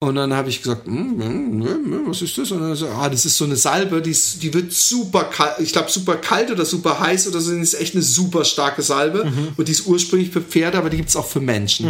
Und 0.04 0.16
dann 0.16 0.34
habe 0.34 0.50
ich 0.50 0.62
gesagt, 0.62 0.86
hm, 0.86 1.18
hm, 1.18 2.06
was 2.06 2.20
ist 2.20 2.36
das? 2.36 2.50
Und 2.50 2.60
dann 2.60 2.76
so, 2.76 2.88
ah, 2.88 3.08
das 3.08 3.24
ist 3.24 3.38
so 3.38 3.46
eine 3.46 3.56
Salbe, 3.56 4.02
die, 4.02 4.10
ist, 4.10 4.42
die 4.42 4.52
wird 4.52 4.70
super 4.70 5.24
kalt, 5.24 5.54
ich 5.60 5.72
glaube 5.72 5.90
super 5.90 6.16
kalt 6.16 6.50
oder 6.50 6.66
super 6.66 7.00
heiß 7.00 7.26
oder 7.28 7.40
so, 7.40 7.50
das 7.52 7.60
ist 7.72 7.80
echt 7.80 7.94
eine 7.94 8.02
super 8.02 8.44
starke 8.44 8.82
Salbe. 8.82 9.32
Und 9.56 9.66
die 9.66 9.72
ist 9.72 9.86
ursprünglich 9.86 10.30
für 10.30 10.42
Pferde, 10.42 10.76
aber 10.76 10.90
die 10.90 10.98
gibt 10.98 11.08
es 11.08 11.16
auch 11.16 11.26
für 11.26 11.40
Menschen. 11.40 11.86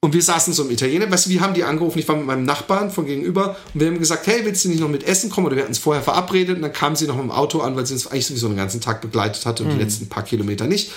Und 0.00 0.14
wir 0.14 0.22
saßen 0.22 0.54
so 0.54 0.64
im 0.64 0.70
Italiener, 0.70 1.10
weißt 1.10 1.26
du, 1.26 1.30
wir 1.30 1.40
haben 1.42 1.52
die 1.52 1.64
angerufen, 1.64 1.98
ich 1.98 2.08
war 2.08 2.16
mit 2.16 2.24
meinem 2.24 2.44
Nachbarn 2.44 2.90
von 2.90 3.04
gegenüber 3.04 3.56
und 3.74 3.80
wir 3.80 3.88
haben 3.88 3.98
gesagt, 3.98 4.26
hey, 4.26 4.42
willst 4.44 4.64
du 4.64 4.70
nicht 4.70 4.80
noch 4.80 4.88
mit 4.88 5.02
Essen 5.02 5.28
kommen? 5.28 5.46
Oder 5.48 5.56
wir 5.56 5.64
hatten 5.64 5.72
es 5.72 5.78
vorher 5.78 6.02
verabredet 6.02 6.56
und 6.56 6.62
dann 6.62 6.72
kam 6.72 6.96
sie 6.96 7.06
noch 7.06 7.16
mit 7.16 7.24
dem 7.24 7.30
Auto 7.30 7.60
an, 7.60 7.76
weil 7.76 7.84
sie 7.84 7.92
uns 7.92 8.06
eigentlich 8.06 8.26
sowieso 8.26 8.48
den 8.48 8.56
ganzen 8.56 8.80
Tag 8.80 9.02
begleitet 9.02 9.44
hatte 9.44 9.64
und 9.64 9.70
die 9.70 9.78
letzten 9.78 10.08
paar 10.08 10.22
Kilometer 10.22 10.66
nicht. 10.66 10.92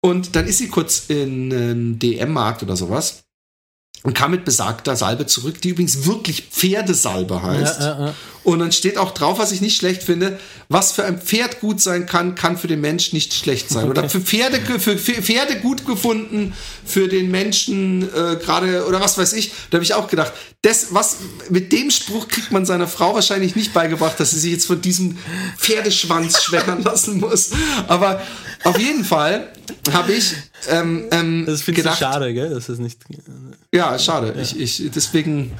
Und 0.00 0.36
dann 0.36 0.46
ist 0.46 0.58
sie 0.58 0.68
kurz 0.68 1.04
in 1.08 1.52
einen 1.52 1.98
DM-Markt 1.98 2.62
oder 2.62 2.76
sowas 2.76 3.24
und 4.08 4.14
kam 4.14 4.30
mit 4.30 4.46
besagter 4.46 4.96
Salbe 4.96 5.26
zurück, 5.26 5.60
die 5.60 5.68
übrigens 5.68 6.06
wirklich 6.06 6.48
Pferdesalbe 6.50 7.42
heißt. 7.42 7.80
Ja, 7.80 7.86
ja, 7.86 8.06
ja. 8.06 8.14
Und 8.48 8.60
dann 8.60 8.72
steht 8.72 8.96
auch 8.96 9.12
drauf, 9.12 9.38
was 9.38 9.52
ich 9.52 9.60
nicht 9.60 9.76
schlecht 9.76 10.02
finde, 10.02 10.38
was 10.70 10.92
für 10.92 11.04
ein 11.04 11.20
Pferd 11.20 11.60
gut 11.60 11.82
sein 11.82 12.06
kann, 12.06 12.34
kann 12.34 12.56
für 12.56 12.66
den 12.66 12.80
Mensch 12.80 13.12
nicht 13.12 13.34
schlecht 13.34 13.68
sein. 13.68 13.88
Oder 13.90 14.08
für 14.08 14.20
Pferde, 14.22 14.58
für 14.78 14.92
Pf- 14.92 15.20
Pferde 15.22 15.56
gut 15.56 15.84
gefunden, 15.84 16.54
für 16.86 17.08
den 17.08 17.30
Menschen 17.30 18.02
äh, 18.04 18.36
gerade, 18.36 18.86
oder 18.86 19.00
was 19.00 19.18
weiß 19.18 19.34
ich. 19.34 19.52
Da 19.70 19.76
habe 19.76 19.84
ich 19.84 19.92
auch 19.92 20.08
gedacht, 20.08 20.32
das, 20.62 20.88
was, 20.94 21.18
mit 21.50 21.72
dem 21.72 21.90
Spruch 21.90 22.28
kriegt 22.28 22.50
man 22.50 22.64
seiner 22.64 22.88
Frau 22.88 23.14
wahrscheinlich 23.14 23.54
nicht 23.54 23.74
beigebracht, 23.74 24.18
dass 24.18 24.30
sie 24.30 24.38
sich 24.40 24.52
jetzt 24.52 24.66
von 24.66 24.80
diesem 24.80 25.18
Pferdeschwanz 25.58 26.42
schwängern 26.42 26.82
lassen 26.82 27.18
muss. 27.20 27.50
Aber 27.86 28.22
auf 28.64 28.78
jeden 28.78 29.04
Fall 29.04 29.52
habe 29.92 30.12
ich 30.14 30.32
ähm, 30.70 31.04
ähm, 31.10 31.44
Das 31.46 31.62
finde 31.62 31.82
ich 31.82 31.96
schade, 31.96 32.32
gell? 32.34 32.50
Das 32.50 32.68
ist 32.68 32.78
nicht. 32.80 32.98
ja, 33.72 33.98
schade. 33.98 34.34
Ich, 34.40 34.58
ich, 34.58 34.90
deswegen, 34.94 35.52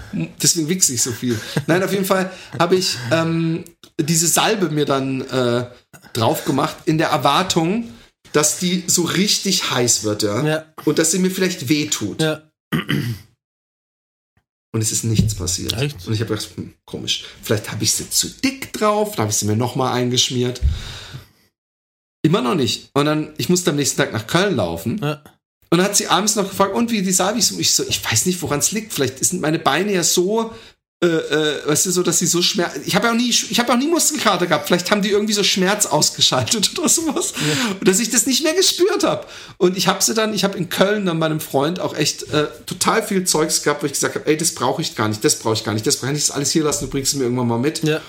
deswegen 0.42 0.68
wichse 0.68 0.94
ich 0.94 1.02
so 1.02 1.12
viel. 1.12 1.38
Nein, 1.66 1.82
auf 1.82 1.92
jeden 1.92 2.04
Fall 2.06 2.30
habe 2.58 2.74
ich 2.76 2.77
ähm, 3.10 3.64
diese 4.00 4.26
Salbe 4.26 4.70
mir 4.70 4.84
dann 4.84 5.22
äh, 5.22 5.66
drauf 6.12 6.44
gemacht, 6.44 6.76
in 6.84 6.98
der 6.98 7.08
Erwartung, 7.08 7.90
dass 8.32 8.58
die 8.58 8.84
so 8.86 9.02
richtig 9.02 9.70
heiß 9.70 10.04
wird, 10.04 10.22
ja. 10.22 10.44
Ja. 10.44 10.64
Und 10.84 10.98
dass 10.98 11.10
sie 11.10 11.18
mir 11.18 11.30
vielleicht 11.30 11.68
wehtut. 11.68 12.20
Ja. 12.20 12.42
Und 14.72 14.82
es 14.82 14.92
ist 14.92 15.04
nichts 15.04 15.34
passiert. 15.34 15.72
Echt? 15.72 16.06
Und 16.06 16.12
ich 16.12 16.20
habe 16.20 16.34
gedacht, 16.34 16.50
hm, 16.56 16.74
komisch. 16.84 17.24
Vielleicht 17.42 17.70
habe 17.70 17.82
ich 17.84 17.92
sie 17.92 18.10
zu 18.10 18.28
dick 18.28 18.72
drauf, 18.72 19.12
dann 19.12 19.22
habe 19.22 19.30
ich 19.30 19.36
sie 19.36 19.46
mir 19.46 19.56
nochmal 19.56 19.94
eingeschmiert. 19.94 20.60
Immer 22.22 22.42
noch 22.42 22.54
nicht. 22.54 22.90
Und 22.94 23.06
dann, 23.06 23.34
ich 23.38 23.48
musste 23.48 23.70
am 23.70 23.76
nächsten 23.76 23.96
Tag 23.96 24.12
nach 24.12 24.26
Köln 24.26 24.56
laufen. 24.56 25.00
Ja. 25.02 25.22
Und 25.70 25.78
dann 25.78 25.84
hat 25.84 25.96
sie 25.96 26.08
abends 26.08 26.36
noch 26.36 26.48
gefragt, 26.48 26.74
und 26.74 26.90
wie 26.90 27.02
die 27.02 27.12
Salbe? 27.12 27.38
Ich 27.38 27.58
ich 27.58 27.74
so, 27.74 27.84
ich 27.86 28.04
weiß 28.04 28.26
nicht, 28.26 28.40
woran 28.42 28.58
es 28.58 28.72
liegt. 28.72 28.92
Vielleicht 28.92 29.24
sind 29.24 29.40
meine 29.40 29.58
Beine 29.58 29.92
ja 29.92 30.02
so, 30.02 30.52
äh, 31.00 31.06
äh, 31.06 31.66
weißt 31.68 31.86
du, 31.86 31.90
so, 31.92 32.02
dass 32.02 32.18
sie 32.18 32.26
so 32.26 32.42
Schmerz. 32.42 32.72
Ich 32.84 32.96
habe 32.96 33.06
ja 33.06 33.12
auch 33.12 33.16
nie, 33.16 33.30
ich 33.30 33.58
habe 33.60 33.72
auch 33.72 33.76
nie 33.76 33.86
Muskelkater 33.86 34.48
gehabt. 34.48 34.66
Vielleicht 34.66 34.90
haben 34.90 35.00
die 35.00 35.10
irgendwie 35.10 35.32
so 35.32 35.44
Schmerz 35.44 35.86
ausgeschaltet 35.86 36.70
oder 36.78 36.88
sowas. 36.88 37.34
Und 37.78 37.86
dass 37.86 38.00
ich 38.00 38.10
das 38.10 38.26
nicht 38.26 38.42
mehr 38.42 38.52
gespürt 38.54 39.04
habe. 39.04 39.24
Und 39.58 39.76
ich 39.76 39.86
habe 39.86 40.02
sie 40.02 40.12
dann, 40.14 40.34
ich 40.34 40.42
habe 40.42 40.58
in 40.58 40.68
Köln 40.68 41.06
dann 41.06 41.20
bei 41.20 41.26
einem 41.26 41.38
Freund 41.38 41.78
auch 41.78 41.94
echt 41.96 42.24
äh, 42.32 42.48
total 42.66 43.02
viel 43.04 43.22
Zeugs 43.24 43.62
gehabt, 43.62 43.82
wo 43.82 43.86
ich 43.86 43.92
gesagt 43.92 44.16
habe, 44.16 44.26
ey, 44.26 44.36
das 44.36 44.52
brauche 44.52 44.82
ich 44.82 44.96
gar 44.96 45.06
nicht, 45.08 45.24
das 45.24 45.36
brauche 45.36 45.54
ich 45.54 45.62
gar 45.62 45.72
nicht, 45.72 45.86
das 45.86 46.00
kann 46.00 46.16
ich 46.16 46.26
das 46.26 46.30
alles 46.32 46.50
hier 46.50 46.64
lassen, 46.64 46.86
du 46.86 46.90
bringst 46.90 47.12
es 47.12 47.18
mir 47.18 47.24
irgendwann 47.24 47.46
mal 47.46 47.58
mit. 47.60 47.84
Ja. 47.84 48.00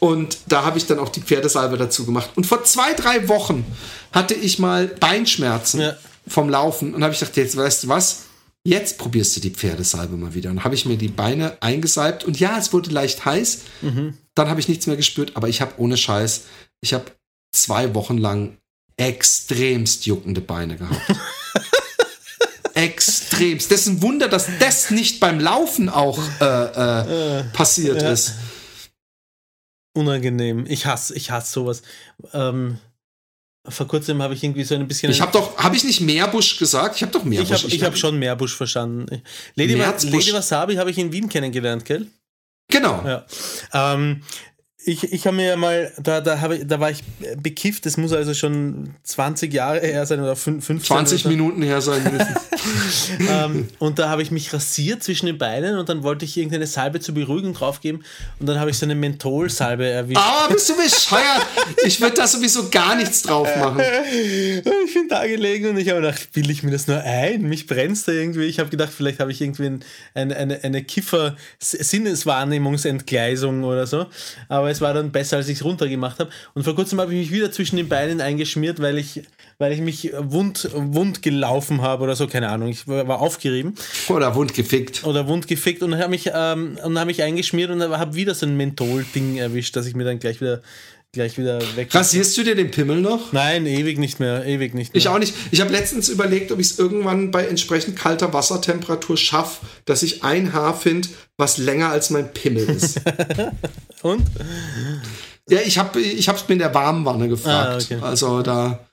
Und 0.00 0.38
da 0.48 0.64
habe 0.64 0.78
ich 0.78 0.86
dann 0.86 0.98
auch 0.98 1.08
die 1.10 1.20
Pferdesalbe 1.22 1.76
dazu 1.78 2.04
gemacht. 2.04 2.30
Und 2.34 2.44
vor 2.44 2.64
zwei, 2.64 2.92
drei 2.94 3.28
Wochen 3.28 3.64
hatte 4.12 4.34
ich 4.34 4.58
mal 4.58 4.88
Beinschmerzen 4.88 5.80
Ja. 5.80 5.96
vom 6.26 6.50
Laufen. 6.50 6.92
Und 6.92 7.02
habe 7.04 7.14
ich 7.14 7.20
gedacht, 7.20 7.36
jetzt 7.36 7.56
weißt 7.56 7.84
du 7.84 7.88
was? 7.88 8.25
Jetzt 8.66 8.98
probierst 8.98 9.36
du 9.36 9.40
die 9.40 9.50
Pferdesalbe 9.50 10.16
mal 10.16 10.34
wieder. 10.34 10.50
Und 10.50 10.64
habe 10.64 10.74
ich 10.74 10.86
mir 10.86 10.96
die 10.96 11.06
Beine 11.08 11.56
eingesalbt. 11.62 12.24
Und 12.24 12.40
ja, 12.40 12.58
es 12.58 12.72
wurde 12.72 12.90
leicht 12.90 13.24
heiß. 13.24 13.60
Dann 14.34 14.48
habe 14.48 14.58
ich 14.58 14.66
nichts 14.68 14.86
mehr 14.88 14.96
gespürt. 14.96 15.36
Aber 15.36 15.48
ich 15.48 15.60
habe 15.60 15.74
ohne 15.78 15.96
Scheiß, 15.96 16.42
ich 16.80 16.92
habe 16.92 17.04
zwei 17.52 17.94
Wochen 17.94 18.18
lang 18.18 18.56
extremst 18.96 20.06
juckende 20.06 20.40
Beine 20.40 20.76
gehabt. 20.76 21.00
extremst. 22.74 23.70
Das 23.70 23.82
ist 23.82 23.86
ein 23.86 24.02
Wunder, 24.02 24.28
dass 24.28 24.48
das 24.58 24.90
nicht 24.90 25.20
beim 25.20 25.38
Laufen 25.40 25.88
auch 25.88 26.18
äh, 26.40 26.44
äh, 27.40 27.44
passiert 27.52 28.02
Ja. 28.02 28.10
ist. 28.10 28.32
Unangenehm. 29.94 30.66
Ich 30.68 30.86
hasse, 30.86 31.14
ich 31.14 31.30
hasse 31.30 31.52
sowas. 31.52 31.82
Ähm, 32.34 32.78
vor 33.68 33.86
kurzem 33.86 34.22
habe 34.22 34.34
ich 34.34 34.42
irgendwie 34.42 34.64
so 34.64 34.74
ein 34.74 34.86
bisschen. 34.86 35.10
Ich 35.10 35.20
habe 35.20 35.32
doch, 35.32 35.56
habe 35.58 35.76
ich 35.76 35.84
nicht 35.84 36.00
Meerbusch 36.00 36.58
gesagt? 36.58 36.96
Ich 36.96 37.02
habe 37.02 37.12
doch 37.12 37.20
ich 37.20 37.26
Meerbusch. 37.26 37.62
habe 37.64 37.74
ich 37.74 37.82
hab 37.82 37.96
schon 37.96 38.18
Meerbusch 38.18 38.54
verstanden. 38.54 39.22
Lady. 39.54 39.74
Lady 39.74 40.32
Wasabi 40.32 40.76
habe 40.76 40.90
ich 40.90 40.98
in 40.98 41.12
Wien 41.12 41.28
kennengelernt, 41.28 41.84
gell? 41.84 42.06
Genau. 42.68 43.02
Ja. 43.06 43.26
Ähm, 43.72 44.22
ich, 44.88 45.12
ich 45.12 45.26
habe 45.26 45.34
mir 45.36 45.46
ja 45.48 45.56
mal, 45.56 45.92
da, 46.00 46.20
da, 46.20 46.40
habe 46.40 46.58
ich, 46.58 46.64
da 46.66 46.78
war 46.78 46.92
ich 46.92 47.02
bekifft, 47.42 47.86
das 47.86 47.96
muss 47.96 48.12
also 48.12 48.34
schon 48.34 48.94
20 49.02 49.52
Jahre 49.52 49.80
her 49.80 50.06
sein 50.06 50.20
oder 50.20 50.34
fün- 50.34 50.60
15 50.60 50.80
20 50.84 51.24
oder. 51.24 51.34
Minuten 51.34 51.60
her 51.62 51.80
sein 51.80 52.04
müssen. 52.04 52.36
ähm, 53.28 53.66
und 53.80 53.98
da 53.98 54.08
habe 54.08 54.22
ich 54.22 54.30
mich 54.30 54.52
rasiert 54.52 55.02
zwischen 55.02 55.26
den 55.26 55.38
Beinen 55.38 55.76
und 55.76 55.88
dann 55.88 56.04
wollte 56.04 56.24
ich 56.24 56.36
irgendeine 56.36 56.68
Salbe 56.68 57.00
zur 57.00 57.16
Beruhigung 57.16 57.52
draufgeben 57.52 58.04
und 58.38 58.46
dann 58.46 58.60
habe 58.60 58.70
ich 58.70 58.78
so 58.78 58.86
eine 58.86 58.94
Mentholsalbe 58.94 59.88
erwischt. 59.88 60.20
Aber 60.20 60.54
bist 60.54 60.68
du 60.68 60.76
bescheuert? 60.76 61.44
Ich 61.84 62.00
würde 62.00 62.14
da 62.14 62.28
sowieso 62.28 62.68
gar 62.70 62.94
nichts 62.94 63.22
drauf 63.22 63.48
machen. 63.56 63.82
Ich 64.86 64.94
bin 64.94 65.08
da 65.08 65.26
gelegen 65.26 65.70
und 65.70 65.78
ich 65.78 65.88
habe 65.88 66.00
gedacht, 66.00 66.28
bilde 66.32 66.52
ich 66.52 66.62
mir 66.62 66.70
das 66.70 66.86
nur 66.86 67.00
ein? 67.02 67.42
Mich 67.42 67.66
brennt 67.66 68.06
da 68.06 68.12
irgendwie. 68.12 68.44
Ich 68.44 68.58
habe 68.60 68.70
gedacht, 68.70 68.92
vielleicht 68.96 69.18
habe 69.20 69.32
ich 69.32 69.40
irgendwie 69.40 69.66
ein, 69.66 69.84
eine, 70.14 70.36
eine, 70.36 70.62
eine 70.64 70.82
Kiffer-Sinneswahrnehmungsentgleisung 70.84 73.64
oder 73.64 73.86
so. 73.86 74.06
Aber 74.48 74.70
es 74.76 74.80
war 74.80 74.94
dann 74.94 75.10
besser, 75.10 75.38
als 75.38 75.48
ich 75.48 75.58
es 75.58 75.64
runtergemacht 75.64 76.18
habe. 76.20 76.30
Und 76.54 76.64
vor 76.64 76.74
kurzem 76.74 77.00
habe 77.00 77.12
ich 77.12 77.18
mich 77.18 77.32
wieder 77.32 77.50
zwischen 77.50 77.76
den 77.76 77.88
Beinen 77.88 78.20
eingeschmiert, 78.20 78.80
weil 78.80 78.98
ich, 78.98 79.22
weil 79.58 79.72
ich 79.72 79.80
mich 79.80 80.12
wund, 80.16 80.68
wund 80.72 81.22
gelaufen 81.22 81.82
habe 81.82 82.04
oder 82.04 82.14
so, 82.14 82.26
keine 82.26 82.48
Ahnung. 82.48 82.68
Ich 82.68 82.86
war 82.86 83.20
aufgerieben. 83.20 83.74
Oder 84.08 84.34
wund 84.34 84.54
gefickt. 84.54 85.04
Oder 85.04 85.26
wund 85.28 85.48
gefickt 85.48 85.82
und 85.82 85.96
habe 85.96 86.10
mich, 86.10 86.30
ähm, 86.32 86.78
und 86.84 86.98
hab 86.98 87.06
mich 87.06 87.22
eingeschmiert 87.22 87.70
und 87.70 87.82
habe 87.82 88.14
wieder 88.14 88.34
so 88.34 88.46
ein 88.46 88.56
Menthol-Ding 88.56 89.36
erwischt, 89.36 89.76
dass 89.76 89.86
ich 89.86 89.94
mir 89.94 90.04
dann 90.04 90.18
gleich 90.18 90.40
wieder 90.40 90.62
gleich 91.12 91.38
wieder 91.38 91.60
weg. 91.76 91.94
Rasierst 91.94 92.36
du 92.36 92.44
dir 92.44 92.54
den 92.54 92.70
Pimmel 92.70 93.00
noch? 93.00 93.32
Nein, 93.32 93.66
ewig 93.66 93.98
nicht 93.98 94.20
mehr, 94.20 94.44
ewig 94.44 94.74
nicht 94.74 94.92
mehr. 94.92 94.98
Ich 94.98 95.08
auch 95.08 95.18
nicht. 95.18 95.34
Ich 95.50 95.60
habe 95.60 95.70
letztens 95.72 96.08
überlegt, 96.08 96.52
ob 96.52 96.60
ich 96.60 96.72
es 96.72 96.78
irgendwann 96.78 97.30
bei 97.30 97.46
entsprechend 97.46 97.96
kalter 97.96 98.32
Wassertemperatur 98.32 99.16
schaffe, 99.16 99.64
dass 99.84 100.02
ich 100.02 100.24
ein 100.24 100.52
Haar 100.52 100.76
finde, 100.76 101.08
was 101.36 101.58
länger 101.58 101.90
als 101.90 102.10
mein 102.10 102.32
Pimmel 102.32 102.68
ist. 102.68 103.00
Und? 104.02 104.26
Ja, 105.48 105.60
ich 105.64 105.78
habe 105.78 106.00
ich 106.00 106.28
es 106.28 106.48
mir 106.48 106.54
in 106.54 106.58
der 106.58 106.74
warmen 106.74 107.04
Wanne 107.04 107.28
gefragt. 107.28 107.90
Ah, 107.90 107.94
okay. 107.94 108.04
Also 108.04 108.42
da 108.42 108.85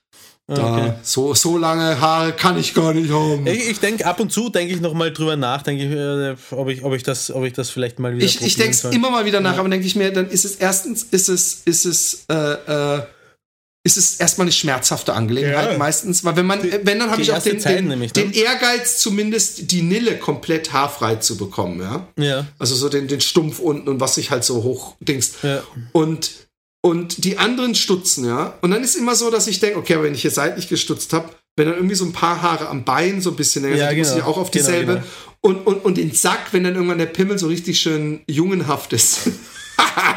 da, 0.53 0.75
okay. 0.75 0.93
so, 1.03 1.33
so 1.33 1.57
lange 1.57 1.99
Haare 1.99 2.33
kann 2.33 2.57
ich 2.57 2.73
gar 2.73 2.93
nicht 2.93 3.11
haben. 3.11 3.45
Ich, 3.47 3.69
ich 3.69 3.79
denke, 3.79 4.05
ab 4.05 4.19
und 4.19 4.31
zu 4.31 4.49
denke 4.49 4.73
ich 4.73 4.81
nochmal 4.81 5.11
drüber 5.11 5.35
nach, 5.35 5.61
denke 5.61 5.85
ich, 5.85 5.91
äh, 5.91 6.55
ob 6.55 6.69
ich, 6.69 6.83
ob 6.83 6.93
ich 6.93 7.03
das, 7.03 7.31
ob 7.31 7.43
ich 7.43 7.53
das 7.53 7.69
vielleicht 7.69 7.99
mal 7.99 8.15
wieder. 8.15 8.25
Ich, 8.25 8.41
ich 8.41 8.55
denke 8.55 8.71
es 8.71 8.83
immer 8.85 9.09
mal 9.09 9.25
wieder 9.25 9.41
nach, 9.41 9.53
ja. 9.53 9.59
aber 9.59 9.69
denke 9.69 9.85
ich 9.85 9.95
mir, 9.95 10.11
dann 10.11 10.29
ist 10.29 10.45
es 10.45 10.55
erstens, 10.55 11.03
ist 11.03 11.29
es, 11.29 11.61
ist 11.65 11.85
es, 11.85 12.25
äh, 12.29 12.97
äh, 12.97 13.03
ist 13.85 13.97
es 13.97 14.15
erstmal 14.15 14.45
eine 14.45 14.53
schmerzhafte 14.53 15.13
Angelegenheit 15.13 15.73
ja. 15.73 15.77
meistens, 15.77 16.23
weil 16.23 16.37
wenn 16.37 16.45
man, 16.45 16.61
die, 16.61 16.71
wenn 16.83 16.99
dann 16.99 17.11
habe 17.11 17.21
ich 17.21 17.33
auch 17.33 17.43
den, 17.43 17.61
den, 17.61 17.87
nämlich, 17.89 18.13
ne? 18.13 18.23
den, 18.23 18.31
Ehrgeiz, 18.31 18.97
zumindest 18.99 19.71
die 19.71 19.81
Nille 19.81 20.17
komplett 20.17 20.71
haarfrei 20.71 21.15
zu 21.17 21.35
bekommen, 21.35 21.81
ja. 21.81 22.07
Ja. 22.17 22.47
Also 22.59 22.75
so 22.75 22.87
den, 22.87 23.09
den 23.09 23.19
Stumpf 23.19 23.59
unten 23.59 23.89
und 23.89 23.99
was 23.99 24.15
sich 24.15 24.31
halt 24.31 24.45
so 24.45 24.63
hoch 24.63 24.95
dingst. 25.01 25.43
Ja. 25.43 25.63
Und 25.91 26.31
und 26.85 27.23
die 27.23 27.37
anderen 27.37 27.75
stutzen, 27.75 28.25
ja. 28.25 28.57
Und 28.61 28.71
dann 28.71 28.83
ist 28.83 28.95
immer 28.95 29.15
so, 29.15 29.31
dass 29.31 29.47
ich 29.47 29.59
denke, 29.59 29.79
okay, 29.79 29.93
aber 29.95 30.03
wenn 30.03 30.13
ich 30.13 30.21
hier 30.21 30.31
seitlich 30.31 30.67
gestutzt 30.67 31.13
habe, 31.13 31.29
wenn 31.55 31.67
dann 31.67 31.75
irgendwie 31.75 31.95
so 31.95 32.03
ein 32.03 32.11
paar 32.11 32.41
Haare 32.41 32.67
am 32.67 32.83
Bein 32.83 33.21
so 33.21 33.29
ein 33.29 33.35
bisschen 33.37 33.63
länger 33.63 33.77
ja, 33.77 33.87
sind, 33.87 33.97
genau. 33.97 34.09
muss 34.09 34.17
ich 34.17 34.23
auch 34.23 34.37
auf 34.37 34.51
genau, 34.51 34.65
dieselbe. 34.65 34.93
Genau, 34.93 35.05
genau. 35.05 35.07
Und, 35.41 35.67
und, 35.67 35.85
und 35.85 35.97
den 35.97 36.11
Sack, 36.11 36.47
wenn 36.51 36.63
dann 36.65 36.75
irgendwann 36.75 36.97
der 36.97 37.05
Pimmel 37.05 37.39
so 37.39 37.47
richtig 37.47 37.79
schön 37.79 38.21
jungenhaft 38.27 38.91
ist. 38.91 39.29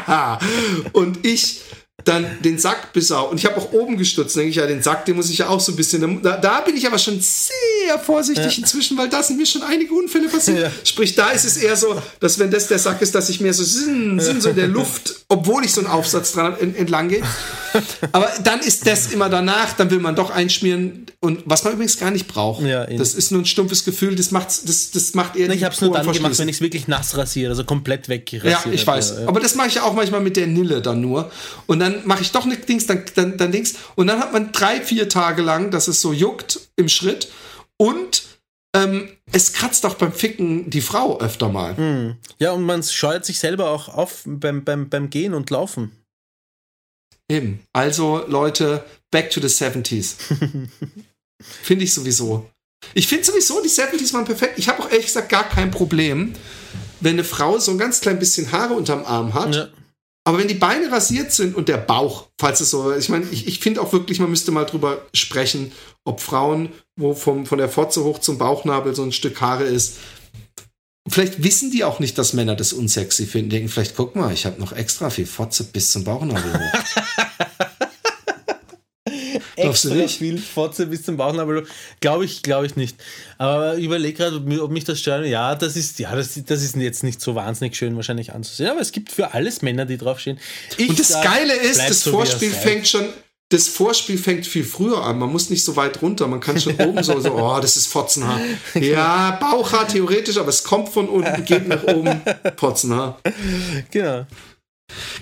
und 0.93 1.25
ich 1.25 1.61
dann 2.07 2.25
den 2.41 2.57
Sack 2.57 2.93
besau. 2.93 3.29
Und 3.29 3.37
ich 3.37 3.45
habe 3.45 3.57
auch 3.57 3.71
oben 3.73 3.97
gestutzt, 3.97 4.35
denke 4.35 4.49
ich, 4.49 4.55
ja, 4.55 4.67
den 4.67 4.81
Sack, 4.81 5.05
den 5.05 5.15
muss 5.15 5.29
ich 5.29 5.39
ja 5.39 5.49
auch 5.49 5.59
so 5.59 5.71
ein 5.71 5.75
bisschen. 5.75 6.21
Da, 6.21 6.37
da 6.37 6.61
bin 6.61 6.75
ich 6.75 6.87
aber 6.87 6.97
schon 6.97 7.19
sehr 7.19 7.99
vorsichtig 7.99 8.57
ja. 8.57 8.63
inzwischen, 8.63 8.97
weil 8.97 9.09
da 9.09 9.21
sind 9.21 9.37
mir 9.37 9.45
schon 9.45 9.63
einige 9.63 9.93
Unfälle 9.93 10.27
passiert. 10.27 10.47
Ja. 10.57 10.71
Sprich, 10.83 11.13
da 11.13 11.29
ist 11.29 11.45
es 11.45 11.57
eher 11.57 11.75
so, 11.75 12.01
dass 12.19 12.39
wenn 12.39 12.49
das 12.49 12.67
der 12.67 12.79
Sack 12.79 13.01
ist, 13.01 13.13
dass 13.13 13.29
ich 13.29 13.41
mehr 13.41 13.53
so 13.53 13.63
sind, 13.63 14.19
sind 14.19 14.41
so 14.41 14.49
in 14.49 14.55
der 14.55 14.67
Luft, 14.67 15.13
obwohl 15.27 15.65
ich 15.65 15.73
so 15.73 15.81
einen 15.81 15.89
Aufsatz 15.89 16.31
dran 16.31 16.55
entlang 16.59 17.09
gehe. 17.09 17.21
Aber 18.11 18.31
dann 18.43 18.61
ist 18.61 18.87
das 18.87 19.11
immer 19.11 19.29
danach, 19.29 19.73
dann 19.73 19.91
will 19.91 19.99
man 19.99 20.15
doch 20.15 20.31
einschmieren. 20.31 21.06
Und 21.19 21.41
was 21.45 21.63
man 21.63 21.73
übrigens 21.73 21.97
gar 21.97 22.11
nicht 22.11 22.27
braucht. 22.27 22.63
Ja, 22.63 22.85
das 22.85 23.15
ist 23.15 23.31
nur 23.31 23.41
ein 23.41 23.45
stumpfes 23.45 23.83
Gefühl, 23.83 24.15
das 24.15 24.29
macht, 24.29 24.47
das, 24.47 24.91
das 24.91 25.15
macht 25.15 25.35
eher. 25.35 25.49
Ich 25.49 25.63
habe 25.63 25.73
es 25.73 25.81
nur 25.81 25.91
dann 25.91 26.11
gemacht, 26.11 26.37
wenn 26.37 26.47
ich 26.47 26.57
es 26.57 26.61
wirklich 26.61 26.87
nass 26.87 27.17
rasiere, 27.17 27.49
also 27.49 27.63
komplett 27.63 28.07
wegrasiere. 28.07 28.51
Ja, 28.51 28.71
ich 28.71 28.85
weiß. 28.85 29.15
Ja. 29.21 29.27
Aber 29.27 29.39
das 29.39 29.55
mache 29.55 29.67
ich 29.67 29.75
ja 29.75 29.83
auch 29.83 29.93
manchmal 29.93 30.21
mit 30.21 30.37
der 30.37 30.45
Nille 30.45 30.79
dann 30.79 31.01
nur. 31.01 31.31
Und 31.65 31.79
dann 31.79 32.05
mache 32.05 32.21
ich 32.21 32.31
doch 32.31 32.47
Dings, 32.47 32.85
dann, 32.85 33.03
dann, 33.15 33.35
dann 33.35 33.51
Dings. 33.51 33.75
Und 33.95 34.07
dann 34.07 34.19
hat 34.19 34.31
man 34.31 34.51
drei, 34.51 34.79
vier 34.79 35.09
Tage 35.09 35.41
lang, 35.41 35.71
dass 35.71 35.87
es 35.87 36.01
so 36.01 36.13
juckt 36.13 36.59
im 36.75 36.87
Schritt. 36.87 37.29
Und 37.77 38.23
ähm, 38.75 39.09
es 39.31 39.53
kratzt 39.53 39.87
auch 39.87 39.95
beim 39.95 40.13
Ficken 40.13 40.69
die 40.69 40.81
Frau 40.81 41.19
öfter 41.19 41.49
mal. 41.49 41.75
Hm. 41.75 42.15
Ja, 42.37 42.51
und 42.51 42.63
man 42.63 42.83
scheuert 42.83 43.25
sich 43.25 43.39
selber 43.39 43.71
auch 43.71 43.89
auf 43.89 44.21
beim, 44.25 44.63
beim, 44.63 44.89
beim 44.89 45.09
Gehen 45.09 45.33
und 45.33 45.49
Laufen. 45.49 45.91
Eben. 47.29 47.59
Also, 47.73 48.23
Leute, 48.27 48.85
back 49.11 49.31
to 49.31 49.41
the 49.41 49.47
70s. 49.47 50.15
finde 51.41 51.85
ich 51.85 51.93
sowieso. 51.93 52.49
Ich 52.93 53.07
finde 53.07 53.23
sowieso, 53.23 53.61
die 53.61 53.69
70s 53.69 54.13
waren 54.13 54.25
perfekt. 54.25 54.57
Ich 54.57 54.69
habe 54.69 54.81
auch 54.81 54.89
ehrlich 54.89 55.07
gesagt 55.07 55.29
gar 55.29 55.47
kein 55.47 55.71
Problem, 55.71 56.33
wenn 56.99 57.13
eine 57.13 57.23
Frau 57.23 57.59
so 57.59 57.71
ein 57.71 57.77
ganz 57.77 58.01
klein 58.01 58.19
bisschen 58.19 58.51
Haare 58.51 58.73
unterm 58.73 59.05
Arm 59.05 59.33
hat. 59.33 59.55
Ja. 59.55 59.67
Aber 60.25 60.39
wenn 60.39 60.47
die 60.47 60.55
Beine 60.55 60.91
rasiert 60.91 61.31
sind 61.31 61.55
und 61.55 61.69
der 61.69 61.77
Bauch, 61.77 62.27
falls 62.39 62.59
es 62.59 62.69
so, 62.69 62.93
ich 62.93 63.07
meine, 63.07 63.25
ich, 63.31 63.47
ich 63.47 63.59
finde 63.59 63.81
auch 63.81 63.93
wirklich, 63.93 64.19
man 64.19 64.29
müsste 64.29 64.51
mal 64.51 64.65
drüber 64.65 65.05
sprechen, 65.13 65.71
ob 66.05 66.19
Frauen, 66.19 66.69
wo 66.99 67.13
vom, 67.13 67.45
von 67.45 67.57
der 67.57 67.69
Fotze 67.69 68.03
hoch 68.03 68.19
zum 68.19 68.37
Bauchnabel 68.37 68.93
so 68.93 69.03
ein 69.03 69.13
Stück 69.13 69.39
Haare 69.39 69.63
ist, 69.63 69.97
Vielleicht 71.09 71.41
wissen 71.43 71.71
die 71.71 71.83
auch 71.83 71.99
nicht, 71.99 72.17
dass 72.17 72.33
Männer 72.33 72.55
das 72.55 72.73
unsexy 72.73 73.25
finden. 73.25 73.49
Denken 73.49 73.69
vielleicht, 73.69 73.95
guck 73.95 74.15
mal, 74.15 74.33
ich 74.33 74.45
habe 74.45 74.59
noch 74.59 74.73
extra 74.73 75.09
viel 75.09 75.25
Fotze 75.25 75.63
bis 75.63 75.91
zum 75.91 76.03
Bauchnabel 76.03 76.53
hoch. 76.53 76.79
extra 79.57 80.07
viel 80.07 80.37
Fotze 80.37 80.87
bis 80.87 81.03
zum 81.03 81.17
Bauchnabel. 81.17 81.65
Glaube 81.99 82.25
ich, 82.25 82.41
glaube 82.43 82.65
ich 82.65 82.75
nicht. 82.75 82.97
Aber 83.37 83.75
überlege 83.75 84.17
gerade, 84.17 84.61
ob 84.61 84.71
mich 84.71 84.83
das 84.83 84.99
stört. 84.99 85.25
Ja, 85.25 85.55
das 85.55 85.75
ist, 85.75 85.99
ja, 85.99 86.15
das, 86.15 86.39
das 86.45 86.63
ist 86.63 86.75
jetzt 86.75 87.03
nicht 87.03 87.21
so 87.21 87.35
wahnsinnig 87.35 87.75
schön 87.75 87.95
wahrscheinlich 87.95 88.33
anzusehen. 88.33 88.69
Aber 88.69 88.81
es 88.81 88.91
gibt 88.91 89.11
für 89.11 89.33
alles 89.33 89.61
Männer, 89.61 89.85
die 89.85 89.97
draufstehen. 89.97 90.39
Ich 90.77 90.89
Und 90.89 90.99
das 90.99 91.09
sag, 91.09 91.23
Geile 91.23 91.53
ist, 91.53 91.79
das 91.79 92.01
so 92.01 92.11
Vorspiel 92.11 92.51
fängt 92.51 92.87
schon 92.87 93.05
das 93.49 93.69
Vorspiel 93.69 94.17
fängt 94.17 94.45
viel 94.45 94.65
früher 94.65 95.03
an. 95.03 95.19
Man 95.19 95.31
muss 95.31 95.49
nicht 95.49 95.63
so 95.63 95.75
weit 95.75 96.01
runter. 96.01 96.27
Man 96.27 96.39
kann 96.39 96.59
schon 96.59 96.75
oben 96.79 97.01
so, 97.03 97.19
so, 97.19 97.33
oh, 97.33 97.59
das 97.61 97.77
ist 97.77 97.87
Fotzenhaar. 97.87 98.39
Ja, 98.75 99.37
Bauchhaar 99.39 99.87
theoretisch, 99.87 100.37
aber 100.37 100.49
es 100.49 100.63
kommt 100.63 100.89
von 100.89 101.07
unten, 101.07 101.45
geht 101.45 101.67
nach 101.67 101.83
oben. 101.83 102.21
Fotzenhaar. 102.57 103.19
Genau. 103.91 104.25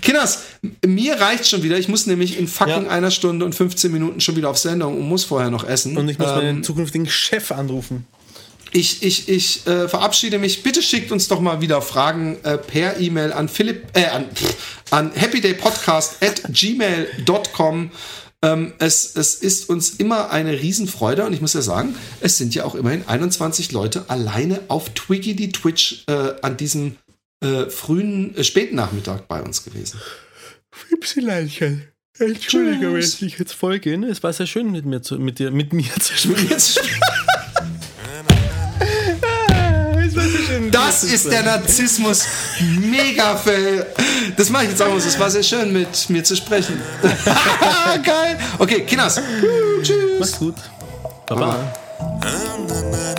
Kinders, 0.02 0.44
mir 0.86 1.20
reicht 1.20 1.48
schon 1.48 1.64
wieder. 1.64 1.78
Ich 1.78 1.88
muss 1.88 2.06
nämlich 2.06 2.38
in 2.38 2.48
fucking 2.48 2.86
ja. 2.86 2.90
einer 2.90 3.12
Stunde 3.12 3.46
und 3.46 3.56
15 3.56 3.92
Minuten 3.92 4.22
schon 4.22 4.36
wieder 4.36 4.50
auf 4.50 4.58
Sendung 4.58 4.98
und 4.98 5.08
muss 5.08 5.24
vorher 5.24 5.50
noch 5.50 5.68
essen. 5.68 5.98
Und 5.98 6.10
ich 6.10 6.20
muss 6.20 6.30
ähm, 6.30 6.36
meinen 6.36 6.64
zukünftigen 6.64 7.08
Chef 7.08 7.52
anrufen. 7.52 8.06
Ich, 8.72 9.04
ich, 9.04 9.30
ich 9.30 9.66
äh, 9.68 9.88
verabschiede 9.88 10.38
mich. 10.38 10.62
Bitte 10.62 10.82
schickt 10.82 11.12
uns 11.12 11.28
doch 11.28 11.40
mal 11.40 11.62
wieder 11.62 11.82
Fragen 11.82 12.38
äh, 12.44 12.58
per 12.58 13.00
E-Mail 13.00 13.32
an 13.32 13.48
Philipp, 13.48 13.86
äh, 13.94 14.06
an, 14.08 14.26
an 14.92 15.12
happydaypodcast 15.16 16.22
at 16.22 16.42
gmail.com. 16.50 17.92
Ähm, 18.42 18.74
es, 18.80 19.16
es 19.16 19.36
ist 19.36 19.70
uns 19.70 19.92
immer 19.92 20.30
eine 20.30 20.52
Riesenfreude 20.62 21.26
und 21.26 21.34
ich 21.34 21.42
muss 21.42 21.54
ja 21.54 21.62
sagen, 21.62 21.96
es 22.20 22.38
sind 22.38 22.54
ja 22.54 22.66
auch 22.66 22.76
immerhin 22.76 23.08
21 23.08 23.72
Leute 23.72 24.06
alleine 24.10 24.60
auf 24.68 24.90
Twiggy 24.90 25.36
die 25.36 25.52
Twitch 25.52 26.04
äh, 26.08 26.34
an 26.42 26.58
diesem 26.58 26.98
äh, 27.42 27.70
frühen, 27.70 28.36
äh, 28.36 28.44
späten 28.44 28.76
Nachmittag 28.76 29.28
bei 29.28 29.42
uns 29.42 29.64
gewesen. 29.64 30.00
Fipsileinchen. 30.72 31.88
Entschuldigung, 32.18 32.94
wenn 32.94 33.00
ich 33.00 33.38
jetzt 33.38 33.54
voll 33.54 33.80
gehen. 33.80 34.04
Es 34.04 34.24
war 34.24 34.32
sehr 34.32 34.48
schön 34.48 34.72
mit 34.72 34.86
mir 34.86 35.02
zu, 35.02 35.20
mit 35.20 35.40
dir, 35.40 35.52
mit 35.52 35.74
mir 35.74 35.94
zu 36.00 36.16
spielen. 36.16 36.48
Das 40.72 41.04
ist 41.04 41.30
der 41.30 41.44
Narzissmus. 41.44 42.26
Mega 42.80 43.36
fail. 43.36 43.86
Das 44.38 44.50
mache 44.50 44.64
ich 44.64 44.70
jetzt 44.72 44.82
auch 44.82 44.90
mal. 44.90 44.98
Es 44.98 45.20
war 45.20 45.30
sehr 45.30 45.44
schön, 45.44 45.74
mit 45.74 46.10
mir 46.10 46.24
zu 46.24 46.36
sprechen. 46.36 46.82
Geil. 48.04 48.40
Okay, 48.60 48.82
Kinders. 48.82 49.20
Tschüss. 49.82 50.20
Mach's 50.20 50.38
gut. 50.38 50.56
Baba. 51.28 51.74
Baba. 52.22 53.15